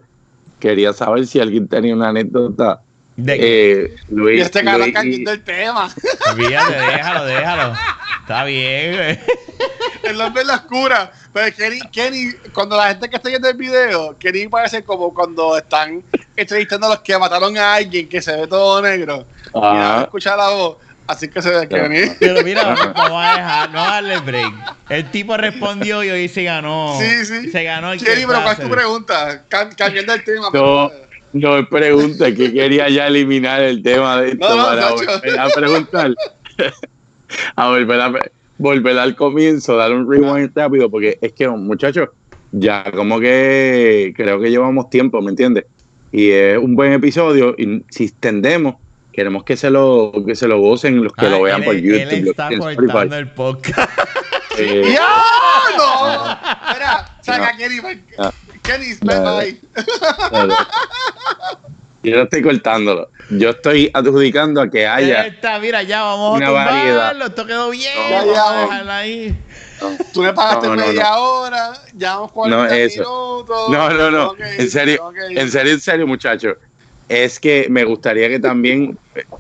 quería 0.60 0.94
saber 0.94 1.28
si 1.28 1.40
alguien 1.42 1.68
tenía 1.68 1.94
una 1.94 2.08
anécdota. 2.10 2.80
De- 3.18 3.36
Eh, 3.38 3.96
Luis, 4.10 4.38
Y 4.38 4.42
este 4.44 4.64
cabrón 4.64 4.94
cambiando 4.94 5.32
el 5.34 5.44
tema. 5.44 5.90
Olvídate, 6.32 6.74
déjalo, 6.74 7.26
déjalo. 7.26 7.74
Está 8.22 8.44
bien, 8.46 8.96
güey. 8.96 9.20
El 10.04 10.22
hombre 10.22 10.44
en 10.44 10.48
la 10.48 10.56
oscura. 10.56 11.12
Pero 11.32 11.56
Kenny, 11.56 11.80
Kenny, 11.92 12.32
cuando 12.54 12.76
la 12.76 12.88
gente 12.90 13.10
que 13.10 13.16
está 13.18 13.30
viendo 13.30 13.48
el 13.50 13.56
video, 13.58 14.18
Kenny 14.18 14.48
parece 14.48 14.84
como 14.84 15.14
cuando 15.14 15.58
están 15.58 16.04
entrevistando 16.36 16.88
a 16.88 16.90
los 16.92 17.00
que 17.02 17.18
mataron 17.18 17.56
a 17.58 17.76
alguien 17.76 18.10
que 18.10 18.22
se 18.22 18.36
ve 18.36 18.48
todo 18.48 18.82
negro. 18.82 19.26
Y 19.46 19.50
Ah. 19.62 19.74
nada, 19.74 20.02
escucha 20.04 20.36
la 20.36 20.50
voz. 20.50 20.78
Así 21.06 21.28
que 21.28 21.42
se 21.42 21.50
ve 21.50 21.68
Kenny. 21.68 22.12
Pero 22.20 22.44
mira, 22.44 22.64
vamos 22.96 23.24
a 23.24 23.36
dejar, 23.36 23.72
no 23.72 23.80
darle 23.82 24.20
break. 24.20 24.54
El 24.90 25.10
tipo 25.12 25.38
respondió 25.38 26.04
y 26.04 26.10
hoy 26.10 26.28
se 26.30 26.44
ganó. 26.44 26.98
Sí, 27.00 27.26
sí. 27.26 27.52
Se 27.52 27.64
ganó 27.64 27.94
el 27.94 28.00
Kenny, 28.00 28.22
que 28.22 28.28
pero 28.28 28.42
¿cuál 28.42 28.54
es 28.54 28.60
tu 28.64 28.70
pregunta? 28.70 29.44
Cam- 29.50 29.76
cambiando 29.76 30.14
el 30.14 30.24
tema. 30.24 30.48
No, 30.54 30.92
no 31.34 31.58
es 31.60 31.68
pregunta, 31.68 32.26
que 32.34 32.52
quería 32.54 32.90
ya 32.90 33.08
eliminar 33.08 33.62
el 33.62 33.82
tema 33.84 34.20
de 34.22 34.30
esto 34.32 34.50
No, 34.50 34.56
no, 34.56 34.64
para 34.66 34.92
volver 34.92 35.40
a 35.40 35.50
preguntar. 35.50 36.12
a 37.56 37.68
volver, 37.70 38.02
a, 38.02 38.14
volver 38.60 38.99
al 38.99 39.16
comienzo, 39.16 39.76
dar 39.76 39.91
un 39.93 40.07
rewind 40.10 40.51
rápido, 40.53 40.89
porque 40.91 41.18
es 41.22 41.34
que, 41.34 41.47
muchachos, 41.49 42.10
ya 42.51 42.84
como 42.91 43.20
que 43.20 44.14
creo 44.16 44.39
que 44.39 44.51
llevamos 44.51 44.89
tiempo, 44.91 45.22
¿me 45.22 45.32
entiendes? 45.32 45.66
Y 46.12 46.30
es 46.30 46.57
un 46.60 46.76
buen 46.76 46.93
episodio, 46.93 47.55
y 47.57 47.84
si 47.89 48.03
extendemos, 48.05 48.76
queremos 49.12 49.43
que 49.43 49.57
se 49.57 49.70
lo, 49.70 50.12
que 50.26 50.36
se 50.36 50.47
lo 50.47 50.60
gocen 50.60 51.03
los 51.03 51.14
que 51.14 51.26
Ah, 51.26 51.30
lo 51.30 51.41
vean 51.41 51.60
él- 51.62 51.66
por 51.66 51.76
YouTube. 51.76 52.12
Él 52.12 52.28
está 52.30 52.49
cortando 52.49 52.70
Spotify. 52.86 53.16
el 53.16 53.32
podcast. 53.32 53.89
Eh, 54.62 54.91
¡Ya! 54.93 55.07
¡No! 55.78 56.32
Espera, 56.68 57.18
saca 57.22 57.53
No. 57.53 57.57
Kenny. 57.57 57.78
No. 58.18 58.32
Kenny, 58.62 58.88
bye 59.01 59.16
No. 59.16 59.38
bye. 59.38 59.57
Yo 62.02 62.16
no 62.16 62.24
estoy 62.24 62.41
cortándolo. 62.41 63.10
Yo 63.30 63.50
estoy 63.50 63.91
adjudicando 63.93 64.62
a 64.62 64.70
que 64.70 64.88
haya. 64.88 65.28
está, 65.28 65.60
mira, 65.60 65.84
ya 65.84 66.02
vamos 66.02 66.38
Una 66.38 66.45
a 66.45 66.50
tumbarlo. 66.50 66.72
variedad. 66.80 67.28
Esto 67.28 67.45
quedó 67.45 67.70
bien. 67.70 67.91
Ya, 68.10 68.20
vamos 68.20 68.34
ya. 68.36 68.50
a 68.50 68.62
dejarlo 68.62 68.91
ahí. 68.91 69.36
Tú 70.14 70.24
le 70.24 70.34
pagaste 70.34 70.68
No, 70.68 70.76
no, 70.76 70.86
media 70.88 71.18
hora, 71.18 71.74
llevamos 71.97 72.32
40 72.32 72.58
No, 72.58 72.74
eso. 72.74 73.00
minutos. 73.02 73.70
No, 73.70 73.89
no, 73.91 74.12
no. 74.12 74.36
En 74.58 74.70
serio, 74.70 75.12
en 75.30 75.50
serio, 75.52 75.74
en 75.74 75.80
serio, 75.80 76.08
muchachos. 76.08 76.56
Es 77.10 77.39
que 77.39 77.68
me 77.70 77.84
gustaría 77.86 78.30
que 78.30 78.39
también, 78.39 78.97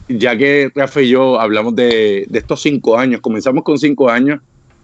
ya 0.07 0.35
que 0.35 0.71
Rafa 0.73 1.01
y 1.01 1.09
yo 1.09 1.39
hablamos 1.39 1.75
de, 1.75 2.25
de 2.27 2.39
estos 2.39 2.61
cinco 2.61 2.97
años, 2.97 3.21
comenzamos 3.21 3.63
con 3.63 3.77
cinco 3.77 4.09
años. 4.09 4.39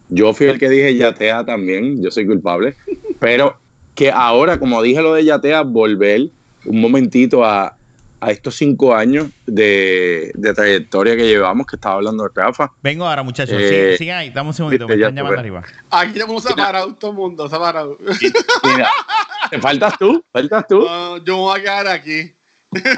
Yo 0.09 0.33
fui 0.33 0.47
el 0.47 0.59
que 0.59 0.69
dije 0.69 0.95
Yatea 0.95 1.43
también, 1.45 2.01
yo 2.01 2.11
soy 2.11 2.27
culpable. 2.27 2.75
Pero 3.19 3.57
que 3.95 4.11
ahora, 4.11 4.59
como 4.59 4.81
dije 4.83 5.01
lo 5.01 5.15
de 5.15 5.25
Yatea, 5.25 5.61
volver 5.63 6.27
un 6.65 6.81
momentito 6.81 7.43
a, 7.43 7.77
a 8.19 8.31
estos 8.31 8.55
cinco 8.55 8.95
años 8.95 9.27
de, 9.45 10.31
de 10.33 10.53
trayectoria 10.53 11.15
que 11.15 11.27
llevamos, 11.27 11.67
que 11.67 11.75
estaba 11.75 11.95
hablando 11.95 12.27
Rafa. 12.33 12.71
Vengo 12.81 13.05
ahora, 13.05 13.23
muchachos. 13.23 13.55
Eh, 13.59 13.69
sigan, 13.69 13.97
sigan 13.97 14.17
ahí. 14.19 14.29
Dame 14.31 14.49
un 14.49 14.53
segundito. 14.53 14.87
Me 14.87 14.95
están 14.95 15.15
llamando 15.15 15.39
arriba. 15.39 15.63
Aquí 15.91 16.13
tenemos 16.13 16.43
separado 16.43 16.95
todo 16.95 17.11
el 17.11 17.17
mundo, 17.17 17.47
separado. 17.49 17.97
Mira, 18.63 18.89
¿te 19.49 19.59
faltas 19.59 19.97
tú? 19.97 20.23
¿Faltas 20.31 20.67
tú? 20.67 20.79
No, 20.81 21.17
yo 21.17 21.35
me 21.35 21.41
voy 21.41 21.59
a 21.59 21.61
quedar 21.61 21.87
aquí. 21.87 22.33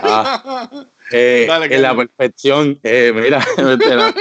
Ah. 0.01 0.70
Eh, 1.11 1.45
Dale, 1.47 1.74
en 1.74 1.82
la 1.82 1.95
perfección, 1.95 2.80
eh, 2.84 3.11
mira. 3.13 3.45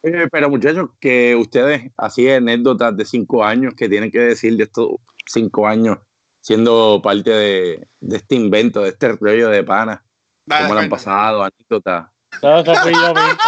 Eh, 0.00 0.28
pero 0.30 0.48
muchachos, 0.48 0.90
que 1.00 1.34
ustedes, 1.34 1.90
así 1.96 2.30
anécdotas 2.30 2.96
de 2.96 3.04
cinco 3.04 3.44
años 3.44 3.74
que 3.76 3.88
tienen 3.88 4.12
que 4.12 4.20
decir 4.20 4.56
de 4.56 4.62
estos 4.62 4.92
cinco 5.26 5.66
años 5.66 5.98
siendo 6.40 7.00
parte 7.02 7.30
de, 7.30 7.86
de 8.00 8.16
este 8.16 8.34
invento, 8.34 8.82
de 8.82 8.90
este 8.90 9.08
rollo 9.20 9.48
de 9.48 9.64
pana, 9.64 10.04
Dale, 10.46 10.62
cómo 10.62 10.74
lo 10.74 10.80
han 10.80 10.88
pasado, 10.88 11.42
anécdotas. 11.42 12.06
No, 12.42 12.58
eso 12.60 12.74
fui 12.76 12.92
yo 12.92 13.14
mismo. 13.14 13.38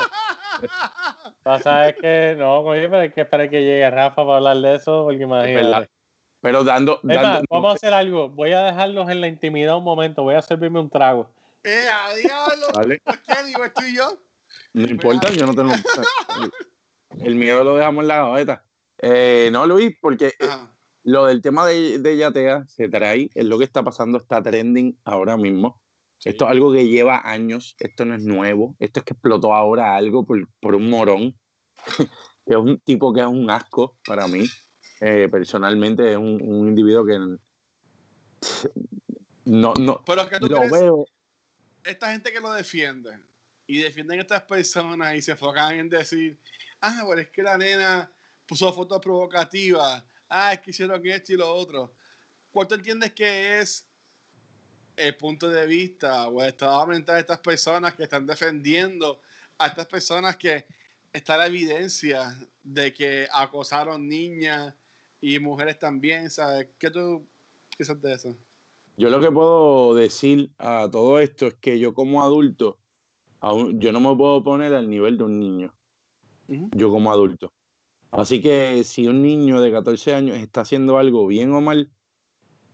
Pasa 1.42 1.88
es 1.88 1.96
que 1.96 2.34
no, 2.36 2.60
oye, 2.60 2.88
pero 2.88 3.02
hay 3.02 3.10
que 3.10 3.22
esperar 3.22 3.48
que 3.48 3.60
llegue 3.62 3.90
Rafa 3.90 4.16
para 4.16 4.36
hablar 4.36 4.56
de 4.58 4.74
eso, 4.76 5.04
porque 5.04 5.24
¿verdad? 5.24 5.48
imagínate. 5.48 5.90
Pero 6.42 6.64
dando, 6.64 6.96
Es 6.98 7.04
más, 7.04 7.22
dando- 7.22 7.44
vamos 7.50 7.72
a 7.72 7.74
hacer 7.74 7.92
algo. 7.92 8.28
Voy 8.30 8.52
a 8.52 8.62
dejarlos 8.64 9.10
en 9.10 9.20
la 9.20 9.28
intimidad 9.28 9.76
un 9.76 9.84
momento. 9.84 10.22
Voy 10.22 10.34
a 10.34 10.42
servirme 10.42 10.80
un 10.80 10.88
trago. 10.88 11.32
¡Eh, 11.62 11.84
a 11.92 12.14
diablo! 12.14 12.66
¿vale? 12.74 13.00
Pues, 13.04 13.18
Kenny, 13.20 13.52
pues 13.52 13.74
tú 13.74 13.82
y 13.84 13.96
yo. 13.96 14.18
No 14.72 14.86
importa, 14.86 15.28
yo 15.30 15.46
no 15.46 15.54
tengo. 15.54 15.72
El 17.20 17.34
miedo 17.34 17.62
lo 17.64 17.76
dejamos 17.76 18.02
en 18.02 18.08
la 18.08 18.16
gaveta. 18.18 18.64
Eh, 18.98 19.50
no, 19.52 19.66
Luis, 19.66 19.96
porque 20.00 20.32
Ajá. 20.40 20.70
Lo 21.04 21.26
del 21.26 21.40
tema 21.40 21.66
de, 21.66 21.98
de 21.98 22.16
Yatea 22.16 22.66
se 22.66 22.88
trae, 22.88 23.30
es 23.34 23.44
lo 23.44 23.58
que 23.58 23.64
está 23.64 23.82
pasando, 23.82 24.18
está 24.18 24.42
trending 24.42 24.98
ahora 25.04 25.36
mismo. 25.36 25.82
Esto 26.24 26.44
es 26.44 26.50
algo 26.50 26.72
que 26.72 26.86
lleva 26.86 27.22
años, 27.24 27.76
esto 27.80 28.04
no 28.04 28.14
es 28.14 28.24
nuevo, 28.24 28.76
esto 28.78 29.00
es 29.00 29.06
que 29.06 29.14
explotó 29.14 29.54
ahora 29.54 29.96
algo 29.96 30.24
por, 30.24 30.46
por 30.60 30.74
un 30.74 30.90
morón, 30.90 31.38
que 31.96 32.52
es 32.52 32.56
un 32.56 32.78
tipo 32.80 33.12
que 33.12 33.20
es 33.20 33.26
un 33.26 33.50
asco 33.50 33.96
para 34.06 34.28
mí. 34.28 34.44
Eh, 35.00 35.28
personalmente 35.30 36.12
es 36.12 36.18
un, 36.18 36.42
un 36.42 36.68
individuo 36.68 37.06
que 37.06 37.18
no, 39.46 39.74
no 39.74 40.04
Pero 40.04 40.28
que 40.28 40.38
tú 40.38 40.48
lo 40.48 40.58
crees, 40.58 40.72
veo. 40.72 41.06
esta 41.84 42.12
gente 42.12 42.30
que 42.30 42.40
lo 42.40 42.52
defiende 42.52 43.20
y 43.66 43.78
defienden 43.78 44.18
a 44.18 44.22
estas 44.22 44.42
personas 44.42 45.14
y 45.14 45.22
se 45.22 45.32
enfocan 45.32 45.74
en 45.74 45.88
decir, 45.88 46.36
ah, 46.80 47.02
bueno, 47.04 47.22
es 47.22 47.30
que 47.30 47.42
la 47.42 47.56
nena 47.56 48.10
puso 48.46 48.72
fotos 48.72 49.00
provocativas, 49.00 50.04
ah, 50.30 50.54
es 50.54 50.60
que 50.60 50.70
hicieron 50.70 51.04
esto 51.04 51.32
y 51.32 51.36
lo 51.36 51.52
otro. 51.52 51.92
¿Cuál 52.52 52.68
tú 52.68 52.76
entiendes 52.76 53.12
que 53.12 53.58
es 53.58 53.86
el 54.96 55.16
punto 55.16 55.48
de 55.48 55.66
vista 55.66 56.28
o 56.28 56.42
el 56.42 56.48
estado 56.48 56.86
mental 56.86 57.16
de 57.16 57.20
estas 57.20 57.38
personas 57.38 57.94
que 57.94 58.04
están 58.04 58.26
defendiendo 58.26 59.20
a 59.58 59.66
estas 59.66 59.86
personas 59.86 60.36
que 60.36 60.64
está 61.12 61.36
la 61.36 61.46
evidencia 61.46 62.48
de 62.62 62.92
que 62.92 63.28
acosaron 63.32 64.08
niñas 64.08 64.74
y 65.20 65.38
mujeres 65.38 65.78
también, 65.78 66.30
¿sabes? 66.30 66.68
¿Qué 66.78 66.90
tú 66.90 67.26
piensas 67.76 68.00
de 68.00 68.12
eso? 68.12 68.36
Yo 68.96 69.08
lo 69.10 69.20
que 69.20 69.30
puedo 69.30 69.94
decir 69.94 70.50
a 70.58 70.88
todo 70.90 71.20
esto 71.20 71.48
es 71.48 71.54
que 71.60 71.78
yo 71.78 71.94
como 71.94 72.22
adulto, 72.22 72.78
yo 73.74 73.92
no 73.92 74.00
me 74.00 74.16
puedo 74.16 74.42
poner 74.42 74.74
al 74.74 74.88
nivel 74.88 75.16
de 75.16 75.24
un 75.24 75.38
niño, 75.38 75.76
yo 76.48 76.90
como 76.90 77.10
adulto. 77.12 77.52
Así 78.12 78.40
que 78.40 78.82
si 78.84 79.06
un 79.06 79.22
niño 79.22 79.60
de 79.60 79.70
14 79.70 80.14
años 80.14 80.36
está 80.36 80.62
haciendo 80.62 80.98
algo 80.98 81.26
bien 81.26 81.52
o 81.52 81.60
mal, 81.60 81.90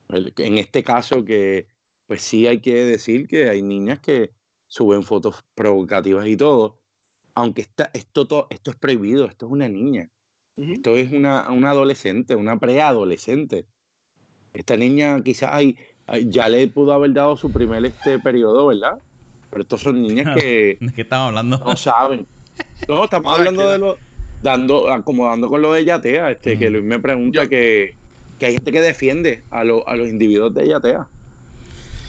en 0.08 0.58
este 0.58 0.82
caso 0.82 1.24
que 1.24 1.66
pues 2.06 2.22
sí 2.22 2.46
hay 2.46 2.60
que 2.60 2.74
decir 2.84 3.26
que 3.26 3.48
hay 3.48 3.62
niñas 3.62 3.98
que 3.98 4.30
suben 4.68 5.02
fotos 5.02 5.44
provocativas 5.54 6.26
y 6.26 6.36
todo, 6.36 6.82
aunque 7.34 7.62
está, 7.62 7.90
esto, 7.92 8.26
to- 8.26 8.46
esto 8.50 8.70
es 8.70 8.76
prohibido, 8.76 9.26
esto 9.26 9.46
es 9.46 9.52
una 9.52 9.68
niña. 9.68 10.10
Esto 10.56 10.96
es 10.96 11.12
una, 11.12 11.50
una 11.50 11.70
adolescente, 11.70 12.34
una 12.34 12.58
preadolescente. 12.58 13.66
Esta 14.54 14.74
niña 14.76 15.20
quizás 15.22 15.50
ay, 15.52 15.76
ay, 16.06 16.28
ya 16.30 16.48
le 16.48 16.66
pudo 16.68 16.92
haber 16.94 17.12
dado 17.12 17.36
su 17.36 17.50
primer 17.52 17.84
este 17.84 18.18
periodo, 18.20 18.68
¿verdad? 18.68 18.92
Pero 19.50 19.62
estos 19.62 19.82
son 19.82 20.00
niñas 20.00 20.34
que 20.40 20.78
¿De 20.80 20.92
qué 20.94 21.02
estamos 21.02 21.28
hablando? 21.28 21.58
no 21.58 21.76
saben. 21.76 22.26
No, 22.88 23.04
estamos 23.04 23.36
hablando 23.38 23.68
de 23.68 23.78
lo, 23.78 23.98
dando, 24.50 24.88
acomodando 24.92 25.48
con 25.48 25.60
lo 25.60 25.72
de 25.72 25.84
Yatea, 25.84 26.30
este, 26.30 26.54
Mm. 26.54 26.58
que 26.58 26.70
Luis 26.70 26.84
me 26.84 26.98
pregunta 27.00 27.42
Yo- 27.42 27.48
que, 27.50 27.94
que 28.38 28.46
hay 28.46 28.52
gente 28.54 28.70
que 28.72 28.80
defiende 28.80 29.42
a, 29.50 29.64
lo- 29.64 29.86
a 29.88 29.96
los 29.96 30.08
individuos 30.08 30.54
de 30.54 30.68
Yatea. 30.68 31.06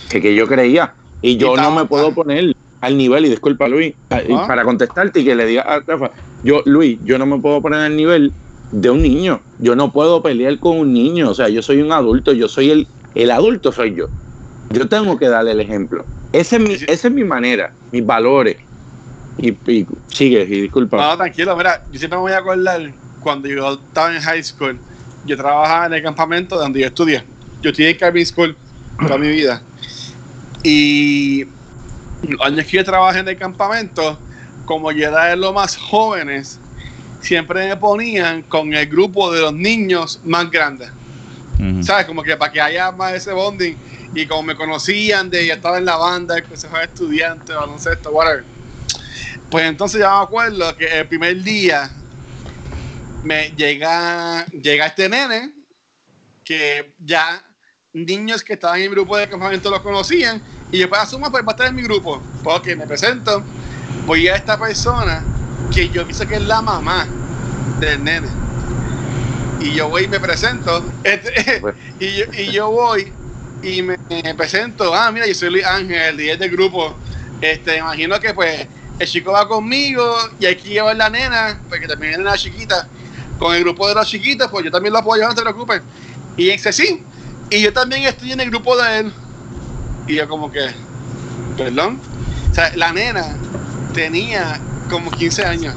Que, 0.09 0.21
que 0.21 0.35
yo 0.35 0.47
creía. 0.47 0.93
Y 1.21 1.37
yo 1.37 1.53
Y 1.53 1.57
no 1.57 1.71
me 1.71 1.85
puedo 1.85 2.13
poner 2.13 2.53
al 2.79 2.95
nivel, 2.97 3.25
y 3.25 3.29
disculpa 3.29 3.67
Luis, 3.67 3.93
a- 4.11 4.21
y 4.21 4.31
Ajá. 4.33 4.47
para 4.47 4.63
contestarte 4.63 5.21
y 5.21 5.25
que 5.25 5.35
le 5.35 5.45
diga 5.47 5.63
a 5.63 5.79
Rafa, 5.79 6.11
yo, 6.43 6.61
Luis, 6.65 6.99
yo 7.03 7.17
no 7.17 7.25
me 7.25 7.39
puedo 7.39 7.59
poner 7.61 7.79
al 7.79 7.95
nivel 7.97 8.31
de 8.71 8.89
un 8.91 9.01
niño. 9.01 9.41
Yo 9.59 9.75
no 9.75 9.91
puedo 9.91 10.21
pelear 10.21 10.59
con 10.59 10.77
un 10.77 10.93
niño. 10.93 11.29
O 11.31 11.33
sea, 11.33 11.49
yo 11.49 11.61
soy 11.63 11.81
un 11.81 11.91
adulto, 11.91 12.33
yo 12.33 12.47
soy 12.47 12.69
el, 12.69 12.87
el 13.15 13.31
adulto 13.31 13.71
soy 13.71 13.95
yo. 13.95 14.05
Yo 14.69 14.87
tengo 14.87 15.17
que 15.17 15.27
darle 15.27 15.51
el 15.53 15.59
ejemplo. 15.61 16.05
Esa 16.33 16.57
es 16.57 16.61
mi, 16.61 16.73
esa 16.73 17.07
es 17.07 17.11
mi 17.13 17.23
manera, 17.23 17.71
mis 17.91 18.05
valores. 18.05 18.57
Y, 19.37 19.49
y 19.71 19.87
sigue, 20.07 20.43
y 20.43 20.61
disculpa. 20.61 20.97
No, 20.97 21.17
tranquilo, 21.17 21.55
mira, 21.55 21.83
yo 21.91 21.99
siempre 21.99 22.17
me 22.17 22.21
voy 22.21 22.31
a 22.31 22.39
acordar 22.39 22.93
cuando 23.21 23.47
yo 23.47 23.73
estaba 23.73 24.15
en 24.15 24.21
high 24.21 24.43
school, 24.43 24.79
yo 25.25 25.37
trabajaba 25.37 25.87
en 25.87 25.93
el 25.93 26.03
campamento 26.03 26.57
donde 26.57 26.79
yo 26.79 26.87
estudié. 26.87 27.23
Yo 27.61 27.71
estudié 27.71 27.91
en 27.91 27.97
Calvin 27.97 28.25
School 28.25 28.55
toda 28.99 29.17
mi 29.17 29.27
vida. 29.29 29.61
Y 30.63 31.45
los 32.27 32.41
años 32.41 32.65
que 32.65 32.77
yo 32.77 32.83
trabajé 32.83 33.19
en 33.19 33.27
el 33.27 33.37
campamento, 33.37 34.17
como 34.65 34.91
yo 34.91 35.07
era 35.07 35.25
de 35.25 35.35
los 35.35 35.53
más 35.53 35.77
jóvenes, 35.77 36.59
siempre 37.21 37.67
me 37.67 37.77
ponían 37.77 38.43
con 38.43 38.73
el 38.73 38.87
grupo 38.87 39.31
de 39.31 39.41
los 39.41 39.53
niños 39.53 40.19
más 40.23 40.49
grandes. 40.49 40.89
¿Sabes? 41.81 42.05
Como 42.05 42.21
que 42.21 42.37
para 42.37 42.51
que 42.51 42.61
haya 42.61 42.91
más 42.91 43.13
ese 43.13 43.31
bonding. 43.33 43.75
Y 44.13 44.25
como 44.25 44.43
me 44.43 44.55
conocían 44.55 45.29
de 45.29 45.47
ya 45.47 45.55
estaba 45.55 45.79
en 45.79 45.85
la 45.85 45.97
banda, 45.97 46.37
el 46.37 46.43
consejo 46.43 46.77
de 46.77 46.83
estudiantes, 46.83 47.55
baloncesto, 47.55 48.11
whatever. 48.11 48.45
Pues 49.49 49.65
entonces 49.65 50.01
ya 50.01 50.09
me 50.17 50.23
acuerdo 50.23 50.75
que 50.75 50.85
el 50.85 51.07
primer 51.07 51.41
día 51.41 51.91
me 53.23 53.49
llega, 53.51 54.45
llega 54.47 54.87
este 54.87 55.09
nene 55.09 55.53
que 56.43 56.93
ya 56.99 57.43
niños 57.93 58.43
que 58.43 58.53
estaban 58.53 58.79
en 58.79 58.89
mi 58.89 58.95
grupo 58.95 59.17
de 59.17 59.27
campamento 59.27 59.69
lo 59.69 59.81
conocían 59.81 60.41
y 60.71 60.79
yo 60.79 60.89
pues 60.89 61.01
asumo 61.01 61.31
pues 61.31 61.43
va 61.43 61.49
a 61.49 61.51
estar 61.51 61.67
en 61.67 61.75
mi 61.75 61.81
grupo 61.81 62.21
porque 62.43 62.75
me 62.75 62.85
presento 62.85 63.43
voy 64.05 64.27
a 64.27 64.35
esta 64.35 64.57
persona 64.57 65.23
que 65.73 65.89
yo 65.89 66.05
pienso 66.05 66.25
que 66.25 66.35
es 66.35 66.41
la 66.41 66.61
mamá 66.61 67.05
del 67.79 68.03
nene. 68.03 68.29
Y 69.59 69.73
yo 69.73 69.89
voy 69.89 70.05
y 70.05 70.07
me 70.07 70.19
presento. 70.19 70.83
este, 71.03 71.59
Pues. 71.59 71.75
y, 71.99 72.15
yo, 72.15 72.25
y 72.37 72.51
yo 72.51 72.71
voy 72.71 73.11
y 73.61 73.81
me, 73.81 73.97
presento. 74.37 74.93
Ah, 74.93 75.11
mira, 75.11 75.27
yo 75.27 75.33
soy 75.33 75.51
Luis 75.51 75.65
Ángel, 75.65 75.97
el 75.97 76.17
10 76.17 76.39
del 76.39 76.51
grupo. 76.51 76.95
Este, 77.41 77.77
imagino 77.77 78.19
que 78.19 78.33
pues 78.33 78.67
el 78.99 79.07
chico 79.07 79.31
va 79.31 79.47
conmigo 79.47 80.03
y 80.39 80.45
hay 80.45 80.55
que 80.55 80.69
llevar 80.69 80.95
la 80.95 81.09
nena, 81.09 81.59
porque 81.69 81.87
también 81.87 82.13
es 82.13 82.19
una 82.19 82.37
chiquita. 82.37 82.87
Con 83.37 83.53
el 83.53 83.63
grupo 83.63 83.87
de 83.87 83.93
las 83.93 84.07
chiquitas, 84.07 84.49
pues 84.49 84.65
yo 84.65 84.71
también 84.71 84.93
la 84.93 85.03
puedo 85.03 85.17
llevar, 85.17 85.29
no 85.29 85.35
te 85.35 85.41
preocupes. 85.43 85.81
Y 86.37 86.49
dice, 86.51 86.73
sí. 86.73 87.03
Y 87.49 87.61
yo 87.61 87.71
también 87.71 88.03
estoy 88.03 88.31
en 88.31 88.39
el 88.39 88.49
grupo 88.49 88.75
de 88.75 88.99
él. 88.99 89.13
Y 90.07 90.15
yo 90.15 90.27
como 90.27 90.51
que, 90.51 90.69
perdón. 91.55 91.99
O 92.49 92.55
sea, 92.55 92.71
la 92.75 92.91
nena 92.91 93.35
tenía 93.93 94.59
como 94.89 95.11
15 95.11 95.45
años. 95.45 95.75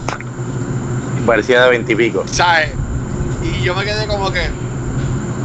Parecía 1.26 1.64
de 1.64 1.70
veintipico. 1.70 2.26
¿sabes? 2.26 2.70
Y 3.42 3.62
yo 3.62 3.74
me 3.74 3.84
quedé 3.84 4.06
como 4.06 4.32
que. 4.32 4.48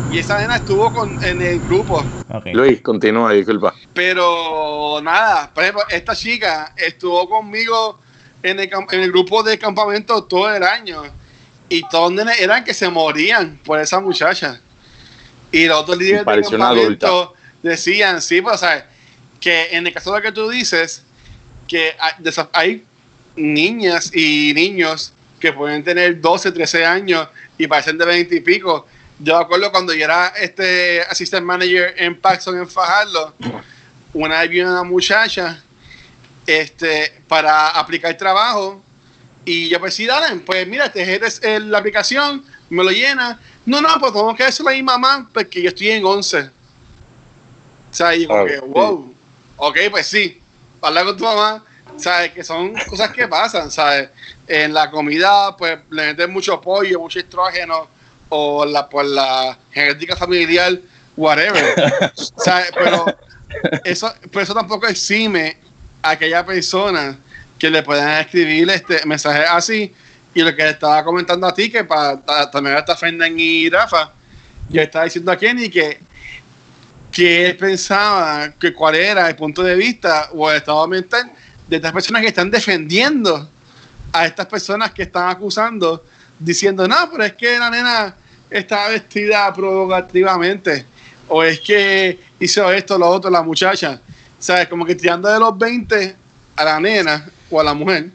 Y 0.09 0.19
esa 0.19 0.37
nena 0.37 0.57
estuvo 0.57 0.91
con, 0.91 1.17
en 1.21 1.41
el 1.41 1.59
grupo. 1.61 2.05
Luis, 2.53 2.81
continúa, 2.81 3.33
disculpa. 3.33 3.73
Pero 3.93 4.99
nada, 5.01 5.51
por 5.53 5.63
ejemplo, 5.63 5.83
esta 5.89 6.15
chica 6.15 6.73
estuvo 6.77 7.27
conmigo 7.27 7.99
en 8.43 8.59
el, 8.59 8.69
en 8.91 8.99
el 8.99 9.11
grupo 9.11 9.41
de 9.43 9.57
campamento 9.57 10.23
todo 10.23 10.53
el 10.53 10.63
año. 10.63 11.03
Y 11.67 11.87
todos 11.89 12.11
nenes 12.11 12.39
eran 12.39 12.63
que 12.63 12.73
se 12.73 12.87
morían 12.89 13.59
por 13.63 13.79
esa 13.79 13.99
muchacha. 13.99 14.61
Y 15.51 15.65
los 15.65 15.79
otros 15.79 15.97
líderes 15.97 16.25
del 16.25 16.41
campamento 16.43 17.33
decían, 17.63 18.21
sí, 18.21 18.41
pues, 18.41 18.59
¿sabes? 18.59 18.83
Que 19.39 19.75
en 19.75 19.87
el 19.87 19.93
caso 19.93 20.13
de 20.13 20.21
que 20.21 20.31
tú 20.31 20.49
dices, 20.49 21.03
que 21.67 21.95
hay 22.53 22.83
niñas 23.35 24.11
y 24.13 24.53
niños 24.53 25.13
que 25.39 25.51
pueden 25.51 25.83
tener 25.83 26.21
12, 26.21 26.51
13 26.51 26.85
años 26.85 27.27
y 27.57 27.67
parecen 27.67 27.97
de 27.97 28.05
20 28.05 28.35
y 28.35 28.39
pico. 28.41 28.87
Yo 29.19 29.37
me 29.37 29.43
acuerdo 29.43 29.71
cuando 29.71 29.93
yo 29.93 30.03
era 30.05 30.27
este 30.37 31.01
assistant 31.01 31.45
manager 31.45 31.93
en 31.97 32.19
Paxson 32.19 32.57
en 32.57 32.67
Fajardo, 32.69 33.33
una 34.13 34.41
vez 34.41 34.49
vino 34.49 34.69
una 34.71 34.83
muchacha 34.83 35.61
este, 36.45 37.21
para 37.27 37.69
aplicar 37.69 38.15
trabajo 38.17 38.83
y 39.45 39.69
yo 39.69 39.79
pues 39.79 39.93
sí, 39.95 40.05
dale, 40.05 40.39
pues 40.41 40.67
mira, 40.67 40.85
este 40.85 41.25
es 41.25 41.41
el- 41.43 41.71
la 41.71 41.77
aplicación, 41.79 42.43
me 42.69 42.83
lo 42.83 42.91
llena. 42.91 43.39
No, 43.65 43.79
no, 43.81 43.89
pues 43.99 44.11
tengo 44.13 44.35
que 44.35 44.43
decirle 44.43 44.71
a 44.71 44.75
mi 44.75 44.83
mamá 44.83 45.29
porque 45.33 45.61
yo 45.61 45.69
estoy 45.69 45.89
en 45.91 46.05
11. 46.05 46.39
O 47.91 47.93
sea, 47.93 48.15
y 48.15 48.25
como 48.27 48.39
Ah, 48.41 48.45
que, 48.45 48.55
sí. 48.55 48.61
wow, 48.67 49.15
ok, 49.57 49.77
pues 49.91 50.07
sí, 50.07 50.41
habla 50.81 51.05
con 51.05 51.15
tu 51.17 51.23
mamá, 51.23 51.63
¿sabes? 51.97 52.31
Que 52.33 52.43
son 52.43 52.73
cosas 52.89 53.11
que 53.11 53.27
pasan, 53.27 53.71
¿sabes? 53.71 54.09
En 54.47 54.73
la 54.73 54.91
comida, 54.91 55.55
pues 55.55 55.79
le 55.89 56.07
meten 56.07 56.31
mucho 56.31 56.59
pollo, 56.59 56.99
mucho 56.99 57.19
estrógeno, 57.19 57.87
o 58.35 58.65
la, 58.65 58.87
por 58.89 59.05
la 59.05 59.57
genética 59.71 60.15
familiar, 60.15 60.77
whatever. 61.15 62.11
¿sabes? 62.37 62.71
Pero 62.73 63.05
eso, 63.83 64.13
pero 64.31 64.41
eso 64.41 64.53
tampoco 64.53 64.87
exime 64.87 65.57
a 66.01 66.11
aquella 66.11 66.45
persona 66.45 67.17
que 67.57 67.69
le 67.69 67.81
puedan 67.83 68.21
escribir 68.21 68.69
este 68.69 69.05
mensaje 69.05 69.43
así. 69.45 69.93
Y 70.33 70.41
lo 70.41 70.53
que 70.53 70.67
estaba 70.69 71.03
comentando 71.03 71.47
a 71.47 71.53
ti, 71.53 71.71
que 71.71 71.83
para 71.85 72.19
ta- 72.21 72.51
también 72.51 72.75
hasta 72.75 72.95
Fernan 72.95 73.39
y 73.39 73.69
Rafa, 73.69 74.11
yo 74.69 74.81
estaba 74.81 75.05
diciendo 75.05 75.31
a 75.31 75.37
Kenny 75.37 75.69
que 75.69 75.99
que 77.11 77.45
él 77.47 77.55
pensaba 77.55 78.51
que 78.59 78.73
cuál 78.73 78.95
era 78.95 79.29
el 79.29 79.37
punto 79.37 79.63
de 79.63 79.73
vista 79.73 80.27
o 80.33 80.51
el 80.51 80.57
estado 80.57 80.85
mental 80.85 81.31
de 81.65 81.77
estas 81.77 81.93
personas 81.93 82.21
que 82.21 82.27
están 82.27 82.51
defendiendo 82.51 83.49
a 84.11 84.25
estas 84.25 84.45
personas 84.47 84.91
que 84.91 85.03
están 85.03 85.29
acusando, 85.29 86.03
diciendo, 86.37 86.85
no, 86.89 87.09
pero 87.09 87.23
es 87.23 87.33
que 87.33 87.57
la 87.57 87.69
nena 87.69 88.15
está 88.59 88.89
vestida 88.89 89.53
provocativamente, 89.53 90.85
o 91.27 91.43
es 91.43 91.59
que 91.59 92.19
hizo 92.39 92.71
esto, 92.71 92.97
lo 92.97 93.07
otro, 93.09 93.29
la 93.31 93.41
muchacha, 93.41 93.99
¿sabes? 94.39 94.67
Como 94.67 94.85
que 94.85 94.95
tirando 94.95 95.29
de 95.31 95.39
los 95.39 95.57
20 95.57 96.15
a 96.55 96.63
la 96.63 96.79
nena 96.79 97.25
o 97.49 97.59
a 97.59 97.63
la 97.63 97.73
mujer, 97.73 98.09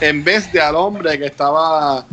en 0.00 0.24
vez 0.24 0.50
de 0.52 0.60
al 0.60 0.76
hombre 0.76 1.18
que 1.18 1.26
estaba 1.26 2.04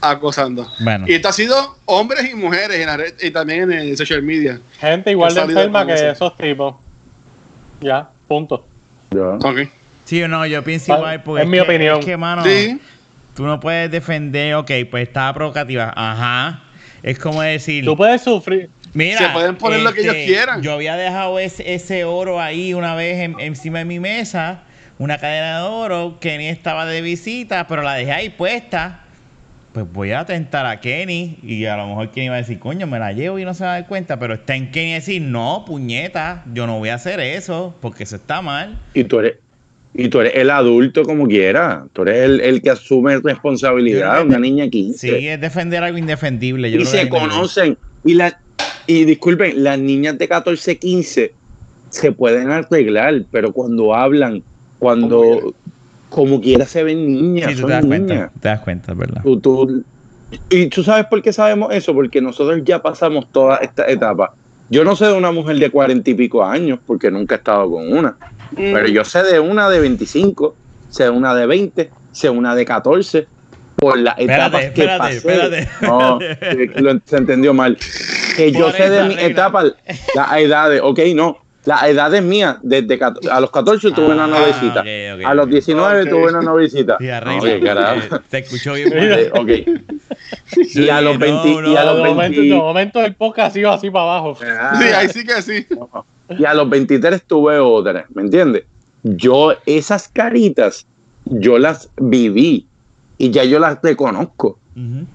acosando. 0.00 0.66
Bueno. 0.80 1.04
Y 1.08 1.12
esto 1.14 1.28
ha 1.28 1.32
sido 1.32 1.78
hombres 1.84 2.28
y 2.30 2.34
mujeres 2.34 2.78
en 2.78 2.86
la 2.86 2.96
red 2.96 3.14
y 3.20 3.30
también 3.30 3.70
en 3.70 3.78
el 3.78 3.96
social 3.96 4.22
media. 4.22 4.60
Gente 4.80 5.10
igual 5.12 5.32
de 5.34 5.40
enferma 5.42 5.86
que 5.86 5.94
eso. 5.94 6.10
esos 6.10 6.36
tipos. 6.36 6.74
Ya, 7.80 8.10
punto. 8.28 8.66
Ya. 9.10 9.28
Ok. 9.48 9.68
Sí 10.04 10.22
o 10.22 10.28
no, 10.28 10.44
yo 10.46 10.62
pienso 10.64 10.94
igual 10.96 11.22
porque 11.22 11.42
es 11.44 11.48
mi 11.48 11.58
que- 11.58 11.62
opinión. 11.62 11.98
Es 12.00 12.04
que, 12.04 12.16
mano, 12.16 12.44
Sí. 12.44 12.80
tú 13.34 13.44
no 13.44 13.60
puedes 13.60 13.90
defender, 13.90 14.54
ok, 14.56 14.70
pues 14.90 15.06
estaba 15.08 15.32
provocativa. 15.34 15.92
Ajá. 15.94 16.62
Es 17.02 17.18
como 17.18 17.42
decir, 17.42 17.84
Tú 17.84 17.96
puedes 17.96 18.22
sufrir. 18.22 18.70
mira, 18.94 19.18
Se 19.18 19.28
pueden 19.30 19.56
poner 19.56 19.80
lo 19.80 19.92
que 19.92 20.02
ellos 20.02 20.14
este, 20.14 20.26
quieran. 20.26 20.62
Yo 20.62 20.72
había 20.72 20.96
dejado 20.96 21.38
ese, 21.38 21.74
ese 21.74 22.04
oro 22.04 22.40
ahí 22.40 22.74
una 22.74 22.94
vez 22.94 23.18
en- 23.20 23.40
encima 23.40 23.80
de 23.80 23.84
mi 23.84 23.98
mesa, 23.98 24.62
una 24.98 25.18
cadena 25.18 25.58
de 25.58 25.64
oro. 25.64 26.18
Kenny 26.20 26.46
estaba 26.48 26.86
de 26.86 27.00
visita, 27.02 27.66
pero 27.66 27.82
la 27.82 27.94
dejé 27.94 28.12
ahí 28.12 28.28
puesta. 28.28 29.00
Pues 29.72 29.90
voy 29.90 30.12
a 30.12 30.26
tentar 30.26 30.66
a 30.66 30.80
Kenny 30.80 31.38
y 31.42 31.64
a 31.64 31.76
lo 31.78 31.86
mejor 31.88 32.10
Kenny 32.10 32.28
va 32.28 32.34
a 32.34 32.38
decir, 32.38 32.58
coño, 32.58 32.86
me 32.86 32.98
la 32.98 33.12
llevo 33.12 33.38
y 33.38 33.44
no 33.46 33.54
se 33.54 33.64
va 33.64 33.70
a 33.70 33.80
dar 33.80 33.86
cuenta. 33.88 34.18
Pero 34.18 34.34
está 34.34 34.54
en 34.54 34.70
Kenny 34.70 34.92
decir, 34.92 35.22
no, 35.22 35.64
puñeta, 35.66 36.44
yo 36.52 36.66
no 36.66 36.78
voy 36.78 36.90
a 36.90 36.94
hacer 36.96 37.18
eso 37.20 37.74
porque 37.80 38.04
eso 38.04 38.16
está 38.16 38.42
mal. 38.42 38.78
Y 38.92 39.04
tú 39.04 39.18
eres, 39.20 39.36
y 39.94 40.08
tú 40.08 40.20
eres 40.20 40.32
el 40.36 40.50
adulto 40.50 41.02
como 41.04 41.26
quiera. 41.26 41.86
Tú 41.92 42.02
eres 42.02 42.24
el, 42.24 42.40
el 42.40 42.62
que 42.62 42.70
asume 42.70 43.18
responsabilidad, 43.18 44.20
que- 44.20 44.26
una 44.28 44.38
niña 44.38 44.68
15. 44.68 45.18
Sí, 45.18 45.28
es 45.28 45.40
defender 45.40 45.82
algo 45.82 45.98
indefendible. 45.98 46.70
Yo 46.70 46.80
y 46.80 46.84
se 46.84 47.08
conocen. 47.08 47.76
Y, 48.04 48.14
la, 48.14 48.40
y 48.86 49.04
disculpen, 49.04 49.62
las 49.62 49.78
niñas 49.78 50.18
de 50.18 50.26
14, 50.28 50.78
15 50.78 51.34
se 51.90 52.12
pueden 52.12 52.50
arreglar, 52.50 53.24
pero 53.30 53.52
cuando 53.52 53.94
hablan, 53.94 54.42
cuando 54.78 55.54
como 56.08 56.40
quiera 56.40 56.66
se 56.66 56.82
ven 56.84 57.06
niñas, 57.06 57.50
Sí, 57.50 57.54
tú 57.54 57.60
son 57.62 57.68
te 57.68 57.74
das 57.74 57.84
niñas. 57.84 58.06
cuenta. 58.08 58.32
Te 58.40 58.48
das 58.48 58.60
cuenta, 58.60 58.94
verdad. 58.94 59.22
Tú- 59.22 59.40
tú- 59.40 59.84
y 60.50 60.66
tú 60.68 60.82
sabes 60.82 61.06
por 61.06 61.20
qué 61.22 61.32
sabemos 61.32 61.72
eso, 61.74 61.94
porque 61.94 62.20
nosotros 62.20 62.60
ya 62.64 62.80
pasamos 62.80 63.30
toda 63.30 63.56
esta 63.58 63.86
etapa. 63.90 64.32
Yo 64.70 64.84
no 64.84 64.96
sé 64.96 65.06
de 65.06 65.12
una 65.12 65.30
mujer 65.32 65.56
de 65.58 65.70
cuarenta 65.70 66.08
y 66.10 66.14
pico 66.14 66.42
años, 66.42 66.78
porque 66.86 67.10
nunca 67.10 67.34
he 67.34 67.38
estado 67.38 67.70
con 67.70 67.92
una, 67.92 68.16
pero 68.56 68.86
yo 68.88 69.04
sé 69.04 69.22
de 69.22 69.40
una 69.40 69.68
de 69.68 69.80
25, 69.80 70.54
sé 70.90 71.04
de 71.04 71.10
una 71.10 71.34
de 71.34 71.46
20, 71.46 71.90
sé 72.12 72.30
una 72.30 72.54
de 72.54 72.64
14, 72.64 73.26
por 73.76 73.98
las 73.98 74.18
etapas 74.18 74.62
Espérate, 74.64 74.74
que 74.74 74.80
espérate, 74.82 74.98
pasé. 74.98 75.16
espérate. 75.16 75.68
No, 75.86 76.18
que 76.18 76.72
lo- 76.80 77.00
se 77.04 77.16
entendió 77.16 77.52
mal. 77.54 77.76
Que 78.36 78.52
yo 78.52 78.70
sé 78.70 78.88
de 78.90 78.96
esa 78.98 79.06
mi 79.08 79.14
regla. 79.16 79.28
etapa, 79.30 79.64
las 80.14 80.36
edades, 80.38 80.80
ok, 80.82 81.00
no, 81.14 81.38
las 81.64 81.84
edades 81.84 82.22
mías, 82.22 82.56
desde 82.62 82.98
cat- 82.98 83.24
a 83.30 83.40
los 83.40 83.50
14 83.50 83.90
tuve 83.92 84.06
una 84.06 84.24
Ah, 84.24 84.26
novecita, 84.26 84.80
ok, 84.80 84.86
ok, 85.20 85.24
a 85.26 85.34
los 85.34 85.44
ok. 85.46 85.50
19 85.52 86.02
Ok. 86.02 86.08
tuve 86.08 86.24
una 86.28 86.40
novecita. 86.42 86.96
Sí, 86.98 87.08
arregla. 87.08 88.22
Se 88.30 88.38
escuchó 88.38 88.74
bien. 88.74 88.88
Ok. 89.34 89.48
Y 90.74 90.88
a 90.88 91.00
los 91.00 91.12
Sí, 91.14 91.18
20, 91.18 91.48
no, 91.62 91.72
y 91.72 91.76
a 91.76 91.84
los 91.84 91.96
de, 91.96 92.02
momento, 92.02 92.18
20 92.40 92.40
de 92.42 92.54
momento 92.54 93.00
el 93.04 93.14
podcast 93.14 93.56
iba 93.56 93.74
así 93.74 93.90
para 93.90 94.04
abajo. 94.04 94.36
Ah, 94.44 94.78
Sí, 94.80 94.88
ahí 94.88 95.08
sí 95.08 95.24
que 95.24 95.40
sí. 95.42 95.66
y 96.38 96.44
a 96.44 96.54
los 96.54 96.68
23 96.68 97.22
tuve 97.24 97.58
otra, 97.58 98.06
¿me 98.14 98.22
entiendes? 98.22 98.64
Yo 99.02 99.54
esas 99.66 100.08
caritas 100.08 100.86
yo 101.24 101.58
las 101.58 101.88
viví 101.96 102.66
y 103.18 103.30
ya 103.30 103.44
yo 103.44 103.58
las 103.58 103.78
reconozco. 103.82 104.58
Ujú. 104.76 105.06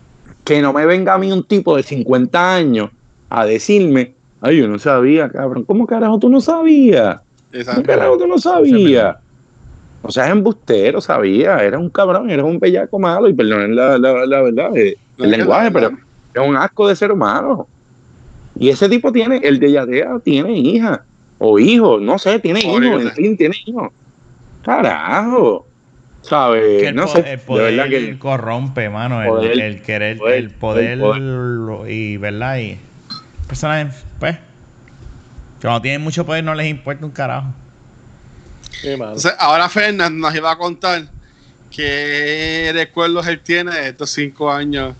Que 0.44 0.62
no 0.62 0.72
me 0.74 0.86
venga 0.86 1.14
a 1.14 1.18
mí 1.18 1.32
un 1.32 1.44
tipo 1.44 1.76
de 1.76 1.84
50 1.84 2.56
años 2.56 2.90
a 3.30 3.46
decirme, 3.46 4.14
ay, 4.42 4.58
yo 4.58 4.68
no 4.68 4.80
sabía, 4.80 5.30
cabrón. 5.30 5.64
¿Cómo 5.66 5.86
carajo 5.88 6.20
tú 6.20 6.30
no 6.30 6.42
sabías? 6.42 7.18
¿Cómo 7.18 7.60
Exacto. 7.60 7.84
carajo 7.84 8.18
tú 8.18 8.28
no 8.28 8.38
sabías? 8.38 9.16
O 10.04 10.12
sea, 10.12 10.26
es 10.26 10.32
embustero, 10.32 11.02
sabía, 11.02 11.58
era 11.64 11.78
un 11.80 11.90
cabrón, 11.90 12.30
era 12.30 12.44
un 12.44 12.60
bellaco 12.60 13.00
malo, 13.00 13.28
y 13.28 13.34
perdonen 13.34 13.76
la, 13.76 13.98
la, 13.98 14.26
la 14.26 14.42
verdad, 14.42 14.78
eh, 14.78 14.96
No, 15.18 15.26
el 15.26 15.32
lenguaje, 15.32 15.70
verdad. 15.70 15.92
pero 16.34 16.44
es 16.46 16.50
un 16.50 16.56
asco 16.56 16.88
de 16.88 16.96
ser 16.96 17.12
humano. 17.12 17.68
Y 18.60 18.70
ese 18.70 18.88
tipo 18.90 19.12
tiene, 19.12 19.40
el 19.44 19.60
de 19.60 19.72
Yadea 19.72 20.20
tiene 20.24 20.58
hija, 20.58 21.04
o 21.40 21.60
hijo, 21.60 22.00
no 22.00 22.18
sé, 22.18 22.40
tiene 22.40 22.60
hijo, 22.62 23.00
en 23.00 23.12
fin, 23.12 23.38
tiene 23.38 23.56
hijo. 23.66 23.92
Carajo, 24.64 25.66
¿sabes? 26.22 26.82
Que 26.82 26.88
el, 26.90 26.96
no 26.96 27.04
po- 27.06 27.10
sé, 27.10 27.20
el 27.20 27.26
de 27.26 27.38
poder 27.38 27.76
verdad 27.76 27.90
que 27.90 28.20
corrompe, 28.20 28.90
mano. 28.90 29.22
El, 29.22 29.30
Poder, 29.30 29.60
el 29.60 29.82
querer, 29.82 30.18
poder, 30.18 30.36
el 30.36 30.50
poder, 30.52 31.00
poder. 31.00 31.22
lo- 31.22 31.88
y, 31.90 32.18
¿verdad? 32.18 32.60
Y 32.60 32.78
personas, 33.48 34.06
pues, 34.20 34.38
cuando 35.62 35.82
tienen 35.82 36.02
mucho 36.02 36.26
poder 36.26 36.44
no 36.44 36.54
les 36.56 36.68
importa 36.68 37.06
un 37.06 37.12
carajo. 37.12 37.54
Sí, 38.82 38.90
mano. 38.92 39.14
Entonces, 39.14 39.34
ahora 39.40 39.70
Fernando 39.70 40.28
nos 40.28 40.36
iba 40.36 40.52
a 40.52 40.58
contar 40.58 41.04
qué 41.72 42.72
recuerdos 42.74 43.28
él 43.28 43.40
tiene 43.40 43.74
de 43.74 43.90
estos 43.90 44.10
cinco 44.12 44.52
años 44.52 44.96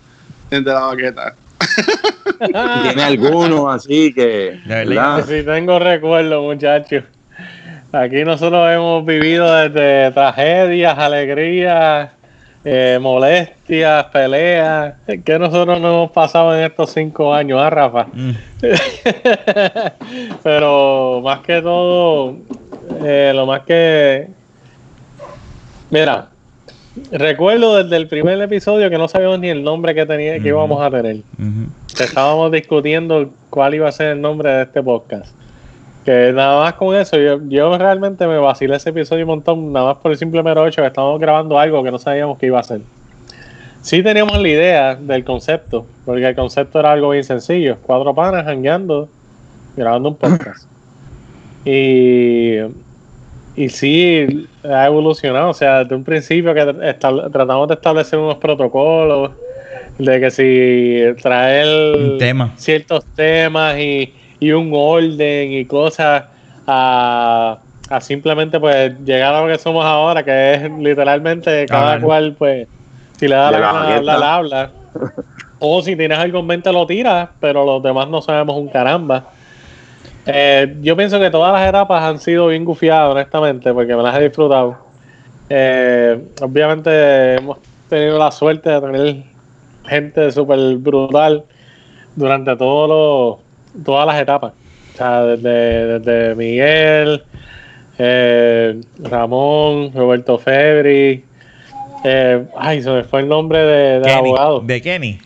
de 0.50 0.62
la 0.62 0.80
baqueta. 0.80 1.36
tiene 2.84 3.04
algunos 3.04 3.76
así 3.76 4.14
que, 4.14 4.60
De 4.66 4.86
verdad. 4.86 5.18
¿verdad? 5.18 5.26
Sí, 5.28 5.46
tengo 5.46 5.80
recuerdo, 5.80 6.42
muchachos. 6.42 7.04
Aquí 7.92 8.24
nosotros 8.26 8.70
hemos 8.72 9.06
vivido 9.06 9.54
desde 9.54 10.12
tragedias, 10.12 10.98
alegrías 10.98 12.10
eh, 12.70 13.00
molestias, 13.00 14.08
peleas, 14.08 14.96
que 15.24 15.40
nosotros 15.40 15.80
no 15.80 15.88
hemos 15.88 16.12
pasado 16.12 16.54
en 16.54 16.66
estos 16.66 16.92
cinco 16.92 17.34
años, 17.34 17.62
¿ah, 17.62 17.70
Rafa? 17.70 18.08
Mm. 18.12 18.32
Pero 20.44 21.22
más 21.24 21.40
que 21.40 21.62
todo, 21.62 22.36
eh, 23.06 23.32
lo 23.34 23.46
más 23.46 23.62
que... 23.62 24.28
Mira, 25.90 26.28
recuerdo 27.10 27.82
desde 27.82 27.96
el 27.96 28.10
primer 28.10 28.42
episodio 28.42 28.90
que 28.90 28.98
no 28.98 29.08
sabíamos 29.08 29.40
ni 29.40 29.48
el 29.48 29.64
nombre 29.64 29.96
que, 29.96 30.06
tenía, 30.06 30.38
que 30.38 30.50
íbamos 30.50 30.82
a 30.82 30.92
tener. 30.92 31.22
Estábamos 31.98 32.52
discutiendo 32.52 33.30
cuál 33.50 33.76
iba 33.76 33.88
a 33.88 33.94
ser 33.94 34.08
el 34.18 34.22
nombre 34.22 34.52
de 34.52 34.64
este 34.64 34.84
podcast. 34.84 35.34
Que 36.08 36.32
nada 36.32 36.64
más 36.64 36.74
con 36.76 36.96
eso, 36.96 37.18
yo, 37.18 37.38
yo 37.50 37.78
realmente 37.78 38.26
me 38.28 38.38
vacilé 38.38 38.78
ese 38.78 38.92
episodio 38.92 39.26
un 39.26 39.28
montón, 39.28 39.74
nada 39.74 39.88
más 39.88 39.98
por 39.98 40.10
el 40.10 40.18
simple 40.18 40.42
mero 40.42 40.66
hecho 40.66 40.82
que 40.82 40.88
estábamos 40.88 41.20
grabando 41.20 41.60
algo 41.60 41.84
que 41.84 41.92
no 41.92 42.00
sabíamos 42.00 42.40
qué 42.40 42.46
iba 42.46 42.62
a 42.62 42.64
ser. 42.64 42.80
Sí 43.82 44.02
teníamos 44.02 44.40
la 44.42 44.48
idea 44.48 44.96
del 44.96 45.26
concepto, 45.26 45.86
porque 46.06 46.26
el 46.26 46.34
concepto 46.34 46.80
era 46.80 46.94
algo 46.94 47.10
bien 47.10 47.26
sencillo, 47.26 47.76
cuatro 47.82 48.16
panas 48.16 48.46
jangueando, 48.46 49.10
grabando 49.76 50.08
un 50.08 50.16
podcast. 50.16 50.70
Y, 51.66 52.60
y 53.58 53.68
sí, 53.68 54.48
ha 54.64 54.86
evolucionado, 54.86 55.50
o 55.50 55.54
sea, 55.54 55.84
desde 55.84 55.94
un 55.94 56.06
principio 56.06 56.54
que 56.54 56.96
tratamos 57.34 57.68
de 57.68 57.74
establecer 57.74 58.18
unos 58.18 58.38
protocolos, 58.38 59.32
de 59.98 60.20
que 60.22 60.32
si 60.32 61.22
traer 61.22 62.48
ciertos 62.56 63.04
temas 63.14 63.78
y, 63.78 64.14
y 64.40 64.52
un 64.52 64.72
orden 64.74 65.52
y 65.52 65.66
cosas 65.66 66.26
a, 66.66 67.58
a 67.90 68.02
simplemente 68.02 68.60
pues 68.60 68.98
llegar 69.04 69.34
a 69.34 69.42
lo 69.42 69.48
que 69.48 69.58
somos 69.58 69.86
ahora, 69.86 70.24
que 70.24 70.54
es 70.54 70.72
literalmente 70.80 71.66
cada 71.66 72.00
cual 72.00 72.36
pues 72.38 72.68
si 73.18 73.28
le 73.28 73.36
da 73.36 73.52
la 73.52 73.60
gana 73.60 73.96
hablar, 73.96 74.24
habla. 74.24 74.72
O 75.60 75.82
si 75.82 75.96
tienes 75.96 76.18
algo 76.20 76.40
en 76.40 76.46
mente 76.46 76.72
lo 76.72 76.86
tiras, 76.86 77.30
pero 77.40 77.66
los 77.66 77.82
demás 77.82 78.08
no 78.08 78.22
sabemos 78.22 78.58
un 78.58 78.68
caramba. 78.68 79.26
Eh, 80.26 80.76
yo 80.82 80.96
pienso 80.96 81.20
que 81.20 81.32
todas 81.32 81.54
las 81.54 81.68
etapas 81.68 82.04
han 82.04 82.20
sido 82.20 82.48
bien 82.48 82.64
gufiadas, 82.64 83.12
honestamente, 83.12 83.74
porque 83.74 83.96
me 83.96 84.04
las 84.04 84.16
he 84.18 84.24
disfrutado. 84.26 84.78
Eh, 85.50 86.22
obviamente 86.42 87.36
hemos 87.36 87.58
tenido 87.90 88.20
la 88.20 88.30
suerte 88.32 88.70
de 88.70 88.82
tener 88.82 89.24
gente 89.88 90.32
súper 90.32 90.76
brutal 90.76 91.44
durante 92.16 92.56
todos 92.56 92.90
los, 92.90 93.47
todas 93.84 94.06
las 94.08 94.22
etapas. 94.22 94.54
O 94.94 94.98
sea, 94.98 95.22
desde, 95.24 96.00
desde 96.00 96.36
Miguel, 96.36 97.24
eh, 97.98 98.82
Ramón, 99.00 99.92
Roberto 99.94 100.38
Febri. 100.40 101.24
eh, 102.04 102.46
ay, 102.58 102.82
se 102.82 102.90
me 102.90 103.04
fue 103.04 103.22
el 103.22 103.28
nombre 103.28 103.60
de, 103.60 104.00
del 104.00 104.04
Kenny. 104.04 104.18
abogado. 104.18 104.60
De 104.62 104.82
Kenny. 104.82 105.20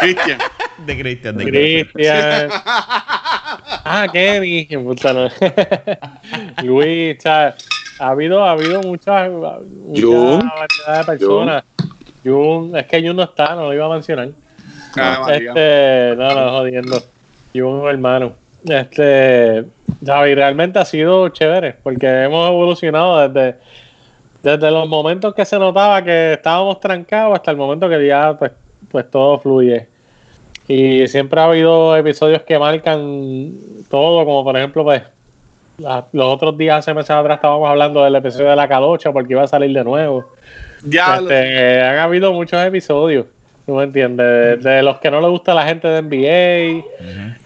Cristian. 0.00 0.38
De 0.86 0.98
Christian. 1.00 1.36
De. 1.36 1.44
Cristian. 1.44 2.50
ah, 2.64 4.06
Kenny. 4.12 4.68
Luis, 6.62 7.18
o 7.18 7.20
sea, 7.20 7.54
ha 7.98 8.08
habido, 8.08 8.44
ha 8.44 8.52
habido 8.52 8.80
muchas, 8.82 9.30
mucha 9.30 10.06
variedad 10.06 10.98
de 10.98 11.04
personas. 11.04 11.64
Jun, 12.24 12.76
es 12.76 12.86
que 12.86 13.00
Jun 13.00 13.16
no 13.16 13.22
está, 13.24 13.54
no 13.54 13.62
lo 13.66 13.74
iba 13.74 13.86
a 13.86 13.90
mencionar. 13.90 14.30
Ah. 14.96 15.26
Este, 15.32 16.14
no, 16.16 16.34
no, 16.34 16.50
jodiendo. 16.50 17.02
Jun, 17.54 17.88
hermano. 17.88 18.34
Este. 18.64 19.64
Y 20.02 20.34
realmente 20.34 20.78
ha 20.78 20.84
sido 20.84 21.28
chévere, 21.30 21.76
porque 21.82 22.06
hemos 22.06 22.48
evolucionado 22.48 23.28
desde, 23.28 23.58
desde 24.42 24.70
los 24.70 24.88
momentos 24.88 25.34
que 25.34 25.44
se 25.44 25.58
notaba 25.58 26.02
que 26.02 26.34
estábamos 26.34 26.80
trancados 26.80 27.34
hasta 27.34 27.50
el 27.50 27.56
momento 27.56 27.88
que 27.88 28.06
ya 28.06 28.36
pues, 28.38 28.52
pues 28.90 29.10
todo 29.10 29.38
fluye. 29.38 29.88
Y 30.68 31.06
siempre 31.08 31.40
ha 31.40 31.44
habido 31.44 31.96
episodios 31.96 32.42
que 32.42 32.58
marcan 32.58 33.50
todo, 33.90 34.24
como 34.24 34.44
por 34.44 34.56
ejemplo, 34.56 34.84
pues 34.84 35.02
la- 35.78 36.06
los 36.12 36.26
otros 36.34 36.56
días, 36.56 36.78
hace 36.78 36.94
meses 36.94 37.10
atrás, 37.10 37.36
estábamos 37.36 37.68
hablando 37.68 38.04
del 38.04 38.14
episodio 38.14 38.50
de 38.50 38.56
la 38.56 38.68
calocha 38.68 39.12
porque 39.12 39.32
iba 39.32 39.42
a 39.42 39.48
salir 39.48 39.72
de 39.76 39.82
nuevo. 39.82 40.30
Ya, 40.84 41.16
Este, 41.18 41.82
han 41.82 41.98
habido 41.98 42.32
muchos 42.32 42.64
episodios, 42.64 43.26
¿tú 43.70 43.76
me 43.76 43.84
entiendes? 43.84 44.62
De, 44.64 44.70
de 44.70 44.82
los 44.82 44.98
que 44.98 45.10
no 45.12 45.20
le 45.20 45.28
gusta 45.28 45.52
a 45.52 45.54
la 45.54 45.64
gente 45.64 45.86
de 45.86 46.02
NBA, 46.02 46.84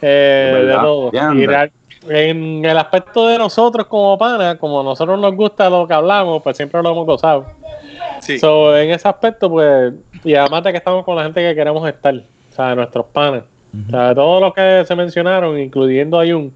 eh, 0.01 0.65
de 0.67 0.73
todo. 0.73 1.11
Y 1.13 1.45
en 2.09 2.65
el 2.65 2.79
aspecto 2.79 3.29
de 3.29 3.37
nosotros 3.39 3.87
como 3.87 4.17
pana, 4.17 4.57
como 4.57 4.81
a 4.81 4.85
nosotros 4.85 5.19
nos 5.21 5.35
gusta 5.35 5.69
lo 5.69 5.87
que 5.87 5.93
hablamos, 5.93 6.43
pues 6.43 6.57
siempre 6.57 6.83
lo 6.83 6.91
hemos 6.93 7.05
gozado. 7.07 7.47
sí. 8.21 8.39
So, 8.39 8.75
en 8.77 8.91
ese 8.91 9.07
aspecto, 9.07 9.51
pues, 9.51 9.93
y 10.23 10.35
además 10.35 10.65
de 10.65 10.73
que 10.73 10.79
estamos 10.79 11.05
con 11.05 11.15
la 11.17 11.25
gente 11.25 11.43
que 11.43 11.55
queremos 11.55 11.87
estar, 11.87 12.15
o 12.15 12.55
sea, 12.55 12.75
nuestros 12.75 13.05
panes. 13.07 13.45
O 13.87 13.91
sea, 13.91 14.15
todos 14.15 14.41
los 14.41 14.55
que 14.55 14.85
se 14.87 14.95
mencionaron, 14.97 15.59
incluyendo 15.59 16.19
a 16.21 16.25
Jun, 16.27 16.55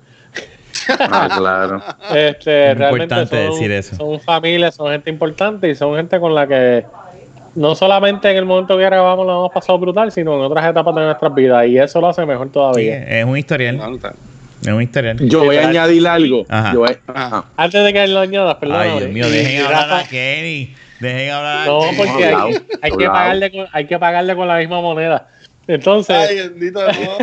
Ah, 0.98 1.28
claro. 1.36 1.82
este, 2.14 2.70
Es 2.70 2.78
realmente 2.78 3.14
importante 3.14 3.36
son, 3.46 3.52
decir 3.54 3.72
eso. 3.72 3.96
son 3.96 4.20
familias, 4.20 4.74
son 4.74 4.90
gente 4.90 5.10
importante 5.10 5.68
y 5.68 5.74
son 5.74 5.94
gente 5.96 6.18
con 6.20 6.34
la 6.34 6.46
que 6.46 6.86
no 7.58 7.74
solamente 7.74 8.30
en 8.30 8.36
el 8.36 8.44
momento 8.44 8.76
que 8.78 8.84
grabamos 8.84 9.26
lo 9.26 9.32
hemos 9.32 9.52
pasado 9.52 9.78
brutal, 9.78 10.10
sino 10.12 10.34
en 10.34 10.40
otras 10.42 10.64
etapas 10.70 10.94
de 10.94 11.02
nuestras 11.04 11.34
vidas. 11.34 11.66
Y 11.66 11.78
eso 11.78 12.00
lo 12.00 12.08
hace 12.08 12.24
mejor 12.24 12.46
Sí, 12.46 12.52
todavía. 12.52 13.02
es 13.20 13.24
un 13.24 13.36
historial. 13.36 13.76
No, 13.76 13.88
no 13.90 13.96
está. 13.96 14.14
Es 14.62 14.68
un 14.68 14.82
historial. 14.82 15.18
Yo 15.20 15.44
voy 15.44 15.56
a 15.56 15.68
añadir 15.68 16.06
algo. 16.08 16.44
Ajá. 16.48 16.72
Yo 16.72 16.80
voy- 16.80 16.96
Ajá. 17.06 17.30
ah, 17.38 17.44
Antes 17.56 17.84
de 17.84 17.92
que 17.92 18.06
lo 18.08 18.20
añadas, 18.20 18.54
perdón. 18.56 18.76
Ay, 18.80 18.90
Dios 18.98 19.10
mío, 19.10 19.28
y- 19.28 19.30
dejen 19.32 19.64
hablar 19.66 19.92
a 19.92 20.04
Kenny. 20.08 20.74
Dejen 21.00 21.30
hablar 21.30 21.58
a 21.58 21.66
No, 21.66 21.80
Kenny. 21.80 21.96
porque 21.96 22.24
hay, 22.82 22.90
que 22.92 23.06
pagarle 23.06 23.50
con, 23.52 23.66
hay 23.72 23.86
que 23.86 23.98
pagarle 23.98 24.34
con 24.36 24.48
la 24.48 24.56
misma 24.58 24.80
moneda. 24.80 25.28
Entonces, 25.66 26.16
Ay, 26.16 26.36
bendito 26.48 26.80
de 26.80 26.92
nuevo. 26.94 27.18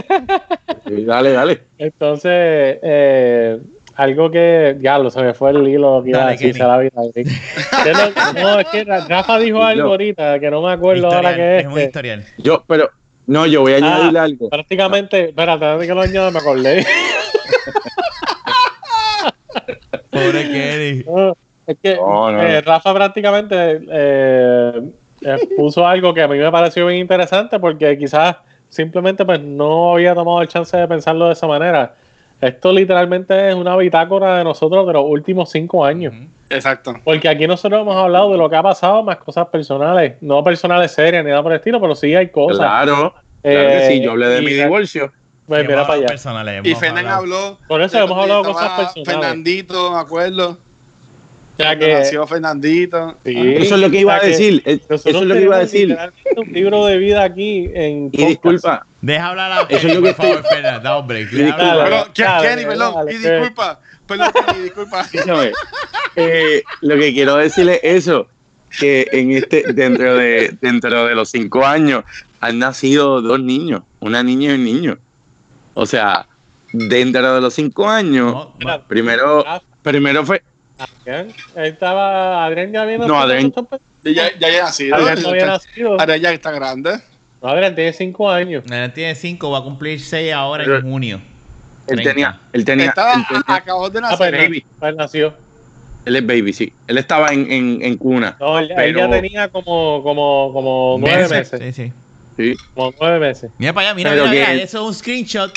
sí, 0.88 1.04
dale, 1.04 1.32
dale. 1.32 1.62
entonces 1.80 2.32
eh, 2.84 3.58
algo 3.96 4.30
que, 4.30 4.76
diablo, 4.78 5.10
se 5.10 5.22
me 5.22 5.34
fue 5.34 5.52
el 5.52 5.68
hilo 5.68 6.02
que 6.04 6.10
iba 6.10 6.28
a 6.28 6.32
decir, 6.32 6.58
la 6.58 6.78
vida. 6.80 6.92
¿Qué 7.14 7.24
lo- 7.94 8.42
No, 8.42 8.60
es 8.60 8.68
que 8.68 8.84
Ra- 8.84 9.06
Rafa 9.08 9.40
dijo 9.40 9.64
algo 9.64 9.84
No. 9.86 9.92
ahorita 9.92 10.40
que 10.40 10.52
no 10.52 10.62
me 10.62 10.72
acuerdo 10.74 11.08
Historial, 11.08 11.26
ahora 11.26 11.36
qué 11.38 11.56
es. 11.58 11.62
es 11.64 11.68
un 11.70 11.76
que 11.76 11.84
historial. 11.86 12.26
Yo, 12.38 12.64
pero, 12.68 12.90
no, 13.28 13.46
yo 13.46 13.62
voy 13.62 13.74
a 13.74 13.78
añadir 13.78 14.18
Ah, 14.18 14.24
algo. 14.24 14.50
prácticamente, 14.50 15.30
espérate, 15.30 15.66
antes 15.66 15.80
de 15.82 15.88
que 15.88 15.94
lo 15.96 16.02
añada 16.02 16.32
me 16.32 16.40
acordé. 16.40 16.86
Pobre 20.10 20.44
Kenny. 20.52 21.04
No, 21.08 21.36
es 21.68 21.78
que 21.82 21.96
No, 21.96 22.32
no, 22.32 22.42
eh. 22.44 22.62
Rafa 22.62 22.94
prácticamente 22.94 23.56
eh, 23.90 24.82
eh, 25.22 25.38
puso 25.58 25.88
algo 25.88 26.14
que 26.14 26.22
a 26.22 26.28
mí 26.28 26.38
me 26.38 26.52
pareció 26.52 26.86
bien 26.86 27.00
interesante 27.00 27.60
porque 27.60 27.98
quizás 27.98 28.36
simplemente 28.70 29.26
pues 29.26 29.40
no 29.42 29.94
había 29.94 30.14
tomado 30.14 30.42
el 30.42 30.48
chance 30.48 30.76
de 30.78 30.88
pensarlo 30.88 31.28
de 31.28 31.34
esa 31.34 31.48
manera. 31.48 31.96
Esto 32.42 32.72
literalmente 32.72 33.50
es 33.50 33.56
una 33.56 33.76
bitácora 33.78 34.38
de 34.38 34.44
nosotros 34.44 34.86
de 34.88 34.94
los 34.94 35.04
últimos 35.06 35.50
cinco 35.52 35.84
años. 35.86 36.14
Exacto. 36.50 36.94
Porque 37.04 37.28
aquí 37.28 37.48
nosotros 37.48 37.82
hemos 37.82 37.96
hablado 37.96 38.32
de 38.32 38.38
lo 38.38 38.50
que 38.50 38.56
ha 38.56 38.64
pasado, 38.64 39.02
más 39.04 39.18
cosas 39.18 39.48
personales. 39.48 40.16
No 40.22 40.44
personales 40.44 40.92
serias 40.92 41.24
ni 41.24 41.32
nada 41.32 41.42
por 41.42 41.52
el 41.54 41.58
estilo, 41.58 41.80
pero 41.82 41.96
sí 41.96 42.14
hay 42.14 42.30
cosas. 42.30 42.58
Claro, 42.60 42.96
claro 42.96 43.14
que 43.42 43.78
Eh, 43.78 43.88
sí. 43.92 44.02
Yo 44.02 44.12
hablé 44.12 44.28
de 44.28 44.42
mi 44.42 44.54
divorcio. 44.54 45.12
Pues 45.48 45.68
mira 45.68 45.84
para 45.86 46.00
allá. 46.00 46.08
personales, 46.08 46.62
Y 46.66 46.74
hablado. 47.08 47.18
habló. 47.18 47.58
Por 47.68 47.82
eso 47.82 48.00
hemos 48.00 48.18
hablado 48.20 48.44
cosas 48.44 48.70
personales. 48.80 49.06
Fernandito, 49.06 49.92
me 49.92 50.00
acuerdo. 50.00 50.58
Ya 51.58 51.66
Cuando 51.68 51.86
que, 51.86 51.94
nació 51.94 52.28
Fernandito. 52.28 53.16
sí, 53.24 53.34
Eso 53.38 53.76
es 53.76 53.82
lo 53.82 53.90
que 53.90 54.00
iba 54.02 54.14
o 54.14 54.16
a 54.16 54.20
sea 54.20 54.30
decir. 54.30 54.64
eh, 54.66 54.80
Eso 54.90 55.10
es 55.10 55.16
lo 55.22 55.34
que 55.36 55.42
iba 55.42 55.56
a 55.56 55.60
decir. 55.60 55.98
un 56.36 56.52
libro 56.54 56.86
de 56.86 56.98
vida 56.98 57.24
aquí 57.24 57.70
en 57.74 58.10
Y 58.12 58.26
disculpa, 58.26 58.86
Deja 59.02 59.28
hablar 59.30 59.52
a 59.52 59.62
Eso 59.70 59.88
es 59.88 59.94
lo 59.96 60.02
por 60.02 60.04
que 60.04 60.10
estoy- 60.10 60.28
favor, 60.34 60.46
Fernan. 60.50 60.84
Da 60.84 60.98
un 61.00 61.08
break. 61.08 61.28
Y 61.32 61.36
Kenny, 61.38 61.52
perdón. 62.66 63.10
y 63.10 63.14
disculpa. 63.18 63.80
Perdón, 64.08 64.32
Kenny, 64.48 64.64
disculpa. 64.64 65.06
Eh, 66.18 66.64
lo 66.82 66.96
que 66.96 67.14
quiero 67.14 67.36
decirle 67.36 67.80
es 67.84 68.08
eso, 68.08 68.30
que 68.80 69.06
en 69.12 69.32
este, 69.32 69.74
dentro 69.74 70.16
de, 70.16 70.56
dentro 70.62 71.06
de 71.08 71.14
los 71.16 71.30
cinco 71.30 71.66
años, 71.66 72.04
han 72.40 72.60
nacido 72.60 73.22
dos 73.22 73.40
niños, 73.42 73.82
una 74.00 74.24
niña 74.24 74.52
y 74.52 74.56
un 74.56 74.64
niño. 74.64 74.98
O 75.74 75.86
sea, 75.86 76.26
dentro 76.72 77.36
de 77.36 77.42
los 77.42 77.54
cinco 77.54 77.90
años, 77.90 78.32
No, 78.60 78.88
primero, 78.88 79.44
Rafa, 79.44 79.66
primero 79.82 80.26
fue, 80.26 80.42
Adrián, 80.78 81.28
estaba 81.56 82.46
Adrián 82.46 82.72
ya 82.74 82.82
había 82.82 82.98
No. 82.98 83.20
Adrián- 83.20 83.52
¿cuántos- 83.52 83.80
Ya, 84.04 84.30
ya 84.38 84.48
había 84.48 84.64
nacido. 84.64 84.96
Adrián 84.96 85.22
no 85.22 85.30
había 85.30 85.46
nacido. 85.46 86.00
Ahora 86.00 86.18
ya 86.18 86.32
está 86.32 86.52
grande. 86.52 87.00
No, 87.42 87.50
Adrián 87.50 87.76
tiene 87.76 87.94
cinco 87.94 88.30
años. 88.30 88.64
Él 88.70 88.94
tiene 88.94 89.16
5, 89.16 89.52
va 89.52 89.60
a 89.60 89.64
cumplir 89.64 90.00
6 90.00 90.34
ahora 90.34 90.64
Pero- 90.64 90.78
en 90.78 90.84
junio. 90.84 91.22
él 91.88 91.98
30. 91.98 92.10
tenía, 92.12 92.40
él 92.54 92.66
tenía, 92.66 92.86
Estaba, 92.88 93.14
él 93.14 93.26
tenía- 93.28 93.44
acabó 93.48 93.90
de 93.90 94.00
Ah, 94.00 94.16
pues, 94.18 94.32
nacer. 94.32 94.48
baby. 94.50 94.66
él 94.82 94.96
nació. 94.96 95.34
él 96.06 96.16
es 96.18 96.26
baby, 96.28 96.54
sí, 96.54 96.72
él 96.88 96.98
estaba 97.00 97.30
en, 97.30 97.52
en, 97.52 97.82
en 97.82 97.98
cuna. 97.98 98.38
No, 98.40 98.60
él, 98.60 98.70
él 98.70 98.76
Pero- 98.76 99.00
ya 99.00 99.10
tenía 99.10 99.48
como, 99.50 100.04
como, 100.04 100.52
como 100.54 100.98
nueve 101.00 101.28
meses. 101.30 101.60
Sí, 101.60 101.72
sí. 101.74 101.94
Sí. 102.38 102.56
Como 102.76 102.94
nueve 103.00 103.18
veces. 103.20 103.50
Mira 103.58 103.72
para 103.74 103.88
allá, 103.88 103.96
mira, 103.96 104.10
Pero 104.12 104.28
mira, 104.28 104.50
mira, 104.52 104.64
eso 104.64 104.82
es 104.82 104.86
un 104.88 104.94
screenshot. 104.94 105.52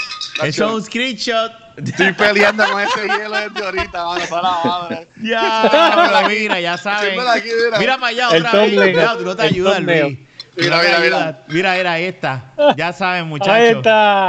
Eso 0.45 0.66
es 0.69 0.73
un 0.74 0.82
screenshot. 0.82 1.53
Estoy 1.85 2.13
peleando 2.13 2.65
con 2.71 2.81
ese 2.81 3.03
hielo 3.03 3.37
desde 3.37 3.65
ahorita, 3.65 4.05
mano. 4.05 4.25
Para 4.29 4.43
la 4.43 4.61
madre. 4.65 5.09
Ya, 5.23 6.25
mira, 6.29 6.61
ya 6.61 6.77
saben. 6.79 7.19
Aquí, 7.21 7.49
mira. 7.65 7.79
Mira 7.79 7.99
para 7.99 8.07
allá 8.09 8.29
El 8.37 8.47
otra 8.47 8.61
vez. 8.61 8.75
Cuidado, 8.75 9.19
tú 9.19 9.25
no 9.25 9.37
te 9.37 9.43
El 9.43 9.49
ayudas. 9.49 9.81
Luis. 9.81 10.19
Mira, 10.57 10.79
mira, 10.83 10.99
mira. 10.99 11.43
Mira, 11.49 11.75
mira, 11.77 11.93
ahí 11.93 12.05
está. 12.05 12.53
Ya 12.77 12.93
saben, 12.93 13.27
muchachos. 13.27 13.55
Ahí 13.55 13.69
está. 13.69 14.27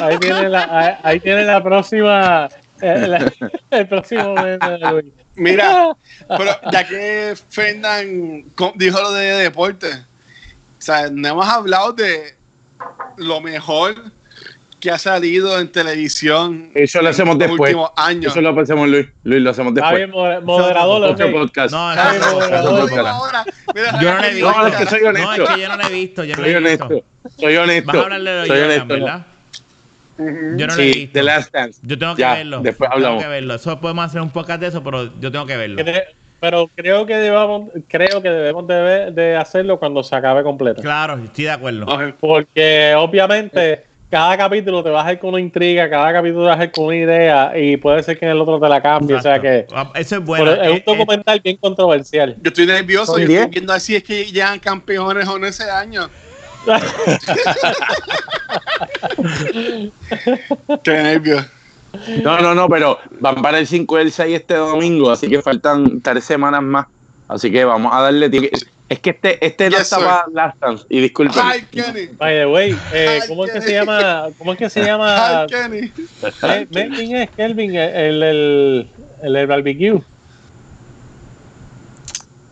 Ahí 0.00 0.18
tiene 0.18 0.48
la, 0.48 0.68
ahí, 0.70 0.94
ahí 1.02 1.20
tiene 1.20 1.44
la 1.44 1.62
próxima. 1.62 2.48
eh, 2.80 3.30
el 3.70 3.86
próximo 3.88 4.34
momento 4.34 4.70
de 4.70 4.78
Luis. 4.78 5.12
Mira, 5.36 5.96
pero 6.36 6.58
ya 6.72 6.86
que 6.86 7.34
Fernán 7.50 8.44
dijo 8.74 9.00
lo 9.00 9.12
de 9.12 9.36
deporte, 9.36 9.92
o 9.92 10.82
sea, 10.82 11.08
no 11.10 11.28
hemos 11.28 11.46
hablado 11.46 11.92
de 11.92 12.34
lo 13.18 13.40
mejor 13.40 13.94
que 14.80 14.90
ha 14.90 14.98
salido 14.98 15.58
en 15.58 15.68
televisión 15.72 16.70
Eso 16.74 17.00
lo 17.02 17.08
hacemos 17.08 17.34
en 17.34 17.40
los 17.40 17.48
después. 17.50 17.70
últimos 17.74 17.90
años. 17.96 18.32
Eso 18.32 18.40
lo 18.40 18.60
hacemos, 18.60 18.88
Luis. 18.88 19.06
Luis, 19.24 19.42
lo 19.42 19.50
hacemos 19.50 19.72
Está 19.74 19.90
después. 19.90 19.98
bien, 20.06 20.10
moder- 20.10 20.42
moderador. 20.42 21.04
Otro 21.04 21.32
podcast. 21.32 21.72
No, 21.72 21.90
Está 21.92 22.12
no, 22.12 22.18
no, 22.18 22.34
moderador. 22.72 23.30
Mira, 23.74 24.00
Yo 24.00 24.14
no 24.14 24.20
le 24.20 24.26
he 24.28 24.34
visto. 24.34 24.52
No, 24.52 24.66
es 24.66 24.76
que 24.76 24.86
soy 24.86 25.00
No, 25.02 25.08
honesto. 25.08 25.42
es 25.44 25.48
que 25.50 25.60
yo 25.60 25.68
no 25.68 25.76
lo 25.76 25.82
he 25.86 25.92
visto. 25.92 26.24
Yo 26.24 26.36
no 26.36 26.42
Soy 26.42 26.50
he 26.52 26.58
visto. 26.60 26.84
honesto. 26.86 27.06
Soy 27.38 27.56
honesto. 27.56 27.86
Vas 27.92 27.96
a 27.96 28.02
hablar 28.02 28.20
de 28.22 28.36
los 28.36 28.46
Soy 28.48 28.60
honesto. 28.60 28.86
¿verdad? 28.94 29.26
Yo 30.18 30.24
no 30.24 30.66
lo 30.66 30.72
he 30.82 30.92
Sí, 30.92 30.98
visto. 31.00 31.12
The 31.12 31.22
Last 31.22 31.52
Dance. 31.52 31.80
Yo 31.82 31.98
tengo 31.98 32.14
que 32.14 32.22
Ya, 32.22 32.34
verlo. 32.34 32.60
después 32.60 32.88
Tengo 32.90 32.94
hablamos. 33.06 33.22
que 33.22 33.28
verlo. 33.28 33.54
Eso 33.54 33.80
podemos 33.80 34.04
hacer 34.06 34.20
un 34.20 34.30
podcast 34.30 34.60
de 34.60 34.66
eso, 34.68 34.82
pero 34.82 35.10
yo 35.20 35.32
tengo 35.32 35.46
que 35.46 35.56
verlo. 35.56 35.82
Pero 36.38 36.68
creo 36.74 37.06
que 37.06 37.16
debemos, 37.16 37.70
creo 37.88 38.22
que 38.22 38.28
debemos 38.30 38.66
de, 38.66 39.10
de 39.10 39.36
hacerlo 39.36 39.78
cuando 39.78 40.02
se 40.02 40.14
acabe 40.14 40.42
completo. 40.42 40.82
Claro, 40.82 41.18
estoy 41.22 41.44
de 41.44 41.50
acuerdo. 41.50 41.86
Porque 42.20 42.94
obviamente 42.96 43.84
cada 44.10 44.36
capítulo 44.36 44.82
te 44.84 44.90
va 44.90 45.00
a 45.00 45.04
hacer 45.04 45.18
con 45.18 45.30
una 45.30 45.40
intriga, 45.40 45.88
cada 45.90 46.12
capítulo 46.12 46.42
te 46.42 46.46
va 46.46 46.52
a 46.52 46.56
hacer 46.56 46.72
con 46.72 46.84
una 46.86 46.96
idea 46.96 47.58
y 47.58 47.76
puede 47.76 48.02
ser 48.02 48.18
que 48.18 48.24
en 48.24 48.30
el 48.32 48.40
otro 48.40 48.60
te 48.60 48.68
la 48.68 48.80
cambie. 48.80 49.16
O 49.16 49.22
sea 49.22 49.40
que. 49.40 49.66
Ah, 49.72 49.90
Eso 49.94 50.16
es 50.16 50.24
bueno. 50.24 50.52
es 50.52 50.58
un 50.58 50.64
Eh, 50.64 50.76
eh, 50.76 50.84
documental 50.86 51.40
bien 51.40 51.56
controversial. 51.56 52.36
Yo 52.42 52.48
estoy 52.48 52.66
nervioso, 52.66 53.12
¿Son 53.12 53.20
yo 53.22 53.26
diez? 53.28 53.40
estoy 53.40 53.52
viendo 53.52 53.72
así 53.72 53.96
es 53.96 54.04
que 54.04 54.24
llegan 54.26 54.58
campeones 54.60 55.26
o 55.28 55.38
no 55.38 55.46
ese 55.46 55.68
año. 55.70 56.08
Qué 60.82 60.90
nervios. 60.92 61.44
No, 62.22 62.40
no, 62.40 62.54
no, 62.54 62.68
pero 62.68 62.98
van 63.20 63.36
para 63.42 63.58
el 63.58 63.66
5 63.66 63.98
y 63.98 64.02
el 64.02 64.12
6 64.12 64.36
este 64.36 64.54
domingo, 64.54 65.10
así 65.10 65.28
que 65.28 65.40
faltan 65.40 66.00
tres 66.02 66.24
semanas 66.24 66.62
más. 66.62 66.86
Así 67.28 67.50
que 67.50 67.64
vamos 67.64 67.92
a 67.94 68.02
darle. 68.02 68.28
tiempo. 68.28 68.48
Es 68.88 69.00
que 69.00 69.10
este, 69.10 69.44
este 69.44 69.64
no 69.68 69.78
Yes, 69.78 69.92
está 69.92 69.96
sir. 69.96 70.32
Last 70.32 70.60
Dance. 70.60 70.84
Y 70.88 71.00
disculpen. 71.00 71.42
Hi, 71.42 71.62
Kenny. 71.72 72.06
By 72.18 72.34
the 72.36 72.46
way, 72.46 72.70
eh, 72.92 73.18
Ay, 73.20 73.28
¿cómo 73.28 73.44
es 73.44 73.50
que 73.52 73.58
Kenny. 73.58 73.66
se 73.70 73.74
llama? 73.74 74.26
¿Cómo 74.38 74.52
es 74.52 74.58
que 74.58 74.70
se 74.70 74.82
llama? 74.84 75.46
Hi, 75.48 75.52
Kenny. 75.52 75.92
Eh, 76.42 76.66
Melvin 76.70 77.16
es 77.16 77.30
Kelvin, 77.30 77.74
el, 77.74 78.22
el, 78.22 78.88
el, 79.24 79.32
del 79.32 79.46
barbecue. 79.48 80.00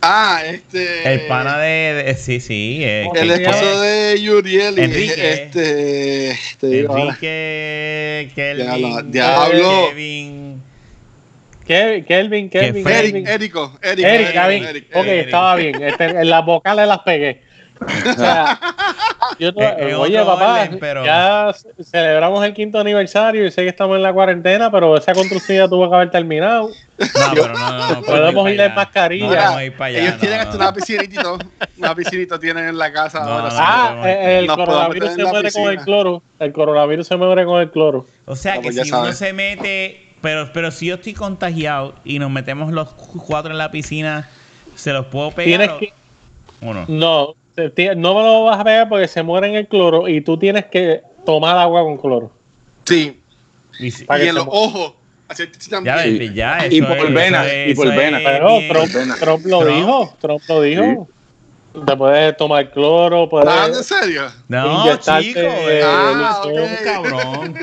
Ah, 0.01 0.41
este. 0.45 1.13
El 1.13 1.21
pana 1.27 1.57
de, 1.57 2.03
de- 2.05 2.15
Sí, 2.15 2.39
sí. 2.39 2.79
eh, 2.83 3.05
¿Cómo 3.07 3.19
El 3.19 3.31
esposo 3.31 3.81
de 3.81 4.21
Yuriel. 4.21 4.77
Enrique. 4.77 5.31
Este. 5.33 6.39
Te 6.59 6.67
digo 6.67 6.91
ahora. 6.91 7.03
Enrique. 7.05 8.31
Kelvin. 8.35 8.65
Diablo, 8.67 9.01
diablo. 9.03 9.87
Kevin. 9.89 10.54
Ke- 11.65 12.05
Kelvin, 12.07 12.49
Kelvin? 12.49 12.83
Kelvin. 12.83 12.87
Eric, 12.87 13.27
Érico, 13.27 13.77
Eric, 13.81 14.05
Eric, 14.05 14.35
Eric. 14.35 14.63
Eric, 14.63 14.87
ok, 14.95 15.05
Eric. 15.05 15.25
estaba 15.25 15.55
bien. 15.55 15.83
Este, 15.83 16.05
en 16.05 16.29
las 16.29 16.45
vocales 16.45 16.87
las 16.87 16.99
pegué. 16.99 17.43
O 17.77 18.13
sea, 18.13 18.57
yo 19.37 19.51
no- 19.51 19.61
En- 19.77 19.89
en 19.89 19.95
oye, 19.95 20.17
papá, 20.23 20.61
orden, 20.61 20.79
pero- 20.79 21.03
ya 21.03 21.53
celebramos 21.83 22.45
el 22.45 22.53
quinto 22.53 22.79
aniversario 22.79 23.45
y 23.45 23.51
sé 23.51 23.63
que 23.63 23.67
estamos 23.69 23.97
en 23.97 24.03
la 24.03 24.13
cuarentena, 24.13 24.71
pero 24.71 24.95
esa 24.95 25.13
construcción 25.13 25.57
ya 25.57 25.67
tuvo 25.67 25.89
que 25.89 25.95
haber 25.95 26.09
terminado. 26.11 26.69
No, 26.97 27.05
pero 27.33 27.49
no, 27.49 27.69
no, 27.77 27.89
no. 27.95 28.01
Podemos 28.03 28.49
ir 28.49 28.61
en 28.61 28.73
mascarilla. 28.73 29.61
Ellos 29.89 30.13
no, 30.13 30.19
tienen 30.19 30.37
no. 30.37 30.43
hasta 30.43 30.55
una 30.55 30.73
piscinita 30.73 31.03
y 31.19 31.23
todo. 31.23 31.39
Una 31.77 31.93
piscinita 31.95 32.39
tienen 32.39 32.69
en 32.69 32.77
la 32.77 32.93
casa 32.93 33.19
No, 33.19 33.25
ahora. 33.31 33.49
Ah, 33.51 34.01
eh, 34.05 34.37
el 34.39 34.45
podemos 34.47 34.65
coronavirus 34.69 35.13
se 35.13 35.25
muere 35.25 35.51
con 35.51 35.63
el 35.69 35.77
cloro. 35.79 36.23
El 36.39 36.53
coronavirus 36.53 37.07
se 37.07 37.17
muere 37.17 37.43
con 37.43 37.61
el 37.61 37.71
cloro. 37.71 38.05
O 38.23 38.35
sea 38.37 38.53
que 38.61 38.71
pues 38.71 38.75
si 38.81 38.89
uno 38.89 39.11
se 39.11 39.33
mete, 39.33 40.04
pero, 40.25 40.49
pero 40.51 40.71
si 40.71 40.87
yo 40.87 40.95
estoy 40.95 41.13
contagiado 41.13 41.93
y 42.03 42.17
nos 42.17 42.31
metemos 42.31 42.73
los 42.73 42.89
cuatro 42.93 43.51
en 43.51 43.59
la 43.59 43.69
piscina, 43.69 44.27
¿se 44.75 44.91
los 44.91 45.05
puedo 45.05 45.29
pegar 45.29 45.59
Tienes 45.59 45.69
o- 45.69 45.77
que, 45.79 45.93
o 46.65 46.73
no? 46.73 46.85
no, 46.87 47.35
no 47.95 48.13
me 48.15 48.23
lo 48.23 48.43
vas 48.45 48.59
a 48.59 48.63
pegar 48.63 48.89
porque 48.89 49.07
se 49.07 49.21
muere 49.21 49.49
en 49.49 49.55
el 49.55 49.67
cloro 49.67 50.07
y 50.07 50.21
tú 50.21 50.35
tienes 50.39 50.65
que 50.65 51.01
tomar 51.27 51.55
agua 51.59 51.83
con 51.83 51.97
cloro. 51.97 52.31
Sí. 52.85 53.21
Y 53.79 53.91
si- 53.91 54.05
Para 54.05 54.19
Y 54.19 54.23
que 54.23 54.29
en 54.29 54.35
los 54.35 54.47
ojos. 54.47 54.93
Ya, 55.83 56.03
Sí. 56.03 56.31
ya, 56.33 56.67
Y 56.69 56.81
por 56.81 57.11
venas, 57.11 57.47
y 57.67 57.73
por 57.75 57.87
venas. 57.95 58.21
Pero 58.23 58.47
Trump, 59.19 59.45
lo 59.45 59.59
Trump. 59.59 59.75
dijo, 59.75 60.17
Trump 60.21 60.41
lo 60.47 60.61
dijo. 60.61 61.07
Te 61.85 61.97
puedes 61.97 62.37
tomar 62.37 62.71
cloro, 62.71 63.27
puedes... 63.27 63.47
¿Hablando 63.49 63.77
en 63.79 63.83
serio? 63.83 64.23
No, 64.47 64.85
chico, 64.97 65.39
eh, 65.39 65.81
Ah, 65.83 66.41
un 66.45 66.83
cabrón. 66.83 67.55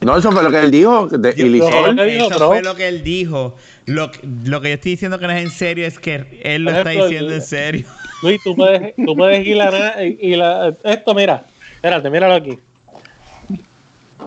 No, 0.00 0.16
eso 0.16 0.30
fue 0.30 0.42
lo 0.42 0.50
que 0.50 0.60
él 0.60 0.70
dijo. 0.70 1.08
De, 1.08 1.34
Yo- 1.34 1.46
Ilisol. 1.46 1.96
¿Qué 1.96 2.04
dijo 2.04 2.26
Eso 2.28 2.46
fue 2.46 2.62
lo 2.62 2.74
que 2.76 2.86
él 2.88 3.02
dijo. 3.02 3.56
Lo, 3.86 4.12
que- 4.12 4.20
lo 4.44 4.60
que 4.60 4.68
yo 4.68 4.74
estoy 4.74 4.92
diciendo 4.92 5.18
que 5.18 5.26
no 5.26 5.32
es 5.32 5.42
en 5.42 5.50
serio 5.50 5.86
es 5.86 5.98
que 5.98 6.40
él 6.44 6.62
lo 6.64 6.70
está 6.70 6.90
diciendo 6.90 7.32
en 7.32 7.42
serio. 7.42 7.86
Luis, 8.22 8.40
tú 8.42 8.54
puedes, 8.54 8.94
tú 8.96 9.16
puedes 9.16 9.44
ir 9.46 9.56
la, 9.56 10.02
y 10.04 10.36
la, 10.36 10.72
esto, 10.84 11.14
mira, 11.14 11.42
espérate, 11.74 12.08
míralo 12.10 12.34
aquí. 12.34 12.58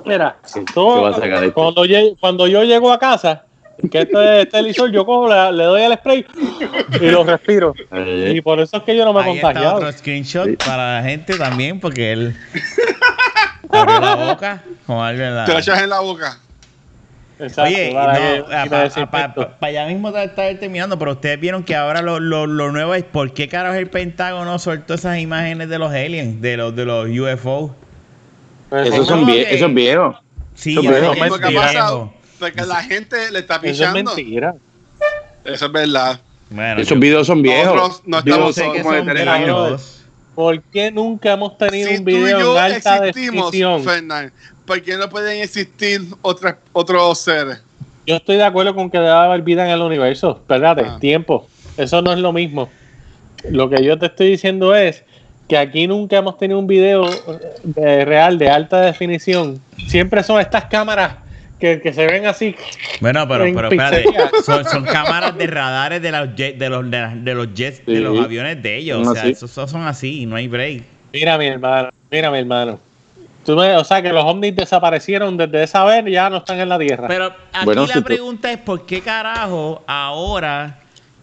Mira, 0.05 0.37
Sí, 0.43 0.61
tú- 0.73 0.93
¿qué 0.95 1.01
vas 1.01 1.17
a 1.17 1.21
sacar 1.21 1.43
esto? 1.43 1.53
cuando, 1.53 1.85
lle- 1.85 2.17
cuando 2.19 2.47
yo 2.47 2.63
llego 2.63 2.91
a 2.91 2.99
casa, 2.99 3.45
que 3.91 3.99
este, 4.01 4.41
este 4.41 4.59
elisol, 4.59 4.91
yo 4.91 5.05
cojo, 5.05 5.27
le, 5.29 5.51
le 5.53 5.63
doy 5.63 5.81
el 5.83 5.93
spray 5.93 6.25
y 7.01 7.05
lo 7.09 7.23
respiro. 7.23 7.73
Eh, 7.91 8.33
Y 8.35 8.41
por 8.41 8.59
eso 8.59 8.77
es 8.77 8.83
que 8.83 8.95
yo 8.95 9.05
no 9.05 9.13
me 9.13 9.21
he 9.21 9.23
Ahí 9.23 9.35
está 9.35 9.47
contagiado. 9.47 9.75
otro 9.77 9.91
screenshot 9.91 10.57
para 10.63 10.97
la 11.01 11.03
gente 11.07 11.37
también, 11.37 11.79
porque 11.79 12.11
él 12.11 12.35
abrió 13.69 13.99
la 13.99 14.15
boca 14.15 14.63
con 14.85 14.97
algo 14.99 15.23
en 15.23 15.35
la... 15.35 15.45
Te 15.45 15.53
lo 15.53 15.59
echas 15.59 15.81
en 15.81 15.89
la 15.89 15.99
boca. 15.99 16.39
Exacto, 17.41 17.71
Oye, 17.73 17.91
para 17.93 18.19
no, 18.19 19.55
allá 19.61 19.85
mismo 19.87 20.09
está, 20.09 20.23
está 20.25 20.59
terminando, 20.59 20.99
pero 20.99 21.11
ustedes 21.11 21.39
vieron 21.39 21.63
que 21.63 21.73
ahora 21.73 22.01
lo, 22.01 22.19
lo, 22.19 22.45
lo 22.45 22.71
nuevo 22.73 22.93
es 22.95 23.05
por 23.05 23.33
qué 23.33 23.47
carajo 23.47 23.75
el 23.75 23.89
Pentágono 23.89 24.59
soltó 24.59 24.95
esas 24.95 25.19
imágenes 25.19 25.69
de 25.69 25.79
los 25.79 25.89
aliens, 25.93 26.41
de 26.41 26.57
los 26.57 26.75
de 26.75 26.83
los 26.83 27.07
UFO. 27.07 27.73
Esos 28.71 29.07
son 29.07 29.21
¿Cómo 29.21 29.31
vie- 29.31 29.47
que? 29.47 29.55
eso 29.55 29.67
es 29.67 29.73
viejo. 29.73 30.19
Sí, 30.53 30.71
Eso 30.77 30.81
es 31.33 31.47
viejo. 31.47 32.13
Porque 32.39 32.65
la 32.65 32.83
gente 32.83 33.31
le 33.31 33.39
está 33.39 33.55
Eso 33.55 33.65
es 33.65 33.71
pichando. 33.77 34.15
mentira. 34.15 34.55
Eso 35.45 35.65
es 35.65 35.71
verdad. 35.71 36.19
Bueno, 36.49 36.81
Esos 36.81 36.95
yo- 36.95 36.99
videos 36.99 37.27
son 37.27 37.41
viejos. 37.41 37.75
Nosotros 37.75 38.01
no 38.05 38.19
estamos 38.19 38.55
sé 38.55 38.61
son 38.63 38.73
que 38.73 38.81
como 38.81 38.91
de 38.93 38.97
son 38.99 39.07
tres 39.07 39.19
mira, 39.19 39.33
años. 39.33 39.67
viejos. 39.67 39.95
¿Por 40.35 40.61
qué 40.63 40.91
nunca 40.91 41.33
hemos 41.33 41.57
tenido 41.57 41.89
Si 41.89 41.97
un 41.97 42.03
tú 42.05 42.11
y 42.11 42.15
video 42.15 42.39
yo 42.39 42.57
en 42.57 42.63
alta 42.73 43.07
existimos, 43.07 43.51
definición? 43.51 43.83
Fernán, 43.83 44.31
¿por 44.65 44.81
qué 44.81 44.95
no 44.97 45.09
pueden 45.09 45.41
existir 45.41 46.01
otras- 46.21 46.55
otros 46.71 47.19
seres? 47.19 47.61
Yo 48.07 48.15
estoy 48.15 48.37
de 48.37 48.43
acuerdo 48.45 48.73
con 48.73 48.89
que 48.89 48.97
debe 48.97 49.09
haber 49.11 49.41
vida 49.41 49.65
en 49.65 49.71
el 49.71 49.81
universo. 49.81 50.37
Espérate, 50.41 50.83
Ah. 50.87 50.97
tiempo. 50.99 51.47
Eso 51.77 52.01
no 52.01 52.13
es 52.13 52.19
lo 52.19 52.31
mismo. 52.33 52.69
Lo 53.49 53.69
que 53.69 53.83
yo 53.83 53.99
te 53.99 54.07
estoy 54.07 54.29
diciendo 54.31 54.73
es 54.75 55.03
que 55.47 55.57
aquí 55.57 55.87
nunca 55.87 56.17
hemos 56.17 56.37
tenido 56.37 56.57
un 56.59 56.67
video 56.67 57.09
de- 57.63 58.05
real 58.05 58.37
de 58.37 58.49
alta 58.49 58.81
definición. 58.81 59.59
Siempre 59.87 60.23
son 60.23 60.39
estas 60.39 60.65
cámaras 60.65 61.15
que, 61.59 61.81
que 61.81 61.93
se 61.93 62.05
ven 62.07 62.25
así. 62.25 62.55
Bueno, 63.01 63.27
pero, 63.27 63.45
pero 63.53 63.67
espérate, 63.69 64.05
son, 64.43 64.63
son 64.65 64.83
cámaras 64.85 65.37
de 65.37 65.47
radares 65.47 66.01
de 66.01 66.11
los 66.11 66.29
jet- 66.29 66.57
de 66.57 66.69
los 66.69 66.89
de, 66.89 66.99
las- 67.01 67.23
de 67.25 67.35
los 67.35 67.53
jets, 67.53 67.85
de 67.85 67.99
los 67.99 68.19
aviones 68.19 68.61
de 68.61 68.77
ellos. 68.77 68.99
Son 68.99 69.07
O 69.09 69.13
sea, 69.13 69.27
esos, 69.27 69.49
esos 69.51 69.69
son 69.71 69.83
así, 69.83 70.25
no 70.25 70.35
hay 70.35 70.47
break. 70.47 70.83
Mira, 71.13 71.37
mi 71.37 71.47
hermano. 71.47 71.89
Mira, 72.11 72.31
mi 72.31 72.39
hermano. 72.39 72.79
Tú 73.45 73.55
me- 73.55 73.75
o 73.75 73.83
sea, 73.83 74.01
que 74.01 74.11
los 74.13 74.23
ovnis 74.25 74.55
desaparecieron 74.55 75.35
desde 75.37 75.63
esa 75.63 75.83
vez 75.85 76.05
y 76.07 76.11
ya 76.11 76.29
no 76.29 76.37
están 76.37 76.59
en 76.59 76.69
la 76.69 76.77
Tierra. 76.77 77.07
Pero 77.07 77.25
aquí 77.51 77.65
Bueno, 77.65 77.81
la 77.87 77.93
si 77.93 77.99
tú- 77.99 78.05
pregunta 78.05 78.51
es 78.51 78.57
por 78.57 78.85
qué 78.85 79.01
carajo 79.01 79.81
ahora 79.87 80.79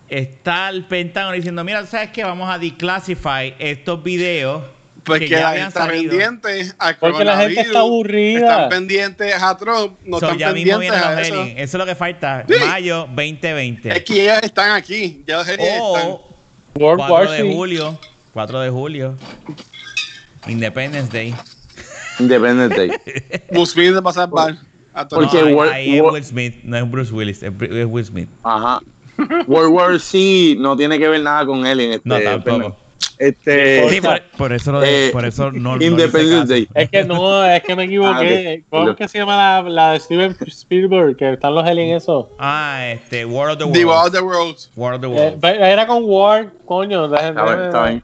está 0.08 0.68
el 0.68 0.84
Pentágono 0.84 1.34
diciendo, 1.34 1.62
mira, 1.64 1.84
¿sabes 1.86 2.10
qué? 2.10 2.24
Vamos 2.24 2.48
a 2.50 2.58
declassify 2.58 3.54
estos 3.58 4.02
videos 4.02 4.62
Porque 5.06 5.24
que 5.26 5.30
ya 5.30 5.40
la 5.40 5.50
gente 5.52 5.68
está 5.68 5.86
salido. 5.86 6.10
pendiente 6.10 6.72
al 6.78 6.96
Porque 6.98 7.24
la 7.24 7.36
gente 7.38 7.60
está 7.60 7.78
aburrida. 7.80 8.40
Están 8.40 8.68
pendientes 8.68 9.34
a 9.42 9.56
Trump, 9.56 9.98
no 10.04 10.18
So, 10.18 10.26
están 10.26 10.38
ya 10.38 10.52
mismo 10.52 10.72
pendientes 10.78 11.00
los 11.00 11.08
a 11.10 11.22
eso. 11.22 11.42
Eso 11.42 11.62
es 11.62 11.74
lo 11.74 11.86
que 11.86 11.94
falta. 11.94 12.44
Sí. 12.48 12.54
Mayo 12.66 13.06
2020. 13.14 13.96
Es 13.96 14.02
que 14.04 14.22
ellos 14.24 14.38
están 14.42 14.70
aquí, 14.72 15.22
ya 15.26 15.38
los 15.38 15.48
aliens 15.48 15.68
están. 15.70 16.06
o 16.10 16.28
World 16.78 16.98
4 17.06 17.14
War 17.14 17.30
de 17.30 17.52
julio. 17.54 18.00
4 18.34 18.60
de 18.60 18.70
julio. 18.70 19.14
Independence 20.46 21.10
Day. 21.12 21.34
Independent 22.18 22.74
Day. 22.74 22.90
Will 23.50 23.66
Smith 23.66 23.94
a 24.04 24.12
salvar 24.12 24.56
a 24.94 25.06
todos. 25.08 25.24
Porque 25.26 25.40
no, 25.40 25.46
ahí- 25.48 25.54
War- 25.54 25.72
ahí 25.72 26.00
War- 26.00 26.06
es 26.08 26.12
Will 26.12 26.24
Smith, 26.24 26.54
no 26.64 26.76
es 26.76 26.90
Bruce 26.90 27.12
Willis, 27.12 27.42
es 27.42 27.52
Will 27.86 28.04
Smith. 28.04 28.28
Ajá. 28.42 28.80
World 29.46 29.72
War 29.72 30.00
C 30.00 30.54
no 30.58 30.76
tiene 30.76 30.98
que 30.98 31.08
ver 31.08 31.22
nada 31.22 31.46
con 31.46 31.66
él 31.66 31.80
en 31.80 31.92
este. 31.92 32.08
No, 32.08 32.20
tampoco. 32.20 32.76
Este, 33.18 33.88
Sí, 33.88 34.00
por, 34.00 34.20
por 34.36 34.52
eso, 34.52 34.72
lo 34.72 34.80
de- 34.80 35.08
Eh, 35.08 35.10
por 35.10 35.24
eso 35.24 35.50
no. 35.52 35.80
Independence. 35.80 36.46
Day. 36.52 36.68
Es 36.74 36.90
que 36.90 37.04
no, 37.04 37.44
es 37.44 37.62
que 37.62 37.74
me 37.76 37.82
Ah, 37.82 37.86
equivoqué. 37.86 38.62
ok. 38.62 38.66
¿Cómo 38.70 38.90
es 38.90 38.96
que 38.96 39.08
se 39.08 39.18
llama 39.18 39.36
la, 39.36 39.68
la 39.68 39.92
de 39.92 40.00
Steven 40.00 40.36
Spielberg? 40.46 41.16
Que 41.16 41.32
están 41.32 41.54
los 41.54 41.64
aliens 41.64 42.02
eso. 42.02 42.30
Ah, 42.38 42.86
este, 42.92 43.24
War 43.24 43.50
of 43.50 43.58
the 43.58 43.64
Worlds. 43.64 44.12
the 44.12 44.20
Worlds. 44.20 44.70
War 44.76 44.94
of 44.94 45.00
the 45.00 45.06
Eh, 45.06 45.10
Worlds. 45.10 45.44
era 45.44 45.86
con 45.86 46.02
War, 46.04 46.50
coño. 46.66 47.08
déjenme- 47.08 47.28
Está 47.40 47.44
bien, 47.54 47.66
está 47.66 47.84
bien. 47.86 48.02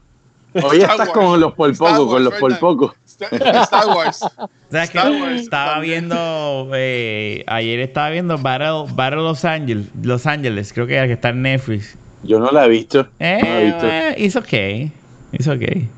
Hoy 0.55 0.77
Star 0.81 0.91
estás 0.91 0.97
Wars. 0.99 1.11
con 1.11 1.39
los 1.39 1.53
por 1.53 1.77
poco, 1.77 2.07
con 2.07 2.23
los 2.23 2.33
por 2.35 2.59
poco. 2.59 2.95
Star 3.19 3.87
Wars. 3.87 4.19
¿Sabes 4.71 4.89
qué? 4.89 4.97
Star 4.97 5.11
Wars 5.11 5.41
Estaba 5.41 5.71
también. 5.73 6.01
viendo, 6.09 6.71
eh, 6.73 7.43
ayer 7.47 7.79
estaba 7.79 8.09
viendo 8.09 8.37
Battle, 8.37 8.85
Battle 8.93 9.21
Los 9.21 9.45
Angeles, 9.45 9.85
Los 10.01 10.25
Ángeles, 10.25 10.73
creo 10.73 10.85
que 10.87 10.95
era 10.95 11.07
que 11.07 11.13
está 11.13 11.29
en 11.29 11.41
Netflix. 11.43 11.95
Yo 12.23 12.39
no 12.39 12.51
la 12.51 12.65
he 12.65 12.69
visto. 12.69 13.03
no 13.03 13.09
la 13.19 13.27
he 13.29 13.39
Eh, 13.61 13.65
visto. 13.65 13.87
eh, 13.87 14.15
it's 14.17 14.35
okay. 14.35 14.91
It's 15.33 15.47
okay. 15.47 15.89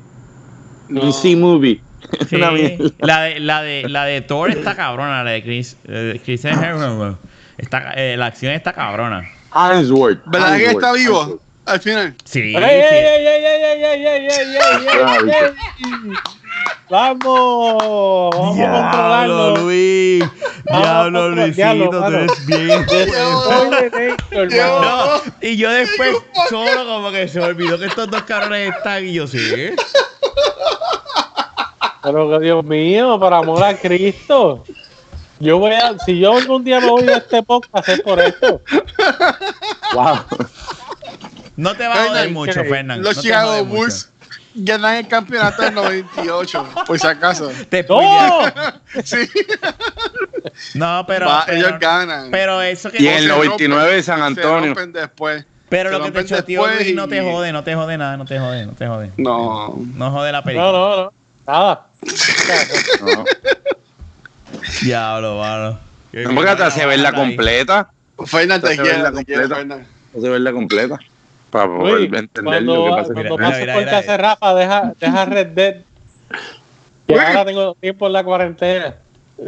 Un 0.88 1.12
C-movie. 1.12 1.80
Es 2.20 2.28
Sí, 2.28 2.36
la, 2.36 2.50
de, 2.52 3.40
la, 3.40 3.62
de, 3.62 3.88
la 3.88 4.04
de 4.04 4.20
Thor 4.20 4.50
está 4.50 4.76
cabrona, 4.76 5.24
la 5.24 5.30
de 5.30 5.42
Chris, 5.42 5.76
eh, 5.88 6.20
Chris 6.24 6.44
Hemsworth. 6.44 7.18
Está, 7.58 7.92
eh, 7.94 8.16
la 8.16 8.26
acción 8.26 8.52
está 8.52 8.72
cabrona. 8.72 9.28
Hansworth. 9.50 10.22
¿Verdad 10.26 10.56
que 10.56 10.66
está 10.66 10.92
vivo? 10.92 11.20
Hansworth. 11.20 11.42
Al 11.66 11.80
final. 11.80 12.14
Sí, 12.24 12.54
¡Ey, 12.56 12.82
sí. 12.90 14.46
¡Vamos! 16.88 18.30
¡Vamos 18.34 18.58
a 18.60 18.72
controlarlo! 18.72 19.56
Luis! 19.56 20.24
¡Diablo, 20.64 21.30
Luisito! 21.30 21.90
Tú 21.90 22.04
eres 22.04 22.46
bien... 22.46 22.86
Y 25.40 25.56
yo 25.56 25.70
después 25.70 26.16
solo 26.48 26.86
como 26.86 27.10
que 27.10 27.28
se 27.28 27.40
olvidó 27.40 27.78
que 27.78 27.86
estos 27.86 28.10
dos 28.10 28.22
cabrones 28.22 28.74
están 28.76 29.04
y 29.04 29.14
yo, 29.14 29.26
¿sí? 29.26 29.70
Pero 32.02 32.38
Dios 32.38 32.64
mío, 32.64 33.18
por 33.18 33.34
amor 33.34 33.64
a 33.64 33.76
Cristo. 33.76 34.62
Yo 35.40 35.58
voy 35.58 35.72
a, 35.72 35.98
si 35.98 36.18
yo 36.18 36.36
algún 36.36 36.64
día 36.64 36.80
me 36.80 36.88
voy 36.88 37.08
a 37.08 37.16
este 37.18 37.42
podcast 37.42 37.88
es 37.88 38.00
por 38.00 38.20
esto. 38.20 38.62
Wow. 39.92 40.18
No 41.56 41.74
te 41.74 41.86
va 41.86 41.94
a 41.94 42.06
joder 42.08 42.30
mucho, 42.30 42.52
Fernando. 42.64 43.08
Los 43.08 43.22
Chicago 43.22 43.64
Bulls 43.64 44.12
ganan 44.56 44.96
el 44.96 45.08
campeonato 45.08 45.62
del 45.62 45.74
98, 45.74 46.68
por 46.86 46.98
si 46.98 47.06
acaso. 47.06 47.50
Te 47.68 47.84
¡No! 47.84 48.42
Sí, 49.04 49.28
No, 50.74 51.04
pero. 51.06 51.26
va, 51.26 51.44
pero, 51.46 51.58
ellos 51.58 51.80
ganan. 51.80 52.30
pero 52.30 52.62
eso 52.62 52.90
que. 52.90 53.02
Y 53.02 53.08
en 53.08 53.14
el 53.18 53.22
Se 53.24 53.28
99 53.28 53.90
de 53.92 53.98
rompen- 53.98 54.02
San 54.02 54.18
Se 54.18 54.24
Antonio. 54.24 54.66
rompen 54.74 54.92
después. 54.92 55.44
pero 55.68 55.90
se 55.90 55.98
lo 55.98 56.04
que 56.04 56.10
te 56.12 56.24
choteó 56.26 56.66
Luis 56.66 56.94
no 56.94 57.08
te 57.08 57.16
y- 57.16 57.20
jode, 57.32 57.52
no 57.52 57.62
te 57.64 57.74
jode 57.74 57.98
nada, 57.98 58.16
no 58.16 58.24
te 58.24 58.38
jode, 58.38 58.66
no 58.66 58.72
te 58.72 58.86
jode. 58.86 59.10
No. 59.16 59.74
No 59.94 60.10
jode 60.10 60.32
la 60.32 60.38
No, 60.40 60.44
película. 60.44 60.72
no, 60.72 60.96
no. 60.96 61.12
Nada. 61.46 61.86
No. 63.02 63.24
Diablo, 64.82 65.38
mano. 65.38 65.78
No, 66.12 66.34
porque 66.34 66.50
hasta 66.50 66.70
se 66.70 66.86
ve 66.86 66.96
la 66.96 67.12
completa. 67.12 67.90
Fernan, 68.24 68.60
te 68.62 68.68
quiero, 68.68 68.84
verla 68.84 69.12
te 69.12 69.24
quiero, 69.24 69.42
completa. 69.42 69.56
Fernan. 69.76 69.86
Se 70.22 70.28
ve 70.30 70.38
la 70.40 70.52
completa. 70.52 70.98
Para 71.50 71.66
poder 71.66 72.02
entender 72.02 72.44
cuando, 72.44 72.74
lo 72.76 72.84
que 72.84 72.90
pasa. 73.02 73.12
cuando 73.14 73.36
Mira, 73.36 73.48
pase 73.48 73.60
mira, 73.60 73.72
por 73.74 73.82
mira, 73.84 73.92
casa 73.98 74.12
de 74.12 74.18
Rafa, 74.18 74.54
deja, 74.54 74.92
deja 75.00 75.24
Red 75.24 75.46
Dead. 75.48 75.76
Que 77.06 77.20
ahora 77.20 77.44
tengo 77.44 77.74
tiempo 77.76 78.06
en 78.08 78.12
la 78.12 78.24
cuarentena. 78.24 78.94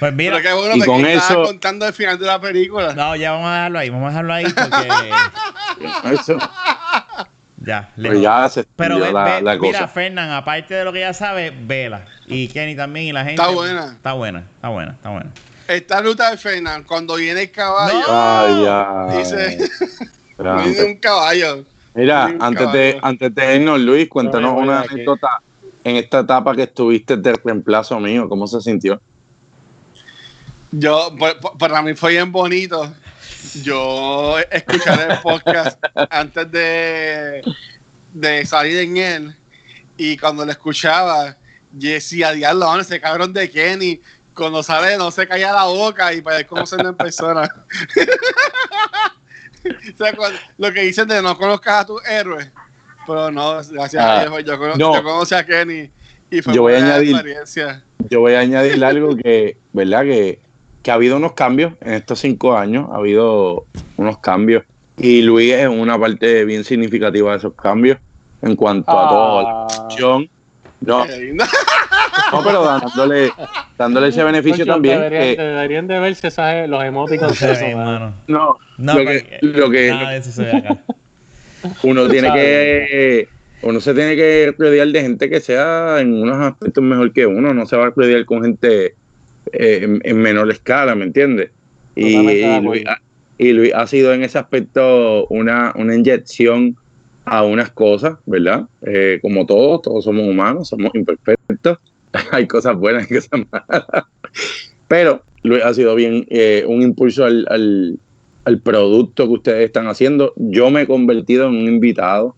Pues 0.00 0.12
mira. 0.14 0.36
Pero 0.36 0.48
qué 0.48 0.54
bueno 0.54 0.76
y 0.76 0.80
que 0.80 0.86
con 0.86 1.04
eso- 1.04 1.42
contando 1.42 1.84
el 1.86 1.92
final 1.92 2.18
de 2.20 2.26
la 2.26 2.40
película. 2.40 2.94
No, 2.94 3.16
ya 3.16 3.32
vamos 3.32 3.48
a 3.50 3.54
dejarlo 3.54 3.78
ahí, 3.80 3.90
vamos 3.90 4.06
a 4.06 4.08
dejarlo 4.10 4.32
ahí 4.32 4.44
porque. 4.44 6.12
Eso, 6.14 6.38
ya, 7.64 7.90
le 7.96 8.08
pues 8.10 8.20
ya 8.22 8.48
se 8.48 8.62
Pero 8.76 8.94
extendió 8.94 9.06
ve- 9.06 9.12
la, 9.12 9.24
ve- 9.36 9.42
la 9.42 9.56
mira, 9.56 9.78
cosa. 9.80 9.88
Fernán, 9.88 10.30
aparte 10.30 10.74
de 10.74 10.84
lo 10.84 10.92
que 10.92 11.00
ya 11.00 11.12
sabe, 11.14 11.50
vela. 11.50 12.02
Y 12.28 12.46
Kenny 12.48 12.76
también 12.76 13.06
y 13.06 13.12
la 13.12 13.24
gente. 13.24 13.42
Está 13.42 13.52
buena. 13.52 13.86
Está 13.86 14.12
buena, 14.12 14.44
está 14.54 14.68
buena, 14.68 14.92
está 14.92 15.10
buena. 15.10 15.30
Esta 15.68 16.00
ruta 16.00 16.30
de 16.30 16.36
Fernan, 16.38 16.82
cuando 16.84 17.16
viene 17.16 17.42
el 17.42 17.50
caballo, 17.50 18.04
Ay, 18.08 18.64
ya. 18.64 19.18
dice, 19.18 19.70
Pero 20.36 20.54
viene 20.56 20.68
antes- 20.70 20.84
un 20.86 20.96
caballo. 20.96 21.64
Mira, 21.94 22.26
un 22.26 22.42
antes 22.42 22.72
de, 22.72 22.98
antes 23.02 23.34
de 23.34 23.56
irnos, 23.56 23.78
Luis, 23.80 24.08
cuéntanos 24.08 24.54
No, 24.54 24.60
una 24.60 24.80
anécdota 24.80 25.40
en 25.84 25.96
esta 25.96 26.20
etapa 26.20 26.54
que 26.56 26.62
estuviste 26.62 27.16
de 27.16 27.32
reemplazo 27.44 28.00
mío. 28.00 28.28
¿Cómo 28.28 28.46
se 28.46 28.60
sintió? 28.62 29.00
Yo, 30.70 31.14
pa- 31.18 31.38
pa- 31.38 31.54
para 31.58 31.82
mí 31.82 31.94
fue 31.94 32.12
bien 32.12 32.30
bonito. 32.30 32.94
Yo 33.62 34.36
escuchar 34.50 35.10
el 35.10 35.18
podcast 35.18 35.82
antes 36.10 36.50
de, 36.50 37.42
de 38.12 38.46
salir 38.46 38.78
en 38.78 38.96
él. 38.96 39.36
Y 39.96 40.16
cuando 40.16 40.44
lo 40.44 40.52
escuchaba, 40.52 41.36
yo 41.72 41.90
decía, 41.90 42.32
diablo, 42.32 42.78
ese 42.80 43.00
cabrón 43.00 43.32
de 43.32 43.50
Kenny. 43.50 44.00
Cuando 44.38 44.62
sale, 44.62 44.96
no 44.96 45.10
se 45.10 45.26
calla 45.26 45.52
la 45.52 45.64
boca 45.64 46.12
y 46.14 46.20
para 46.22 46.46
conocerlo 46.46 46.90
en 46.90 46.94
persona. 46.94 47.42
o 49.64 49.96
sea, 49.96 50.12
cuando- 50.14 50.38
lo 50.58 50.72
que 50.72 50.82
dicen 50.82 51.08
de 51.08 51.20
no 51.20 51.36
conozcas 51.36 51.82
a 51.82 51.86
tus 51.86 52.06
héroes. 52.06 52.48
Pero 53.06 53.30
no, 53.32 53.54
gracias 53.70 53.94
Ah, 54.04 54.20
a 54.20 54.26
Dios, 54.26 54.44
yo, 54.44 54.58
cono- 54.58 54.76
no. 54.76 54.94
yo 54.94 55.02
conocí 55.02 55.34
a 55.34 55.44
Kenny. 55.44 55.90
Y 56.30 56.42
fue 56.42 56.54
Yo 56.54 56.62
voy 56.62 56.74
a 56.74 56.78
añadir- 56.78 57.14
experiencia. 57.14 57.84
Yo 58.10 58.20
voy 58.20 58.34
a 58.34 58.40
añadir 58.40 58.84
algo 58.84 59.16
que, 59.16 59.56
¿verdad? 59.72 60.02
Que, 60.02 60.40
que 60.82 60.90
ha 60.90 60.94
habido 60.94 61.16
unos 61.16 61.32
cambios 61.32 61.72
en 61.80 61.94
estos 61.94 62.20
cinco 62.20 62.56
años. 62.56 62.88
Ha 62.92 62.96
habido 62.96 63.64
unos 63.96 64.18
cambios. 64.18 64.62
Y 64.96 65.22
Luis 65.22 65.52
es 65.52 65.68
una 65.68 65.98
parte 65.98 66.44
bien 66.44 66.64
significativa 66.64 67.32
de 67.32 67.38
esos 67.38 67.54
cambios 67.54 67.98
en 68.42 68.54
cuanto 68.56 68.90
a 68.92 69.40
Ah. 69.40 69.66
producción. 69.68 70.30
No, 70.80 71.04
Qué 71.06 71.16
lindo. 71.18 71.44
No, 72.32 72.42
pero 72.44 72.64
dándole, 72.64 73.30
dándole 73.78 74.08
ese 74.08 74.22
beneficio 74.24 74.64
también. 74.66 75.00
Deberían, 75.00 75.36
que- 75.36 75.42
deberían 75.42 75.86
de 75.86 75.98
verse 76.00 76.28
esas, 76.28 76.68
los 76.68 76.82
emoticons. 76.84 77.40
Eso, 77.42 77.64
hermano. 77.66 78.14
no, 78.26 78.56
No, 78.78 78.94
lo 78.98 79.04
que, 79.04 79.38
lo 79.42 79.70
que, 79.70 79.90
nada 79.90 80.10
de 80.10 80.16
eso 80.18 80.30
se 80.32 80.42
ve 80.42 80.52
acá. 80.52 80.78
uno 81.82 82.08
tiene 82.08 82.32
que 82.32 83.28
uno 83.62 83.80
se 83.80 83.92
tiene 83.92 84.14
que 84.14 84.54
rodear 84.56 84.86
de 84.88 85.00
gente 85.00 85.28
que 85.28 85.40
sea 85.40 85.96
en 86.00 86.12
unos 86.14 86.36
aspectos 86.36 86.82
mejor 86.84 87.12
que 87.12 87.26
uno 87.26 87.52
no 87.52 87.66
se 87.66 87.76
va 87.76 87.86
a 87.88 87.90
rodear 87.90 88.24
con 88.24 88.44
gente 88.44 88.94
eh, 89.52 89.80
en, 89.82 90.00
en 90.04 90.16
menor 90.18 90.48
escala 90.52 90.94
¿me 90.94 91.04
entiendes? 91.04 91.50
y, 91.96 92.16
y. 92.16 92.60
Luis, 92.60 92.84
ha- 92.86 93.00
y 93.36 93.52
Luis 93.52 93.72
ha 93.74 93.86
sido 93.88 94.12
en 94.14 94.22
ese 94.22 94.38
aspecto 94.38 95.26
una, 95.30 95.72
una 95.74 95.94
inyección 95.96 96.76
a 97.24 97.42
unas 97.42 97.70
cosas 97.72 98.18
¿verdad? 98.26 98.66
Eh, 98.82 99.18
como 99.20 99.44
todos 99.44 99.82
todos 99.82 100.04
somos 100.04 100.26
humanos 100.28 100.68
somos 100.68 100.94
imperfectos 100.94 101.78
hay 102.32 102.46
cosas 102.46 102.76
buenas 102.76 103.10
y 103.10 103.14
cosas 103.14 103.40
malas 103.50 103.84
pero 104.88 105.22
Luis 105.42 105.62
ha 105.62 105.74
sido 105.74 105.94
bien 105.94 106.26
eh, 106.30 106.64
un 106.66 106.82
impulso 106.82 107.24
al, 107.24 107.46
al, 107.50 107.98
al 108.44 108.58
producto 108.60 109.26
que 109.26 109.32
ustedes 109.34 109.66
están 109.66 109.86
haciendo. 109.86 110.32
Yo 110.36 110.70
me 110.70 110.82
he 110.82 110.86
convertido 110.86 111.48
en 111.48 111.56
un 111.56 111.68
invitado, 111.68 112.34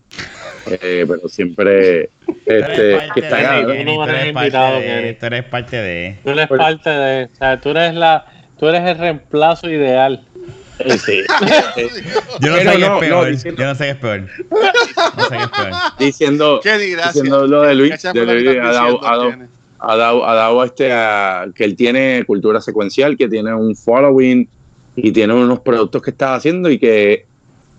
eh, 0.69 1.05
pero 1.07 1.27
siempre 1.29 2.09
este, 2.45 2.97
que 3.13 3.19
está 3.21 3.55
de, 3.57 3.63
tú 3.63 3.71
eres 4.03 4.27
invitado, 4.27 4.75
de, 4.79 4.85
Kenny. 4.85 5.13
tú 5.15 5.25
eres 5.25 5.43
parte 5.45 5.77
de. 5.77 6.17
Tú 6.23 6.29
eres 6.31 6.47
parte 6.47 6.89
de. 6.89 7.23
O 7.25 7.35
sea, 7.37 7.59
tú 7.59 7.69
eres, 7.69 7.95
la, 7.95 8.25
tú 8.59 8.67
eres 8.67 8.81
el 8.81 8.97
reemplazo 8.97 9.69
ideal. 9.69 10.25
Sí. 11.05 11.21
Yo 12.41 12.49
no 12.49 12.57
sé 12.57 12.63
qué 12.65 12.77
no, 12.79 12.95
es 12.95 12.99
peor. 12.99 13.23
no, 13.23 13.25
diciendo- 13.25 13.61
Yo 13.61 13.67
no 13.67 13.75
sé 13.75 13.83
qué 13.85 13.89
es 13.91 13.97
peor. 13.97 14.19
No 14.19 15.23
sé 15.29 15.37
qué 15.37 15.43
es 15.43 15.49
peor. 15.49 15.73
diciendo, 15.99 17.47
lo 17.47 17.61
de 17.61 17.75
Luis, 17.75 18.01
de 18.01 18.25
Luis, 18.25 18.57
ha 18.61 18.71
dado, 18.71 19.31
ha 19.81 19.95
dado- 19.97 20.27
ha 20.27 20.35
dado, 20.35 20.63
este, 20.63 20.91
a- 20.93 21.47
que 21.55 21.63
él 21.63 21.75
tiene 21.75 22.23
cultura 22.25 22.61
secuencial, 22.61 23.17
que 23.17 23.27
tiene 23.27 23.53
un 23.53 23.75
following 23.75 24.47
y 24.95 25.11
tiene 25.11 25.33
unos 25.33 25.59
productos 25.61 26.01
que 26.01 26.11
está 26.11 26.35
haciendo 26.35 26.69
y 26.69 26.77
que 26.77 27.25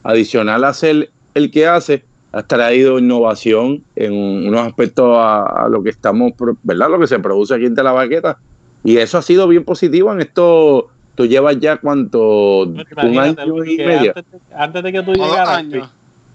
adicional 0.03 0.65
a 0.65 0.75
ser 0.75 1.11
el 1.35 1.51
que 1.51 1.67
hace, 1.67 2.05
ha 2.33 2.43
traído 2.43 2.99
innovación 2.99 3.83
en 3.95 4.13
unos 4.15 4.67
aspectos 4.67 5.17
a, 5.17 5.65
a 5.65 5.69
lo 5.69 5.83
que 5.83 5.91
estamos, 5.91 6.33
¿verdad? 6.63 6.89
Lo 6.91 6.99
que 6.99 7.07
se 7.07 7.19
produce 7.19 7.55
aquí 7.55 7.67
en 7.67 7.75
la 7.75 7.93
Baqueta. 7.93 8.39
Y 8.85 8.97
eso 8.97 9.19
ha 9.19 9.23
sido 9.23 9.47
bien 9.47 9.65
positivo 9.65 10.13
en 10.13 10.21
esto. 10.23 10.89
Tú 11.15 11.27
llevas 11.27 11.61
ya 11.61 11.77
cuánto, 11.77 12.63
un 12.63 13.19
año 13.19 13.65
y 13.65 13.77
medio. 13.77 14.13
Antes, 14.17 14.25
de- 14.33 14.55
antes 14.57 14.83
de 14.83 14.93
que 14.93 15.03
tú 15.03 15.13
llegaras, 15.13 15.59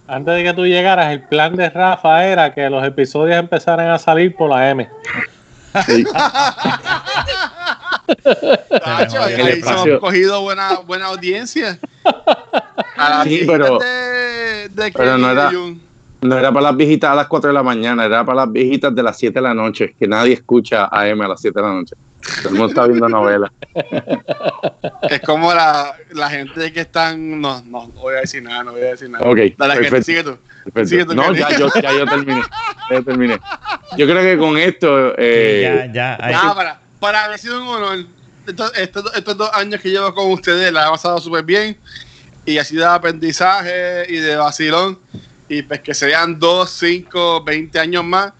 antes 0.08 0.36
de 0.36 0.44
que 0.44 0.54
tú 0.54 0.66
llegaras, 0.66 1.12
el 1.12 1.24
plan 1.24 1.56
de 1.56 1.70
Rafa 1.70 2.26
era 2.28 2.54
que 2.54 2.70
los 2.70 2.86
episodios 2.86 3.38
empezaran 3.38 3.90
a 3.90 3.98
salir 3.98 4.36
por 4.36 4.50
la 4.52 4.70
M. 4.70 4.88
Sí. 5.86 6.04
Tacho, 8.84 9.22
ahí, 9.24 9.34
ahí 9.36 9.48
espacio. 9.60 9.84
hemos 9.86 10.00
cogido 10.00 10.42
buena, 10.42 10.80
buena 10.80 11.06
audiencia. 11.08 11.78
A 12.98 13.10
las 13.10 13.24
Sí, 13.26 13.44
pero- 13.46 13.78
de, 13.80 14.70
de 14.70 14.92
pero 14.92 15.18
no 15.18 15.30
era-. 15.32 15.52
No 16.20 16.36
era 16.36 16.52
para 16.52 16.64
las 16.72 16.76
viejitas 16.78 17.12
a 17.12 17.16
las 17.16 17.28
4 17.28 17.50
de 17.50 17.54
la 17.54 17.62
mañana, 17.62 18.04
era 18.06 18.26
para 18.26 18.38
las 18.46 18.52
viejitas 18.52 18.94
de 18.96 19.04
las 19.04 19.18
7 19.20 19.36
de 19.36 19.42
la 19.42 19.54
noche, 19.54 19.96
que 20.00 20.08
nadie 20.08 20.34
escucha 20.34 20.90
a 20.92 21.08
M 21.08 21.24
a 21.24 21.28
las 21.28 21.40
7 21.40 21.60
de 21.60 21.66
la 21.68 21.74
noche. 21.74 21.96
Todo 22.42 22.50
el 22.50 22.56
mundo 22.56 22.68
está 22.68 22.88
viendo 22.88 23.08
novelas. 23.10 23.52
Es 25.10 25.22
como 25.22 25.54
la, 25.54 25.96
la 26.12 26.30
gente 26.30 26.72
que 26.74 26.82
están. 26.82 27.40
No, 27.40 27.62
no, 27.66 27.88
no 27.88 28.02
voy 28.02 28.16
a 28.16 28.20
decir 28.22 28.44
nada, 28.44 28.64
no 28.64 28.72
voy 28.74 28.82
a 28.82 28.86
decir 28.92 29.10
nada. 29.10 29.24
Ok, 29.26 29.38
Dale, 29.58 29.74
que 29.76 29.80
perfecto. 29.90 30.04
sigue 30.04 30.24
tú. 30.24 30.38
Perfecto. 30.74 30.88
Sigue 30.90 31.06
tú, 31.06 31.14
No, 31.16 31.34
ya 31.34 31.50
yo, 31.58 31.70
ya 31.82 31.94
yo 31.94 32.06
terminé. 32.06 32.42
Ya 32.90 33.02
terminé. 33.02 33.40
Yo 33.98 34.06
creo 34.06 34.22
que 34.22 34.38
con 34.38 34.58
esto. 34.58 35.10
Sí, 35.12 35.16
Eh, 35.20 35.90
ya, 35.94 36.18
ya. 36.18 36.28
Nada, 36.32 36.56
para, 36.56 36.80
para 37.00 37.24
haber 37.26 37.40
sido 37.40 37.62
un 37.62 37.68
honor. 37.68 38.06
Estos, 38.48 38.78
estos, 38.78 39.16
estos 39.16 39.38
dos 39.38 39.50
años 39.54 39.80
que 39.82 39.90
llevo 39.90 40.14
con 40.14 40.32
ustedes 40.32 40.72
la 40.74 40.88
he 40.88 40.90
pasado 40.90 41.20
súper 41.20 41.44
bien. 41.44 41.78
Y 42.46 42.58
así 42.58 42.76
de 42.76 42.86
aprendizaje 42.86 44.06
y 44.10 44.18
de 44.18 44.36
vacilón. 44.36 45.00
Y 45.50 45.62
pues 45.62 45.80
que 45.82 45.94
sean 45.94 46.40
dos, 46.40 46.72
cinco, 46.72 47.44
veinte 47.44 47.80
años 47.80 48.04
más. 48.04 48.34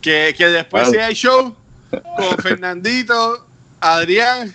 Que, 0.00 0.34
que 0.36 0.46
después 0.46 0.84
Claro. 0.84 0.94
sea 0.98 1.08
el 1.08 1.14
show 1.14 1.56
con 1.90 2.38
Fernandito, 2.42 3.46
Adrián, 3.80 4.52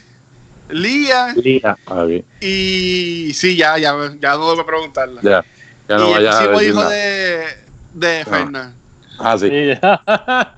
Lía. 0.69 1.33
Lía. 1.35 1.77
Ah, 1.85 2.03
bien. 2.03 2.23
Y 2.39 3.31
sí, 3.33 3.55
ya, 3.57 3.77
ya, 3.77 3.93
ya 4.19 4.31
no 4.35 4.51
debo 4.51 4.65
preguntarla. 4.65 5.21
Ya. 5.21 5.43
Ya 5.89 5.97
no 5.97 6.09
y 6.09 6.13
el 6.13 6.67
hijo 6.69 6.75
nada. 6.79 6.89
de, 6.89 7.45
de 7.93 8.25
Fernan. 8.25 8.75
Ah, 9.19 9.37
sí. 9.37 9.49
Sí, 9.49 9.67
ya. 9.81 10.01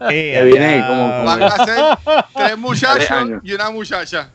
Sí, 0.01 0.07
que 0.09 0.41
viene 0.45 0.77
ya, 0.79 0.87
como- 0.87 1.23
Van 1.25 1.43
a 1.43 1.65
ser 1.65 1.97
tres 2.35 2.57
muchachos 2.57 3.29
y 3.43 3.53
una 3.53 3.69
muchacha. 3.71 4.29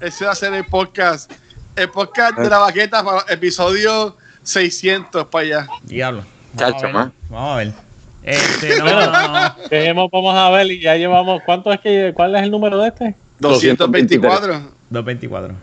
Ese 0.00 0.24
va 0.26 0.32
a 0.32 0.34
ser 0.34 0.54
el 0.54 0.64
podcast. 0.64 1.32
El 1.74 1.90
podcast 1.90 2.38
de 2.38 2.48
la 2.48 2.58
baqueta 2.58 3.02
para 3.04 3.20
episodio 3.32 4.16
600 4.44 5.26
para 5.26 5.44
allá. 5.44 5.66
Diablo. 5.82 6.24
Vamos 6.54 6.72
Chacho, 6.72 6.84
a 6.84 6.86
ver. 6.86 6.94
man. 6.94 7.12
Vamos 7.28 7.50
a 7.52 7.56
ver. 7.56 7.85
Este, 8.26 8.78
no, 8.78 8.84
no, 8.84 9.28
no. 9.28 9.54
Dejemos, 9.70 10.10
vamos 10.10 10.34
a 10.36 10.50
ver 10.50 10.66
y 10.70 10.80
ya 10.80 10.96
llevamos. 10.96 11.42
¿Cuánto 11.46 11.72
es 11.72 11.80
que 11.80 12.12
cuál 12.14 12.34
es 12.34 12.42
el 12.42 12.50
número 12.50 12.78
de 12.78 12.88
este? 12.88 13.14
224. 13.38 14.60
224. 14.90 15.54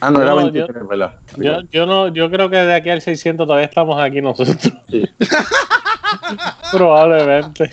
Ah, 0.00 0.10
no, 0.10 0.22
era 0.22 0.30
No, 0.30 0.36
23, 0.36 0.88
¿verdad? 0.88 1.14
Yo, 1.36 1.60
yo 1.70 1.84
no, 1.84 2.08
yo 2.08 2.30
creo 2.30 2.48
que 2.48 2.56
de 2.56 2.74
aquí 2.74 2.88
al 2.88 3.02
600 3.02 3.46
todavía 3.46 3.66
estamos 3.66 4.00
aquí 4.00 4.22
nosotros. 4.22 4.56
Sí. 4.88 5.06
Probablemente. 6.72 7.64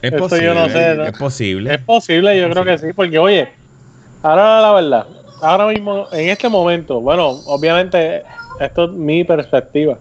Es 0.00 0.12
Eso 0.12 0.18
posible. 0.18 0.46
yo 0.46 0.54
no 0.54 0.68
sé, 0.70 0.94
¿no? 0.94 1.04
Es 1.04 1.18
posible. 1.18 1.74
Es 1.74 1.80
posible, 1.82 2.40
yo 2.40 2.48
creo 2.48 2.64
que 2.64 2.78
sí, 2.78 2.86
porque 2.94 3.18
oye, 3.18 3.48
ahora 4.22 4.62
la 4.62 4.72
verdad, 4.72 5.06
ahora 5.42 5.66
mismo, 5.66 6.06
en 6.12 6.30
este 6.30 6.48
momento, 6.48 7.00
bueno, 7.02 7.28
obviamente, 7.44 8.22
esto 8.60 8.84
es 8.84 8.90
mi 8.92 9.24
perspectiva. 9.24 9.98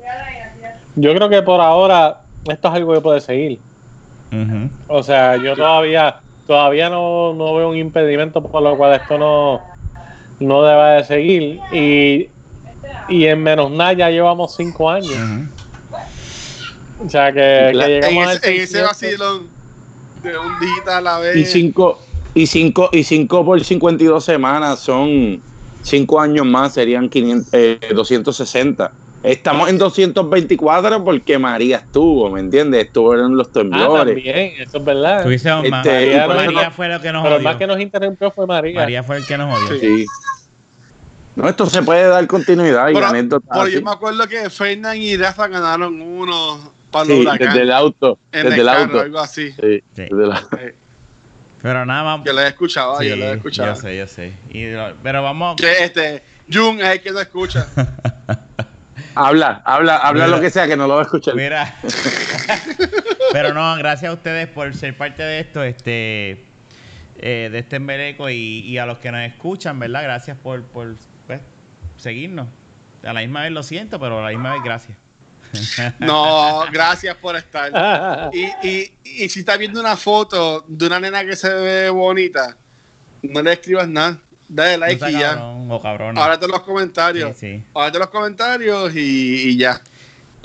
Yo 0.96 1.14
creo 1.14 1.28
que 1.28 1.42
por 1.42 1.60
ahora 1.60 2.22
esto 2.52 2.68
es 2.70 2.74
algo 2.76 2.94
que 2.94 3.02
puede 3.02 3.22
seguir. 3.22 3.60
O 4.88 5.02
sea, 5.02 5.38
yo 5.38 5.56
todavía, 5.56 6.18
todavía 6.46 6.90
no, 6.90 7.34
no 7.34 7.56
veo 7.56 7.70
un 7.70 7.78
impedimento 7.78 8.44
por 8.44 8.62
lo 8.62 8.78
cual 8.78 9.00
esto 9.02 9.18
no, 9.18 9.62
no 10.40 10.64
debe 10.64 10.98
de 10.98 11.04
seguir. 11.04 11.60
Y, 11.72 12.30
y 13.10 13.26
en 13.26 13.42
menos 13.42 13.72
nada 13.72 13.94
ya 13.94 14.10
llevamos 14.10 14.56
cinco 14.56 14.90
años. 14.90 15.16
O 17.06 17.10
sea 17.10 17.32
que, 17.32 17.72
La- 17.74 17.86
En 17.88 18.02
llegamos 18.02 18.28
al 18.28 18.38
ese, 18.38 18.48
en 18.56 18.62
ese 18.62 18.68
600. 18.80 18.88
vacilón 18.90 19.48
de 20.24 20.38
un 20.38 20.60
dígito 20.60 20.92
a 20.92 21.02
la 21.02 21.20
vez. 21.20 21.36
Y 21.38 21.46
5 21.46 22.00
y 22.36 22.46
cinco, 22.46 22.90
y 22.92 23.04
cinco 23.04 23.44
por 23.44 23.64
52 23.64 24.24
semanas 24.24 24.80
son 24.80 25.42
5 25.82 26.20
años 26.20 26.46
más, 26.46 26.74
serían 26.74 27.10
500, 27.10 27.50
eh, 27.54 27.80
260. 27.96 28.92
Estamos 29.22 29.68
en 29.70 29.78
224 29.78 31.04
porque 31.04 31.38
María 31.38 31.78
estuvo, 31.78 32.30
¿me 32.30 32.40
entiendes? 32.40 32.86
Estuvieron 32.86 33.36
los 33.36 33.48
Ah, 33.50 33.52
temblores. 33.54 34.16
también, 34.16 34.54
eso 34.62 34.78
es 34.78 34.86
verdad. 34.86 35.26
Más. 35.26 35.34
Este, 35.34 35.70
María, 35.70 36.28
María 36.28 36.72
fue 36.72 36.88
lo 36.88 37.02
que 37.02 37.12
nos 37.12 37.24
Pero 37.24 37.36
el 37.36 37.42
jodió. 37.42 37.50
más 37.50 37.58
que 37.58 37.68
nos 37.68 37.80
interrumpió 37.82 38.32
fue 38.32 38.48
María. 38.48 38.80
María 38.80 39.04
fue 39.04 39.18
el 39.18 39.26
que 39.26 39.38
nos 39.38 39.60
jodió. 39.60 39.80
Sí. 39.80 40.06
No, 41.36 41.50
esto 41.50 41.66
se 41.66 41.82
puede 41.84 42.08
dar 42.08 42.26
continuidad 42.28 42.90
y 42.90 42.94
Pero- 42.94 43.08
anécdotas 43.08 43.50
Pero 43.52 43.68
yo 43.68 43.82
me 43.82 43.92
acuerdo 43.92 44.28
que 44.28 44.50
Fernan 44.50 44.98
y 44.98 45.18
Rafa 45.18 45.48
ganaron 45.48 46.02
uno 46.02 46.72
para 46.92 47.06
Sí, 47.06 47.12
huracán. 47.22 47.48
desde 47.50 47.62
el 47.62 47.72
auto, 47.72 48.20
en 48.32 48.44
desde 48.44 48.56
el 48.56 48.62
el 48.62 48.66
carro, 48.68 48.82
auto. 48.84 49.00
algo 49.02 49.20
así. 49.20 49.52
Sí, 49.52 49.58
Sí. 49.62 49.82
desde 49.96 50.28
la- 50.28 50.48
Pero 51.62 51.86
nada 51.86 52.04
más. 52.18 52.26
Yo 52.26 52.32
lo 52.32 52.40
he 52.42 52.48
escuchado, 52.48 53.02
yo 53.04 53.16
lo 53.18 53.26
he 53.26 53.34
escuchado. 53.34 53.76
Yo 53.76 53.82
sé, 53.82 53.98
yo 53.98 54.08
sé. 54.08 54.32
Y, 54.50 54.64
pero 55.04 55.22
vamos. 55.24 55.58
Que 55.58 55.84
este, 55.84 56.24
Jun 56.52 56.80
es 56.80 56.88
el 56.90 57.02
que 57.02 57.12
no 57.12 57.20
escucha. 57.20 57.68
Habla, 59.16 59.62
habla, 59.66 59.98
habla 59.98 60.26
Mira. 60.26 60.38
lo 60.38 60.42
que 60.42 60.50
sea 60.50 60.68
que 60.68 60.78
no 60.78 60.88
lo 60.88 60.96
va 60.96 61.02
a 61.02 61.04
escuchar. 61.04 61.36
Mira. 61.36 61.76
Pero 63.32 63.54
no, 63.54 63.76
gracias 63.78 64.10
a 64.10 64.14
ustedes 64.14 64.48
por 64.48 64.74
ser 64.76 64.96
parte 64.96 65.24
de 65.24 65.40
esto, 65.40 65.64
este, 65.64 66.44
eh, 67.18 67.50
de 67.52 67.60
este 67.60 67.76
embeleco 67.78 68.30
y, 68.30 68.60
y 68.60 68.78
a 68.78 68.86
los 68.86 68.98
que 68.98 69.12
nos 69.12 69.22
escuchan, 69.22 69.80
¿verdad? 69.80 70.04
Gracias 70.04 70.38
por, 70.38 70.64
por 70.64 70.96
pues, 71.28 71.42
seguirnos. 71.98 72.48
A 73.04 73.14
la 73.14 73.22
misma 73.22 73.44
vez 73.44 73.52
lo 73.52 73.64
siento, 73.64 74.00
pero 74.00 74.20
a 74.20 74.24
la 74.24 74.30
misma 74.30 74.54
vez 74.54 74.64
gracias. 74.64 74.98
No, 76.00 76.64
gracias 76.72 77.16
por 77.16 77.36
estar. 77.36 78.32
Y, 78.34 78.68
y, 78.68 78.98
y 79.04 79.30
si 79.30 79.40
estás 79.42 79.58
viendo 79.58 79.80
una 79.80 79.98
foto 79.98 80.66
de 80.68 80.88
una 80.88 81.00
nena 81.00 81.26
que 81.26 81.36
se 81.36 81.54
ve 81.54 81.90
bonita, 81.90 82.58
no 83.22 83.42
le 83.42 83.54
escribas 83.54 83.88
nada. 83.88 84.20
Dale 84.50 84.74
No 84.74 84.78
like 84.80 85.00
sea 85.00 85.10
y 85.10 85.14
ya. 85.14 85.30
cabrón 85.36 85.72
o 85.72 85.82
cabrón. 85.82 86.18
Ahora 86.18 86.38
los 86.48 86.60
comentarios. 86.62 87.38
Sí, 87.38 87.58
sí. 87.58 87.64
Ahora 87.74 88.00
los 88.00 88.10
comentarios 88.10 88.96
y, 88.96 89.50
y 89.50 89.58
ya. 89.58 89.80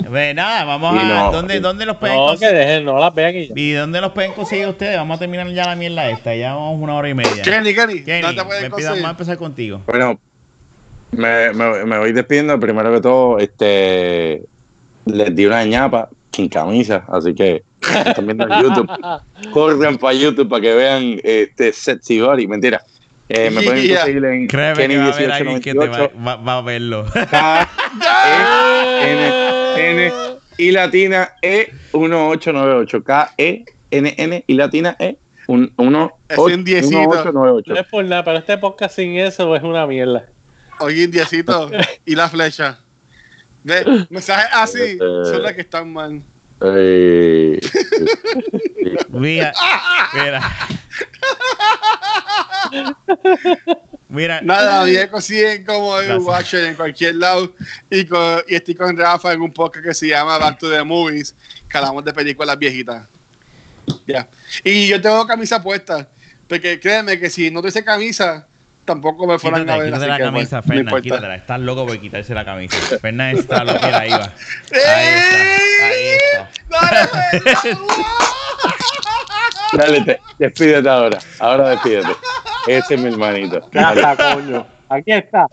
Pues 0.07 0.35
nada, 0.35 0.63
vamos 0.65 0.95
Y 0.95 0.99
a. 0.99 1.03
no, 1.07 1.31
¿dónde. 1.31 1.59
¿Dónde 1.59 1.85
los 1.85 1.97
pueden 1.97 2.15
no, 2.15 2.25
que 2.25 2.29
conseguir? 2.31 2.55
dejen, 2.57 2.85
no 2.85 2.99
las 2.99 3.13
vean 3.15 3.35
y 3.35 3.47
ya. 3.47 3.53
¿Y 3.55 3.71
dónde 3.71 4.01
los 4.01 4.11
pueden 4.11 4.33
conseguir 4.33 4.67
ustedes? 4.67 4.95
Vamos 4.97 5.15
a 5.15 5.19
terminar 5.19 5.47
ya 5.51 5.65
la 5.65 5.75
mierda 5.75 6.09
esta. 6.09 6.35
Ya 6.35 6.53
vamos 6.53 6.79
una 6.79 6.93
hora 6.95 7.09
y 7.09 7.13
media. 7.15 7.41
Kenny, 7.41 7.73
Kenny, 7.73 8.03
Kenny, 8.03 8.21
no 8.21 8.35
te 8.35 8.43
me 8.43 8.55
pido- 8.59 8.69
conseguir. 8.69 8.89
vamos 8.91 9.05
a 9.07 9.09
empezar 9.11 9.37
contigo. 9.37 9.81
Bueno, 9.87 10.19
me, 11.11 11.51
me, 11.53 11.85
me 11.85 11.97
voy 11.97 12.11
despidiendo. 12.11 12.59
Primero 12.59 12.93
que 12.93 13.01
todo, 13.01 13.39
este 13.39 14.43
les 15.05 15.35
di 15.35 15.45
una 15.47 15.63
ñapa 15.65 16.09
sin 16.31 16.49
camisa, 16.49 17.05
así 17.07 17.33
que 17.33 17.63
están 18.05 18.25
viendo 18.25 18.43
en 18.47 18.61
YouTube, 18.61 18.89
corran 19.51 19.97
para 19.97 20.13
YouTube 20.13 20.49
para 20.49 20.61
que 20.61 20.75
vean 20.75 21.19
este 21.23 21.71
sexy 21.73 22.19
body. 22.19 22.45
Mentira. 22.47 22.83
Eh, 23.27 23.49
me 23.49 23.61
pueden 23.63 23.87
conseguir 23.95 24.23
en 24.25 24.47
Créeme 24.47 24.75
Kenny 24.77 24.93
que 24.93 24.99
va 24.99 25.05
a 25.05 25.13
haber 25.13 25.31
alguien 25.31 25.61
que 25.61 25.71
te 25.73 25.77
va, 25.79 25.85
1898 25.85 26.23
va- 26.25 26.35
va 26.35 26.57
a 26.57 26.61
verlo. 26.61 27.05
K 27.31 27.69
E 28.27 29.11
N 29.11 30.01
N 30.01 30.13
y 30.57 30.71
latina 30.71 31.33
E 31.41 31.71
1898 31.93 33.03
K 33.03 33.33
E 33.37 33.65
N 33.91 34.13
N 34.17 34.43
y 34.45 34.53
latina 34.53 34.95
E 34.99 35.17
un, 35.47 35.71
uno, 35.77 36.17
Es 36.29 36.37
un 36.37 36.63
diecito. 36.63 36.97
1898. 36.99 37.73
No 37.73 37.79
es 37.79 37.87
por 37.87 38.03
nada, 38.05 38.23
pero 38.23 38.37
este 38.39 38.57
podcast 38.57 38.95
sin 38.95 39.17
eso 39.17 39.55
es 39.55 39.63
una 39.63 39.85
mierda. 39.87 40.25
Oye, 40.79 41.03
indiecito 41.03 41.69
y 42.05 42.15
la 42.15 42.29
flecha. 42.29 42.79
Ve, 43.63 44.05
mensajes 44.11 44.49
así 44.53 44.97
son 44.99 45.41
los 45.41 45.51
que 45.53 45.61
están 45.61 45.91
mal. 45.91 46.21
Eh, 46.61 47.59
Mira, 49.09 49.51
mira. 50.13 50.41
Mira, 54.07 54.39
Nada, 54.41 54.83
bien 54.83 55.09
consiguen 55.09 55.65
como 55.65 55.97
el 55.99 56.05
Gracias. 56.07 56.25
Watcher 56.27 56.63
en 56.65 56.75
cualquier 56.75 57.15
lado. 57.15 57.53
Y, 57.89 58.05
con- 58.05 58.43
y 58.47 58.55
estoy 58.55 58.75
con 58.75 58.95
Rafa 58.95 59.33
en 59.33 59.41
un 59.41 59.51
podcast 59.51 59.83
que 59.85 59.93
se 59.93 60.07
llama 60.07 60.37
Back 60.37 60.59
to 60.59 60.69
the 60.69 60.83
Movies, 60.83 61.35
que 61.67 61.77
hablamos 61.77 62.05
de 62.05 62.13
películas 62.13 62.57
viejitas. 62.57 63.07
Ya. 64.07 64.27
Y 64.63 64.87
yo 64.87 65.01
tengo 65.01 65.25
camisa 65.27 65.61
puesta. 65.61 66.07
Porque 66.47 66.79
créeme 66.79 67.19
que 67.19 67.29
si 67.29 67.49
no 67.49 67.59
tuviese 67.61 67.83
camisa, 67.83 68.47
tampoco 68.85 69.25
me 69.25 69.39
fueran 69.39 69.61
quítate, 69.61 69.73
a 69.79 69.83
ver. 69.83 69.87
quítate 69.93 70.07
la 70.07 70.17
que, 70.17 70.23
camisa, 70.23 70.61
pues, 70.61 70.69
no 70.69 70.83
Fernan, 70.85 71.01
quítatela. 71.01 71.35
Estás 71.35 71.59
loco 71.59 71.87
por 71.87 71.99
quitarse 71.99 72.33
la 72.35 72.45
camisa. 72.45 72.77
Fernan 73.01 73.35
está 73.37 73.63
loco 73.63 73.79
que 73.81 73.91
la 73.91 74.07
iba. 74.07 74.33
Ahí 74.71 75.07
está, 75.15 75.85
ahí 75.87 76.07
está. 76.13 76.49
¡Dale, 76.69 77.07
Fernan! 77.63 77.77
dale, 79.73 80.01
te- 80.01 80.19
despídete 80.37 80.87
ahora. 80.89 81.17
Ahora 81.39 81.69
despídete. 81.69 82.09
Ese 82.67 82.95
es 82.95 83.01
mi 83.01 83.09
hermanito. 83.11 83.67
Dale. 83.71 84.01
Casa, 84.01 84.33
coño. 84.35 84.65
Aquí 84.89 85.11
está. 85.11 85.47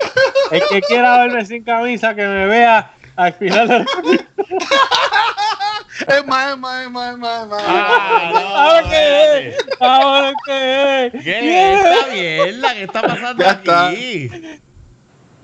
El 0.51 0.63
que 0.69 0.81
quiera 0.83 1.19
verme 1.19 1.45
sin 1.47 1.65
camisa, 1.65 2.15
que 2.15 2.27
me 2.27 2.47
vea 2.47 2.91
al 3.17 3.33
final 3.35 3.69
del 3.69 3.87
Es 6.09 6.27
más, 6.27 6.53
es 6.53 6.59
más, 6.59 6.85
es 6.85 6.91
más, 6.91 7.13
es 7.13 7.19
más, 7.19 7.43
es 7.43 7.49
más. 7.49 7.63
Ah, 7.67 8.31
no, 8.33 8.39
Ahora 8.41 8.83
qué 8.91 9.49
es. 9.49 9.57
Ahora 9.81 10.33
qué 10.47 11.07
es. 11.07 11.23
¿Qué 11.25 11.75
es 11.75 11.81
esta 11.81 12.07
mierda? 12.13 12.75
¿Qué 12.75 12.83
está 12.85 13.03
pasando 13.03 13.43
Ya 13.45 13.51
está. 13.53 13.89
aquí? 13.89 14.31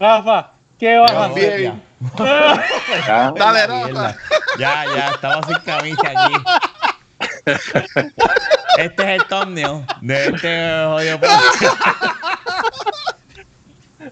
Rafa, 0.01 0.51
¿qué 0.79 0.99
vas 0.99 1.13
a 1.13 1.29
Bien. 1.29 1.49
hacer? 1.49 1.73
Ya. 3.07 3.33
Dale. 3.37 3.67
Rafa. 3.67 4.17
Ya, 4.59 4.85
ya, 4.95 5.09
estamos 5.11 5.47
sin 5.47 5.59
camisa 5.59 6.03
aquí. 6.09 6.35
Este 8.79 9.03
es 9.03 9.09
el 9.21 9.25
thumbnail 9.27 9.85
de 10.03 10.27
este 10.29 10.83
jodido. 10.87 11.19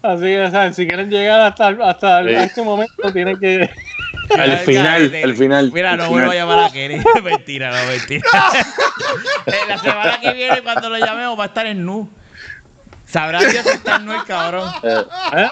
Así 0.03 0.23
que, 0.25 0.73
si 0.75 0.87
quieren 0.87 1.11
llegar 1.11 1.41
hasta, 1.41 1.69
hasta 1.69 2.23
Sí. 2.25 2.31
este 2.31 2.63
momento, 2.63 3.13
tienen 3.13 3.39
que. 3.39 3.71
Al 4.37 4.59
final, 4.59 5.15
al 5.23 5.37
final. 5.37 5.71
Mira, 5.73 5.97
no 5.97 6.09
vuelvo 6.11 6.33
a 6.33 6.35
llamar 6.35 6.65
a 6.65 6.71
Kenny. 6.71 7.03
mentira, 7.23 7.71
no, 7.71 7.91
mentira. 7.91 8.27
Eh, 9.47 9.53
la 9.69 9.79
semana 9.79 10.21
que 10.21 10.33
viene, 10.33 10.63
cuando 10.63 10.91
lo 10.91 10.99
llamemos, 10.99 11.39
va 11.39 11.45
a 11.45 11.47
estar 11.47 11.67
en 11.67 11.85
nu. 11.85 12.11
Sabrá 13.07 13.39
Dios 13.39 13.63
que 13.65 13.73
está 13.73 13.97
en 13.97 14.07
nu 14.07 14.13
el 14.13 14.25
cabrón. 14.25 14.69
Eh, 14.83 15.05
¿Eh? 15.37 15.49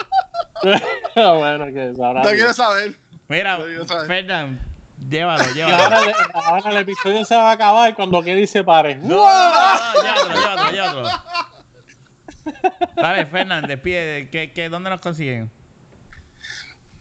bueno, 1.15 1.67
que 1.67 1.95
sabrá. 1.97 2.25
No 2.25 2.31
quiero 2.31 2.53
saber. 2.53 2.95
Mira. 3.29 3.59
Fernán, 4.07 4.61
llévalo, 5.09 5.45
llévalo. 5.55 6.13
ahora 6.35 6.71
el 6.71 6.77
episodio 6.79 7.25
se 7.25 7.37
va 7.37 7.51
a 7.51 7.53
acabar 7.53 7.95
cuando 7.95 8.23
Kenny 8.23 8.47
se 8.47 8.65
pare. 8.65 8.97
No, 8.97 9.09
no, 9.09 9.15
no, 9.15 10.03
llévatelo, 10.03 10.41
llévatelo, 10.41 10.71
llévatelo. 10.71 11.09
Dale, 12.97 13.27
Fernán, 13.27 13.67
despide. 13.67 14.31
¿Qué, 14.31 14.53
qué, 14.53 14.69
¿Dónde 14.69 14.91
nos 14.91 15.01
consiguen? 15.01 15.51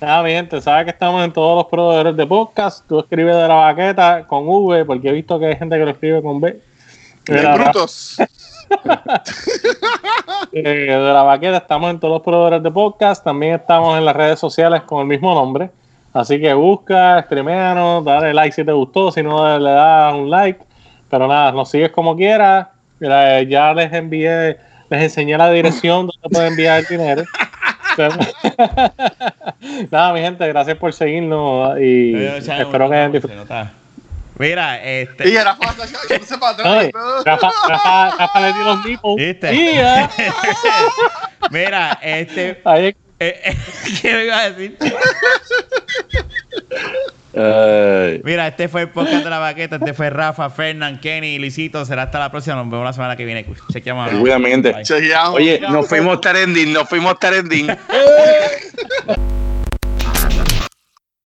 Ah, 0.05 0.21
mi 0.21 0.31
gente, 0.31 0.59
sabes 0.61 0.85
que 0.85 0.91
estamos 0.91 1.23
en 1.23 1.31
todos 1.31 1.55
los 1.55 1.67
proveedores 1.67 2.17
de 2.17 2.27
podcast. 2.27 2.85
Tú 2.87 2.99
escribes 2.99 3.35
de 3.35 3.47
la 3.47 3.55
baqueta 3.55 4.27
con 4.27 4.43
V, 4.47 4.83
porque 4.83 5.09
he 5.09 5.13
visto 5.13 5.39
que 5.39 5.45
hay 5.47 5.55
gente 5.55 5.77
que 5.77 5.85
lo 5.85 5.91
escribe 5.91 6.21
con 6.21 6.41
B. 6.41 6.61
De 7.25 7.33
Mira, 7.33 7.55
brutos. 7.55 8.17
eh, 10.51 10.61
de 10.61 10.97
la 10.97 11.23
baqueta 11.23 11.57
estamos 11.57 11.91
en 11.91 11.99
todos 11.99 12.15
los 12.15 12.21
proveedores 12.21 12.63
de 12.63 12.71
podcast. 12.71 13.23
También 13.23 13.55
estamos 13.55 13.97
en 13.97 14.03
las 14.03 14.15
redes 14.15 14.39
sociales 14.39 14.81
con 14.83 15.01
el 15.01 15.07
mismo 15.07 15.33
nombre. 15.33 15.71
Así 16.13 16.39
que 16.39 16.53
busca, 16.53 17.21
streameanos, 17.23 18.05
dale 18.05 18.33
like 18.33 18.53
si 18.53 18.63
te 18.63 18.71
gustó, 18.71 19.11
si 19.11 19.23
no 19.23 19.57
le 19.57 19.71
das 19.71 20.13
un 20.13 20.29
like. 20.29 20.63
Pero 21.09 21.27
nada, 21.27 21.51
nos 21.51 21.69
sigues 21.69 21.91
como 21.91 22.15
quieras. 22.15 22.67
Mira, 22.99 23.39
eh, 23.39 23.47
ya 23.47 23.73
les 23.73 23.91
envié, 23.91 24.57
les 24.89 25.01
enseñé 25.03 25.37
la 25.37 25.49
dirección 25.49 26.07
donde 26.07 26.29
pueden 26.31 26.49
enviar 26.49 26.79
el 26.79 26.85
dinero. 26.85 27.23
Pero- 27.97 28.15
nada, 29.91 30.13
mi 30.13 30.19
gente, 30.21 30.47
gracias 30.47 30.77
por 30.77 30.93
seguirnos 30.93 31.79
y 31.79 32.13
espero 32.61 32.89
que 32.89 32.95
hayan 32.95 33.11
disfrutado. 33.11 33.69
Mira, 34.37 34.83
este. 34.83 35.29
Y 35.29 35.37
Rafa 35.37 35.73
Rafa, 37.23 37.51
Rafa, 37.69 38.09
Rafa 38.17 38.39
le 38.41 38.53
dio 38.53 38.63
los 38.63 38.83
eh, 39.79 40.07
Mira, 41.51 41.99
este. 42.01 42.61
ahí 42.65 42.85
es- 42.87 42.95
eh, 43.27 43.41
eh, 43.45 43.57
¿Qué 44.01 44.13
me 44.13 44.25
iba 44.25 44.39
a 44.39 44.49
decir? 44.51 44.77
ay. 47.35 48.21
Mira, 48.23 48.47
este 48.47 48.67
fue 48.67 48.81
el 48.81 48.89
podcast 48.89 49.23
de 49.23 49.29
la 49.29 49.39
baqueta. 49.39 49.77
Este 49.77 49.93
fue 49.93 50.09
Rafa, 50.09 50.49
Fernán, 50.49 50.99
Kenny, 50.99 51.39
Luisito. 51.39 51.85
Será 51.85 52.03
hasta 52.03 52.19
la 52.19 52.29
próxima. 52.31 52.55
Nos 52.55 52.69
vemos 52.69 52.85
la 52.85 52.93
semana 52.93 53.15
que 53.15 53.25
viene. 53.25 53.45
Chequeamos. 53.71 54.11
Chequeamos. 54.83 55.35
Oye, 55.35 55.59
nos 55.59 55.87
fuimos 55.87 56.21
trending, 56.21 56.73
nos 56.73 56.87
fuimos 56.89 57.17
trending. 57.19 57.67